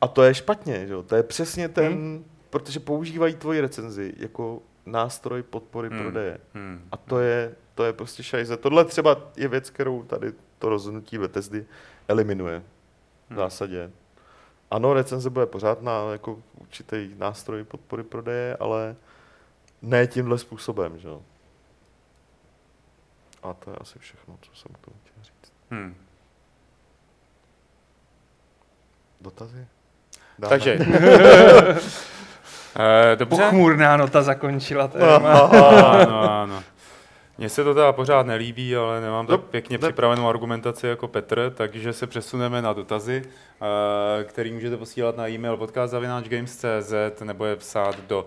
A 0.00 0.08
to 0.08 0.22
je 0.22 0.34
špatně, 0.34 0.86
že? 0.86 0.92
jo? 0.92 1.02
To 1.02 1.16
je 1.16 1.22
přesně 1.22 1.68
ten, 1.68 1.92
hmm. 1.92 2.24
protože 2.50 2.80
používají 2.80 3.34
tvoji 3.34 3.60
recenzi 3.60 4.14
jako 4.16 4.62
nástroj 4.86 5.42
podpory 5.42 5.88
Hmm. 5.88 6.00
prodeje. 6.02 6.38
Hmm. 6.54 6.80
A 6.92 6.96
to 6.96 7.18
je, 7.18 7.54
to 7.74 7.84
je 7.84 7.92
prostě 7.92 8.22
šajze. 8.22 8.56
Tohle 8.56 8.84
třeba 8.84 9.16
je 9.36 9.48
věc, 9.48 9.70
kterou 9.70 10.02
tady 10.02 10.32
to 10.58 10.68
rozhodnutí 10.68 11.18
Bethesdy 11.18 11.66
eliminuje. 12.08 12.60
V 12.60 13.30
Hmm. 13.30 13.36
zásadě. 13.38 13.90
Ano, 14.74 14.94
recenze 14.94 15.30
bude 15.30 15.46
pořád 15.46 15.82
na 15.82 16.12
jako 16.12 16.38
určitý 16.60 17.10
nástroj 17.16 17.64
podpory 17.64 18.02
prodeje, 18.02 18.56
ale 18.60 18.96
ne 19.82 20.06
tímhle 20.06 20.38
způsobem, 20.38 20.98
že 20.98 21.08
jo. 21.08 21.22
A 23.42 23.54
to 23.54 23.70
je 23.70 23.76
asi 23.80 23.98
všechno, 23.98 24.36
co 24.40 24.54
jsem 24.54 24.72
k 24.74 24.78
tomu 24.78 24.96
chtěl 25.04 25.24
říct. 25.24 25.52
Hmm. 25.70 25.94
Dotazy? 29.20 29.66
Dáme? 30.38 30.48
Takže. 30.50 30.78
Eh, 32.76 33.16
Dobře. 33.16 33.42
Pochmurná 33.42 33.96
nota 33.96 34.22
zakončila 34.22 34.88
téma. 34.88 35.38
Ano, 35.40 36.40
ano. 36.40 36.62
Mně 37.38 37.48
se 37.48 37.64
to 37.64 37.74
teda 37.74 37.92
pořád 37.92 38.26
nelíbí, 38.26 38.76
ale 38.76 39.00
nemám 39.00 39.26
tak 39.26 39.40
No, 39.40 39.46
pěkně 39.46 39.78
připravenou 39.78 40.28
argumentaci 40.28 40.86
jako 40.86 41.08
Petr, 41.08 41.52
takže 41.56 41.92
se 41.92 42.06
přesuneme 42.06 42.62
na 42.62 42.72
dotazy, 42.72 43.22
eh, 43.24 44.24
který 44.24 44.52
můžete 44.52 44.76
posílat 44.76 45.16
na 45.16 45.28
e-mail 45.28 45.56
podcast.games.cz 45.56 47.20
nebo 47.24 47.44
je 47.44 47.56
psát 47.56 48.00
do 48.00 48.24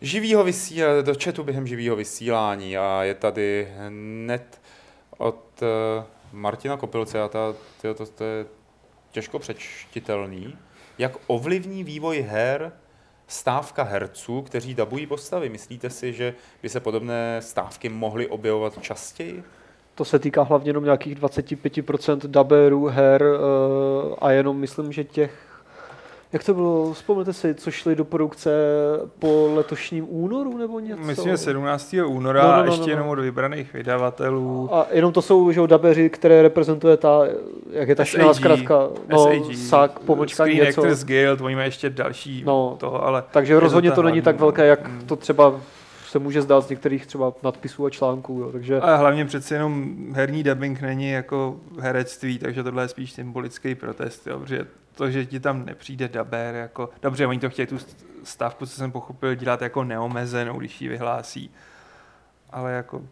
živýho 0.00 0.44
vysílání, 0.44 1.02
do 1.02 1.12
chatu 1.24 1.44
během 1.44 1.66
živého 1.66 1.96
vysílání 1.96 2.78
a 2.78 3.02
je 3.02 3.14
tady 3.14 3.68
hned 3.78 4.60
od 5.18 5.62
eh, 5.62 6.04
Martina 6.32 6.76
Kopilce 6.76 7.22
a 7.22 7.28
ta, 7.28 7.54
tyjo, 7.80 7.94
to, 7.94 8.06
to 8.06 8.24
je 8.24 8.46
těžko 9.10 9.38
přečtitelný. 9.38 10.58
Jak 10.98 11.12
ovlivní 11.26 11.84
vývoj 11.84 12.20
her 12.28 12.72
stávka 13.34 13.82
herců, 13.82 14.42
kteří 14.42 14.74
dabují 14.74 15.06
postavy? 15.06 15.48
Myslíte 15.48 15.90
si, 15.90 16.12
že 16.12 16.34
by 16.62 16.68
se 16.68 16.80
podobné 16.80 17.42
stávky 17.42 17.88
mohly 17.88 18.26
objevovat 18.28 18.82
častěji? 18.82 19.42
To 19.94 20.04
se 20.04 20.18
týká 20.18 20.42
hlavně 20.42 20.68
jenom 20.68 20.84
nějakých 20.84 21.18
25% 21.18 22.18
dubberů 22.18 22.86
her 22.86 23.22
uh, 23.22 24.14
a 24.18 24.30
jenom 24.30 24.56
myslím, 24.56 24.92
že 24.92 25.04
těch 25.04 25.53
jak 26.34 26.44
to 26.44 26.54
bylo, 26.54 26.92
vzpomněte 26.92 27.32
si, 27.32 27.54
co 27.54 27.70
šli 27.70 27.96
do 27.96 28.04
produkce 28.04 28.50
po 29.18 29.50
letošním 29.54 30.06
únoru 30.08 30.58
nebo 30.58 30.80
něco? 30.80 31.02
Myslím, 31.02 31.30
že 31.30 31.36
17. 31.36 31.94
února 32.06 32.42
No, 32.42 32.48
no, 32.48 32.52
no, 32.52 32.58
no, 32.58 32.66
no, 32.66 32.72
ještě 32.72 32.80
no, 32.80 32.86
no. 32.86 32.92
jenom 32.92 33.08
od 33.08 33.18
vybraných 33.18 33.72
vydavatelů. 33.72 34.74
A 34.74 34.86
jenom 34.90 35.12
to 35.12 35.22
jsou 35.22 35.52
že 35.52 35.66
dabeři, 35.66 36.10
které 36.10 36.42
reprezentuje 36.42 36.96
ta, 36.96 37.20
jak 37.70 37.88
je 37.88 37.94
ta 37.94 38.04
SAG, 38.04 38.10
šinná 38.10 38.34
zkratka, 38.34 38.88
no, 39.08 39.24
SAG, 39.24 39.56
SAG, 39.56 39.98
pomlčka 39.98 40.44
Screen 40.44 40.64
něco. 40.64 40.80
Actors 40.80 41.04
Guild, 41.04 41.40
oni 41.40 41.54
mají 41.54 41.66
ještě 41.66 41.90
další 41.90 42.44
No. 42.46 42.68
no, 42.70 42.76
toho, 42.76 43.06
ale 43.06 43.24
Takže 43.30 43.60
rozhodně 43.60 43.90
ta 43.90 43.96
to 43.96 44.02
není 44.02 44.22
tak 44.22 44.40
velké, 44.40 44.66
jak 44.66 44.88
mm. 44.88 45.00
to 45.06 45.16
třeba 45.16 45.60
se 46.06 46.18
může 46.18 46.42
zdát 46.42 46.60
z 46.60 46.68
některých 46.68 47.06
třeba 47.06 47.32
nadpisů 47.42 47.86
a 47.86 47.90
článků. 47.90 48.40
Jo. 48.40 48.52
Takže 48.52 48.80
A 48.80 48.96
hlavně 48.96 49.24
přeci 49.24 49.54
jenom 49.54 49.96
herní 50.12 50.42
dubbing 50.42 50.80
není 50.80 51.10
jako 51.10 51.56
herectví, 51.80 52.38
takže 52.38 52.62
tohle 52.62 52.84
je 52.84 52.88
spíš 52.88 53.12
symbolický 53.12 53.74
protest, 53.74 54.26
jo, 54.26 54.38
protože 54.38 54.66
to, 54.94 55.10
že 55.10 55.26
ti 55.26 55.40
tam 55.40 55.64
nepřijde 55.64 56.08
daber, 56.08 56.54
jako, 56.54 56.90
dobře, 57.02 57.26
oni 57.26 57.38
to 57.40 57.50
chtějí 57.50 57.66
tu 57.66 57.78
stavku, 58.24 58.66
co 58.66 58.72
jsem 58.72 58.92
pochopil, 58.92 59.34
dělat 59.34 59.62
jako 59.62 59.84
neomezenou, 59.84 60.58
když 60.58 60.80
ji 60.80 60.88
vyhlásí, 60.88 61.50
ale 62.50 62.72
jako 62.72 63.02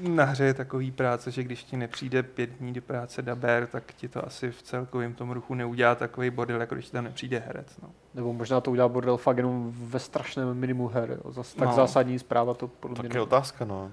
na 0.00 0.24
hře 0.24 0.44
je 0.44 0.54
takový 0.54 0.90
práce, 0.90 1.30
že 1.30 1.42
když 1.42 1.64
ti 1.64 1.76
nepřijde 1.76 2.22
pět 2.22 2.50
dní 2.50 2.72
do 2.72 2.82
práce 2.82 3.22
daber, 3.22 3.66
tak 3.66 3.92
ti 3.94 4.08
to 4.08 4.26
asi 4.26 4.50
v 4.50 4.62
celkovém 4.62 5.14
tom 5.14 5.30
ruchu 5.30 5.54
neudělá 5.54 5.94
takový 5.94 6.30
bordel, 6.30 6.60
jako 6.60 6.74
když 6.74 6.86
ti 6.86 6.92
tam 6.92 7.04
nepřijde 7.04 7.38
herec. 7.46 7.66
No. 7.82 7.90
nebo 8.14 8.32
možná 8.32 8.60
to 8.60 8.70
udělá 8.70 8.88
bordel 8.88 9.16
fakt 9.16 9.36
jenom 9.36 9.72
ve 9.76 9.98
strašném 9.98 10.54
minimu 10.54 10.88
her. 10.88 11.10
Jo. 11.24 11.32
Zas, 11.32 11.54
tak 11.54 11.68
No. 11.68 11.74
zásadní 11.74 12.18
zpráva 12.18 12.54
to 12.54 12.68
podle 12.68 12.94
mě 12.94 13.02
Tak 13.02 13.14
je 13.14 13.18
není. 13.18 13.22
otázka, 13.22 13.64
no. 13.64 13.90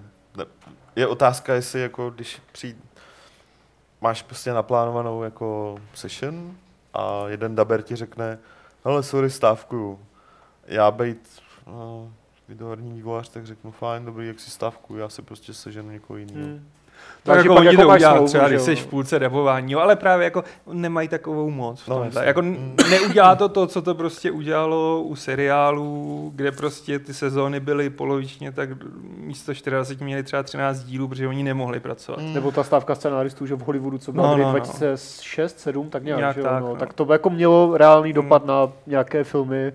Je 0.96 1.08
otázka, 1.08 1.54
jestli 1.54 1.82
jako, 1.82 2.10
když 2.10 2.42
přijde, 2.52 2.80
máš 4.02 4.22
prostě 4.24 4.54
naplánovanou 4.54 5.24
jako 5.24 5.78
session 5.94 6.56
a 6.94 7.28
jeden 7.28 7.56
daber 7.56 7.82
ti 7.82 7.96
řekne, 7.96 8.40
hele, 8.86 9.04
sorry, 9.04 9.30
stávkuju. 9.30 10.00
Já 10.66 10.92
bejt 10.92 11.42
no, 11.68 12.14
videoherní 12.48 12.94
vývojář, 12.94 13.30
tak 13.30 13.46
řeknu, 13.46 13.72
fajn, 13.72 14.06
dobrý, 14.06 14.28
jak 14.28 14.40
si 14.40 14.52
stávkuju, 14.52 15.00
já 15.00 15.10
si 15.10 15.22
prostě 15.22 15.54
seženu 15.54 15.92
někoho 15.92 16.18
jiného. 16.18 16.48
Hmm. 16.48 16.68
Tak 17.24 17.34
Takže 17.36 17.50
jako 17.50 17.56
pak 17.56 17.60
oni 17.68 17.78
jako 17.78 17.94
to 17.94 18.00
smlouvu, 18.00 18.28
třeba, 18.28 18.50
že 18.50 18.56
když 18.56 18.66
jsi 18.66 18.76
v 18.76 18.88
půlce 18.88 19.20
dabování, 19.20 19.72
jo, 19.74 19.80
ale 19.80 19.96
právě 19.96 20.24
jako 20.24 20.44
nemají 20.74 21.08
takovou 21.08 21.50
moc 21.50 21.82
v 21.82 21.88
No, 21.88 21.96
tomhle. 21.96 22.08
jasně. 22.08 22.28
jako 22.28 22.42
Mm. 22.42 22.76
neudělá 22.90 23.36
to 23.36 23.50
to, 23.50 23.68
co 23.68 23.82
to 23.82 23.96
prostě 23.96 24.32
udělalo 24.32 25.02
u 25.02 25.16
seriálů, 25.16 26.32
kde 26.36 26.52
prostě 26.52 27.00
ty 27.00 27.14
sezóny 27.14 27.60
byly 27.60 27.90
polovičně, 27.90 28.52
tak 28.52 28.70
místo 29.18 29.52
24 29.70 30.04
měli 30.04 30.24
třeba 30.24 30.44
13 30.44 30.80
dílů, 30.84 31.08
protože 31.08 31.28
oni 31.28 31.44
nemohli 31.44 31.80
pracovat. 31.80 32.22
Mm. 32.22 32.34
Nebo 32.34 32.52
ta 32.52 32.64
stávka 32.64 32.96
scenáristů, 32.96 33.46
že 33.46 33.56
v 33.56 33.60
Hollywoodu, 33.62 33.98
co 33.98 34.12
byla 34.12 34.28
No, 34.28 34.32
no, 34.38 34.38
no, 34.38 34.44
no. 34.44 34.52
2006, 34.60 35.60
7 35.60 35.90
tak 35.90 36.04
nějak, 36.04 36.20
Nějak 36.20 36.36
že 36.36 36.42
tak, 36.44 36.62
no. 36.62 36.68
no. 36.70 36.76
tak 36.76 36.94
to 36.94 37.06
by 37.06 37.14
jako 37.14 37.30
mělo 37.30 37.78
reálný 37.78 38.14
dopad 38.14 38.42
Mm. 38.42 38.48
na 38.48 38.70
nějaké 38.88 39.24
filmy. 39.24 39.74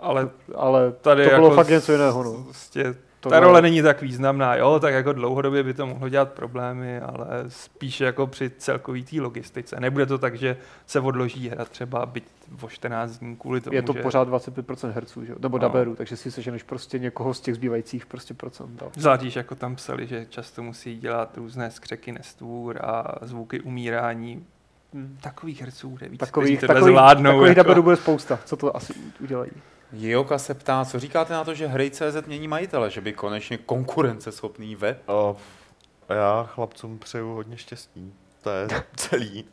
Ale 0.00 0.28
Ale 0.54 0.92
tady 1.00 1.24
to 1.24 1.30
bylo 1.34 1.46
jako 1.46 1.56
fakt 1.56 1.68
něco 1.68 1.92
jiného. 1.92 2.22
No. 2.22 2.32
Prostě 2.44 2.94
To 3.20 3.28
ta 3.28 3.40
role 3.40 3.62
není 3.62 3.82
tak 3.82 4.02
významná, 4.02 4.56
jo, 4.56 4.78
tak 4.80 4.94
jako 4.94 5.12
dlouhodobě 5.12 5.62
by 5.62 5.74
to 5.74 5.86
mohlo 5.86 6.08
dělat 6.08 6.32
problémy, 6.32 7.00
ale 7.00 7.26
spíše 7.48 8.04
jako 8.04 8.26
při 8.26 8.50
celkový 8.58 9.04
té 9.04 9.20
logistice. 9.20 9.80
Nebude 9.80 10.06
to 10.06 10.18
tak, 10.18 10.34
že 10.34 10.56
se 10.86 11.00
odloží 11.00 11.48
hra 11.48 11.64
třeba 11.64 12.06
byť 12.06 12.24
o 12.62 12.68
14 12.68 13.18
dní 13.18 13.36
kvůli 13.36 13.60
tomu, 13.60 13.74
Je 13.76 13.82
to 13.82 13.92
že 13.92 14.02
pořád 14.02 14.28
25% 14.28 14.90
herců, 14.90 15.24
že? 15.24 15.32
jo? 15.32 15.38
nebo 15.40 15.58
No. 15.58 15.62
daberů, 15.62 15.96
takže 15.96 16.16
si 16.16 16.30
seženeš 16.30 16.62
prostě 16.62 16.98
někoho 16.98 17.34
z 17.34 17.40
těch 17.40 17.54
zbývajících 17.54 18.06
prostě 18.06 18.34
procent. 18.34 18.82
Zvlášť, 18.96 19.36
jako 19.36 19.54
tam 19.54 19.76
psali, 19.76 20.06
že 20.06 20.26
často 20.28 20.62
musí 20.62 20.98
dělat 20.98 21.36
různé 21.36 21.70
skřeky 21.70 22.12
nestvůr 22.12 22.78
a 22.84 23.14
zvuky 23.22 23.60
umírání. 23.60 24.46
Hmm. 24.94 25.18
Takových 25.20 25.60
herců 25.60 25.90
bude 25.90 26.08
víc, 26.08 26.20
Takových, 26.20 26.56
kteří 26.58 26.66
tohle 26.66 26.74
takových, 26.80 26.92
zvládnou. 26.94 27.30
takových 27.30 27.48
jako. 27.48 27.68
daberů 27.68 27.82
bude 27.82 27.96
spousta, 27.96 28.38
co 28.44 28.56
to 28.56 28.76
asi 28.76 28.94
udělají. 29.20 29.50
Joka 29.92 30.38
se 30.38 30.54
ptá, 30.54 30.84
co 30.84 30.98
říkáte 31.00 31.32
na 31.32 31.44
to, 31.44 31.54
že 31.54 31.66
Hrej.cz 31.66 32.26
mění 32.26 32.48
majitele, 32.48 32.90
že 32.90 33.00
by 33.00 33.12
konečně 33.12 33.58
konkurenceschopný 33.58 34.76
web 34.76 35.02
a 35.08 36.14
já 36.14 36.44
chlapcům 36.44 36.98
přeju 36.98 37.34
hodně 37.34 37.56
štěstí. 37.56 38.14
To 38.42 38.50
je 38.50 38.68
celý. 38.96 39.44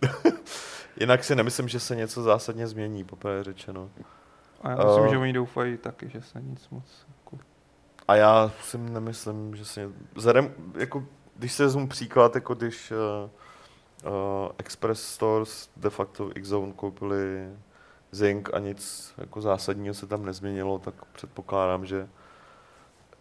Jinak 0.99 1.23
si 1.23 1.35
nemyslím, 1.35 1.67
že 1.67 1.79
se 1.79 1.95
něco 1.95 2.23
zásadně 2.23 2.67
změní, 2.67 3.03
poprvé 3.03 3.43
řečeno. 3.43 3.89
A 4.61 4.69
já 4.69 4.75
myslím, 4.85 5.05
Eh. 5.05 5.09
že 5.09 5.17
oni 5.17 5.33
doufají 5.33 5.77
taky, 5.77 6.09
že 6.09 6.21
se 6.21 6.41
nic 6.41 6.69
moc... 6.69 6.83
Jako... 7.17 7.37
A 8.07 8.15
já 8.15 8.51
si 8.63 8.77
nemyslím, 8.77 9.55
že 9.55 9.65
se... 9.65 9.89
Vzhledem, 10.15 10.53
jako, 10.77 11.03
když 11.35 11.53
se 11.53 11.63
vezmu 11.63 11.87
příklad, 11.87 12.35
jako 12.35 12.53
když 12.55 12.91
uh, 12.91 13.29
uh, 14.11 14.49
Express 14.57 15.03
Stores 15.03 15.69
de 15.77 15.89
facto 15.89 16.29
Xzone 16.41 16.73
koupili 16.73 17.49
Zing 18.15 18.53
a 18.53 18.59
nic 18.59 19.13
jako 19.17 19.41
zásadního 19.41 19.93
se 19.93 20.07
tam 20.07 20.25
nezměnilo, 20.25 20.79
tak 20.79 21.05
předpokládám, 21.05 21.85
že 21.85 22.07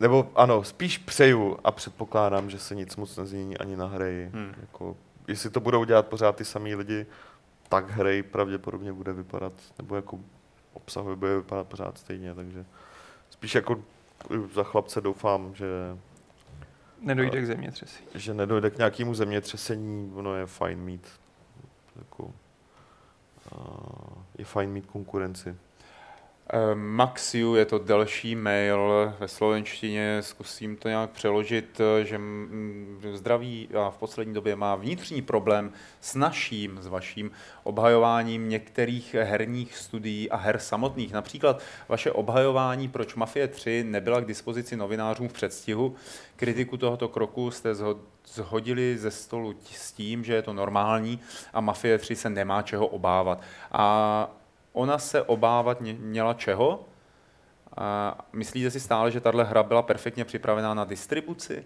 nebo 0.01 0.33
ano, 0.35 0.65
spíš 0.65 0.99
přeju 0.99 1.59
a 1.65 1.71
předpokládám, 1.71 2.51
že 2.51 2.59
se 2.59 2.75
nic 2.75 2.97
moc 2.97 3.17
nezmění 3.17 3.59
ani 3.59 3.77
na 3.77 3.87
hry. 3.87 4.31
Hmm. 4.35 4.55
Jako, 4.61 4.97
jestli 5.29 5.51
to 5.51 5.61
budou 5.61 5.85
dělat 5.85 6.07
pořád 6.07 6.37
ty 6.37 6.45
samý 6.45 6.75
lidi, 6.75 7.07
tak 7.69 7.91
hry 7.91 8.23
pravděpodobně 8.23 8.93
bude 8.93 9.13
vypadat, 9.13 9.53
nebo 9.79 9.97
jako 9.97 10.21
obsahově 10.73 11.17
bude 11.17 11.37
vypadat 11.37 11.67
pořád 11.67 11.99
stejně, 11.99 12.35
takže 12.35 12.65
spíš 13.31 13.55
jako 13.55 13.83
za 14.55 14.63
chlapce 14.63 15.01
doufám, 15.01 15.55
že, 15.55 15.67
Nedojde 17.01 17.41
k 17.41 17.47
zemětřesení. 17.47 18.09
že 18.15 18.35
nedojde 18.35 18.71
k 18.71 18.79
nějakému 18.79 19.15
zemětřesení, 19.15 20.13
ono 20.15 20.35
je 20.35 20.47
fajn 20.47 20.79
mít 20.79 21.09
jako, 21.97 22.33
je 24.39 24.45
fajn 24.45 24.71
mít 24.71 24.87
konkurenci. 24.87 25.57
Eh, 26.51 26.75
Maxiu 26.75 27.55
je 27.55 27.65
to 27.65 27.79
delší 27.79 28.37
mail 28.37 29.13
ve 29.19 29.29
slovenštině, 29.29 30.19
zkusím 30.21 30.77
to 30.77 30.89
nějak 30.89 31.11
přeložit, 31.11 31.81
eh, 31.81 32.05
že 32.05 32.21
zdraví 33.13 33.69
a 33.75 33.91
v 33.91 33.97
poslední 33.99 34.35
době 34.35 34.57
má 34.57 34.75
vnitřní 34.75 35.23
problém 35.23 35.73
s 36.01 36.15
naším, 36.15 36.79
s 36.83 36.87
vaším 36.87 37.31
obhajováním 37.63 38.49
některých 38.49 39.15
herních 39.15 39.77
studií 39.77 40.31
a 40.31 40.37
her 40.37 40.59
samotných. 40.59 41.13
Například 41.13 41.63
vaše 41.89 42.13
obhajování, 42.13 42.89
proč 42.89 43.15
Mafie 43.15 43.49
3 43.49 43.85
nebyla 43.85 44.21
k 44.21 44.27
dispozici 44.27 44.77
novinářům 44.77 45.29
v 45.29 45.33
předstihu. 45.33 45.95
Kritiku 46.37 46.77
tohoto 46.77 47.09
kroku 47.09 47.51
jste 47.51 47.73
zho- 47.73 48.01
zhodili 48.27 48.99
ze 48.99 49.11
stolu 49.11 49.55
s 49.73 49.93
tím, 49.93 50.25
že 50.25 50.35
je 50.35 50.43
to 50.43 50.53
normální 50.53 51.21
a 51.53 51.61
Mafie 51.61 51.99
3 51.99 52.17
se 52.17 52.31
nemá 52.31 52.63
čeho 52.63 52.87
obávat. 52.87 53.41
A 53.73 54.44
ona 54.75 54.99
se 54.99 55.23
obávat 55.23 55.81
měla 55.81 56.35
čeho? 56.35 56.85
A 57.77 58.19
myslíte 58.33 58.71
si 58.71 58.81
stále, 58.81 59.11
že 59.11 59.21
tahle 59.21 59.45
hra 59.45 59.63
byla 59.63 59.83
perfektně 59.83 60.25
připravená 60.25 60.75
na 60.75 60.85
distribuci? 60.85 61.65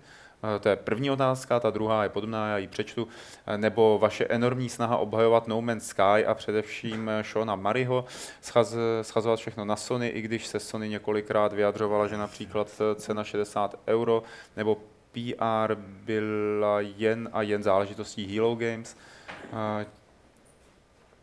Eh, 0.56 0.58
To 0.58 0.68
je 0.68 0.76
první 0.76 1.10
otázka, 1.10 1.60
ta 1.60 1.70
druhá 1.70 2.02
je 2.02 2.08
podobná, 2.08 2.48
já 2.48 2.58
ji 2.58 2.66
přečtu. 2.66 3.08
Eh, 3.46 3.58
Nebo 3.58 3.98
vaše 3.98 4.24
enormní 4.24 4.68
snaha 4.68 4.96
obhajovat 4.96 5.48
No 5.48 5.62
Man's 5.62 5.86
Sky 5.86 6.26
a 6.26 6.34
především 6.34 7.08
eh, 7.08 7.22
Shona 7.24 7.56
Mariho, 7.56 8.04
schaz, 8.40 8.74
schazovat 9.02 9.38
všechno 9.38 9.64
na 9.64 9.76
Sony, 9.76 10.08
i 10.08 10.20
když 10.20 10.46
se 10.46 10.60
Sony 10.60 10.88
několikrát 10.88 11.52
vyjadřovala, 11.52 12.06
že 12.06 12.16
například 12.16 12.80
cena 12.94 13.24
60 13.24 13.74
euro 13.86 14.22
nebo 14.56 14.76
PR 15.12 15.74
byla 15.78 16.80
jen 16.80 17.28
a 17.32 17.42
jen 17.42 17.62
záležitostí 17.62 18.36
Halo 18.38 18.54
Games. 18.54 18.96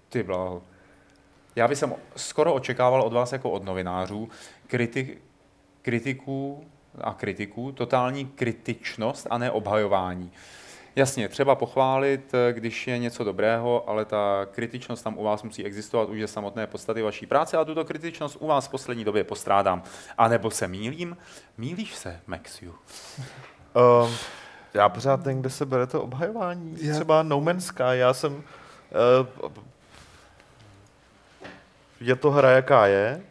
Ty 0.09 0.23
bláho. 0.23 0.61
Já 1.55 1.67
bych 1.67 1.83
skoro 2.15 2.53
očekával 2.53 3.01
od 3.01 3.13
vás 3.13 3.31
jako 3.33 3.51
od 3.51 3.63
novinářů 3.63 4.29
kriti- 4.67 5.17
kritiků 5.81 6.65
a 7.01 7.13
kritiků, 7.13 7.71
totální 7.71 8.25
kritičnost 8.25 9.27
a 9.29 9.37
ne 9.37 9.51
obhajování. 9.51 10.31
Jasně, 10.95 11.29
třeba 11.29 11.55
pochválit, 11.55 12.31
eh, 12.33 12.53
když 12.53 12.87
je 12.87 12.97
něco 12.97 13.23
dobrého, 13.23 13.89
ale 13.89 14.05
ta 14.05 14.47
kritičnost 14.51 15.03
tam 15.03 15.17
u 15.17 15.23
vás 15.23 15.43
musí 15.43 15.65
existovat 15.65 16.09
už 16.09 16.21
ze 16.21 16.27
samotné 16.27 16.67
podstaty 16.67 17.01
vaší 17.01 17.25
práce 17.25 17.57
a 17.57 17.65
tuto 17.65 17.85
kritičnost 17.85 18.37
u 18.39 18.47
vás 18.47 18.67
v 18.67 18.71
poslední 18.71 19.03
době 19.03 19.23
postrádám. 19.23 19.83
A 20.17 20.27
nebo 20.27 20.51
se 20.51 20.67
mýlím? 20.67 21.17
Mýlíš 21.57 21.95
se, 21.95 22.19
Maxiu? 22.27 22.71
Um, 24.01 24.15
já 24.73 24.89
pořád 24.89 25.25
nevím, 25.25 25.41
kde 25.41 25.49
se 25.49 25.65
bere 25.65 25.87
to 25.87 26.01
obhajování. 26.03 26.77
Já- 26.81 26.93
Třeba 26.93 27.23
No 27.23 27.41
Man's 27.41 27.65
Sky, 27.65 27.83
já 27.91 28.13
jsem... 28.13 28.33
Uh, 28.35 29.51
je 31.99 32.15
to 32.15 32.31
hra, 32.31 32.49
jaká 32.51 32.87
je. 32.87 33.21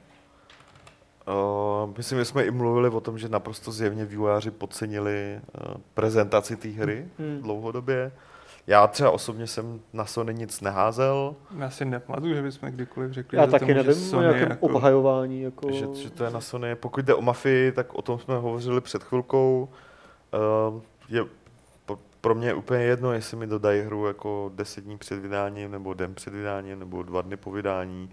Uh, 1.28 1.96
myslím, 1.96 2.18
že 2.18 2.24
jsme 2.24 2.44
i 2.44 2.50
mluvili 2.50 2.88
o 2.88 3.00
tom, 3.00 3.18
že 3.18 3.28
naprosto 3.28 3.72
zjevně 3.72 4.04
vývojáři 4.04 4.50
podcenili 4.50 5.40
uh, 5.68 5.74
prezentaci 5.94 6.56
té 6.56 6.68
hry 6.68 7.08
Hmm. 7.18 7.42
dlouhodobě. 7.42 8.12
Já 8.66 8.86
třeba 8.86 9.10
osobně 9.10 9.46
jsem 9.46 9.80
na 9.92 10.04
Sony 10.06 10.34
nic 10.34 10.60
neházel, 10.60 11.34
Já 11.58 11.70
si 11.70 11.84
nepamatuju, 11.84 12.34
že 12.34 12.42
bychom 12.42 12.70
kdykoliv 12.70 13.12
řekli, 13.12 13.38
Já 13.38 13.44
že 13.44 13.46
to 13.46 13.52
taky 13.52 13.64
může 13.64 13.74
nevím 13.74 14.02
o 14.02 14.06
Sony 14.06 14.22
nějakém 14.22 14.50
jako... 14.50 14.66
obhajování. 14.66 15.42
Jako... 15.42 15.72
že, 15.72 15.86
že 16.02 16.10
to 16.10 16.24
je 16.24 16.30
na 16.30 16.40
Sony. 16.40 16.74
Pokud 16.74 17.04
jde 17.04 17.14
o 17.14 17.22
Mafii, 17.22 17.72
tak 17.72 17.94
o 17.94 18.02
tom 18.02 18.18
jsme 18.18 18.36
hovořili 18.38 18.80
před 18.80 19.02
chvilkou. 19.04 19.68
Uh, 20.74 20.80
je 21.08 21.24
pro- 22.20 22.34
mě 22.34 22.48
je 22.48 22.54
úplně 22.54 22.82
jedno, 22.84 23.12
jestli 23.12 23.36
mi 23.36 23.46
dodají 23.46 23.82
hru 23.82 24.06
jako 24.06 24.50
10 24.54 24.84
dní 24.84 24.98
před 24.98 25.18
vydáním, 25.18 25.70
nebo 25.70 25.94
den 25.94 26.14
před 26.14 26.32
vydáním, 26.34 26.78
nebo 26.78 27.02
dva 27.02 27.22
dny 27.22 27.36
po 27.36 27.50
vydání. 27.50 28.10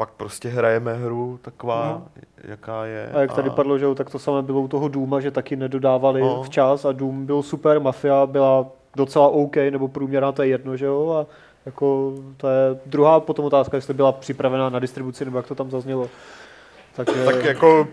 Pak 0.00 0.10
prostě 0.10 0.48
hrajeme 0.48 0.94
hru 0.94 1.38
taková, 1.42 1.92
No. 1.92 2.22
jaká 2.44 2.84
je. 2.84 3.10
A 3.14 3.20
jak 3.20 3.34
tady 3.34 3.50
padlo, 3.50 3.78
že 3.78 3.84
jo, 3.84 3.94
tak 3.94 4.10
to 4.10 4.18
samé 4.18 4.42
bylo 4.42 4.60
u 4.60 4.68
toho 4.68 4.88
Duma, 4.88 5.20
že 5.20 5.30
taky 5.30 5.56
nedodávali 5.56 6.20
No. 6.20 6.42
včas 6.42 6.84
a 6.84 6.92
Doom 6.92 7.26
byl 7.26 7.42
super, 7.42 7.80
Mafia 7.80 8.26
byla 8.26 8.66
docela 8.96 9.28
OK, 9.28 9.56
nebo 9.56 9.88
průměrná, 9.88 10.32
to 10.32 10.42
je 10.42 10.48
jedno, 10.48 10.76
že 10.76 10.86
jo, 10.86 11.10
a 11.10 11.26
jako 11.66 12.12
to 12.36 12.48
je 12.48 12.80
druhá 12.86 13.20
potom 13.20 13.44
otázka, 13.44 13.76
jestli 13.76 13.94
byla 13.94 14.12
připravená 14.12 14.68
na 14.70 14.78
distribuci, 14.78 15.24
nebo 15.24 15.36
jak 15.36 15.46
to 15.46 15.54
tam 15.54 15.70
zaznělo. 15.70 16.08
Takže... 16.96 17.24
Tak 17.24 17.44
jako 17.44 17.88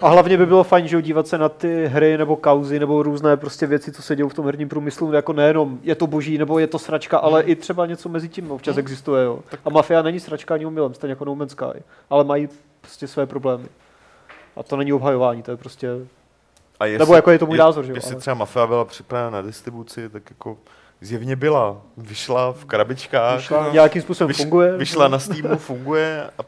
A 0.00 0.08
hlavně 0.08 0.36
by 0.36 0.46
bylo 0.46 0.64
fajn, 0.64 0.88
že 0.88 1.02
dívat 1.02 1.28
se 1.28 1.38
na 1.38 1.48
ty 1.48 1.86
hry 1.86 2.18
nebo 2.18 2.36
kauzy 2.36 2.78
nebo 2.78 3.02
různé 3.02 3.36
prostě 3.36 3.66
věci, 3.66 3.92
co 3.92 4.02
se 4.02 4.16
dějí 4.16 4.28
v 4.28 4.34
tom 4.34 4.44
herním 4.46 4.68
průmyslu, 4.68 5.12
jako 5.12 5.32
nejenom 5.32 5.78
je 5.82 5.94
to 5.94 6.06
boží 6.06 6.38
nebo 6.38 6.58
je 6.58 6.66
to 6.66 6.78
sračka, 6.78 7.18
ale 7.18 7.42
i 7.42 7.56
třeba 7.56 7.86
něco 7.86 8.08
mezi 8.08 8.28
tím 8.28 8.50
občas 8.50 8.76
existuje, 8.76 9.24
jo. 9.24 9.40
A 9.64 9.70
Mafia 9.70 10.02
není 10.02 10.20
sračka 10.20 10.54
ani 10.54 10.66
omylem, 10.66 10.94
stejně 10.94 11.12
jako 11.12 11.24
No 11.24 11.34
Man's 11.34 11.52
Sky, 11.52 11.82
ale 12.10 12.24
mají 12.24 12.48
prostě 12.80 13.08
své 13.08 13.26
problémy. 13.26 13.66
A 14.56 14.62
to 14.62 14.76
není 14.76 14.92
obhajování, 14.92 15.42
to 15.42 15.50
je 15.50 15.56
prostě, 15.56 15.90
a 16.80 16.86
jestli, 16.86 16.98
nebo 16.98 17.14
jako 17.14 17.30
je 17.30 17.38
to 17.38 17.46
můj 17.46 17.58
názor, 17.58 17.84
že 17.84 17.92
jo. 17.92 17.96
Jestli 17.96 18.12
Ale... 18.12 18.20
třeba 18.20 18.34
Mafia 18.34 18.66
byla 18.66 18.84
připravena 18.84 19.30
na 19.30 19.42
distribuci, 19.42 20.08
tak 20.08 20.22
jako 20.30 20.58
zjevně 21.00 21.36
byla. 21.36 21.76
Vyšla 21.96 22.52
v 22.52 22.64
krabičkách. 22.64 23.36
Vyšla, 23.36 23.72
nějakým 23.72 24.02
způsobem 24.02 24.30
Vyš- 24.30 24.36
funguje. 24.36 24.76
Vyšla 24.76 25.08
na 25.08 25.18
Steamu, 25.18 25.56
funguje 25.56 26.30
a 26.38 26.42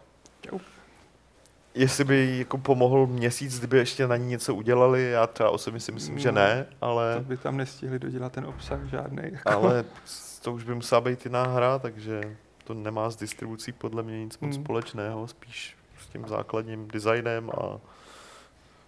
jestli 1.74 2.04
by 2.04 2.16
jí 2.16 2.38
jako 2.38 2.58
pomohl 2.58 3.06
měsíc, 3.06 3.58
kdyby 3.58 3.78
ještě 3.78 4.06
na 4.06 4.16
ní 4.16 4.26
něco 4.26 4.54
udělali, 4.54 5.10
já 5.10 5.26
třeba 5.26 5.50
osobně 5.50 5.80
si 5.80 5.92
myslím, 5.92 6.18
že 6.18 6.32
No, 6.32 6.40
ne, 6.40 6.66
To 6.78 6.86
ale, 6.86 7.16
by 7.20 7.36
tam 7.36 7.56
nestihli 7.56 7.98
dodělat 7.98 8.32
ten 8.32 8.44
obsah 8.46 8.84
žádný. 8.84 9.22
Jako. 9.32 9.50
ale 9.50 9.84
to 10.42 10.52
už 10.52 10.64
by 10.64 10.74
musela 10.74 11.00
být 11.00 11.24
jiná 11.24 11.42
hra, 11.44 11.78
takže 11.78 12.36
to 12.64 12.74
nemá 12.74 13.10
s 13.10 13.16
distribucí 13.16 13.72
podle 13.72 14.02
mě 14.02 14.24
nic 14.24 14.38
moc 14.38 14.54
Hmm. 14.56 14.64
společného, 14.64 15.28
spíš 15.28 15.76
s 16.00 16.06
tím 16.06 16.24
základním 16.28 16.88
designem 16.88 17.50
a 17.50 17.78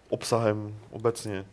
obsahem 0.09 0.75
obecně. 0.91 1.45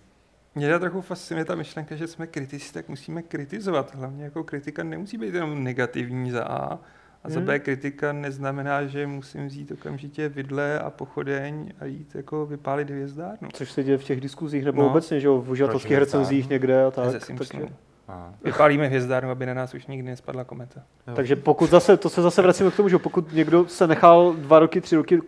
Mě 0.56 0.66
teda 0.68 0.80
trochu 0.80 1.02
fascinuje 1.02 1.46
ta 1.46 1.56
myšlenka, 1.56 1.96
že 1.96 2.08
jsme 2.08 2.28
kritici, 2.28 2.74
tak 2.74 2.90
musíme 2.90 3.22
kritizovat. 3.22 3.96
Hlavně 3.96 4.24
jako 4.24 4.44
kritika 4.44 4.84
nemusí 4.84 5.18
být 5.18 5.34
jenom 5.34 5.64
negativní 5.64 6.32
za 6.32 6.44
A. 6.44 6.80
A 7.24 7.30
za 7.30 7.40
Hmm. 7.40 7.60
Kritika 7.60 8.14
neznamená, 8.14 8.86
že 8.86 9.08
musím 9.08 9.48
vzít 9.48 9.72
okamžitě 9.72 10.30
vidle 10.30 10.80
a 10.80 10.90
pochodeň 10.90 11.74
a 11.80 11.86
jít 11.86 12.16
jako 12.16 12.46
vypálit 12.46 12.90
hvězdárnu. 12.90 13.50
Což 13.54 13.72
se 13.72 13.84
děje 13.84 13.98
v 13.98 14.04
těch 14.04 14.22
diskuzích, 14.22 14.66
nebo 14.66 14.82
No. 14.82 14.88
obecně, 14.90 15.20
že 15.20 15.28
jo, 15.28 15.42
v 15.42 15.50
uživatelských 15.50 15.98
recenzích 15.98 16.50
někde 16.50 16.84
a 16.84 16.90
Ze 17.10 17.12
tak. 17.20 17.26
Simpsonů. 17.26 17.62
Takže, 17.64 17.76
A, 18.10 18.34
Vypálíme 18.44 18.88
hvězdárnu, 18.88 19.32
aby 19.32 19.46
na 19.46 19.54
nás 19.54 19.74
už 19.74 19.88
nikdy 19.88 20.10
nespadla 20.10 20.44
kometa. 20.44 20.82
Takže 21.16 21.36
pokud 21.36 21.70
zase, 21.70 21.98
to 21.98 22.10
se 22.10 22.22
zase 22.22 22.42
vracíme 22.42 22.72
k 22.72 22.76
tomu, 22.76 22.90
že 22.90 22.98
pokud 22.98 23.34
někdo 23.34 23.68
se 23.68 23.88
nechal 23.88 24.34
dva 24.38 24.60
roky, 24.60 24.82
tři 24.82 24.96
roky 24.96 25.20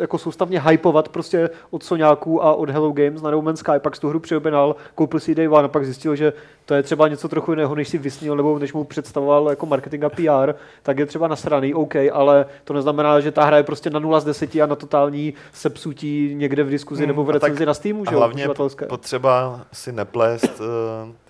jako 0.00 0.18
soustavně 0.18 0.60
hypovat 0.60 1.08
prostě 1.08 1.50
od 1.70 1.82
Soňáků 1.82 2.44
a 2.44 2.54
od 2.54 2.70
Hello 2.70 2.92
Games 2.92 3.22
na 3.22 3.30
No 3.30 3.42
Man's 3.42 3.60
Sky, 3.60 3.72
pak 3.78 3.96
z 3.96 3.98
tu 3.98 4.08
hru 4.08 4.20
přioběnal, 4.20 4.76
koupil 4.94 5.20
si 5.20 5.34
Day 5.34 5.48
One 5.48 5.64
a 5.64 5.68
pak 5.68 5.84
zjistil, 5.84 6.16
že 6.16 6.32
to 6.64 6.74
je 6.74 6.82
třeba 6.82 7.08
něco 7.08 7.28
trochu 7.28 7.52
jiného, 7.52 7.74
než 7.74 7.88
si 7.88 7.98
vysnil, 7.98 8.36
nebo 8.36 8.58
než 8.58 8.72
mu 8.72 8.84
představoval 8.84 9.50
jako 9.50 9.66
marketing 9.66 10.04
a 10.04 10.08
PR, 10.08 10.52
tak 10.82 10.98
je 10.98 11.06
třeba 11.06 11.28
nasraný, 11.28 11.74
OK, 11.74 11.94
ale 12.12 12.46
to 12.64 12.74
neznamená, 12.74 13.20
že 13.20 13.30
ta 13.32 13.44
hra 13.44 13.56
je 13.56 13.62
prostě 13.62 13.90
na 13.90 13.98
0 13.98 14.20
z 14.20 14.24
10 14.24 14.56
a 14.56 14.66
na 14.66 14.76
totální 14.76 15.34
sepsutí 15.52 16.34
někde 16.34 16.64
v 16.64 16.70
diskuzi 16.70 17.02
Hmm, 17.02 17.08
nebo 17.08 17.24
v 17.24 17.30
recenzi 17.30 17.66
na 17.66 17.74
Steamu, 17.74 18.04
že 18.04 18.14
jo, 18.14 18.18
hlavně 18.18 18.48
potřeba 18.88 19.60
si 19.72 19.92
neplést 19.92 20.60
uh, 20.60 20.66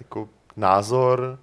jako 0.01 0.29
názor 0.61 1.39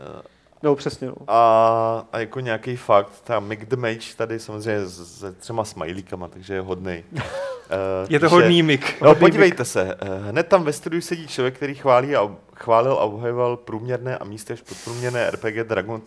uh, 0.00 0.20
No 0.62 0.74
přesně, 0.76 1.06
no. 1.08 1.14
a, 1.28 2.04
a 2.12 2.18
jako 2.18 2.40
nějaký 2.40 2.76
fakt. 2.76 3.12
Ta 3.24 3.40
Mick 3.40 3.64
the 3.64 3.76
Mage 3.76 4.14
tady 4.16 4.38
samozřejmě 4.40 4.86
s- 4.86 5.18
se 5.18 5.32
třema 5.32 5.64
smajlíkama, 5.64 6.28
takže 6.28 6.54
je 6.54 6.60
hodnej. 6.60 7.04
Uh, 7.12 7.20
Je 8.08 8.20
to 8.20 8.28
hodný 8.28 8.62
mik. 8.62 9.00
No, 9.02 9.14
podívejte 9.14 9.64
se, 9.64 9.94
eh, 10.00 10.30
hned 10.30 10.46
tam 10.46 10.64
ve 10.64 10.72
studiu 10.72 11.00
sedí 11.02 11.28
člověk, 11.28 11.54
který 11.56 11.74
chválí 11.74 12.16
a, 12.16 12.30
chválil 12.54 12.92
a 12.92 13.00
obhajoval 13.00 13.56
průměrné 13.56 14.18
a 14.18 14.24
místy 14.24 14.52
až 14.52 14.60
podprůměrné 14.60 15.30
RPG 15.30 15.64
Dragon 15.64 16.02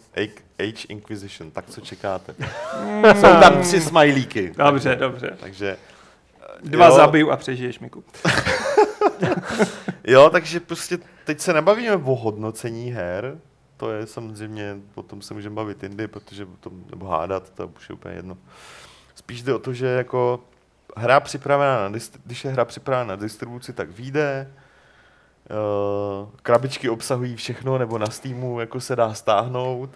Age 0.59 0.87
Inquisition. 0.89 1.51
Tak 1.51 1.65
co 1.69 1.81
čekáte? 1.81 2.35
Jsou 3.15 3.21
tam 3.41 3.61
tři 3.61 3.81
smajlíky. 3.81 4.53
Dobře, 4.57 4.95
dobře. 4.95 5.37
Takže 5.39 5.77
Dva 6.63 6.85
jo, 6.87 6.95
zabiju 6.95 7.31
a 7.31 7.37
přežiješ, 7.37 7.79
Miku. 7.79 8.03
Jo, 10.03 10.29
takže 10.29 10.59
prostě 10.59 10.99
teď 11.25 11.39
se 11.39 11.53
nebavíme 11.53 11.95
o 11.95 12.15
hodnocení 12.15 12.91
her, 12.91 13.37
to 13.77 13.91
je 13.91 14.07
samozřejmě, 14.07 14.75
o 14.95 15.03
tom 15.03 15.21
se 15.21 15.33
můžeme 15.33 15.55
bavit 15.55 15.83
jindy, 15.83 16.07
protože 16.07 16.45
o 16.45 16.57
tom, 16.59 16.83
nebo 16.89 17.05
hádat, 17.05 17.49
to 17.49 17.67
už 17.67 17.89
je 17.89 17.95
úplně 17.95 18.15
jedno. 18.15 18.37
Spíš 19.15 19.41
jde 19.43 19.53
o 19.53 19.59
to, 19.59 19.73
že 19.73 19.87
jako 19.87 20.39
hra 20.97 21.19
připravená 21.19 21.89
na, 21.89 21.97
když 22.25 22.45
je 22.45 22.51
hra 22.51 22.65
připravená 22.65 23.07
na 23.07 23.15
distribuci, 23.15 23.73
tak 23.73 23.91
vyjde, 23.91 24.51
Uh, 25.51 26.29
krabičky 26.43 26.89
obsahují 26.89 27.35
všechno, 27.35 27.77
nebo 27.77 27.97
na 27.97 28.07
Steamu 28.07 28.59
jako 28.59 28.79
se 28.79 28.95
dá 28.95 29.13
stáhnout. 29.13 29.89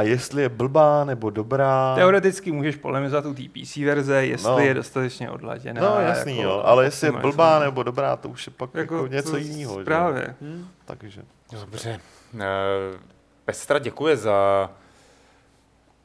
A 0.00 0.02
jestli 0.02 0.42
je 0.42 0.48
blbá 0.48 1.04
nebo 1.04 1.30
dobrá... 1.30 1.94
Teoreticky 1.94 2.52
můžeš 2.52 2.76
polemizovat 2.76 3.26
u 3.26 3.34
té 3.34 3.42
PC 3.42 3.76
verze, 3.76 4.26
jestli 4.26 4.50
No. 4.50 4.58
je 4.58 4.74
dostatečně 4.74 5.30
odladěná. 5.30 5.80
No 5.80 6.00
jasný, 6.00 6.36
jako 6.36 6.48
jo, 6.50 6.62
ale 6.64 6.84
jestli 6.84 7.08
je 7.08 7.12
blbá 7.12 7.58
nebo 7.58 7.82
dobrá, 7.82 8.16
to 8.16 8.28
už 8.28 8.46
je 8.46 8.52
pak 8.56 8.74
jako, 8.74 8.94
jako 8.94 9.06
něco 9.06 9.36
jiného. 9.36 9.78
Právě. 9.84 10.34
Takže. 10.84 11.22
Dobře. 11.60 12.00
Eh, 12.40 12.98
Pestra 13.44 13.78
děkuje 13.78 14.16
za 14.16 14.70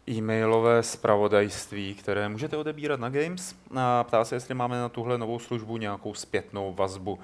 e-mailové 0.10 0.84
zpravodajství, 0.84 1.96
které 1.96 2.30
můžete 2.30 2.58
odebírat 2.58 3.00
na 3.00 3.10
Games 3.10 3.56
a 3.76 4.04
ptá 4.04 4.26
se, 4.26 4.36
jestli 4.36 4.54
máme 4.54 4.80
na 4.80 4.90
tuhle 4.90 5.18
novou 5.18 5.40
službu 5.40 5.78
nějakou 5.78 6.14
zpětnou 6.14 6.74
vazbu. 6.74 7.20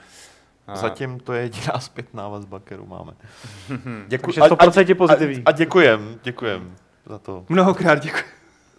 A- 0.72 0.76
Zatím 0.76 1.20
to 1.20 1.34
je 1.34 1.42
jediná 1.42 1.80
zpětná 1.80 2.28
vazba, 2.28 2.60
kterou 2.60 2.86
máme. 2.86 3.14
Děkuji. 4.08 4.34
Takže 4.34 4.42
100% 4.56 4.96
pozitivní. 4.96 5.38
A, 5.46 5.50
a 5.50 5.52
děkujem, 5.52 6.20
děkujem 6.24 6.76
za 7.06 7.18
to. 7.20 7.46
Mnohokrát 7.50 7.96
děkuji. 7.96 8.24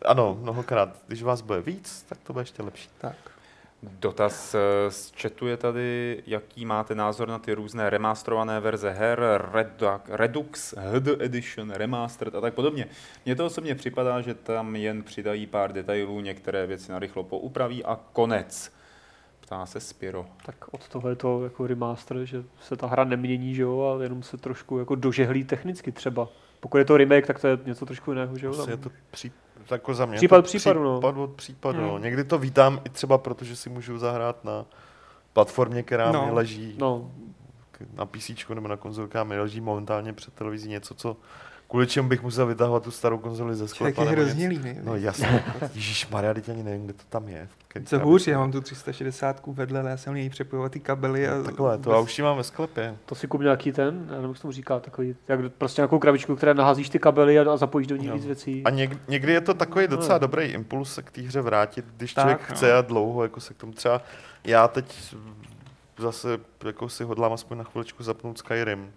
Ano, 0.04 0.38
mnohokrát. 0.40 0.96
Když 1.06 1.22
vás 1.22 1.40
bude 1.40 1.60
víc, 1.60 2.04
tak 2.08 2.18
to 2.22 2.32
bude 2.32 2.42
ještě 2.42 2.62
lepší. 2.62 2.88
Tak. 2.98 3.16
Dotaz 3.82 4.54
eh, 4.54 4.90
z 4.90 5.12
chatu 5.22 5.46
je 5.46 5.56
tady, 5.56 6.22
jaký 6.26 6.64
máte 6.64 6.94
názor 6.94 7.28
na 7.28 7.38
ty 7.38 7.52
různé 7.52 7.90
remasterované 7.90 8.60
verze 8.60 8.90
her, 8.90 9.20
Redu- 9.52 10.00
Redux, 10.08 10.74
HD 10.78 11.08
Edition, 11.18 11.70
Remastered 11.70 12.34
a 12.34 12.40
tak 12.40 12.54
podobně. 12.54 12.86
Mně 13.24 13.36
to 13.36 13.46
osobně 13.46 13.74
připadá, 13.74 14.20
že 14.20 14.34
tam 14.34 14.76
jen 14.76 15.02
přidají 15.02 15.46
pár 15.46 15.72
detailů, 15.72 16.20
některé 16.20 16.66
věci 16.66 16.92
narychlo 16.92 17.24
poupraví 17.24 17.84
a 17.84 17.98
konec. 18.12 18.72
Ptá 19.52 19.66
se 19.66 19.80
Spiro. 19.80 20.26
Tak 20.46 20.74
od 20.74 20.88
toho 20.88 21.08
je 21.08 21.16
to 21.16 21.44
jako 21.44 21.66
remaster, 21.66 22.24
že 22.24 22.44
se 22.60 22.76
ta 22.76 22.86
hra 22.86 23.04
nemění, 23.04 23.54
že 23.54 23.62
jo, 23.62 23.96
a 24.00 24.02
jenom 24.02 24.22
se 24.22 24.36
trošku 24.36 24.78
jako 24.78 24.94
dožehlí 24.94 25.44
technicky 25.44 25.92
třeba. 25.92 26.28
Pokud 26.60 26.78
je 26.78 26.84
to 26.84 26.96
remake, 26.96 27.26
tak 27.26 27.40
to 27.40 27.46
je 27.48 27.58
něco 27.66 27.86
trošku 27.86 28.10
jiného, 28.10 28.38
že 28.38 28.46
jo. 28.46 28.52
Asi 28.52 28.60
tam. 28.60 28.70
je 28.70 28.76
to 28.76 28.90
pří, 29.10 29.32
jako 29.70 29.94
za 29.94 30.06
mě. 30.06 30.16
Případ 30.16 30.36
to 30.36 30.42
případu, 30.42 30.84
no. 30.84 30.98
Případ 31.00 31.16
od 31.16 31.30
případu, 31.30 31.80
no. 31.80 31.92
Hmm. 31.92 32.02
Někdy 32.02 32.24
to 32.24 32.38
vítám 32.38 32.80
i 32.84 32.88
třeba 32.88 33.18
proto, 33.18 33.44
že 33.44 33.56
si 33.56 33.70
můžu 33.70 33.98
zahrát 33.98 34.44
na 34.44 34.64
platformě, 35.32 35.82
která 35.82 36.12
No. 36.12 36.26
mi 36.26 36.32
leží 36.32 36.74
No, 36.78 37.10
na 37.94 38.06
PC 38.06 38.30
nebo 38.54 38.68
na 38.68 38.76
konzolkách 38.76 39.26
mi 39.26 39.38
leží 39.40 39.60
momentálně 39.60 40.12
před 40.12 40.34
televizí 40.34 40.68
něco, 40.68 40.94
co 40.94 41.16
kvůli 41.72 41.86
čemu 41.86 42.08
bych 42.08 42.22
musel 42.22 42.46
vytahovat 42.46 42.82
tu 42.82 42.90
starou 42.90 43.18
konzoli 43.18 43.54
ze 43.54 43.68
sklepa. 43.68 44.02
je 44.02 44.10
nebo 44.10 44.22
hrozně 44.22 44.48
líný. 44.48 44.76
No 44.82 44.96
jasně. 44.96 45.44
Ježíš 45.74 46.08
Maria, 46.08 46.34
teď 46.34 46.48
ani 46.48 46.62
nevím, 46.62 46.84
kde 46.84 46.92
to 46.94 47.02
tam 47.08 47.28
je. 47.28 47.48
který 47.68 47.84
Co 47.84 47.98
hůř, 47.98 48.26
já 48.26 48.38
mám 48.38 48.52
tu 48.52 48.60
360 48.60 49.42
vedle, 49.46 49.80
ale 49.80 49.90
já 49.90 49.96
jsem 49.96 50.12
měl 50.12 50.30
přepojovat 50.30 50.72
ty 50.72 50.80
kabely. 50.80 51.28
A 51.28 51.38
No, 51.38 51.44
takhle, 51.44 51.78
to 51.78 51.90
já 51.92 51.98
už 51.98 52.18
ji 52.18 52.24
mám 52.24 52.36
ve 52.36 52.44
sklepě. 52.44 52.96
to 53.06 53.14
si 53.14 53.26
kup 53.26 53.40
nějaký 53.40 53.72
ten, 53.72 54.04
já 54.08 54.14
nevím, 54.14 54.28
jak 54.30 54.36
se 54.36 54.42
tomu 54.42 54.52
říká, 54.52 54.80
takový, 54.80 55.16
jak 55.28 55.40
prostě 55.58 55.80
nějakou 55.82 55.98
krabičku, 55.98 56.36
které 56.36 56.54
naházíš 56.54 56.88
ty 56.88 56.98
kabely 56.98 57.38
a, 57.38 57.52
a 57.52 57.56
zapojíš 57.56 57.86
do 57.86 57.96
ní 57.96 58.06
Jo. 58.06 58.14
víc 58.14 58.26
věcí. 58.26 58.62
A 58.64 58.70
něk, 58.70 58.98
někdy 59.08 59.32
je 59.32 59.40
to 59.40 59.54
takový 59.54 59.86
No. 59.90 59.96
docela 59.96 60.18
dobrý 60.18 60.44
impuls 60.44 60.94
se 60.94 61.02
k 61.02 61.10
té 61.10 61.20
hře 61.22 61.40
vrátit, 61.40 61.84
když 61.96 62.14
Tak, 62.14 62.22
člověk 62.24 62.40
no. 62.50 62.56
chce 62.56 62.72
a 62.74 62.80
dlouho 62.80 63.22
jako 63.22 63.40
se 63.40 63.54
k 63.54 63.56
tomu 63.56 63.72
třeba... 63.72 64.02
Já 64.44 64.68
teď 64.68 65.14
zase 65.98 66.38
jako 66.64 66.88
si 66.88 67.04
hodlám 67.04 67.32
aspoň 67.32 67.58
na 67.58 67.64
chviličku 67.64 68.02
zapnout 68.02 68.38
Skyrim, 68.38 68.90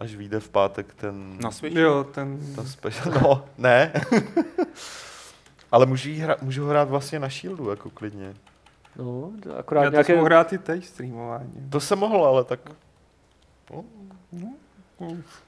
až 0.00 0.14
vyjde 0.14 0.40
v 0.40 0.48
pátek 0.48 0.94
ten... 0.94 1.38
Na 1.42 1.50
Switch? 1.50 1.76
Jo, 1.76 2.04
ten... 2.04 2.54
ta 2.56 2.64
special, 2.64 3.14
no, 3.22 3.44
ne. 3.58 3.92
Ale 5.72 5.86
můžu, 5.86 6.10
hra, 6.22 6.36
můžu 6.42 6.62
ho 6.62 6.70
hrát 6.70 6.88
vlastně 6.88 7.18
na 7.18 7.28
Shieldu, 7.28 7.70
jako 7.70 7.90
klidně. 7.90 8.34
No, 8.96 9.32
Já 9.46 9.54
akorát 9.54 9.84
to 9.84 9.90
nějaké, 9.90 10.12
nějaké... 10.12 10.24
hrát 10.26 10.52
i 10.52 10.58
teď 10.58 10.84
streamování. 10.84 11.68
To 11.70 11.80
se 11.80 11.96
mohlo, 11.96 12.26
ale 12.26 12.44
tak... 12.44 12.60
No. 13.70 13.84
No. 14.32 14.54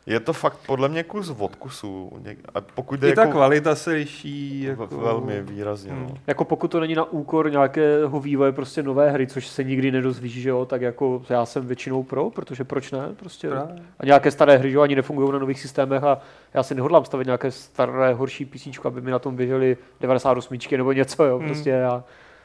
Je 0.06 0.20
to 0.20 0.32
fakt 0.32 0.58
podle 0.66 0.88
mě 0.88 1.02
kus 1.02 1.30
od 1.38 1.56
kusu. 1.56 2.12
A 2.54 2.60
pokud 2.60 3.02
I 3.02 3.14
ta 3.14 3.20
jako 3.20 3.32
kvalita 3.32 3.74
se 3.74 3.90
liší. 3.90 4.62
Jako... 4.62 4.86
velmi 4.86 5.42
výrazně. 5.42 5.92
Hmm. 5.92 6.06
No. 6.06 6.14
jako 6.26 6.44
pokud 6.44 6.68
to 6.68 6.80
není 6.80 6.94
na 6.94 7.04
úkor 7.04 7.50
nějakého 7.50 8.20
vývoje 8.20 8.52
prostě 8.52 8.82
nové 8.82 9.10
hry, 9.10 9.26
což 9.26 9.46
se 9.46 9.64
nikdy 9.64 9.90
nedozvíš, 9.90 10.32
že 10.32 10.48
jo, 10.48 10.64
tak 10.64 10.80
jako 10.80 11.22
já 11.28 11.46
jsem 11.46 11.66
většinou 11.66 12.02
pro, 12.02 12.30
protože 12.30 12.64
proč 12.64 12.90
ne, 12.92 13.08
prostě. 13.16 13.48
Právě. 13.48 13.76
A 13.98 14.06
nějaké 14.06 14.30
staré 14.30 14.56
hry, 14.56 14.70
že 14.70 14.76
jo, 14.76 14.82
ani 14.82 14.96
nefungují 14.96 15.32
na 15.32 15.38
nových 15.38 15.60
systémech 15.60 16.04
a 16.04 16.18
já 16.54 16.62
si 16.62 16.74
nehodlám 16.74 17.04
stavit 17.04 17.26
nějaké 17.26 17.50
staré, 17.50 18.14
horší 18.14 18.44
PC, 18.44 18.68
aby 18.84 19.00
mi 19.00 19.10
na 19.10 19.18
tom 19.18 19.36
běžely 19.36 19.76
98 20.00 20.58
nebo 20.76 20.92
něco, 20.92 21.24
jo, 21.24 21.38
Hmm. 21.38 21.46
prostě 21.46 21.70
já 21.70 22.04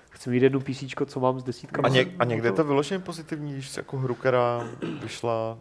chci 0.10 0.30
mít 0.30 0.44
jednu 0.44 0.60
PC, 0.60 0.84
co 1.06 1.20
mám 1.20 1.40
s 1.40 1.44
desítkami. 1.44 1.86
A, 1.86 1.90
něk, 1.90 2.10
a 2.20 2.26
někde 2.26 2.48
je 2.48 2.52
to 2.52 2.64
vyloženě 2.64 3.00
pozitivní, 3.00 3.54
když 3.54 3.78
jako 3.78 3.98
hru, 3.98 4.16
která 4.16 4.64
vyšla 5.02 5.58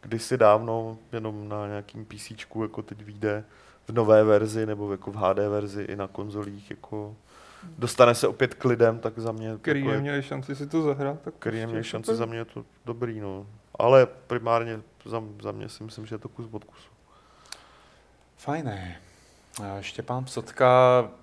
kdysi 0.00 0.36
dávno 0.38 0.98
jenom 1.12 1.48
na 1.48 1.66
nějakým 1.66 2.04
PC, 2.04 2.30
jako 2.62 2.82
teď 2.82 3.02
vyjde 3.02 3.44
v 3.88 3.92
nové 3.92 4.24
verzi 4.24 4.66
nebo 4.66 4.92
jako 4.92 5.10
v 5.12 5.14
HD 5.16 5.38
verzi 5.48 5.82
i 5.82 5.96
na 5.96 6.08
konzolích, 6.08 6.70
jako 6.70 7.16
dostane 7.78 8.14
se 8.14 8.28
opět 8.28 8.54
k 8.54 8.64
lidem, 8.64 8.98
tak 8.98 9.18
za 9.18 9.32
mě 9.32 9.56
Který 9.62 9.80
jako 9.80 9.90
je- 9.90 9.96
neměli 9.96 10.22
šanci 10.22 10.56
si 10.56 10.66
to 10.66 10.82
zahrát. 10.82 11.20
Tak 11.20 11.34
který 11.38 11.54
prostě 11.56 11.66
neměli 11.66 11.84
šanci, 11.84 12.06
super. 12.06 12.16
za 12.16 12.26
mě 12.26 12.38
je 12.38 12.44
to 12.44 12.64
dobrý, 12.84 13.20
no. 13.20 13.46
Ale 13.78 14.06
primárně 14.06 14.80
za, 15.04 15.22
za 15.42 15.52
mě 15.52 15.68
si 15.68 15.84
myslím, 15.84 16.06
že 16.06 16.14
je 16.14 16.18
to 16.18 16.28
kus 16.28 16.46
od 16.52 16.64
kusu. 16.64 16.88
Fajné. 18.36 18.96
Štěpán 19.80 20.24
Psotka 20.24 20.68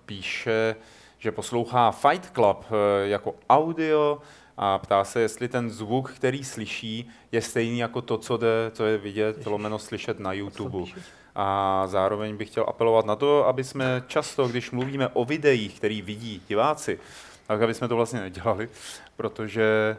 píše, 0.06 0.76
že 1.18 1.32
poslouchá 1.32 1.92
Fight 1.92 2.32
Club 2.34 2.66
eh, 2.72 3.08
jako 3.08 3.36
audio 3.50 4.22
a 4.58 4.78
ptá 4.78 5.04
se, 5.04 5.22
jestli 5.22 5.48
ten 5.48 5.70
zvuk, 5.70 6.12
který 6.12 6.44
slyší, 6.44 7.10
je 7.32 7.42
stejný 7.42 7.80
jako 7.80 8.02
to, 8.02 8.18
co, 8.18 8.38
jde, 8.38 8.72
co 8.74 8.86
je 8.86 8.98
vidět, 8.98 9.46
lomeno 9.46 9.80
slyšet 9.80 10.20
na 10.20 10.34
YouTube. 10.34 10.92
A 11.36 11.84
zároveň 11.88 12.38
bych 12.38 12.50
chtěl 12.50 12.66
apelovat 12.68 13.06
na 13.06 13.16
to, 13.16 13.48
aby 13.48 13.64
jsme 13.64 14.04
často, 14.08 14.48
když 14.48 14.72
mluvíme 14.72 15.08
o 15.08 15.26
videích, 15.26 15.78
který 15.78 16.02
vidí 16.02 16.42
diváci, 16.48 17.00
tak 17.48 17.62
aby 17.62 17.74
jsme 17.74 17.88
to 17.88 17.96
vlastně 17.96 18.20
nedělali, 18.20 18.70
protože 19.16 19.98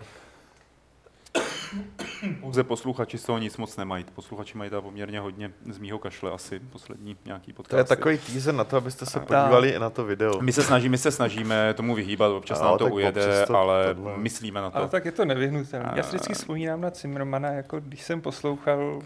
pouze 2.34 2.64
posluchači 2.64 3.18
z 3.18 3.22
toho 3.22 3.38
nic 3.38 3.56
moc 3.56 3.76
nemají. 3.76 4.04
Posluchači 4.14 4.58
mají 4.58 4.70
tam 4.70 4.82
poměrně 4.82 5.20
hodně 5.20 5.50
z 5.70 5.78
mýho 5.78 5.98
kašle 5.98 6.30
asi 6.32 6.58
poslední 6.58 7.16
nějaký 7.24 7.52
podcast. 7.52 7.70
To 7.70 7.76
je 7.76 7.84
takový 7.84 8.18
teaser 8.18 8.54
na 8.54 8.64
to, 8.64 8.76
abyste 8.76 9.06
se 9.06 9.12
Tak. 9.12 9.22
podívali 9.28 9.68
i 9.70 9.78
na 9.78 9.90
to 9.90 10.04
video. 10.04 10.40
My 10.40 10.52
se 10.52 10.62
snažíme, 10.62 10.90
my 10.90 10.98
se 10.98 11.10
snažíme 11.10 11.74
tomu 11.74 11.94
vyhýbat, 11.94 12.32
občas 12.32 12.60
Ale 12.60 12.68
nám 12.70 12.78
to 12.78 12.86
ujede, 12.86 13.44
to- 13.46 13.56
ale 13.56 13.94
tohle- 13.94 14.16
myslíme 14.18 14.60
na 14.60 14.70
to. 14.70 14.76
Ale 14.76 14.88
tak 14.88 15.04
je 15.04 15.12
to 15.12 15.24
nevyhnutelné. 15.24 15.92
Já 15.96 16.02
si 16.02 16.08
vždycky 16.08 16.32
A- 16.32 16.36
vzpomínám 16.36 16.80
na 16.80 16.90
Zimmermana, 16.90 17.48
jako 17.48 17.80
když 17.80 18.02
jsem 18.02 18.20
poslouchal 18.20 19.02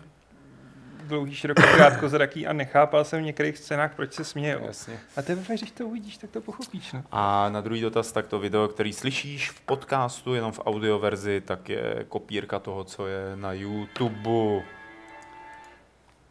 dlouhý, 1.10 1.34
široký, 1.34 1.62
krátkozraký 1.62 2.46
a 2.46 2.52
nechápal 2.52 3.04
jsem 3.04 3.20
v 3.20 3.24
některých 3.24 3.58
scénách, 3.58 3.94
proč 3.94 4.12
se. 4.12 4.40
Jasně. 4.40 4.98
A 5.16 5.22
teprve, 5.22 5.56
když 5.56 5.70
to 5.70 5.86
uvidíš, 5.86 6.16
tak 6.16 6.30
to 6.30 6.40
pochopíš. 6.40 6.92
No. 6.92 7.02
A 7.12 7.48
na 7.48 7.60
druhý 7.60 7.80
dotaz, 7.80 8.12
tak 8.12 8.26
to 8.26 8.38
video, 8.38 8.68
který 8.68 8.92
slyšíš 8.92 9.50
v 9.50 9.60
podcastu, 9.60 10.34
jenom 10.34 10.52
v 10.52 10.60
audioverzi, 10.66 11.40
tak 11.40 11.68
je 11.68 12.04
kopírka 12.08 12.58
toho, 12.58 12.84
co 12.84 13.06
je 13.06 13.36
na 13.36 13.52
YouTube. 13.52 14.62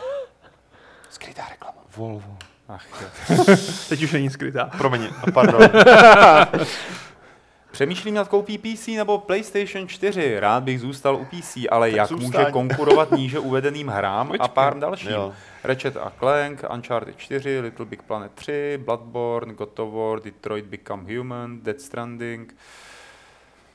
Skrytá 1.09 1.49
reklama. 1.49 1.77
Volvo. 1.95 2.38
Ach, 2.67 2.85
jo. 3.01 3.07
Teď 3.89 4.03
už 4.03 4.11
není 4.11 4.30
skrytá. 4.30 4.65
Promiň, 4.77 5.09
pardon. 5.34 5.61
Přemýšlím 7.72 8.14
nad 8.16 8.28
koupí 8.28 8.58
PC 8.58 8.88
nebo 8.88 9.18
PlayStation 9.18 9.88
4. 9.88 10.40
Rád 10.40 10.64
bych 10.64 10.80
zůstal 10.80 11.16
u 11.16 11.26
PC, 11.26 11.58
ale 11.72 11.88
Tak 11.90 11.98
jak 11.98 12.08
zůstaň. 12.10 12.41
může 12.41 12.52
konkurovat 12.52 13.12
níže 13.12 13.40
uvedeným 13.40 13.88
hrám 13.88 14.28
a 14.28 14.30
Počkej. 14.30 14.50
pár 14.54 14.80
dalším? 14.80 15.12
Jo. 15.12 15.34
Ratchet 15.64 15.98
a 15.98 16.12
Clank, 16.20 16.64
Uncharted 16.74 17.18
4, 17.18 17.60
Little 17.60 17.86
Big 17.86 18.02
Planet 18.04 18.32
3, 18.36 18.80
Bloodborne, 18.86 19.54
God 19.54 19.80
of 19.80 19.94
War, 19.94 20.20
Detroit 20.22 20.66
Become 20.66 21.18
Human, 21.18 21.60
Dead 21.62 21.82
Stranding, 21.82 22.56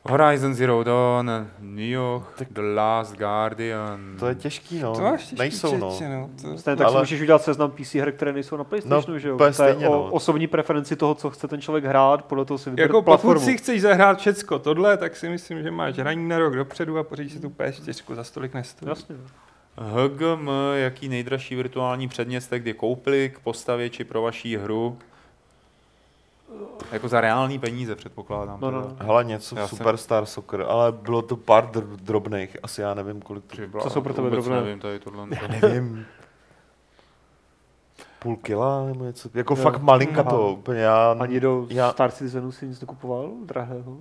Horizon 0.09 0.55
Zero 0.55 0.85
Dawn, 0.85 1.31
Nioh, 1.61 2.35
The 2.51 2.61
Last 2.75 3.17
Guardian. 3.17 4.01
To 4.19 4.27
je 4.27 4.35
těžký, 4.35 4.79
no. 4.81 4.95
To 4.95 5.01
máš 5.03 5.21
těžký 5.21 5.37
Nejsou, 5.39 5.77
no. 5.77 5.91
čeště, 5.91 6.09
no. 6.09 6.31
To... 6.43 6.59
Stejně 6.59 6.77
tak 6.77 6.89
si 6.89 6.95
Ale- 6.95 7.03
můžeš 7.03 7.21
udělat 7.21 7.43
seznam 7.43 7.71
PC 7.71 7.95
her, 7.95 8.13
které 8.13 8.33
nejsou 8.33 8.57
na 8.57 8.65
PlayStationu, 8.65 9.13
No, 9.15 9.19
že 9.19 9.29
jo? 9.29 9.37
To 9.39 9.45
je 9.45 9.53
stejně, 9.53 9.89
o 9.89 9.93
no. 9.93 10.05
osobní 10.13 10.47
preferenci 10.47 10.97
toho, 10.97 11.15
co 11.15 11.31
chce 11.31 11.49
ten 11.49 11.61
člověk 11.61 11.85
hrát, 11.85 12.25
podle 12.25 12.45
toho 12.45 12.59
si 12.59 12.71
vybere 12.71 12.85
Jako 12.85 12.93
pokud 12.93 13.05
platformu. 13.05 13.45
si 13.45 13.57
chceš 13.57 13.83
zahrát 13.83 14.19
všecko 14.19 14.59
tohle, 14.59 14.97
tak 14.97 15.17
si 15.17 15.29
myslím, 15.29 15.63
že 15.63 15.71
máš 15.71 15.95
hraní 15.99 16.29
na 16.29 16.39
rok 16.39 16.57
dopředu 16.57 16.99
a 16.99 17.03
pořídíš 17.05 17.33
si 17.33 17.41
tu 17.41 17.49
PS4 17.49 18.15
za 18.15 18.25
stolik 18.25 18.55
nestojí. 18.55 18.89
Jasně. 18.89 19.17
HGM, 19.77 20.51
jaký 20.75 21.09
nejdražší 21.09 21.55
virtuální 21.57 22.09
předmět 22.09 22.41
jste 22.41 22.59
kdy 22.59 22.75
koupili 22.75 23.29
k 23.35 23.39
postavě 23.39 23.91
či 23.91 24.05
pro 24.05 24.23
vaší 24.23 24.57
hru? 24.57 24.99
Jako 26.93 27.09
za 27.09 27.21
reální 27.21 27.59
peníze, 27.59 27.95
předpokládám. 27.97 28.61
No, 28.61 28.69
teda. 28.71 28.81
no. 28.81 28.97
Hele, 29.07 29.25
něco 29.25 29.57
Já 29.59 29.69
jsem- 29.69 29.79
Superstar 29.79 30.27
Soccer, 30.27 30.65
ale 30.69 30.93
bylo 30.93 31.23
to 31.23 31.37
pár 31.37 31.65
dr- 31.71 31.97
drobných, 31.97 32.57
asi 32.63 32.81
já 32.81 32.95
nevím, 32.95 33.23
kolik 33.23 33.45
to... 33.45 33.57
Bláho, 33.69 33.85
Co 33.89 33.95
jsou 33.95 34.01
pro 34.01 34.15
tebe 34.15 34.31
drobné? 34.31 34.61
Nevím, 34.61 34.81
tady 34.81 34.99
tohle. 34.99 35.27
Já 35.43 35.49
nevím. 35.49 36.07
Půl 38.19 38.37
kila 38.37 38.85
nebo 38.87 39.05
něco, 39.05 39.29
jako 39.35 39.55
Jo. 39.57 39.63
fakt 39.63 39.81
malinka 39.83 40.23
to, 40.23 40.53
úplně 40.53 40.81
já... 40.81 41.17
Ani 41.21 41.41
do 41.41 41.67
já, 41.71 41.93
Star 41.93 42.11
Citizenu 42.11 42.53
si 42.53 42.67
nic 42.67 42.81
nekupoval, 42.81 43.31
drahého? 43.45 43.97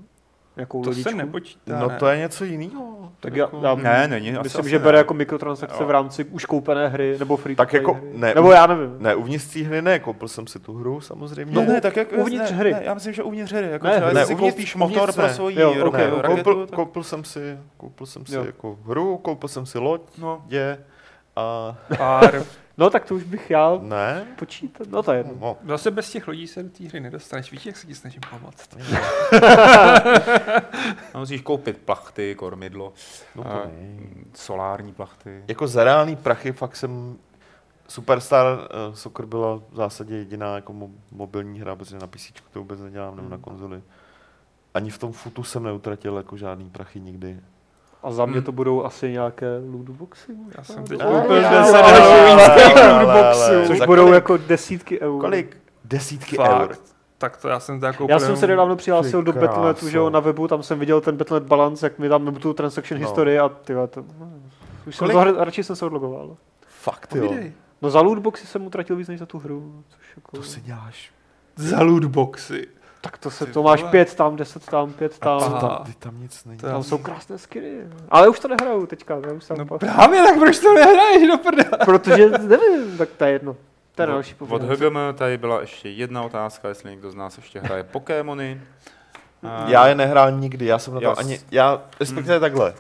Jakou 0.58 0.84
To 0.84 0.90
lodičku? 0.90 1.10
se 1.12 1.16
nepočítá, 1.18 1.80
no 1.80 1.88
ne? 1.88 1.96
to 2.00 2.08
je 2.08 2.18
něco 2.18 2.44
jiného. 2.46 3.12
Tak 3.20 3.36
já, 3.36 3.50
já 3.62 3.76
Ne, 3.76 4.08
není, 4.08 4.32
myslím, 4.44 4.60
asi 4.62 4.70
že 4.70 4.80
ne. 4.80 4.86
bere 4.86 4.98
jako 4.98 5.14
mikrotransakce 5.14 5.84
Jo. 5.84 5.88
v 5.88 5.92
rámci 5.92 6.24
už 6.24 6.46
koupené 6.46 6.88
hry, 6.88 7.16
nebo 7.20 7.38
free 7.38 7.56
Tak 7.56 7.68
to 7.68 7.72
play 7.72 7.82
jako 7.82 7.94
hry. 7.94 8.10
ne, 8.20 8.34
nebo 8.36 8.52
já 8.52 8.68
nevím. 8.68 8.96
Ne, 9.00 9.16
uvnitř 9.16 9.54
té 9.54 9.60
hry 9.60 9.82
ne, 9.82 10.00
koupil 10.00 10.28
jsem 10.28 10.48
si 10.48 10.60
tu 10.60 10.74
hru 10.74 11.02
samozřejmě. 11.02 11.56
No 11.56 11.62
ne, 11.62 11.82
tak 11.82 11.96
jak 11.96 12.08
uvnitř 12.18 12.52
ne, 12.52 12.58
hry. 12.58 12.72
Ne, 12.74 12.82
já 12.84 12.94
myslím, 12.94 13.14
že 13.14 13.24
uvnitř 13.24 13.52
hry. 13.54 13.68
Jako 13.72 13.88
Ne, 13.88 13.94
třeba, 13.96 14.14
ne, 14.14 14.26
si 14.26 14.34
uvnitř- 14.36 14.40
koupíš 14.52 14.76
motor 14.76 14.98
uvnitř 15.02 15.16
pro 15.16 15.24
ne. 15.28 15.34
svoji 15.34 15.60
Jo, 15.60 15.74
ro- 15.74 15.88
ok, 15.88 15.94
ok. 15.94 16.22
raketu, 16.22 16.44
koupil, 16.44 16.68
tak- 16.68 16.76
koupil 16.76 17.04
jsem 17.04 17.24
si, 17.24 17.58
koupil 17.78 18.08
jsem 18.08 18.26
si 18.26 18.36
Jo. 18.36 18.44
jako 18.46 18.78
hru, 18.86 19.18
koupil 19.18 19.50
jsem 19.50 19.66
si 19.66 19.80
loď, 19.80 20.02
No. 20.18 20.42
je 20.50 20.78
a 21.36 21.76
Pár. 21.98 22.44
No 22.78 22.90
tak 22.90 23.06
to 23.06 23.16
už 23.16 23.24
bych 23.24 23.50
já 23.52 23.78
ne, 23.82 24.28
počítat, 24.40 24.88
no 24.88 25.04
to 25.04 25.12
je 25.12 25.18
jedno. 25.20 25.34
no, 25.40 25.58
Zase 25.68 25.92
bez 25.92 26.12
těch 26.12 26.28
lodí 26.28 26.48
se 26.48 26.64
do 26.64 26.70
té 26.70 26.84
hry 26.88 27.00
nedostaneš. 27.00 27.52
Víš, 27.52 27.66
jak 27.66 27.78
se 27.78 27.88
ti 27.88 27.96
snažím 27.96 28.22
pomoct? 28.30 28.70
A 31.14 31.18
musíš 31.20 31.42
koupit 31.42 31.78
plachty, 31.78 32.36
kormidlo, 32.36 32.94
no 33.36 33.44
to 33.44 33.50
a, 33.50 33.66
ne. 33.66 34.00
solární 34.34 34.94
plachty. 34.94 35.44
Jako 35.48 35.68
za 35.68 35.84
reální 35.84 36.16
prachy 36.16 36.52
fakt 36.52 36.76
jsem 36.76 37.18
Superstar 37.88 38.46
uh, 38.58 38.96
Soccer 38.96 39.26
byla 39.26 39.56
v 39.56 39.76
zásadě 39.76 40.16
jediná 40.16 40.56
jako 40.56 40.74
mo- 40.74 40.92
mobilní 41.12 41.60
hra, 41.60 41.76
protože 41.76 41.98
na 42.00 42.08
PC 42.08 42.32
to 42.52 42.60
vůbec 42.60 42.80
nedělám, 42.80 43.16
nebo 43.16 43.30
na 43.30 43.38
konzoli. 43.38 43.82
Ani 44.74 44.90
v 44.90 44.98
tom 44.98 45.12
futu 45.12 45.44
jsem 45.44 45.64
neutratil 45.64 46.18
jako 46.18 46.38
žádný 46.38 46.70
prachy 46.70 47.00
nikdy. 47.00 47.40
A 48.04 48.12
za 48.12 48.26
mě 48.26 48.34
Hmm. 48.36 48.44
to 48.44 48.52
budou 48.52 48.84
asi 48.84 49.12
nějaké 49.12 49.48
lootboxy. 49.72 50.32
Já 50.58 50.64
jsem 50.64 50.84
teď 50.84 51.02
Ale- 51.02 51.22
koupil 51.22 51.48
ale- 51.48 51.58
10 51.60 51.76
ale- 51.76 52.00
halloweenských 52.00 52.78
ale- 52.78 53.04
lootboxů. 53.04 53.44
ale- 53.52 53.68
Což 53.68 53.80
budou 53.86 54.14
jako 54.14 54.38
desítky 54.38 55.00
eur. 55.02 55.22
Kolik? 55.22 55.58
Desítky 55.86 56.40
eur. 56.40 56.46
Fakt. 56.68 56.82
Tak 57.18 57.38
to 57.38 57.48
já 57.48 57.60
jsem 57.60 57.80
teda 57.80 57.94
koupil 57.94 58.14
Já 58.16 58.20
jsem 58.20 58.38
se 58.38 58.48
nedávno 58.48 58.76
přihlásil 58.76 59.24
do 59.24 59.34
Battle.netu, 59.34 59.90
že 59.90 59.98
jo, 59.98 60.10
na 60.10 60.20
webu, 60.20 60.48
tam 60.48 60.64
jsem 60.64 60.80
viděl 60.80 61.02
ten 61.02 61.18
Battle.net 61.18 61.48
balance, 61.48 61.86
jak 61.86 62.00
mi 62.00 62.10
tam 62.10 62.36
tu 62.36 62.54
transaction 62.54 63.02
No. 63.02 63.08
historii 63.08 63.40
a 63.40 63.50
ty 63.50 63.74
to... 63.90 64.04
Už 64.88 64.96
jsem 64.96 65.10
Kolik? 65.12 65.36
to, 65.36 65.44
radši 65.44 65.64
jsem 65.64 65.76
se 65.76 65.86
odlogoval. 65.86 66.38
Fakt 66.68 67.16
jo. 67.16 67.34
No 67.82 67.90
za 67.90 68.02
lootboxy 68.02 68.48
jsem 68.48 68.66
utratil 68.66 68.96
víc 68.96 69.08
než 69.08 69.20
za 69.20 69.26
tu 69.26 69.40
hru, 69.40 69.84
což 69.90 70.00
jako... 70.16 70.38
To 70.38 70.44
si 70.44 70.62
děláš. 70.62 71.12
Za 71.56 71.82
lootboxy. 71.84 72.68
Tak 73.04 73.18
to 73.18 73.32
se, 73.32 73.46
Ty 73.46 73.52
to 73.52 73.64
máš 73.64 73.80
vole. 73.80 73.92
pět 73.92 74.16
tam, 74.16 74.36
deset 74.36 74.66
tam, 74.66 74.94
pět 74.94 75.14
A 75.22 75.26
tam. 75.26 75.40
co 75.40 75.46
Aha. 75.46 75.60
tam, 75.78 75.86
ty 75.86 75.94
tam 75.94 76.22
nic 76.22 76.46
není. 76.46 76.60
To 76.60 76.68
Tam 76.68 76.84
jsou 76.84 76.98
krásné 76.98 77.38
skiny. 77.38 77.72
Ale 78.10 78.28
už 78.28 78.40
to 78.40 78.48
nehraju 78.48 78.86
teďka, 78.86 79.18
já 79.28 79.34
už 79.34 79.44
jsem 79.44 79.58
No 79.58 79.66
právě 79.66 80.24
tak, 80.24 80.40
proč 80.40 80.60
to 80.60 80.74
nehraješ 80.74 81.28
do 81.28 81.38
prdele? 81.38 81.78
Protože 81.86 82.30
nevím, 82.30 82.98
tak 82.98 83.10
to 83.18 83.24
je 83.26 83.32
jedno. 83.32 83.56
To 83.96 84.02
je 84.02 84.08
další 84.08 84.36
Od. 84.50 84.62
HGM 84.62 84.98
tady 85.16 85.38
byla 85.38 85.62
ještě 85.62 85.90
jedna 85.90 86.24
otázka, 86.24 86.68
jestli 86.70 86.90
někdo 86.90 87.12
z 87.12 87.16
nás 87.16 87.38
ještě 87.38 87.60
hraje 87.60 87.84
Pokémony. 87.84 88.62
A- 89.44 89.66
Já 89.70 89.88
je 89.88 89.96
nehrál 89.96 90.32
nikdy, 90.32 90.66
já 90.66 90.80
jsem 90.80 90.94
na 90.94 91.00
to 91.02 91.20
ani, 91.20 91.40
já, 91.52 91.82
respektive 92.00 92.40
takhle, 92.40 92.74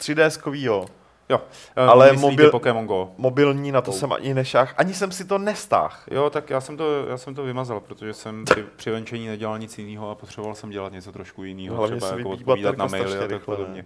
3D 0.00 0.52
jo, 0.52 0.86
Jo, 1.28 1.40
Ale 1.76 1.88
ale 1.92 2.12
mobil- 2.12 2.50
Pokémon 2.50 2.86
Go. 2.86 3.10
mobilní, 3.18 3.72
na 3.72 3.80
to 3.80 3.90
Oh. 3.90 3.96
jsem 3.96 4.12
ani 4.12 4.34
nešáhl, 4.34 4.70
ani 4.76 4.94
jsem 4.94 5.12
si 5.12 5.24
to 5.24 5.38
nestáhl. 5.38 5.94
Jo, 6.10 6.30
tak 6.30 6.50
já 6.50 6.60
jsem 6.60 6.76
to, 6.76 7.06
já 7.06 7.16
jsem 7.18 7.34
to 7.34 7.42
vymazal, 7.42 7.80
protože 7.80 8.14
jsem 8.14 8.44
při, 8.44 8.64
při 8.76 8.90
venčení 8.90 9.26
nedělal 9.28 9.58
nic 9.58 9.78
jiného 9.78 10.10
a 10.10 10.14
potřeboval 10.14 10.54
jsem 10.54 10.70
dělat 10.70 10.92
něco 10.92 11.12
trošku 11.12 11.44
jiného, 11.44 11.76
Hlavně 11.76 11.96
třeba 11.96 12.18
jako 12.18 12.30
odpovídat 12.30 12.76
na 12.76 12.86
maily 12.86 13.16
a 13.16 13.20
tak 13.20 13.30
rychle, 13.30 13.56
ne? 13.68 13.84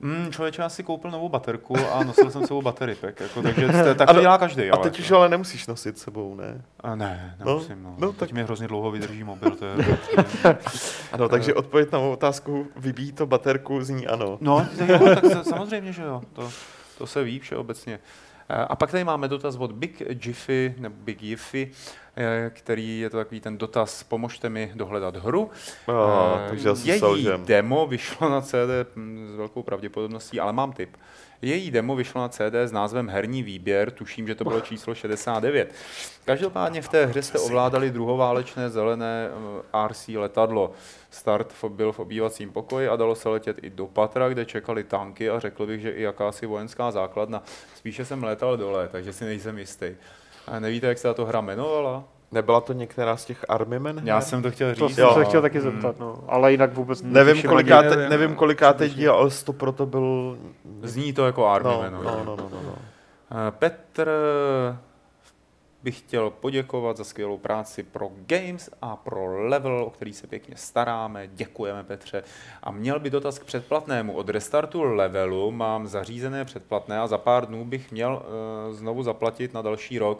Mm, 0.00 0.32
člověče, 0.32 0.62
já 0.62 0.68
si 0.68 0.82
koupil 0.82 1.10
novou 1.10 1.28
baterku 1.28 1.74
a 1.92 2.04
nosil 2.04 2.30
jsem 2.30 2.46
sebou 2.46 2.62
battery 2.62 2.94
pack, 2.94 3.20
jako, 3.20 3.42
takže 3.42 3.66
to- 3.68 3.94
tak 3.94 3.96
to 4.08 4.10
Ano, 4.10 4.20
dělá 4.20 4.38
každý. 4.38 4.70
A 4.70 4.76
teď 4.76 4.98
už 5.00 5.10
ale 5.10 5.28
nemusíš 5.28 5.66
nosit 5.66 5.98
sebou, 5.98 6.34
ne? 6.34 6.62
A 6.80 6.94
ne, 6.94 7.36
No, 7.40 7.46
nemusím, 7.46 7.82
no. 7.82 7.90
no, 7.90 7.96
no 7.98 8.08
teď 8.12 8.18
tak- 8.18 8.32
mi 8.32 8.42
hrozně 8.42 8.68
dlouho 8.68 8.90
vydrží 8.90 9.24
mobil, 9.24 9.50
to 9.50 9.64
je... 9.64 9.76
Ano, 11.12 11.28
takže 11.28 11.54
odpověď 11.54 11.92
na 11.92 11.98
mou 11.98 12.12
otázku, 12.12 12.66
vybíjí 12.76 13.12
to 13.12 13.26
baterku, 13.26 13.84
zní 13.84 14.06
ano. 14.06 14.38
No, 14.40 14.66
tak 14.78 14.88
jo, 14.88 14.98
tak 14.98 15.24
sa- 15.26 15.44
samozřejmě, 15.44 15.92
že 15.92 16.02
jo. 16.02 16.22
To, 16.32 16.50
to 16.98 17.06
se 17.06 17.22
ví 17.24 17.38
všeobecně. 17.40 17.98
A 18.68 18.76
pak 18.76 18.90
tady 18.90 19.04
máme 19.04 19.28
dotaz 19.28 19.56
od 19.56 19.72
Big 19.72 20.02
Jiffy, 20.26 20.74
nebo 20.78 20.94
Big 20.98 21.22
Jiffy, 21.22 21.70
který 22.50 23.00
je 23.00 23.10
to 23.10 23.16
takový 23.16 23.40
ten 23.40 23.58
dotaz, 23.58 24.02
pomožte 24.02 24.48
mi 24.48 24.72
dohledat 24.74 25.16
hru. 25.16 25.50
Oh, 25.86 25.94
Eh, 26.44 26.48
takže 26.48 26.68
asi 26.70 26.88
Její 26.88 26.98
selžem. 26.98 27.44
demo 27.46 27.86
vyšlo 27.86 28.28
na 28.28 28.40
CD 28.40 28.86
hm, 28.96 29.28
s 29.32 29.36
velkou 29.36 29.62
pravděpodobností, 29.62 30.40
ale 30.40 30.52
mám 30.52 30.72
tip. 30.72 30.96
Její 31.42 31.70
demo 31.70 31.96
vyšlo 31.96 32.20
na 32.20 32.28
CD 32.28 32.54
s 32.54 32.72
názvem 32.72 33.08
Herní 33.08 33.42
výběr, 33.42 33.90
tuším, 33.90 34.26
že 34.26 34.34
to 34.34 34.44
bylo 34.44 34.60
číslo 34.60 34.94
69. 34.94 35.74
Každopádně 36.24 36.82
v 36.82 36.88
té 36.88 37.06
hře 37.06 37.22
jste 37.22 37.38
ovládali 37.38 37.90
druhoválečné 37.90 38.70
zelené 38.70 39.28
eh, 39.74 39.88
RC 39.88 40.08
letadlo. 40.08 40.72
Start 41.10 41.54
byl 41.68 41.92
v 41.92 41.98
obývacím 42.00 42.52
pokoji 42.52 42.88
a 42.88 42.96
dalo 42.96 43.14
se 43.14 43.28
letět 43.28 43.56
i 43.64 43.70
do 43.70 43.86
patra, 43.86 44.28
kde 44.28 44.44
čekali 44.44 44.84
tanky 44.84 45.30
a 45.30 45.38
řekl 45.40 45.66
bych, 45.66 45.80
že 45.80 45.90
i 45.90 46.02
jakási 46.02 46.46
vojenská 46.46 46.90
základna. 46.90 47.42
Spíše 47.76 48.04
jsem 48.04 48.24
létal 48.24 48.56
dole, 48.56 48.88
takže 48.92 49.12
si 49.12 49.24
nejsem 49.24 49.58
jistý. 49.58 49.86
A 50.48 50.60
nevíte, 50.60 50.86
jak 50.86 50.98
se 50.98 51.08
tato 51.08 51.24
hra 51.26 51.38
jmenovala? 51.40 52.04
Nebyla 52.32 52.60
to 52.60 52.72
některá 52.72 53.16
z 53.16 53.24
těch 53.24 53.44
Army 53.48 53.78
Men? 53.78 54.00
Já 54.04 54.20
jsem 54.20 54.42
to 54.42 54.50
chtěl 54.50 54.74
To 54.74 54.88
říct. 54.88 54.94
jsem 54.96 55.04
Jo. 55.04 55.14
se 55.14 55.24
chtěl 55.24 55.42
taky 55.42 55.58
Mm. 55.58 55.64
zeptat, 55.64 55.98
no. 56.00 56.18
Ale 56.28 56.50
jinak 56.52 56.72
vůbec 56.74 57.02
Nevím, 57.02 57.26
netuším 57.26 57.48
koliká 57.50 57.78
ani- 57.78 57.88
te, 57.88 57.96
nevím, 57.96 58.10
nevím 58.10 58.30
no. 58.30 58.36
kolikáté 58.36 58.88
díl, 58.88 59.12
ale 59.12 59.30
to 59.44 59.52
proto 59.52 59.86
byl... 59.86 60.38
Zní 60.82 61.12
to 61.12 61.26
jako 61.26 61.46
Army 61.46 61.68
No, 61.68 61.78
Man, 61.82 61.92
no, 61.92 62.02
no, 62.02 62.10
no, 62.24 62.24
no, 62.36 62.36
no, 62.52 62.60
no. 62.66 62.74
Eh, 63.30 63.50
Petr 63.50 64.10
bych 65.82 65.98
chtěl 65.98 66.30
poděkovat 66.30 66.96
za 66.96 67.04
skvělou 67.04 67.38
práci 67.38 67.82
pro 67.82 68.10
Games 68.26 68.70
a 68.82 68.96
pro 68.96 69.48
Level, 69.48 69.84
o 69.84 69.90
který 69.90 70.12
se 70.12 70.26
pěkně 70.26 70.56
staráme. 70.56 71.28
Děkujeme, 71.32 71.84
Petře. 71.84 72.22
A 72.62 72.70
měl 72.70 73.00
by 73.00 73.10
dotaz 73.10 73.38
k 73.38 73.44
předplatnému. 73.44 74.12
Od 74.12 74.28
restartu 74.28 74.82
Levelu 74.82 75.50
mám 75.50 75.86
zařízené 75.86 76.44
předplatné 76.44 76.98
a 76.98 77.06
za 77.06 77.18
pár 77.18 77.46
dnů 77.46 77.64
bych 77.64 77.92
měl 77.92 78.22
uh, 78.68 78.74
znovu 78.74 79.02
zaplatit 79.02 79.54
na 79.54 79.62
další 79.62 79.98
rok. 79.98 80.18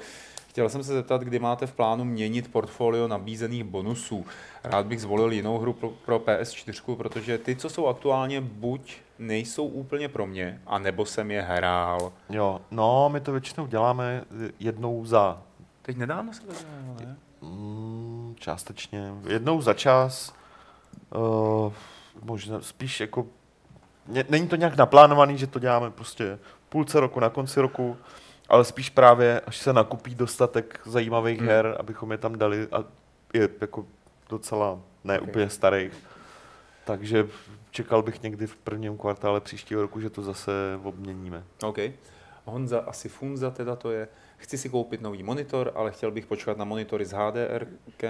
Chtěl 0.49 0.69
jsem 0.69 0.85
se 0.85 0.93
zeptat, 0.93 1.23
kdy 1.23 1.39
máte 1.39 1.67
v 1.67 1.73
plánu 1.73 2.05
měnit 2.05 2.53
portfolio 2.53 3.09
nabízených 3.09 3.65
bonusů. 3.65 4.27
Rád 4.65 4.87
bych 4.87 5.01
zvolil 5.01 5.33
jinou 5.33 5.59
hru 5.59 5.73
pro, 5.73 5.89
pro 5.89 6.19
PS4, 6.19 6.97
protože 6.97 7.39
ty, 7.39 7.57
co 7.57 7.71
jsou 7.71 7.87
aktuálně, 7.87 8.41
buď 8.41 8.97
nejsou 9.19 9.67
úplně 9.67 10.09
pro 10.09 10.27
mě, 10.27 10.61
anebo 10.67 11.07
jsem 11.07 11.31
je 11.31 11.43
hrál. 11.43 12.13
Jo, 12.31 12.61
no, 12.71 13.09
my 13.09 13.21
to 13.21 13.33
většinou 13.33 13.67
děláme 13.67 14.25
jednou 14.61 15.05
za 15.05 15.43
Teď 15.83 15.97
nedávno 15.97 16.33
se 16.33 16.41
to 16.41 16.53
dělalo, 16.53 16.97
ne? 17.01 17.17
Mm, 17.41 18.35
částečně. 18.39 19.13
Jednou 19.29 19.61
za 19.61 19.75
čas. 19.75 20.35
Uh, 21.15 21.73
možná 22.23 22.61
spíš 22.61 23.01
jako... 23.01 23.27
Není 24.29 24.49
to 24.49 24.57
nějak 24.57 24.77
naplánovaný, 24.77 25.39
že 25.39 25.47
to 25.47 25.59
děláme 25.59 25.91
prostě 25.91 26.39
půlce 26.69 27.01
roku, 27.01 27.21
na 27.21 27.29
konci 27.31 27.61
roku, 27.61 27.97
ale 28.49 28.65
spíš 28.65 28.91
právě, 28.91 29.41
až 29.41 29.57
se 29.59 29.73
nakupí 29.73 30.15
dostatek 30.15 30.81
zajímavých 30.85 31.39
Hmm. 31.39 31.49
her, 31.49 31.77
abychom 31.81 32.13
je 32.13 32.19
tam 32.19 32.39
dali 32.39 32.69
a 32.73 32.85
je 33.35 33.49
jako 33.61 33.87
docela 34.29 34.79
ne 35.05 35.15
Ok. 35.15 35.23
okay. 35.23 35.31
úplně 35.31 35.51
starých. 35.51 35.93
Takže 36.85 37.27
čekal 37.71 38.03
bych 38.03 38.23
někdy 38.23 38.47
v 38.47 38.57
prvním 38.57 38.99
kvartále 38.99 39.41
příštího 39.41 39.83
roku, 39.83 40.01
že 40.01 40.11
to 40.11 40.23
zase 40.23 40.53
obměníme. 40.83 41.45
OK. 41.63 41.79
Honza, 42.45 42.79
asi 42.81 43.09
Funza 43.09 43.51
teda 43.51 43.77
to 43.77 43.91
je. 43.91 44.09
Chci 44.41 44.59
si 44.59 44.69
koupit 44.69 45.01
nový 45.01 45.23
monitor, 45.23 45.73
ale 45.75 45.91
chtěl 45.91 46.11
bych 46.11 46.27
počkat 46.27 46.59
na 46.59 46.65
monitory 46.65 47.05
s 47.05 47.13
HDR. 47.13 47.67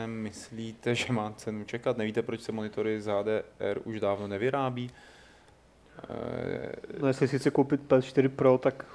Myslíte, 0.07 0.95
že 0.95 1.13
má 1.13 1.33
cenu 1.33 1.65
čekat? 1.65 1.97
Nevíte, 1.97 2.23
proč 2.23 2.41
se 2.41 2.53
monitory 2.53 3.01
s 3.01 3.07
HDR 3.07 3.81
už 3.85 4.01
dávno 4.01 4.29
nevyrábí? 4.29 4.91
No, 7.01 7.09
jestli 7.09 7.29
si 7.29 7.39
chce 7.39 7.51
koupit 7.51 7.81
PS4 7.89 8.29
Pro, 8.29 8.59
tak 8.59 8.87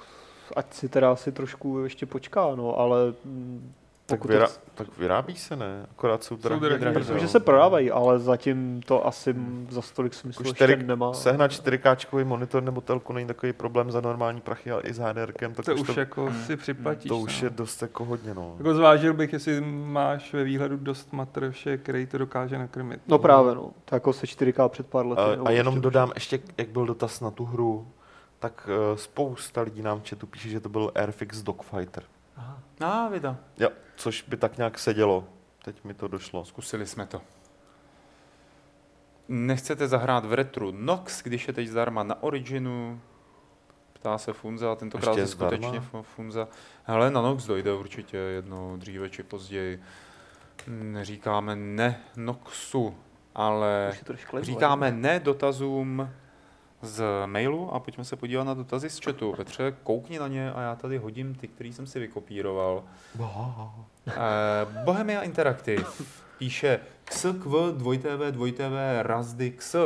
ať 0.56 0.74
si 0.74 0.88
teda 0.88 1.12
asi 1.12 1.32
trošku 1.32 1.84
ještě 1.84 2.06
počká, 2.06 2.54
no, 2.54 2.78
ale 2.78 3.14
mm, 3.24 3.72
Tak, 4.06 4.24
vyrá, 4.24 4.48
tak 4.74 4.98
vyrábí 4.98 5.36
se, 5.36 5.56
ne? 5.56 5.86
Akorát 5.90 6.24
jsou 6.24 6.36
drahý, 6.36 6.60
protože 6.60 6.84
no. 6.84 6.92
Protože 6.92 7.28
se 7.28 7.40
prodávají, 7.40 7.90
ale 7.90 8.18
zatím 8.18 8.80
to 8.86 9.06
asi 9.06 9.32
mm, 9.32 9.68
za 9.70 9.82
stolik 9.82 10.14
smyslu 10.14 10.42
Už 10.42 10.48
ještě 10.60 10.76
nemá. 10.76 11.12
sehnat 11.12 11.50
4K 11.50 12.24
monitor 12.24 12.62
nebo 12.62 12.80
telku 12.80 13.12
není 13.12 13.26
takový 13.26 13.52
problém 13.52 13.90
za 13.90 14.00
normální 14.00 14.40
prachy, 14.40 14.70
ale 14.70 14.82
i 14.82 14.92
s 14.92 14.98
HDRkem, 14.98 15.54
tak 15.54 15.66
To 15.66 15.74
už 15.74 15.80
už 15.80 15.94
to, 15.94 16.00
jako 16.00 16.32
si 16.46 16.56
připlatíš. 16.56 17.08
to 17.08 17.18
už 17.18 17.42
no. 17.42 17.46
je 17.46 17.50
dost 17.50 17.82
jako 17.82 18.04
hodně, 18.04 18.34
no. 18.34 18.54
Jako 18.58 18.74
zvážil 18.74 19.14
bych, 19.14 19.32
jestli 19.32 19.60
máš 19.60 20.32
ve 20.32 20.44
výhledu 20.44 20.76
dost 20.76 21.12
matrše, 21.12 21.78
který 21.78 22.06
to 22.06 22.18
dokáže 22.18 22.58
nakrmit. 22.58 23.00
No 23.08 23.18
právě, 23.18 23.54
no. 23.54 23.70
To 23.84 23.94
jako 23.96 24.12
se 24.12 24.26
4K 24.26 24.68
před 24.68 24.86
pár 24.86 25.06
lety. 25.06 25.22
A, 25.22 25.48
a 25.48 25.50
jenom 25.50 25.74
ještě 25.74 25.82
dodám 25.82 26.12
ještě, 26.14 26.40
jak 26.58 26.68
byl 26.68 26.86
dotaz 26.86 27.20
na 27.20 27.30
tu 27.30 27.44
hru, 27.44 27.88
tak 28.38 28.68
uh, 28.90 28.96
spousta 28.96 29.60
lidí 29.60 29.82
nám 29.82 30.00
v 30.00 30.08
chatu 30.10 30.26
píše, 30.26 30.48
že 30.48 30.60
to 30.60 30.68
byl 30.68 30.92
Airfix 30.94 31.42
Dogfighter. 31.42 32.02
A, 32.80 33.08
vida. 33.08 33.36
Jo, 33.58 33.68
což 33.96 34.22
by 34.22 34.36
tak 34.36 34.56
nějak 34.56 34.78
sedělo. 34.78 35.24
Teď 35.64 35.84
mi 35.84 35.94
to 35.94 36.08
došlo. 36.08 36.44
Zkusili 36.44 36.86
jsme 36.86 37.06
to. 37.06 37.22
Nechcete 39.28 39.88
zahrát 39.88 40.24
v 40.24 40.32
retru 40.32 40.72
Nox, 40.72 41.22
když 41.22 41.48
je 41.48 41.54
teď 41.54 41.68
zdarma 41.68 42.02
na 42.02 42.22
Originu? 42.22 43.00
Ptá 43.92 44.18
se 44.18 44.32
Funza, 44.32 44.72
a 44.72 44.74
tentokrát 44.74 45.18
je 45.18 45.26
skutečně 45.26 45.80
Funza. 46.02 46.48
Hele, 46.84 47.10
na 47.10 47.22
Nox 47.22 47.46
dojde 47.46 47.72
určitě 47.72 48.16
jednou 48.16 48.76
dříve 48.76 49.10
či 49.10 49.22
později. 49.22 49.82
Neříkáme 50.68 51.56
ne 51.56 52.00
Noxu, 52.16 52.96
ale 53.34 53.92
říkáme 54.40 54.92
ne 54.92 55.20
dotazům 55.20 56.10
z 56.86 57.04
mailu 57.26 57.74
a 57.74 57.80
pojďme 57.80 58.04
se 58.04 58.16
podívat 58.16 58.44
na 58.44 58.54
dotazy 58.54 58.90
z 58.90 58.98
chatu. 58.98 59.32
Petře, 59.36 59.76
koukni 59.82 60.18
na 60.18 60.28
ně 60.28 60.52
a 60.52 60.60
já 60.60 60.74
tady 60.74 60.98
hodím 60.98 61.34
ty, 61.34 61.48
který 61.48 61.72
jsem 61.72 61.86
si 61.86 62.00
vykopíroval. 62.00 62.84
Eh, 64.08 64.14
Bohemia 64.84 65.22
Interactive 65.22 65.84
píše 66.38 66.80
XQ 67.04 67.72
2TV 67.72 68.32
2TV 68.32 69.02
Razdy 69.02 69.46
X. 69.46 69.76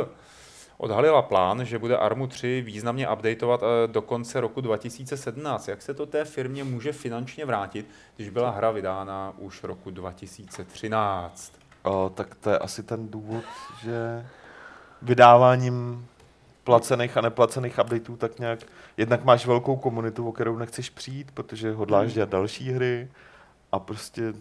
Odhalila 0.77 1.21
plán, 1.21 1.65
že 1.65 1.79
bude 1.79 1.97
Armu 1.97 2.27
3 2.27 2.61
významně 2.61 3.09
updateovat 3.09 3.61
eh, 3.63 3.87
do 3.87 4.01
konce 4.01 4.41
roku 4.41 4.61
2017. 4.61 5.67
Jak 5.67 5.81
se 5.81 5.93
to 5.93 6.05
té 6.05 6.25
firmě 6.25 6.63
může 6.63 6.91
finančně 6.91 7.45
vrátit, 7.45 7.89
když 8.15 8.29
byla 8.29 8.49
hra 8.49 8.71
vydána 8.71 9.33
už 9.37 9.63
roku 9.63 9.91
2013? 9.91 11.53
O, 11.83 12.11
tak 12.15 12.35
to 12.35 12.49
je 12.49 12.57
asi 12.57 12.83
ten 12.83 13.09
důvod, 13.09 13.43
že 13.81 14.25
vydáváním 15.01 16.07
placených 16.63 17.17
a 17.17 17.21
neplacených 17.21 17.79
updateů 17.83 18.15
tak 18.15 18.39
nějak, 18.39 18.59
jednak 18.97 19.23
máš 19.23 19.45
velkou 19.45 19.75
komunitu, 19.75 20.27
o 20.27 20.31
kterou 20.31 20.57
nechceš 20.57 20.89
přijít, 20.89 21.31
protože 21.33 21.71
hodláš 21.71 22.13
dělat 22.13 22.29
další 22.29 22.71
hry 22.71 23.07
a 23.71 23.79
prostě 23.79 24.33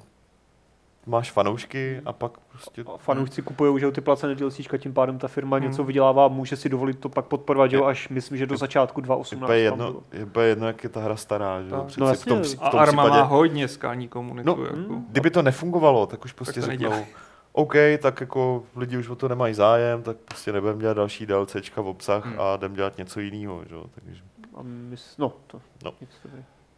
máš 1.07 1.31
fanoušky 1.31 2.01
a 2.05 2.13
pak 2.13 2.33
prostě... 2.49 2.85
A 2.95 2.99
Fanoušci 2.99 3.43
kupují 3.43 3.81
že 3.81 3.91
ty 3.91 4.01
placené 4.01 4.35
DLCčka, 4.35 4.77
tím 4.79 4.93
pádem 4.95 5.19
ta 5.19 5.29
firma 5.29 5.57
Hmm. 5.57 5.67
něco 5.67 5.85
vydělává, 5.85 6.29
může 6.29 6.57
si 6.57 6.69
dovolit 6.69 6.99
to 6.99 7.09
pak 7.09 7.25
podporovat, 7.25 7.73
jo, 7.73 7.85
až 7.85 8.09
myslím, 8.09 8.39
že 8.39 8.47
do 8.47 8.57
začátku 8.57 9.01
2018. 9.01 9.51
Je 9.51 9.59
jedno, 9.59 9.95
je 10.13 10.49
jedno, 10.49 10.67
jak 10.67 10.85
je 10.85 10.91
ta 10.91 11.01
hra 11.01 11.17
stará, 11.17 11.63
že 11.63 11.69
jo? 11.69 11.77
Tak. 11.77 11.87
Přece 11.87 12.01
No 12.01 12.15
v 12.15 12.25
tom, 12.25 12.43
v 12.43 12.57
A 12.61 12.71
tom 12.71 12.81
Arma 12.81 13.03
případě, 13.03 13.21
má 13.21 13.27
hodně 13.27 13.69
skální 13.69 14.09
komunitu. 14.09 14.57
No, 14.57 14.65
jako. 14.65 15.03
kdyby 15.09 15.31
to 15.31 15.43
nefungovalo, 15.43 16.07
tak 16.07 16.25
už 16.25 16.33
prostě 16.33 16.61
to 16.61 16.67
řeknou, 16.67 16.91
nedělej. 16.91 17.07
OK, 17.53 17.75
tak 18.03 18.21
jako 18.21 18.65
lidi 18.77 18.97
už 18.99 19.09
o 19.09 19.17
to 19.17 19.29
nemají 19.29 19.55
zájem, 19.55 20.03
tak 20.03 20.17
prostě 20.17 20.53
nebudeme 20.53 20.81
dělat 20.81 20.95
další 20.95 21.27
DLCčka 21.27 21.81
v 21.81 21.87
obsah 21.87 22.27
Hmm. 22.27 22.41
a 22.41 22.57
jdem 22.57 22.75
dělat 22.75 22.99
něco 22.99 23.21
jiného, 23.21 23.65
že 23.69 23.75
jo? 23.75 23.85
Takže 23.95 24.23
A 24.55 24.63
mys... 24.63 25.15
No, 25.19 25.33
to 25.47 25.61
No. 25.85 25.93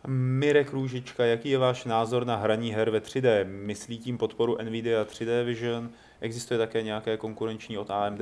Mirek 0.06 0.72
Růžička, 0.72 1.24
jaký 1.24 1.50
je 1.50 1.58
váš 1.58 1.84
názor 1.84 2.26
na 2.26 2.36
hraní 2.36 2.72
her 2.72 2.90
ve 2.90 2.98
3D? 3.00 3.44
Myslí 3.46 3.98
tím 3.98 4.18
podporu 4.18 4.56
NVIDIA 4.62 5.04
3D 5.04 5.44
Vision? 5.44 5.90
Existuje 6.20 6.58
také 6.58 6.82
nějaké 6.82 7.16
konkurenční 7.16 7.78
od 7.78 7.90
AMD? 7.90 8.20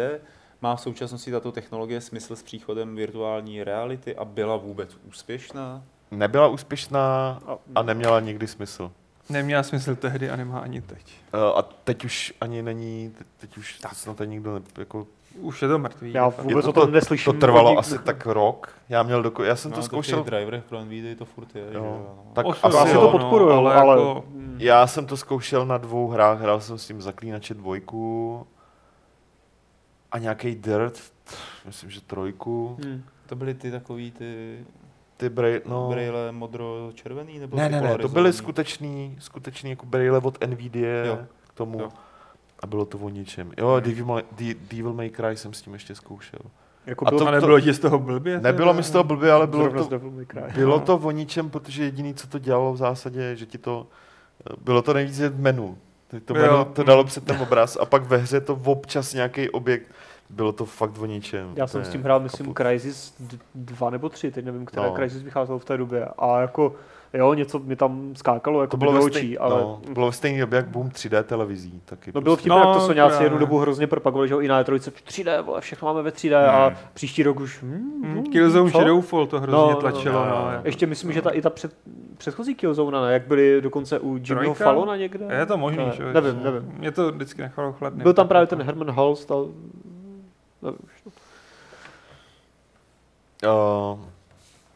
Má 0.63 0.77
v 0.77 0.81
současnosti 0.81 1.31
tato 1.31 1.53
technologie 1.53 2.01
smysl 2.01 2.37
s 2.37 2.43
příchodem 2.43 2.97
virtuální 2.97 3.65
reality 3.65 4.17
a 4.17 4.25
byla 4.25 4.57
vůbec 4.57 4.99
úspěšná? 5.09 5.83
nebyla 6.11 6.49
úspěšná 6.49 7.39
A, 7.47 7.59
a 7.75 7.83
neměla 7.83 8.21
nikdy 8.21 8.47
smysl. 8.47 8.93
Neměla 9.31 9.63
smysl 9.63 9.97
tehdy 9.97 10.31
a 10.31 10.37
nemá 10.37 10.59
ani 10.59 10.81
teď. 10.81 11.15
Eh, 11.35 11.39
A 11.59 11.63
teď 11.63 12.05
už 12.05 12.35
ani 12.41 12.63
není, 12.63 13.11
teď, 13.19 13.27
teď 13.37 13.57
už 13.59 13.79
tak. 13.79 13.95
snad 13.95 14.17
to 14.17 14.25
nikdo 14.25 14.55
ne, 14.55 14.61
jako, 14.79 15.07
Už 15.41 15.63
je 15.63 15.69
to 15.69 15.79
mrtvý. 15.79 16.13
já 16.13 16.29
vůbec 16.29 16.65
to- 16.65 16.71
o 16.71 16.73
tom 16.73 16.93
neslyším. 16.93 17.33
to 17.33 17.39
trvalo 17.39 17.71
nik- 17.71 17.79
asi 17.79 17.99
tak 17.99 18.27
rok. 18.27 18.73
Já 18.89 19.03
měl 19.03 19.23
doko, 19.23 19.43
já 19.45 19.57
jsem 19.57 19.71
No, 19.71 19.75
to 19.77 19.81
v 19.83 19.85
zkoušel, 19.85 20.19
těch 20.19 20.27
driverech 20.27 20.65
pro 20.65 20.81
NVIDIA 20.85 21.17
to 21.17 21.25
furt 21.25 21.57
je. 21.57 21.63
Jo. 21.73 21.85
jo, 21.85 22.07
no. 22.27 22.33
tak 22.33 22.47
Osud, 22.47 22.73
Já 22.75 22.81
asi 22.81 22.89
si 22.91 22.95
jo, 22.97 23.01
to 23.01 23.11
podporuju, 23.19 23.51
ale 23.51 23.75
ale, 23.75 23.81
ale 23.93 24.09
jako- 24.09 24.25
mm, 24.29 24.57
Já 24.59 24.87
jsem 24.87 25.07
to 25.07 25.17
zkoušel 25.17 25.67
na 25.67 25.79
dvou 25.79 26.09
hrách, 26.09 26.41
hrál 26.41 26.61
jsem 26.61 26.79
s 26.79 26.87
tím 26.87 27.03
Zaklínače 27.03 27.55
dvojku 27.55 28.47
a 30.13 30.19
nějaký 30.19 30.55
Dirt, 30.55 31.01
myslím, 31.67 31.91
že 31.91 32.01
trojku. 32.01 32.77
hm. 32.85 33.03
To 33.27 33.37
byly 33.37 33.55
ty 33.55 33.71
takový 33.71 34.11
ty 34.11 34.59
Ty 35.21 35.29
brej, 35.29 35.61
no. 35.67 35.89
brýle 35.89 36.33
modro-červený? 36.33 37.39
Nebo 37.39 37.57
ne, 37.57 37.67
ty 37.69 37.73
ne, 37.75 37.81
ne, 37.81 37.99
to 37.99 38.09
byly 38.09 38.33
skutečný, 38.33 39.17
skutečný 39.19 39.71
jako 39.71 39.87
brýle 39.87 40.19
od 40.19 40.45
NVIDIA 40.47 41.05
Jo. 41.05 41.19
k 41.49 41.55
tomu. 41.55 41.81
Jo. 41.81 41.89
A 42.61 42.67
bylo 42.67 42.85
to 42.85 42.99
o 42.99 43.09
ničem. 43.09 43.53
Jo, 43.59 43.81
Devil 43.81 44.23
Devil 44.71 44.93
May 44.93 45.11
Cry 45.11 45.37
jsem 45.37 45.53
s 45.55 45.63
tím 45.63 45.73
ještě 45.73 45.95
zkoušel. 45.95 46.41
jako 46.87 47.07
A 47.07 47.11
byl 47.11 47.19
to- 47.19 47.27
A 47.29 47.31
nebylo 47.31 47.61
ti 47.61 47.73
z 47.73 47.79
toho 47.79 47.99
blbě? 47.99 48.41
Nebylo 48.41 48.75
mi 48.75 48.83
z 48.83 48.91
toho 48.91 49.05
blbě, 49.05 49.33
ale 49.33 49.47
bylo 49.47 49.71
to, 49.85 49.99
bylo 50.55 50.79
No. 50.79 50.81
to 50.81 50.97
o 50.97 51.11
ničem, 51.11 51.51
protože 51.51 51.85
jediný, 51.85 52.15
co 52.15 52.27
to 52.27 52.39
dělalo 52.39 52.73
v 52.73 52.77
zásadě, 52.77 53.37
že 53.37 53.47
ti 53.47 53.59
to, 53.59 53.87
bylo 54.65 54.83
to 54.83 54.95
nejvíce 54.95 55.29
v 55.29 55.41
menu. 55.41 55.79
To 56.25 56.35
menu 56.35 56.65
to 56.65 56.83
dalo 56.83 57.05
před 57.05 57.25
ten 57.25 57.37
obraz 57.43 57.77
a 57.81 57.85
pak 57.85 58.03
ve 58.03 58.17
hře 58.17 58.41
to 58.41 58.61
občas 58.65 59.15
nějaký 59.15 59.51
objekt, 59.51 59.87
bylo 60.31 60.53
to 60.53 60.65
fakt 60.65 60.99
o 60.99 61.07
ničem. 61.07 61.53
Já 61.57 61.67
jsem 61.67 61.85
s 61.85 61.89
tím 61.89 62.03
hrál, 62.03 62.21
myslím, 62.21 62.47
kaput. 62.47 62.57
Crysis 62.57 63.15
2 63.55 63.91
nebo 63.91 64.09
3, 64.09 64.31
teď 64.31 64.45
nevím, 64.45 64.65
která 64.67 64.83
No. 64.83 64.89
no. 64.89 64.95
Crysis 64.97 65.23
vycházelo 65.23 65.59
v 65.59 65.65
té 65.65 65.77
době. 65.77 66.09
A 66.19 66.41
jako, 66.41 66.73
jo, 67.15 67.35
něco 67.35 67.59
mi 67.59 67.77
tam 67.77 68.13
skákalo 68.17 68.61
jako 68.61 68.71
To 68.71 68.77
bylo 68.77 68.93
do 68.93 68.99
očí, 69.05 69.11
stejný, 69.19 69.39
ale... 69.39 69.61
no, 69.61 69.81
bylo 69.93 70.07
ve 70.07 70.13
stejné 70.13 70.41
době 70.41 70.57
jak 70.57 70.69
boom 70.69 70.89
3D 70.89 71.23
televizí. 71.23 71.81
Taky 71.85 72.13
No 72.15 72.21
bylo 72.21 72.37
prostě. 72.37 72.51
vtipné, 72.51 72.57
jak 72.69 72.75
to 72.77 72.81
No, 72.81 72.87
Soňáci 72.87 73.11
právě. 73.11 73.27
jednu 73.27 73.39
dobu 73.39 73.59
hrozně 73.59 73.87
propagovali, 73.87 74.29
že 74.29 74.35
jo, 74.35 74.41
i 74.41 74.49
na 74.49 74.63
E3 74.63 74.93
3D, 75.09 75.43
vole, 75.43 75.61
všechno 75.61 75.87
máme 75.89 76.03
ve 76.03 76.11
3D 76.11 76.41
Hmm. 76.51 76.61
a 76.61 76.73
příští 76.95 77.23
rok 77.23 77.41
už... 77.41 77.63
Hmm, 77.63 77.73
Hmm, 78.03 78.13
hmm, 78.15 78.25
Killzone? 78.33 78.71
Shadowfall 78.71 79.27
to 79.27 79.41
hrozně 79.41 79.59
No, 79.61 79.71
no, 79.71 79.77
tlačilo. 79.77 80.15
no, 80.15 80.25
No, 80.31 80.43
no. 80.45 80.51
jako. 80.53 80.67
Ještě 80.69 80.87
myslím, 80.87 81.13
že 81.13 81.23
ta, 81.23 81.31
i 81.31 81.43
ta 81.43 81.51
před, 81.51 81.75
předchozí 82.17 82.55
Killzone, 82.55 83.01
ne? 83.01 83.13
Jak 83.13 83.27
byly 83.27 83.61
dokonce 83.61 83.99
u 83.99 84.17
Jimmyho? 84.17 84.55
Fallona 84.55 84.97
někde? 84.97 85.27
Je 85.39 85.47
to 85.47 85.57
možný, 85.59 85.85
Ne, 85.87 85.93
že? 85.97 86.03
jo? 86.03 86.09
Nevím, 86.13 86.41
nevím. 86.45 86.73
Mě 86.79 86.91
to 86.91 87.13
vždycky 87.13 87.43
nechalo 87.43 87.73
chladný. 87.73 88.03
Byl 88.03 88.13
tam 88.13 88.29
právě 88.29 88.47
ten 88.47 88.63
Herman 88.63 88.91
Hulst, 88.91 89.31
ale... 89.31 89.47
Nevím 90.63 90.79
no. 91.07 91.13
Uh, 93.95 94.01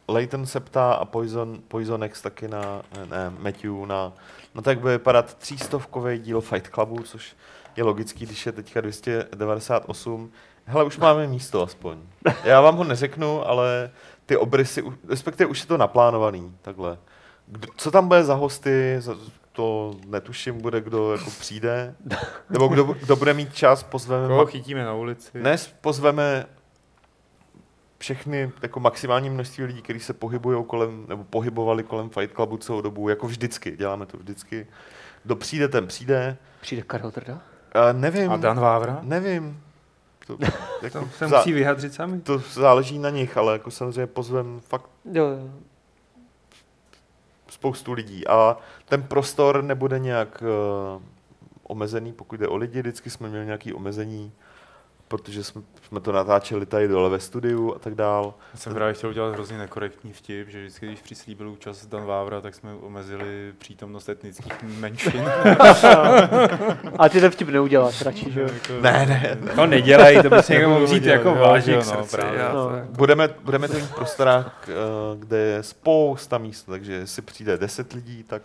Leighton 0.09 0.47
se 0.47 0.61
ptá 0.61 0.93
a 0.93 1.05
Poison, 1.05 1.63
Poisonex 1.69 2.23
taky 2.23 2.49
na, 2.49 2.83
ne, 3.11 3.33
Matthew 3.39 3.87
na, 3.87 4.13
no 4.55 4.63
tak 4.63 4.81
bude 4.81 4.93
vypadat 4.93 5.35
třístovkový 5.35 6.19
díl 6.19 6.41
Fight 6.41 6.69
Clubu, 6.69 7.03
což 7.03 7.37
je 7.77 7.85
logický, 7.85 8.27
když 8.27 8.47
je 8.47 8.53
teďka 8.53 8.81
298. 8.81 10.33
Hele, 10.65 10.85
už 10.85 10.99
máme 10.99 11.27
místo 11.27 11.63
aspoň. 11.63 11.99
Já 12.45 12.61
vám 12.61 12.77
ho 12.77 12.85
neřeknu, 12.85 13.49
ale 13.49 13.91
ty 14.27 14.37
obrysy, 14.37 14.85
respektive 15.09 15.51
už 15.51 15.61
je 15.61 15.67
to 15.67 15.77
naplánovaný, 15.77 16.57
takhle. 16.63 16.99
Kdo, 17.47 17.69
co 17.77 17.91
tam 17.91 18.09
bude 18.09 18.25
za 18.25 18.35
hosty, 18.35 18.97
za- 18.99 19.17
to 19.57 19.95
netuším, 20.07 20.61
bude 20.61 20.81
kdo 20.81 21.13
jako 21.13 21.31
přijde, 21.31 21.95
nebo 22.51 22.69
kdo, 22.69 22.85
kdo 22.85 23.17
bude 23.17 23.35
mít 23.35 23.55
čas, 23.55 23.83
pozveme 23.83 24.29
Koho 24.29 24.47
chytíme 24.47 24.85
na 24.85 24.95
ulici? 24.95 25.39
dnes 25.41 25.75
pozveme 25.81 26.47
všechny 27.99 28.53
jako 28.63 28.81
maximální 28.81 29.31
množství 29.31 29.65
lidí, 29.65 29.83
kteří 29.83 30.01
se 30.01 30.13
pohybují 30.13 30.65
kolem, 30.65 31.05
nebo 31.09 31.25
pohybovali 31.25 31.83
kolem 31.83 32.11
Fight 32.11 32.35
Clubu 32.35 32.57
celou 32.57 32.81
dobu, 32.81 33.09
jako 33.09 33.27
vždycky, 33.27 33.77
děláme 33.77 34.07
to 34.07 34.17
vždycky. 34.19 34.67
Kdo 35.25 35.37
přijde, 35.37 35.69
ten 35.69 35.87
přijde. 35.87 36.37
Přijde 36.61 36.83
Karel 36.83 37.11
Drda? 37.11 37.35
Uh, 37.35 37.41
nevím, 38.01 38.31
A 38.31 38.37
Dan 38.37 38.61
Vávra? 38.61 38.99
nevím. 39.03 39.61
To, 40.27 40.39
jako 40.83 41.01
To 41.01 41.09
se 41.09 41.27
musí 41.29 41.53
vyjádřit 41.53 41.95
sami. 41.95 42.21
to 42.21 42.39
záleží 42.39 42.99
na 42.99 43.11
nich, 43.11 43.37
ale 43.37 43.53
jako 43.53 43.71
samozřejmě 43.71 44.07
pozvem 44.07 44.61
fakt 44.61 44.91
Jo, 45.13 45.25
jo. 45.27 45.51
Spoustu 47.65 47.93
lidí. 47.93 48.27
A 48.27 48.57
ten 48.85 49.03
prostor 49.03 49.65
nebude 49.65 49.99
nějak 49.99 50.43
uh, 50.43 51.03
omezený, 51.63 52.13
pokud 52.13 52.41
jde 52.41 52.49
o 52.49 52.57
lidi, 52.57 52.81
vždycky 52.81 53.11
jsme 53.11 53.29
měli 53.29 53.47
nějaké 53.47 53.75
omezení 53.75 54.33
protože 55.19 55.45
jsme, 55.45 55.63
jsme 55.89 56.01
to 56.01 56.13
natáčeli 56.13 56.67
tady 56.67 56.89
dole 56.89 57.11
ve 57.11 57.21
studiu 57.21 57.75
a 57.75 57.79
tak 57.79 57.95
dál. 57.95 58.35
Já 58.55 58.59
jsem 58.61 58.75
právě 58.75 58.95
chtěl 58.95 59.11
udělat 59.11 59.33
hrozně 59.35 59.59
nekorektní 59.59 60.13
vtip, 60.13 60.49
že 60.49 60.61
vždycky, 60.61 60.87
když 60.87 61.01
přislíbil 61.01 61.49
účast 61.51 61.87
Dan 61.87 62.05
Vávra, 62.05 62.41
tak 62.41 62.55
jsme 62.55 62.71
omezili 62.75 63.53
přítomnost 63.59 64.09
etnických 64.09 64.63
menšin. 64.63 65.25
A 66.99 67.09
ty 67.09 67.21
ten 67.21 67.31
vtip 67.31 67.49
neuděláš 67.49 68.03
radši, 68.03 68.33
že 68.33 68.41
jo? 68.41 68.49
Jako- 68.55 68.83
Ne, 68.83 69.07
ne, 69.07 69.39
ne. 69.41 69.53
To 69.55 69.67
nedělají, 69.67 70.23
to 70.23 70.31
bys 70.31 70.49
někdo 70.49 70.69
mohl 70.69 70.85
vzít 70.85 71.05
jako 71.05 71.35
vážně 71.35 71.73
k 71.75 71.77
no, 71.77 71.83
srdci. 71.85 72.17
právě. 72.17 72.41
já 72.41 72.53
No. 72.53 72.65
to- 72.69 72.73
Budeme, 72.91 73.29
budeme 73.45 73.69
to 73.69 73.75
mít 73.75 73.81
v 73.85 73.95
prostorách, 73.95 74.67
eh, 74.69 74.73
kde 75.19 75.37
je 75.39 75.63
spousta 75.63 76.39
míst, 76.39 76.63
takže 76.63 76.93
jestli 76.93 77.23
přijde 77.23 77.59
10 77.59 77.93
lidí, 77.93 78.23
tak 78.23 78.43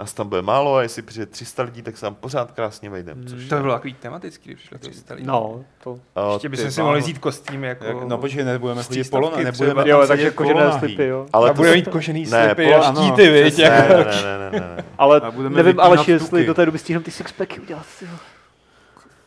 nás 0.00 0.12
tam 0.14 0.28
bude 0.28 0.42
málo 0.42 0.76
a 0.76 0.82
jestli 0.82 1.02
přijde 1.02 1.26
300 1.26 1.62
lidí, 1.62 1.82
tak 1.82 1.96
se 1.96 2.00
tam 2.00 2.14
pořád 2.14 2.50
krásně 2.52 2.90
vejdeme. 2.90 3.24
Což, 3.24 3.48
To 3.48 3.54
by 3.56 3.60
bylo 3.62 3.74
takový 3.74 3.94
tematický, 3.94 4.44
když 4.50 4.58
přišlo 4.58 4.78
300 4.78 5.14
lidí. 5.14 5.26
No, 5.26 5.64
to. 5.84 5.98
eh, 6.16 6.32
Ještě 6.32 6.48
bychom 6.48 6.70
si 6.70 6.82
mohli 6.82 7.00
vzít 7.00 7.18
kostým 7.18 7.64
jako... 7.64 7.84
Jak, 7.84 8.02
no 8.02 8.18
počkej, 8.18 8.44
nebudeme 8.44 8.82
chodit 8.82 9.10
polona, 9.10 9.36
nebudeme 9.36 9.88
Jo, 9.88 10.06
takže 10.06 10.30
kožené 10.30 10.72
slipy, 10.78 11.06
jo. 11.06 11.26
Ale 11.32 11.50
a 11.50 11.52
to 11.52 11.56
bude 11.56 11.68
se- 11.70 11.76
mít 11.76 11.88
kožený 11.88 12.26
Ne, 12.30 12.46
slipy 12.46 12.62
polo- 12.66 12.82
a 12.82 12.88
ano, 12.88 13.02
štíty, 13.02 13.30
viď? 13.30 13.58
Ne, 13.58 13.64
Jako. 13.64 13.92
ne, 13.94 14.04
ne, 14.04 14.38
ne, 14.38 14.50
ne, 14.60 14.74
ne. 14.76 14.84
Ale 14.98 15.20
A 15.20 15.30
budeme 15.30 15.56
nevím, 15.56 15.80
ale 15.80 15.96
jestli 16.06 16.46
do 16.46 16.54
té 16.54 16.66
doby 16.66 16.78
stihnu 16.78 17.02
ty 17.02 17.10
sixpacky 17.10 17.60
udělat. 17.60 17.86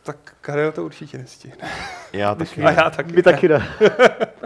Tak 0.04 0.36
Karel 0.42 0.72
to 0.72 0.84
určitě 0.86 1.18
nestihne. 1.18 1.70
Já 2.14 2.36
taky. 2.46 2.62
A 2.64 2.72
já 2.72 2.90
taky. 2.90 3.12
Vy 3.12 3.24
taky 3.24 3.50
ne. 3.50 3.68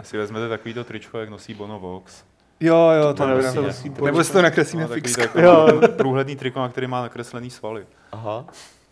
Si 0.02 0.16
vezmete 0.18 0.48
takovýto 0.48 0.84
tričko, 0.84 1.18
jak 1.18 1.28
nosí 1.28 1.54
Bono 1.54 1.78
Vox. 1.78 2.24
Jo, 2.60 2.90
jo, 3.00 3.06
to 3.06 3.14
To 3.14 3.28
je 3.28 3.52
nevím, 3.52 3.94
Nebo 4.04 4.24
si 4.24 4.32
to 4.32 4.42
nakreslíme 4.42 4.82
No, 4.82 4.88
takový 4.88 5.00
fix. 5.14 5.16
takový 5.16 5.44
Jo. 5.44 5.80
průhledný 5.96 6.36
triko, 6.36 6.60
na 6.60 6.68
který 6.68 6.86
má 6.86 7.02
nakreslený 7.02 7.50
svaly. 7.50 7.86
Aha. 8.12 8.44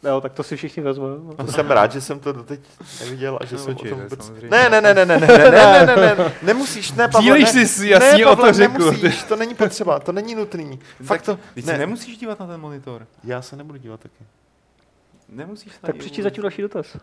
Jo, 0.05 0.21
tak 0.21 0.33
to 0.33 0.43
si 0.43 0.57
všichni 0.57 0.83
vezmou. 0.83 1.35
no. 1.39 1.45
To 1.47 1.53
jsem 1.53 1.71
rád, 1.71 1.93
že 1.93 2.01
jsem 2.01 2.21
to 2.21 2.33
doteď 2.33 2.61
neviděl 3.01 3.39
a 3.41 3.45
že 3.45 3.57
No, 3.57 3.63
jsem 3.63 3.69
o 3.71 3.75
určitě, 3.77 3.89
tom 3.91 4.01
vůbec... 4.01 4.33
Ne, 4.51 4.71
ne, 4.71 4.81
ne, 4.81 4.95
ne, 4.95 5.07
ne, 5.07 5.19
ne, 5.19 5.27
ne, 5.29 5.51
ne, 5.51 5.87
ne, 5.87 5.97
ne, 5.97 6.33
nemusíš, 6.43 6.93
ne, 6.93 7.09
Pavle, 7.09 7.25
Dílíš 7.27 7.53
ne, 7.53 7.67
si 7.67 7.89
jasně 7.89 8.25
ne, 8.25 8.31
o 8.31 8.37
to 8.37 8.53
řekl. 8.53 8.73
nemusíš, 8.79 9.23
to 9.23 9.37
není 9.37 9.55
potřeba, 9.55 9.99
to 9.99 10.13
není 10.13 10.35
nutný. 10.35 10.81
Fakt 11.03 11.23
to, 11.23 11.39
ne, 11.67 11.79
nemusíš 11.79 12.17
dívat 12.19 12.41
na 12.41 12.47
ten 12.47 12.61
monitor. 12.61 13.07
já 13.25 13.43
se 13.43 13.57
nebudu 13.57 13.79
dívat 13.79 14.01
taky. 14.01 14.25
Nemusíš 15.29 15.73
se 15.73 15.79
Tak 15.81 15.97
přečti 15.97 16.23
zatím 16.23 16.43
další 16.43 16.63
dotaz. 16.63 16.97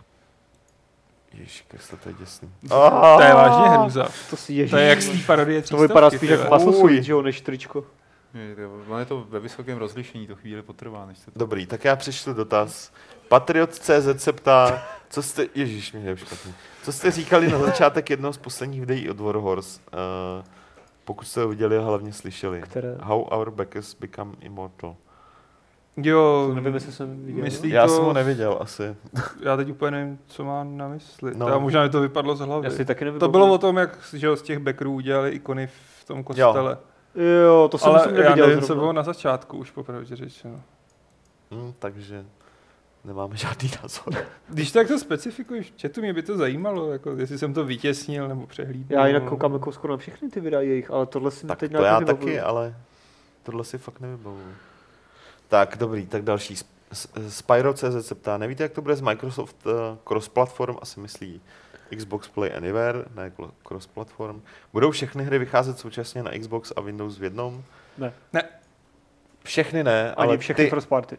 Ježiš, 1.34 1.65
Krista, 1.68 1.97
to 1.97 2.10
je 2.10 2.15
děsný. 2.19 2.49
To 2.69 3.22
je 3.22 3.34
vážně 3.34 3.69
hrůza. 3.69 4.07
To 4.30 4.35
si 4.38 4.53
ježíš. 4.53 4.72
To 4.72 4.77
je 4.77 4.88
jak 4.88 5.01
z 5.01 5.10
té 5.10 5.18
parodie 5.27 5.61
To 5.61 5.77
vypadá 5.77 6.10
spíš 6.10 6.30
jak 6.30 6.39
třístovky, 6.39 6.65
maso 6.65 6.77
Uj. 6.77 6.89
sweet, 6.89 7.03
že 7.03 7.11
jo, 7.11 7.22
než 7.22 7.41
tričko. 7.41 7.85
Je, 8.34 8.55
to- 8.55 8.81
Ono 8.88 8.99
je 8.99 9.05
to 9.05 9.26
ve 9.30 9.39
vysokém 9.39 9.77
rozlišení, 9.77 10.27
to 10.27 10.35
chvíli 10.35 10.61
potrvá, 10.61 11.05
než 11.05 11.18
se 11.18 11.31
to... 11.31 11.39
Dobrý, 11.39 11.65
tak 11.65 11.85
já 11.85 11.95
přečtu 11.95 12.34
dotaz. 12.34 12.91
Patriot.cz 13.27 13.89
se 14.23 14.34
ptá, 14.34 14.84
co 15.10 15.23
jste, 15.23 15.45
ježíš, 15.55 15.93
mi 15.93 16.05
je 16.05 16.18
špatný. 16.18 16.53
Co 16.84 16.91
jste 16.91 17.11
říkali 17.11 17.51
na 17.51 17.60
začátek 17.60 18.10
jednoho 18.10 18.34
z 18.34 18.38
posledních 18.38 18.80
videí 18.80 19.10
od 19.10 19.19
Warhorse? 19.19 19.80
Uh, 20.39 20.45
pokud 21.05 21.27
jste 21.27 21.41
ho 21.41 21.47
viděli 21.49 21.77
a 21.77 21.81
hlavně 21.81 22.14
slyšeli. 22.14 22.61
Které? 22.61 22.95
How 23.01 23.22
our 23.22 23.51
backers 23.51 23.93
become 23.99 24.31
immortal. 24.41 24.95
Jo, 25.98 26.45
To 26.48 26.56
nevím, 26.56 26.74
jestli 26.74 26.91
jsem 26.91 27.26
viděl. 27.26 27.44
Myslí 27.44 27.70
Já 27.70 27.88
to, 27.88 27.95
jsem 27.95 28.03
ho 28.06 28.14
neviděl 28.14 28.57
asi. 28.61 28.95
já 29.41 29.57
teď 29.57 29.70
úplně 29.70 29.91
nevím, 29.91 30.20
co 30.28 30.44
má 30.44 30.64
na 30.64 30.88
mysli. 30.88 31.32
No. 31.36 31.49
No. 31.49 31.60
možná 31.60 31.84
mi 31.84 31.90
to 31.90 32.02
vypadlo 32.02 32.36
z 32.36 32.40
hlavy. 32.40 32.65
Já 32.65 32.72
si 32.72 32.86
taky 32.86 33.06
nevím. 33.06 33.20
To 33.20 33.28
bylo 33.28 33.53
o 33.53 33.57
tom, 33.57 33.78
jak 33.78 33.99
že 34.14 34.28
jo, 34.28 34.36
z 34.36 34.41
těch 34.41 34.60
backerů 34.60 34.94
udělali 34.94 35.30
ikony 35.30 35.68
v 35.68 36.06
tom 36.06 36.24
kostele. 36.24 36.78
Jo, 37.45 37.68
to 37.72 37.78
jsem 37.78 37.90
Ale 37.90 37.99
myslím 37.99 38.15
já 38.15 38.24
neviděl. 38.24 38.48
nevím, 38.48 38.64
co 38.64 38.76
bylo 38.76 38.94
na 38.94 39.03
začátku, 39.03 39.57
už 39.57 39.72
popravdě 39.72 40.15
řečeno. 40.15 40.61
Hm, 41.52 41.74
takže 41.80 42.26
nemáme 43.03 43.38
žádný 43.38 43.72
názor. 43.84 44.14
Když 44.49 44.72
tak 44.72 44.88
to 44.88 44.99
specifikuješ 44.99 45.74
v 45.78 45.82
chatu, 45.82 46.02
mě 46.02 46.14
by 46.14 46.22
to 46.24 46.38
zajímalo, 46.38 46.91
jako 46.91 47.11
jestli 47.11 47.38
jsem 47.38 47.53
to 47.53 47.64
vytěsnil 47.65 48.28
nebo 48.28 48.48
přehlídl. 48.48 48.94
Já 48.94 49.07
jinak 49.07 49.24
koukám 49.24 49.53
jako 49.53 49.72
skoro 49.72 49.94
na 49.94 49.98
všechny 49.98 50.30
ty 50.30 50.40
videa 50.40 50.61
jejich, 50.61 50.91
ale 50.91 51.06
tohle 51.06 51.32
si 51.32 51.48
Tak 51.48 51.60
teď 51.60 51.72
to 51.72 51.84
já 51.84 52.02
taky, 52.02 52.40
ale 52.40 52.76
tohle 53.44 53.64
si 53.64 53.78
fakt 53.78 53.99
nevybavuju. 53.99 54.53
Tak, 55.54 55.78
dobrý, 55.78 56.06
tak 56.06 56.22
další. 56.24 56.56
Spyro.cz 57.30 57.84
se 58.08 58.16
ptá, 58.16 58.38
nevíte, 58.38 58.64
jak 58.64 58.72
to 58.72 58.82
bude 58.82 58.96
s 58.96 59.02
Microsoft 59.02 59.66
uh, 59.66 59.72
cross-platform, 60.04 60.76
asi 60.82 61.00
myslí 61.00 61.42
Xbox 61.98 62.28
Play 62.28 62.52
Anywhere, 62.58 63.06
ne 63.16 63.32
cross-platform. 63.68 64.42
Budou 64.74 64.92
všechny 64.92 65.24
hry 65.24 65.40
vycházet 65.40 65.80
současně 65.80 66.24
na 66.24 66.32
Xbox 66.40 66.74
a 66.76 66.82
Windows 66.82 67.18
v 67.20 67.24
jednom? 67.24 67.64
Ne. 67.98 68.14
Ne. 68.34 68.44
Všechny 69.44 69.84
ne, 69.84 70.14
Ani 70.16 70.28
ale 70.28 70.38
všechny 70.38 70.64
ty... 70.64 70.70
first 70.70 70.90
party. 70.90 71.18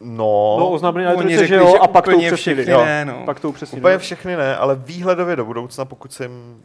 No, 0.00 0.56
No, 0.60 0.70
oznámili 0.70 1.04
na 1.04 1.12
Oni 1.12 1.34
E3, 1.34 1.38
řekli, 1.38 1.46
že 1.48 1.54
jo, 1.56 1.74
a 1.80 1.88
pak 1.88 2.04
to 2.04 2.10
úplně 2.10 2.30
upřesnili. 2.32 2.66
ne, 2.66 3.04
no. 3.04 3.22
Pak 3.24 3.40
to 3.40 3.48
upřesnili. 3.48 3.80
úplně 3.80 3.98
všechny 3.98 4.36
ne, 4.36 4.56
ale 4.56 4.74
výhledově 4.76 5.36
do 5.36 5.44
budoucna, 5.44 5.84
pokud 5.84 6.12
se 6.12 6.24
jim 6.24 6.62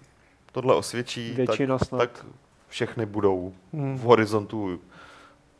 tohle 0.51 0.75
osvědčí, 0.75 1.33
Většina 1.33 1.77
tak, 1.77 1.87
snad. 1.87 1.97
tak 1.97 2.25
všechny 2.67 3.05
budou 3.05 3.53
Hmm. 3.73 3.97
v 3.97 4.01
horizontu 4.01 4.79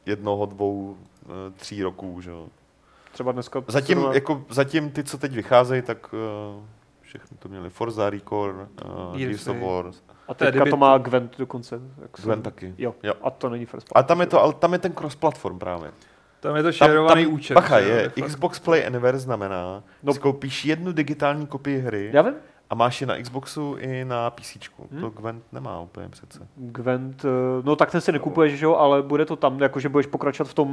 jednoho, 0.06 0.46
dvou, 0.46 0.98
eh, 1.26 1.30
tří 1.56 1.84
roků, 1.84 2.22
že 2.22 2.30
jo. 2.32 2.48
Třeba 3.12 3.32
dneska... 3.32 3.64
Zatím, 3.68 3.98
zrovna- 3.98 4.14
jako, 4.16 4.44
zatím 4.50 4.90
ty, 4.90 5.04
co 5.04 5.18
teď 5.18 5.32
vycházejí, 5.32 5.82
tak 5.82 6.14
uh, 6.14 6.64
všechny 7.02 7.38
to 7.38 7.50
měli. 7.50 7.70
Forza, 7.70 8.10
Record, 8.10 8.56
uh, 8.86 9.18
Gears 9.18 9.48
of. 9.48 9.58
War, 9.58 9.92
A 10.28 10.34
teďka 10.34 10.52
debut. 10.52 10.70
to 10.70 10.78
má 10.78 10.98
Gwent 10.98 11.38
dokonce. 11.38 11.80
Jak 12.02 12.18
jsem- 12.18 12.26
Gwen 12.26 12.42
taky. 12.42 12.76
Jo. 12.78 12.96
Jo. 13.04 13.14
A 13.24 13.30
to 13.32 13.50
není 13.50 13.66
first 13.66 13.90
party. 13.94 14.06
A 14.06 14.08
tam 14.08 14.20
je 14.22 14.26
to, 14.28 14.42
ale 14.42 14.54
tam 14.54 14.74
je 14.74 14.80
ten 14.80 14.92
cross-platform 14.94 15.60
právě. 15.60 15.92
Tam 16.40 16.56
je 16.56 16.64
to 16.64 16.72
šerovaný 16.72 17.26
účet. 17.28 17.54
bacha, 17.54 17.80
jo, 17.80 17.90
je. 17.96 18.10
Xbox 18.10 18.60
Play 18.60 18.86
Anywhere 18.88 19.20
znamená, 19.20 19.62
No. 19.64 19.84
no. 20.04 20.14
skoupíš 20.14 20.66
jednu 20.66 20.92
digitální 20.92 21.48
kopii 21.48 21.78
hry 21.80 22.10
Já 22.14 22.22
vím. 22.22 22.34
A 22.72 22.76
máš 22.76 23.02
ji 23.02 23.08
na 23.08 23.18
Xboxu 23.22 23.76
i 23.80 24.06
na 24.06 24.30
PC. 24.30 24.58
Hmm. 24.92 25.02
To 25.02 25.10
Gwent 25.10 25.44
nemá 25.52 25.80
úplně 25.80 26.10
přece. 26.10 26.48
Gwent, 26.56 27.26
eh, 27.26 27.30
no 27.64 27.76
tak 27.76 27.92
ten 27.92 28.02
si 28.02 28.12
nekupuješ, 28.12 28.60
že 28.60 28.66
jo, 28.66 28.76
ale 28.76 29.02
bude 29.02 29.26
to 29.26 29.36
tam, 29.36 29.60
jakože 29.62 29.90
budeš 29.90 30.08
pokračovat 30.08 30.50
v 30.50 30.54
tom, 30.54 30.70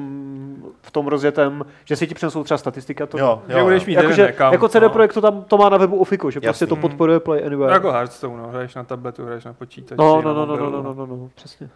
v 0.82 0.90
tom 0.90 1.06
rozjetem, 1.06 1.64
že 1.84 1.96
si 1.96 2.06
ti 2.06 2.14
přinesou 2.14 2.44
třeba 2.44 2.58
statistiky 2.58 3.02
a 3.02 3.06
to. 3.06 3.18
Jo, 3.18 3.42
Že 3.48 3.62
budeš 3.62 3.86
mít 3.86 3.94
Jakože, 3.94 4.22
jeden 4.22 4.34
account, 4.34 4.52
jako 4.52 4.68
CD 4.68 4.82
no. 4.82 4.90
Projekt 4.90 5.14
to 5.14 5.20
tam 5.20 5.42
to 5.44 5.58
má 5.58 5.68
na 5.68 5.76
webu 5.76 5.96
Ofiko, 5.96 6.30
že 6.30 6.40
prostě 6.40 6.64
Jasný. 6.64 6.76
to 6.76 6.80
podporuje 6.80 7.20
Play 7.20 7.46
Anywhere. 7.46 7.72
Jako 7.72 7.92
Hearthstone, 7.92 8.42
no. 8.42 8.48
hraješ 8.48 8.74
na 8.74 8.84
tabletu, 8.84 9.24
hraješ 9.24 9.44
na 9.44 9.52
počítači. 9.52 9.98
no, 9.98 10.22
na 10.22 10.32
no, 10.32 10.46
no, 10.46 10.56
no, 10.56 10.70
no, 10.70 10.82
no, 10.82 10.94
no, 10.94 11.06
no, 11.06 11.16
no, 11.16 11.30
přesně. 11.34 11.70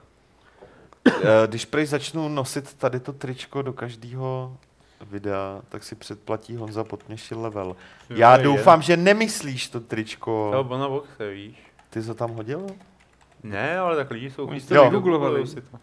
Eh, 1.08 1.46
Když 1.46 1.64
prej 1.64 1.86
začnu 1.86 2.28
nosit 2.28 2.74
tady 2.74 3.00
to 3.00 3.12
tričko 3.12 3.62
do 3.62 3.72
každého 3.72 4.56
videa, 5.10 5.60
tak 5.68 5.84
si 5.84 5.94
předplatí 5.94 6.56
Honza 6.56 6.84
Potměšil 6.84 7.40
level. 7.40 7.76
Já 8.10 8.36
doufám, 8.36 8.82
že 8.82 8.96
nemyslíš 8.96 9.68
to 9.68 9.80
tričko. 9.80 10.50
Jo, 10.54 10.64
Bono 10.64 10.90
Vox, 10.90 11.08
víš. 11.32 11.56
Ty 11.90 12.02
jsi 12.02 12.06
to 12.08 12.14
tam 12.14 12.30
hodil? 12.30 12.66
Ne, 13.42 13.78
ale 13.78 13.96
tak 13.96 14.10
lidi 14.10 14.30
jsou... 14.30 14.46
Oni 14.46 14.60
to 14.60 14.84
vygooglovali. 14.84 15.46
si 15.46 15.60
to. 15.60 15.78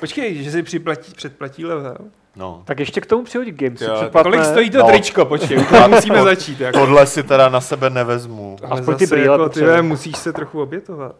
Počkej, 0.00 0.44
že 0.44 0.50
si 0.50 0.62
připlatí, 0.62 1.12
předplatí 1.14 1.64
level. 1.64 1.96
No. 2.36 2.62
Tak 2.64 2.80
ještě 2.80 3.00
k 3.00 3.06
tomu 3.06 3.24
přihodit 3.24 3.54
Games. 3.54 3.82
Kolik 4.22 4.44
stojí 4.44 4.70
to 4.70 4.78
No. 4.78 4.86
tričko, 4.86 5.24
počkej, 5.24 5.64
to 5.64 5.88
musíme 5.88 6.22
začít. 6.22 6.60
Jako. 6.60 6.78
Tohle 6.78 7.06
si 7.06 7.22
teda 7.22 7.48
na 7.48 7.60
sebe 7.60 7.90
nevezmu. 7.90 8.56
Ale 8.62 8.80
Aspoň 8.80 8.94
ty 8.96 9.06
zase 9.06 9.14
brýle 9.16 9.32
jako, 9.34 9.48
ty 9.48 9.82
musíš 9.82 10.16
se 10.16 10.32
trochu 10.32 10.62
obětovat. 10.62 11.16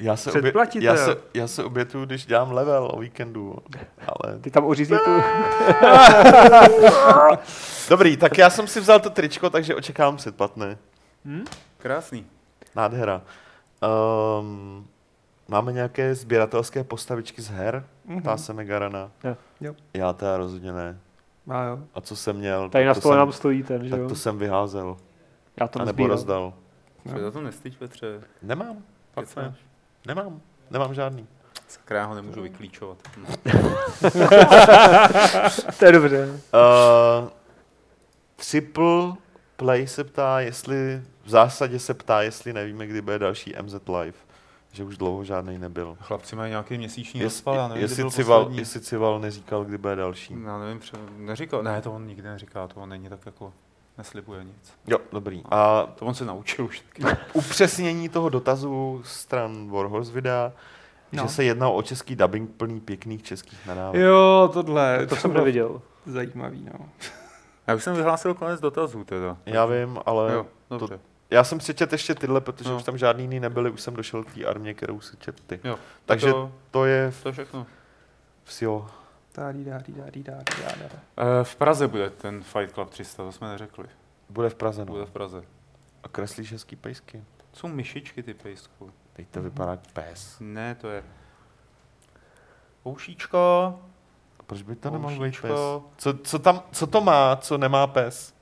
Já 0.00 0.16
se, 0.16 0.32
obě, 0.32 0.52
já, 0.80 0.96
se, 0.96 1.16
já 1.34 1.46
se 1.46 1.64
obětuju, 1.64 2.04
když 2.04 2.26
dělám 2.26 2.52
level 2.52 2.90
o 2.92 3.00
víkendu. 3.00 3.56
Ale... 4.06 4.38
Ty 4.38 4.50
tam 4.50 4.64
ořízí 4.64 4.94
tu... 5.04 5.10
Dobrý, 7.88 8.16
tak 8.16 8.38
já 8.38 8.50
jsem 8.50 8.66
si 8.66 8.80
vzal 8.80 9.00
to 9.00 9.10
tričko, 9.10 9.50
takže 9.50 9.74
očekávám 9.74 10.16
předplatné. 10.16 10.78
Krásný. 11.78 12.26
Nádhera. 12.76 13.22
Um, 14.40 14.86
máme 15.48 15.72
nějaké 15.72 16.14
sběratelské 16.14 16.84
postavičky 16.84 17.42
z 17.42 17.48
her? 17.48 17.86
Mhm. 18.04 18.20
Ptá 18.20 18.36
se 18.36 18.52
Megarana. 18.52 19.10
Jo. 19.24 19.36
Jo. 19.60 19.74
Já 19.94 20.12
teda 20.12 20.36
rozhodně 20.36 20.72
ne. 20.72 20.98
A 21.48 21.64
jo. 21.64 21.78
A 21.94 22.00
co 22.00 22.16
jsem 22.16 22.36
měl, 22.36 22.70
Tady 22.70 22.84
na 22.84 22.90
tak, 22.90 22.96
to 22.96 23.00
stole 23.00 23.12
jsem, 23.12 23.18
nám 23.18 23.32
stojí 23.32 23.62
ten, 23.62 23.84
že 23.84 23.90
tak 23.90 24.00
jo? 24.00 24.08
to 24.08 24.14
jsem 24.14 24.38
vyházel. 24.38 24.96
Já 25.60 25.68
to 25.68 25.80
A 25.80 25.84
nebo 25.84 26.06
rozdal. 26.06 26.54
Se 27.12 27.20
za 27.20 27.30
to 27.30 27.40
nestyč, 27.40 27.76
Petře. 27.76 28.20
Nemám. 28.42 28.76
Fakt 29.12 29.36
ne. 29.36 29.54
Nemám. 30.06 30.40
Nemám 30.70 30.94
žádný. 30.94 31.26
Sakra, 31.68 31.98
já 31.98 32.04
ho 32.04 32.14
nemůžu 32.14 32.42
vyklíčovat. 32.42 32.98
To 35.78 35.84
je 35.84 35.92
dobře. 35.92 36.28
Uh, 36.28 37.28
triple 38.50 39.12
Play 39.56 39.86
se 39.86 40.04
ptá, 40.04 40.40
jestli, 40.40 41.02
v 41.24 41.30
zásadě 41.30 41.78
se 41.78 41.94
ptá, 41.94 42.22
jestli 42.22 42.52
nevíme, 42.52 42.86
kdy 42.86 43.00
bude 43.02 43.18
další 43.18 43.54
MZ 43.62 43.74
Live. 44.00 44.18
Že 44.72 44.84
už 44.84 44.96
dlouho 44.98 45.24
žádný 45.24 45.58
nebyl. 45.58 45.96
Chlapci 46.00 46.36
mají 46.36 46.50
nějaký 46.50 46.78
měsíční 46.78 47.20
Jest, 47.20 47.32
rozpad, 47.36 47.54
já 47.56 47.62
nevím, 47.68 47.74
kdy 47.76 47.84
jestli, 47.84 48.02
byl 48.02 48.10
Cival, 48.10 48.38
poslední. 48.40 48.58
jestli 48.58 48.80
Cival 48.80 49.20
neříkal, 49.20 49.64
kdy 49.64 49.78
bude 49.78 49.96
další. 49.96 50.36
Já 50.44 50.58
nevím, 50.58 50.78
pře- 50.78 50.96
neříkal, 51.16 51.62
ne, 51.62 51.82
to 51.82 51.92
on 51.92 52.06
nikdy 52.06 52.28
neříká, 52.28 52.68
to 52.68 52.80
on 52.80 52.88
není 52.88 53.08
tak 53.08 53.26
jako, 53.26 53.52
neslibuje 53.98 54.44
nic. 54.44 54.72
Jo, 54.86 54.98
dobrý. 55.12 55.42
A 55.50 55.86
To 55.94 56.04
on 56.06 56.14
se 56.14 56.24
naučil 56.24 56.64
už 56.64 56.80
taky. 56.80 57.16
upřesnění 57.32 58.08
toho 58.08 58.28
dotazu 58.28 59.02
stran 59.04 59.70
Warhorse 59.70 60.12
videa, 60.12 60.52
no. 61.12 61.22
Že 61.22 61.28
se 61.28 61.44
jedná 61.44 61.68
o 61.68 61.82
český 61.82 62.16
dubbing 62.16 62.50
plný 62.50 62.80
pěkných 62.80 63.22
českých 63.22 63.66
nadávek. 63.66 64.00
Jo, 64.00 64.50
tohle. 64.52 65.06
To 65.06 65.16
jsem 65.16 65.30
bylo 65.30 65.40
neviděl. 65.44 65.82
Zajímavý, 66.06 66.68
no. 66.72 66.88
Já 67.66 67.74
už 67.74 67.84
jsem 67.84 67.96
vyhlásil 67.96 68.34
konec 68.34 68.60
dotazů 68.60 69.04
teda. 69.04 69.36
Já 69.46 69.66
vím, 69.66 69.98
ale 70.06 70.32
Jo, 70.32 70.46
dobře. 70.70 71.00
já 71.30 71.44
jsem 71.44 71.60
si 71.60 71.74
čet 71.74 71.92
ještě 71.92 72.14
tyhle, 72.14 72.40
protože 72.40 72.70
No. 72.70 72.76
už 72.76 72.82
tam 72.82 72.98
žádný 72.98 73.24
jiný 73.24 73.40
nebyly, 73.40 73.70
už 73.70 73.80
jsem 73.80 73.94
došel 73.96 74.24
k 74.24 74.34
té 74.34 74.44
armě, 74.44 74.74
kterou 74.74 75.00
si 75.00 75.16
čet 75.16 75.40
ty. 75.46 75.60
Jo, 75.64 75.78
Takže 76.06 76.32
to, 76.32 76.52
to 76.70 76.84
je 76.84 77.12
to 77.22 77.28
je 77.28 77.32
všechno. 77.32 77.66
vsio. 78.44 78.86
Eh, 81.16 81.44
V 81.44 81.56
Praze 81.56 81.88
bude 81.88 82.10
ten 82.10 82.42
Fight 82.42 82.74
Club 82.74 82.90
300, 82.90 83.24
to 83.24 83.32
jsme 83.32 83.48
neřekli. 83.48 83.88
Bude 84.30 84.50
v 84.50 84.54
Praze, 84.54 84.84
no. 84.84 84.92
Bude 84.92 85.06
v 85.06 85.10
Praze. 85.10 85.42
A 86.02 86.08
kreslíš 86.08 86.52
hezký 86.52 86.76
pejsky. 86.76 87.24
Jsou 87.52 87.68
myšičky 87.68 88.22
ty 88.22 88.34
pejsku. 88.34 88.92
Teď 89.12 89.28
to 89.28 89.42
vypadá 89.42 89.70
jak 89.70 89.80
pes. 89.92 90.36
Ne, 90.40 90.74
to 90.74 90.88
je... 90.88 91.04
Oušíčko. 92.86 93.38
A 94.38 94.42
proč 94.42 94.62
by 94.62 94.76
to 94.76 94.90
nemohl 94.90 95.24
být 95.24 95.40
pes? 95.40 95.50
Co, 95.96 96.14
co, 96.24 96.38
tam, 96.38 96.62
co 96.72 96.86
to 96.86 97.00
má, 97.00 97.36
co 97.36 97.58
nemá 97.58 97.86
pes? 97.86 98.34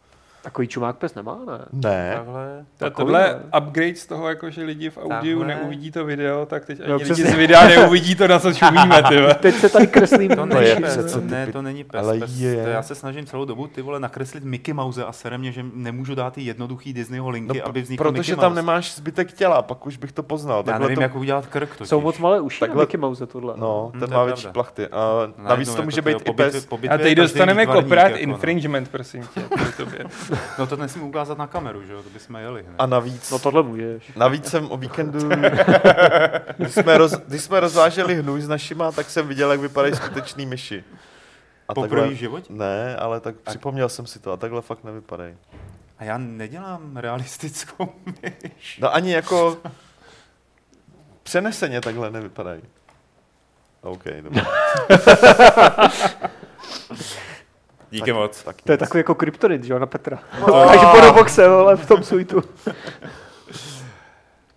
Takový 0.46 0.68
čumák 0.68 0.96
pes 0.96 1.14
nemá, 1.14 1.38
ne? 1.46 1.58
Ne. 1.72 2.12
Takhle. 2.16 2.64
To, 2.78 2.84
Takový, 2.84 3.04
tohle 3.06 3.20
ne? 3.52 3.58
upgrade 3.60 3.94
z 3.94 4.06
toho, 4.06 4.28
jako 4.28 4.50
že 4.50 4.62
lidi 4.62 4.90
v 4.90 4.98
audiu 4.98 5.38
Takhle. 5.38 5.54
neuvidí 5.56 5.90
to 5.90 6.04
video, 6.04 6.46
tak 6.46 6.64
teď 6.64 6.80
ani 6.80 6.88
No, 6.88 6.94
lidi 6.94 7.04
přesně. 7.04 7.24
z 7.24 7.34
videa 7.34 7.64
neuvidí 7.68 8.14
to, 8.14 8.28
na 8.28 8.38
co 8.38 8.54
šumíme, 8.54 9.02
ty. 9.08 9.16
Teď 9.40 9.54
se 9.54 9.68
tady 9.68 9.86
kreslím. 9.86 10.28
To 10.36 10.36
To 10.36 10.46
není 10.46 10.68
je 10.68 10.76
pes, 10.76 10.96
přece 10.96 11.20
ne, 11.20 11.46
to 11.52 11.62
není 11.62 11.84
pes. 11.84 12.00
ale 12.04 12.18
pes 12.18 12.30
je. 12.36 12.62
to 12.64 12.68
já 12.68 12.82
se 12.82 12.94
snažím 12.94 13.26
celou 13.26 13.44
dobu 13.44 13.66
ty 13.66 13.82
vole 13.82 14.00
nakreslit 14.00 14.44
Mickey 14.44 14.74
Mouse 14.74 15.04
a 15.04 15.12
sere 15.12 15.38
mě, 15.38 15.52
že 15.52 15.64
nemůžu 15.74 16.14
dát 16.14 16.32
ty 16.34 16.42
jednoduchý 16.42 16.92
Disneyho 16.92 17.28
linky, 17.30 17.58
No, 17.58 17.68
aby 17.68 17.82
vznikl 17.82 18.04
protože 18.04 18.32
Mickey 18.32 18.36
tam 18.40 18.50
Mouse. 18.52 18.62
nemáš 18.62 18.94
zbytek 18.96 19.32
těla, 19.32 19.62
pak 19.62 19.86
už 19.86 19.96
bych 19.96 20.12
to 20.12 20.22
poznal. 20.22 20.56
Já 20.58 20.62
Takhle 20.62 20.84
nevím, 20.84 20.96
to, 20.96 21.02
jak 21.02 21.14
udělat 21.16 21.46
krk 21.46 21.70
totiž. 21.76 21.88
Jsou 21.88 22.00
moc 22.00 22.18
malé 22.18 22.40
uši 22.40 22.60
Takhle- 22.60 22.76
na 22.76 22.82
Mickey 22.82 23.00
Mouse 23.00 23.26
tohle. 23.26 23.54
No, 23.56 23.90
Hm, 23.94 24.00
ten 24.00 24.08
to 24.08 24.14
má 24.14 24.24
větší 24.24 24.48
plachty. 24.48 24.88
A 24.88 25.32
navíc 25.48 25.68
to 25.68 25.74
jako 25.74 25.84
může 25.84 26.02
být 26.02 26.16
i 26.24 26.32
pes. 26.32 26.68
A 26.90 26.98
teď 26.98 27.16
dostaneme 27.16 27.66
copyright 27.66 27.96
jako, 27.96 28.26
no. 28.26 28.32
infringement, 28.32 28.88
prosím 28.88 29.22
tě. 29.34 29.42
No 30.58 30.66
to 30.66 30.76
nesmím 30.76 31.04
ukázat 31.04 31.38
na 31.38 31.46
kameru, 31.46 31.86
že 31.86 31.92
jo, 31.92 32.02
to 32.02 32.10
bychom 32.10 32.36
jeli 32.36 32.62
hned. 32.62 32.74
A 32.78 32.86
navíc, 32.86 33.30
No 33.30 33.38
tohle 33.38 33.62
můžeš. 33.62 34.12
navíc 34.16 34.46
jsem 34.50 34.70
o 34.70 34.76
víkendu, 34.76 35.28
když 36.56 36.74
jsme, 36.74 36.98
roz, 36.98 37.12
když 37.12 37.42
jsme 37.42 37.60
rozváželi 37.60 38.14
hnůj 38.14 38.40
s 38.40 38.48
našima, 38.48 38.92
tak 38.92 39.10
jsem 39.10 39.28
viděl, 39.28 39.50
jak 39.50 39.60
vypadají 39.60 39.94
skutečný 39.96 40.46
myši. 40.46 40.84
A 41.68 41.74
Poprvé 41.74 42.08
v 42.08 42.12
životě? 42.12 42.52
Ne, 42.52 42.96
ale 42.96 43.20
tak 43.20 43.34
připomněl 43.36 43.88
jsem 43.88 44.06
si 44.06 44.18
to 44.18 44.32
a 44.32 44.36
takhle 44.36 44.62
fakt 44.62 44.84
nevypadají. 44.84 45.34
A 45.98 46.04
já 46.04 46.18
nedělám 46.18 46.96
realistickou 46.96 47.92
myš. 48.22 48.78
No 48.82 48.94
ani 48.94 49.12
jako 49.12 49.58
přeneseně 51.22 51.80
takhle 51.80 52.10
nevypadají. 52.10 52.62
OK, 53.82 54.04
dobře. 54.22 54.46
Díky 57.90 58.12
moc. 58.12 58.42
Tak 58.42 58.62
To 58.62 58.72
je 58.72 58.78
takový 58.78 59.00
jako 59.00 59.14
kryptonit, 59.14 59.64
že 59.64 59.72
jo, 59.72 59.78
na 59.78 59.86
Petra. 59.86 60.18
Až 60.68 60.78
po 61.06 61.12
boxe, 61.12 61.46
ale 61.46 61.76
v 61.76 61.86
tom 61.86 62.02
suitu. 62.02 62.42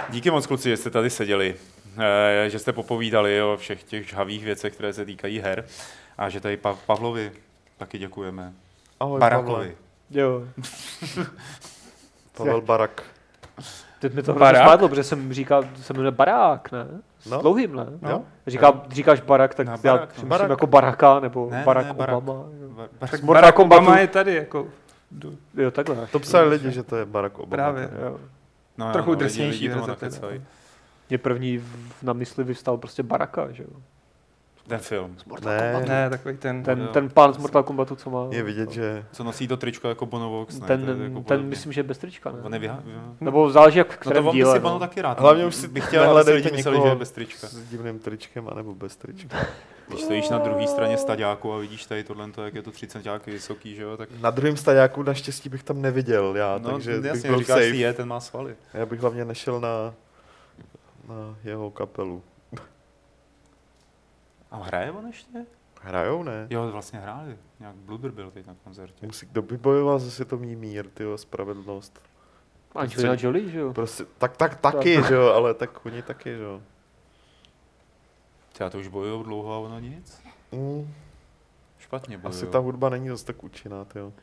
Díky 0.10 0.32
moc, 0.32 0.48
kluci, 0.48 0.70
že 0.70 0.78
jste 0.78 0.90
tady 0.90 1.10
seděli, 1.10 1.56
eh, 2.46 2.50
že 2.50 2.60
jste 2.60 2.74
popovídali 2.74 3.42
o 3.42 3.58
všech 3.58 3.84
těch 3.84 4.10
žhavých 4.10 4.44
věcech, 4.46 4.74
které 4.74 4.94
se 4.94 5.06
týkají 5.06 5.40
her 5.40 5.66
a 6.18 6.30
že 6.30 6.40
tady 6.40 6.58
pa- 6.58 6.78
Pavlovi 6.86 7.32
taky 7.78 7.98
děkujeme. 7.98 8.54
Ahoj, 9.00 9.20
Barakovi. 9.20 9.78
Jo. 10.12 10.44
Pavel, 12.38 12.62
Barak. 12.66 13.04
Teď 14.00 14.14
mi 14.14 14.24
to 14.24 14.34
hrozně 14.34 14.60
spadlo, 14.60 14.90
protože 14.90 15.04
jsem 15.04 15.34
říkal, 15.34 15.64
se 15.82 15.94
jmenuje 15.94 16.12
Barák, 16.12 16.72
ne? 16.72 16.86
S 17.20 17.30
No. 17.30 17.42
dlouhým, 17.42 17.76
ne? 17.76 17.86
Jo? 18.10 18.22
Říká, 18.48 18.82
říkáš 18.90 19.22
Barak, 19.22 19.56
tak 19.56 19.68
No, 19.68 19.74
já 19.84 19.96
no. 19.96 20.02
myslím 20.08 20.30
Barák. 20.30 20.50
jako 20.50 20.68
Baraka, 20.68 21.20
nebo 21.20 21.48
Ne, 21.52 21.64
Barack 21.66 21.88
ne, 21.88 21.94
Barák. 21.94 22.18
Obama. 22.18 22.44
Bar- 22.76 22.88
bar- 23.02 23.10
Tak 23.10 23.24
Barack 23.24 23.60
Obama 23.60 24.00
je 24.00 24.08
tady, 24.08 24.36
jako... 24.36 24.68
do- 25.12 25.32
Jo, 25.58 25.72
takhle. 25.72 26.08
To 26.12 26.20
psali 26.20 26.50
lidi, 26.50 26.72
že 26.72 26.84
to 26.84 26.96
je 26.96 27.06
Barack 27.06 27.40
Obama. 27.40 27.50
Právě. 27.50 27.90
Jo. 28.06 28.20
no, 28.78 28.92
trochu 28.94 29.12
lidi- 29.12 29.20
drsnější 29.20 29.68
verze. 29.68 29.96
Mě 31.10 31.18
první 31.18 31.58
v- 31.58 32.04
na 32.04 32.14
mysli 32.14 32.44
vyvstal 32.44 32.78
prostě 32.78 33.04
Baraka, 33.04 33.52
že 33.52 33.64
jo. 33.64 33.70
Ten 34.70 34.80
film. 34.80 35.16
Ne, 35.46 35.84
Ne, 35.88 36.10
takový 36.10 36.38
ten... 36.38 36.64
Ten, 36.64 36.80
jo. 36.82 36.88
ten 36.88 37.10
pán 37.10 37.34
z 37.34 37.38
Mortal 37.38 37.64
Kombatu, 37.64 37.96
co 37.96 38.10
má. 38.10 38.28
je 38.32 38.44
vidět, 38.44 38.72
že 38.72 39.06
Co 39.12 39.24
nosí 39.24 39.48
to 39.48 39.58
tričko 39.58 39.88
jako 39.90 40.06
Bonovox, 40.06 40.60
ne? 40.60 40.68
Ten, 40.68 40.86
To 40.86 40.92
jako 41.04 41.22
ten 41.22 41.42
myslím, 41.46 41.74
že 41.74 41.80
je 41.80 41.84
bez 41.84 41.98
trička, 41.98 42.32
ne? 42.32 42.58
je 42.58 42.62
vyha- 42.70 42.82
jo. 42.86 43.02
Nebo 43.22 43.50
záleží, 43.52 43.78
jak 43.78 43.88
v 43.88 43.92
No 43.92 43.98
to 43.98 44.10
kterém 44.10 44.28
on 44.28 44.32
by 44.32 44.38
díle. 44.38 44.54
si 44.54 44.60
no. 44.60 44.64
Bono 44.70 44.80
taky 44.80 45.02
rád. 45.02 45.20
Hlavně 45.20 45.46
už 45.46 45.56
si 45.56 45.68
bych 45.68 45.88
chtěl, 45.88 46.02
aby 46.02 46.08
nehledejte 46.08 46.36
lidi 46.38 46.56
mysleli, 46.58 46.76
že 46.76 46.80
je 46.80 46.84
někoho 46.86 47.00
bez 47.00 47.12
trička. 47.12 47.48
s 47.48 47.70
divným 47.70 48.00
tričkem, 48.00 48.48
anebo 48.52 48.76
bez 48.76 48.96
trička. 48.96 49.38
Když 49.88 50.02
stojíš 50.02 50.30
na 50.30 50.38
druhé 50.38 50.68
straně 50.68 50.98
staďáku 50.98 51.54
a 51.54 51.58
vidíš 51.58 51.86
tady 51.86 52.04
tohle, 52.04 52.28
jak 52.46 52.56
je 52.56 52.62
to 52.62 52.72
30 52.72 53.26
vysoký, 53.26 53.76
že 53.76 53.84
jo, 53.84 53.98
tak 53.98 54.10
Na 54.22 54.30
druhém 54.32 54.58
staďáku 54.58 55.04
naštěstí 55.04 55.50
bych 55.50 55.64
tam 55.64 55.82
neviděl 55.82 56.36
já, 56.38 56.58
no, 56.64 56.72
takže 56.72 56.96
bych 57.00 57.06
jasně, 57.06 57.30
byl 57.30 57.40
říkáš 57.40 57.56
safe. 57.64 57.76
je, 57.76 57.94
ten 57.94 58.08
má 58.08 58.20
svaly. 58.20 58.56
Já 58.74 58.86
bych 58.86 59.00
hlavně 59.00 59.26
nešel 59.26 59.60
na, 59.60 59.94
na 61.10 61.36
jeho 61.44 61.72
kapelu. 61.72 62.22
A 64.52 64.58
hraje 64.58 64.92
on 64.92 65.08
ještě? 65.08 65.46
Hrajou, 65.82 66.24
ne? 66.24 66.48
Jo, 66.50 66.72
vlastně 66.72 67.00
hráli. 67.00 67.38
Nějak 67.60 67.76
Bloober 67.76 68.12
byl 68.12 68.32
teď 68.32 68.48
na 68.48 68.56
koncertě. 68.64 69.06
Musí, 69.06 69.26
kdo 69.26 69.42
by 69.42 69.58
bojoval 69.58 70.00
za 70.00 70.12
světovní 70.12 70.56
mír, 70.56 70.90
tyjo, 70.90 71.18
spravedlnost. 71.18 72.02
Angelina 72.76 73.16
Jolie, 73.20 73.50
že 73.50 73.60
jo. 73.60 73.74
Prostě, 73.74 74.06
tak, 74.18 74.38
tak, 74.38 74.56
taky, 74.56 75.04
že 75.08 75.14
jo, 75.14 75.28
ale 75.28 75.54
tak 75.54 75.86
oni 75.86 76.02
taky, 76.02 76.30
že 76.30 76.44
jo. 76.44 76.62
Já 78.60 78.70
to 78.70 78.80
už 78.80 78.88
bojují 78.88 79.24
dlouho 79.24 79.54
a 79.54 79.58
ono 79.58 79.80
nic. 79.80 80.22
Mm, 80.52 80.94
Špatně 81.78 82.18
bojují. 82.18 82.38
asi 82.38 82.48
ta 82.52 82.60
hudba 82.60 82.90
není 82.90 83.10
zase 83.10 83.26
tak 83.26 83.44
účinná, 83.44 83.86
tyjo. 83.86 84.14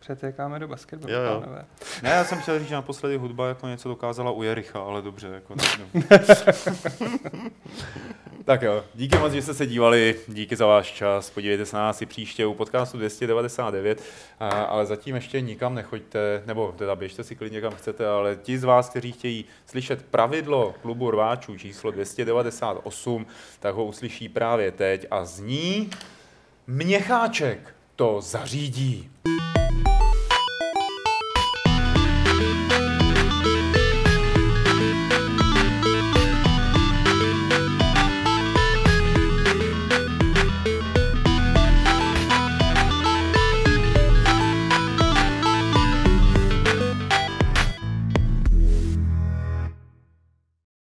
Přetékáme 0.00 0.58
do 0.58 0.68
basketbalu, 0.68 1.14
Jo, 1.14 1.20
jo. 1.20 1.40
pánové. 1.40 1.64
Ne, 2.02 2.10
já 2.10 2.24
jsem 2.24 2.40
chtěl 2.40 2.58
říct, 2.58 2.68
že 2.68 2.74
naposledy 2.74 3.16
hudba 3.16 3.48
jako 3.48 3.66
něco 3.66 3.88
dokázala 3.88 4.30
u 4.30 4.42
Jericha, 4.42 4.80
ale 4.80 5.02
dobře. 5.02 5.28
Jako 5.28 5.54
ne, 5.54 5.64
no. 5.78 6.02
tak 8.44 8.62
jo, 8.62 8.84
díky 8.94 9.18
moc, 9.18 9.32
že 9.32 9.42
jste 9.42 9.54
se 9.54 9.66
dívali, 9.66 10.16
díky 10.28 10.56
za 10.56 10.66
váš 10.66 10.92
čas, 10.92 11.30
podívejte 11.30 11.66
se 11.66 11.76
na 11.76 11.82
nás 11.82 12.02
i 12.02 12.06
příště 12.06 12.46
u 12.46 12.54
podcastu 12.54 12.98
299, 12.98 14.02
a, 14.40 14.48
ale 14.48 14.86
zatím 14.86 15.14
ještě 15.14 15.40
nikam 15.40 15.74
nechoďte, 15.74 16.42
nebo 16.46 16.74
teda 16.78 16.96
běžte 16.96 17.24
si 17.24 17.36
klidně 17.36 17.60
kam 17.60 17.72
chcete, 17.72 18.08
ale 18.08 18.36
ti 18.36 18.58
z 18.58 18.64
vás, 18.64 18.88
kteří 18.88 19.12
chtějí 19.12 19.44
slyšet 19.66 20.02
pravidlo 20.02 20.74
klubu 20.82 21.10
rváčů 21.10 21.56
číslo 21.56 21.90
298, 21.90 23.26
tak 23.60 23.74
ho 23.74 23.84
uslyší 23.84 24.28
právě 24.28 24.72
teď 24.72 25.06
a 25.10 25.24
zní 25.24 25.90
Měcháček 26.66 27.74
to 27.96 28.20
zařídí. 28.20 29.10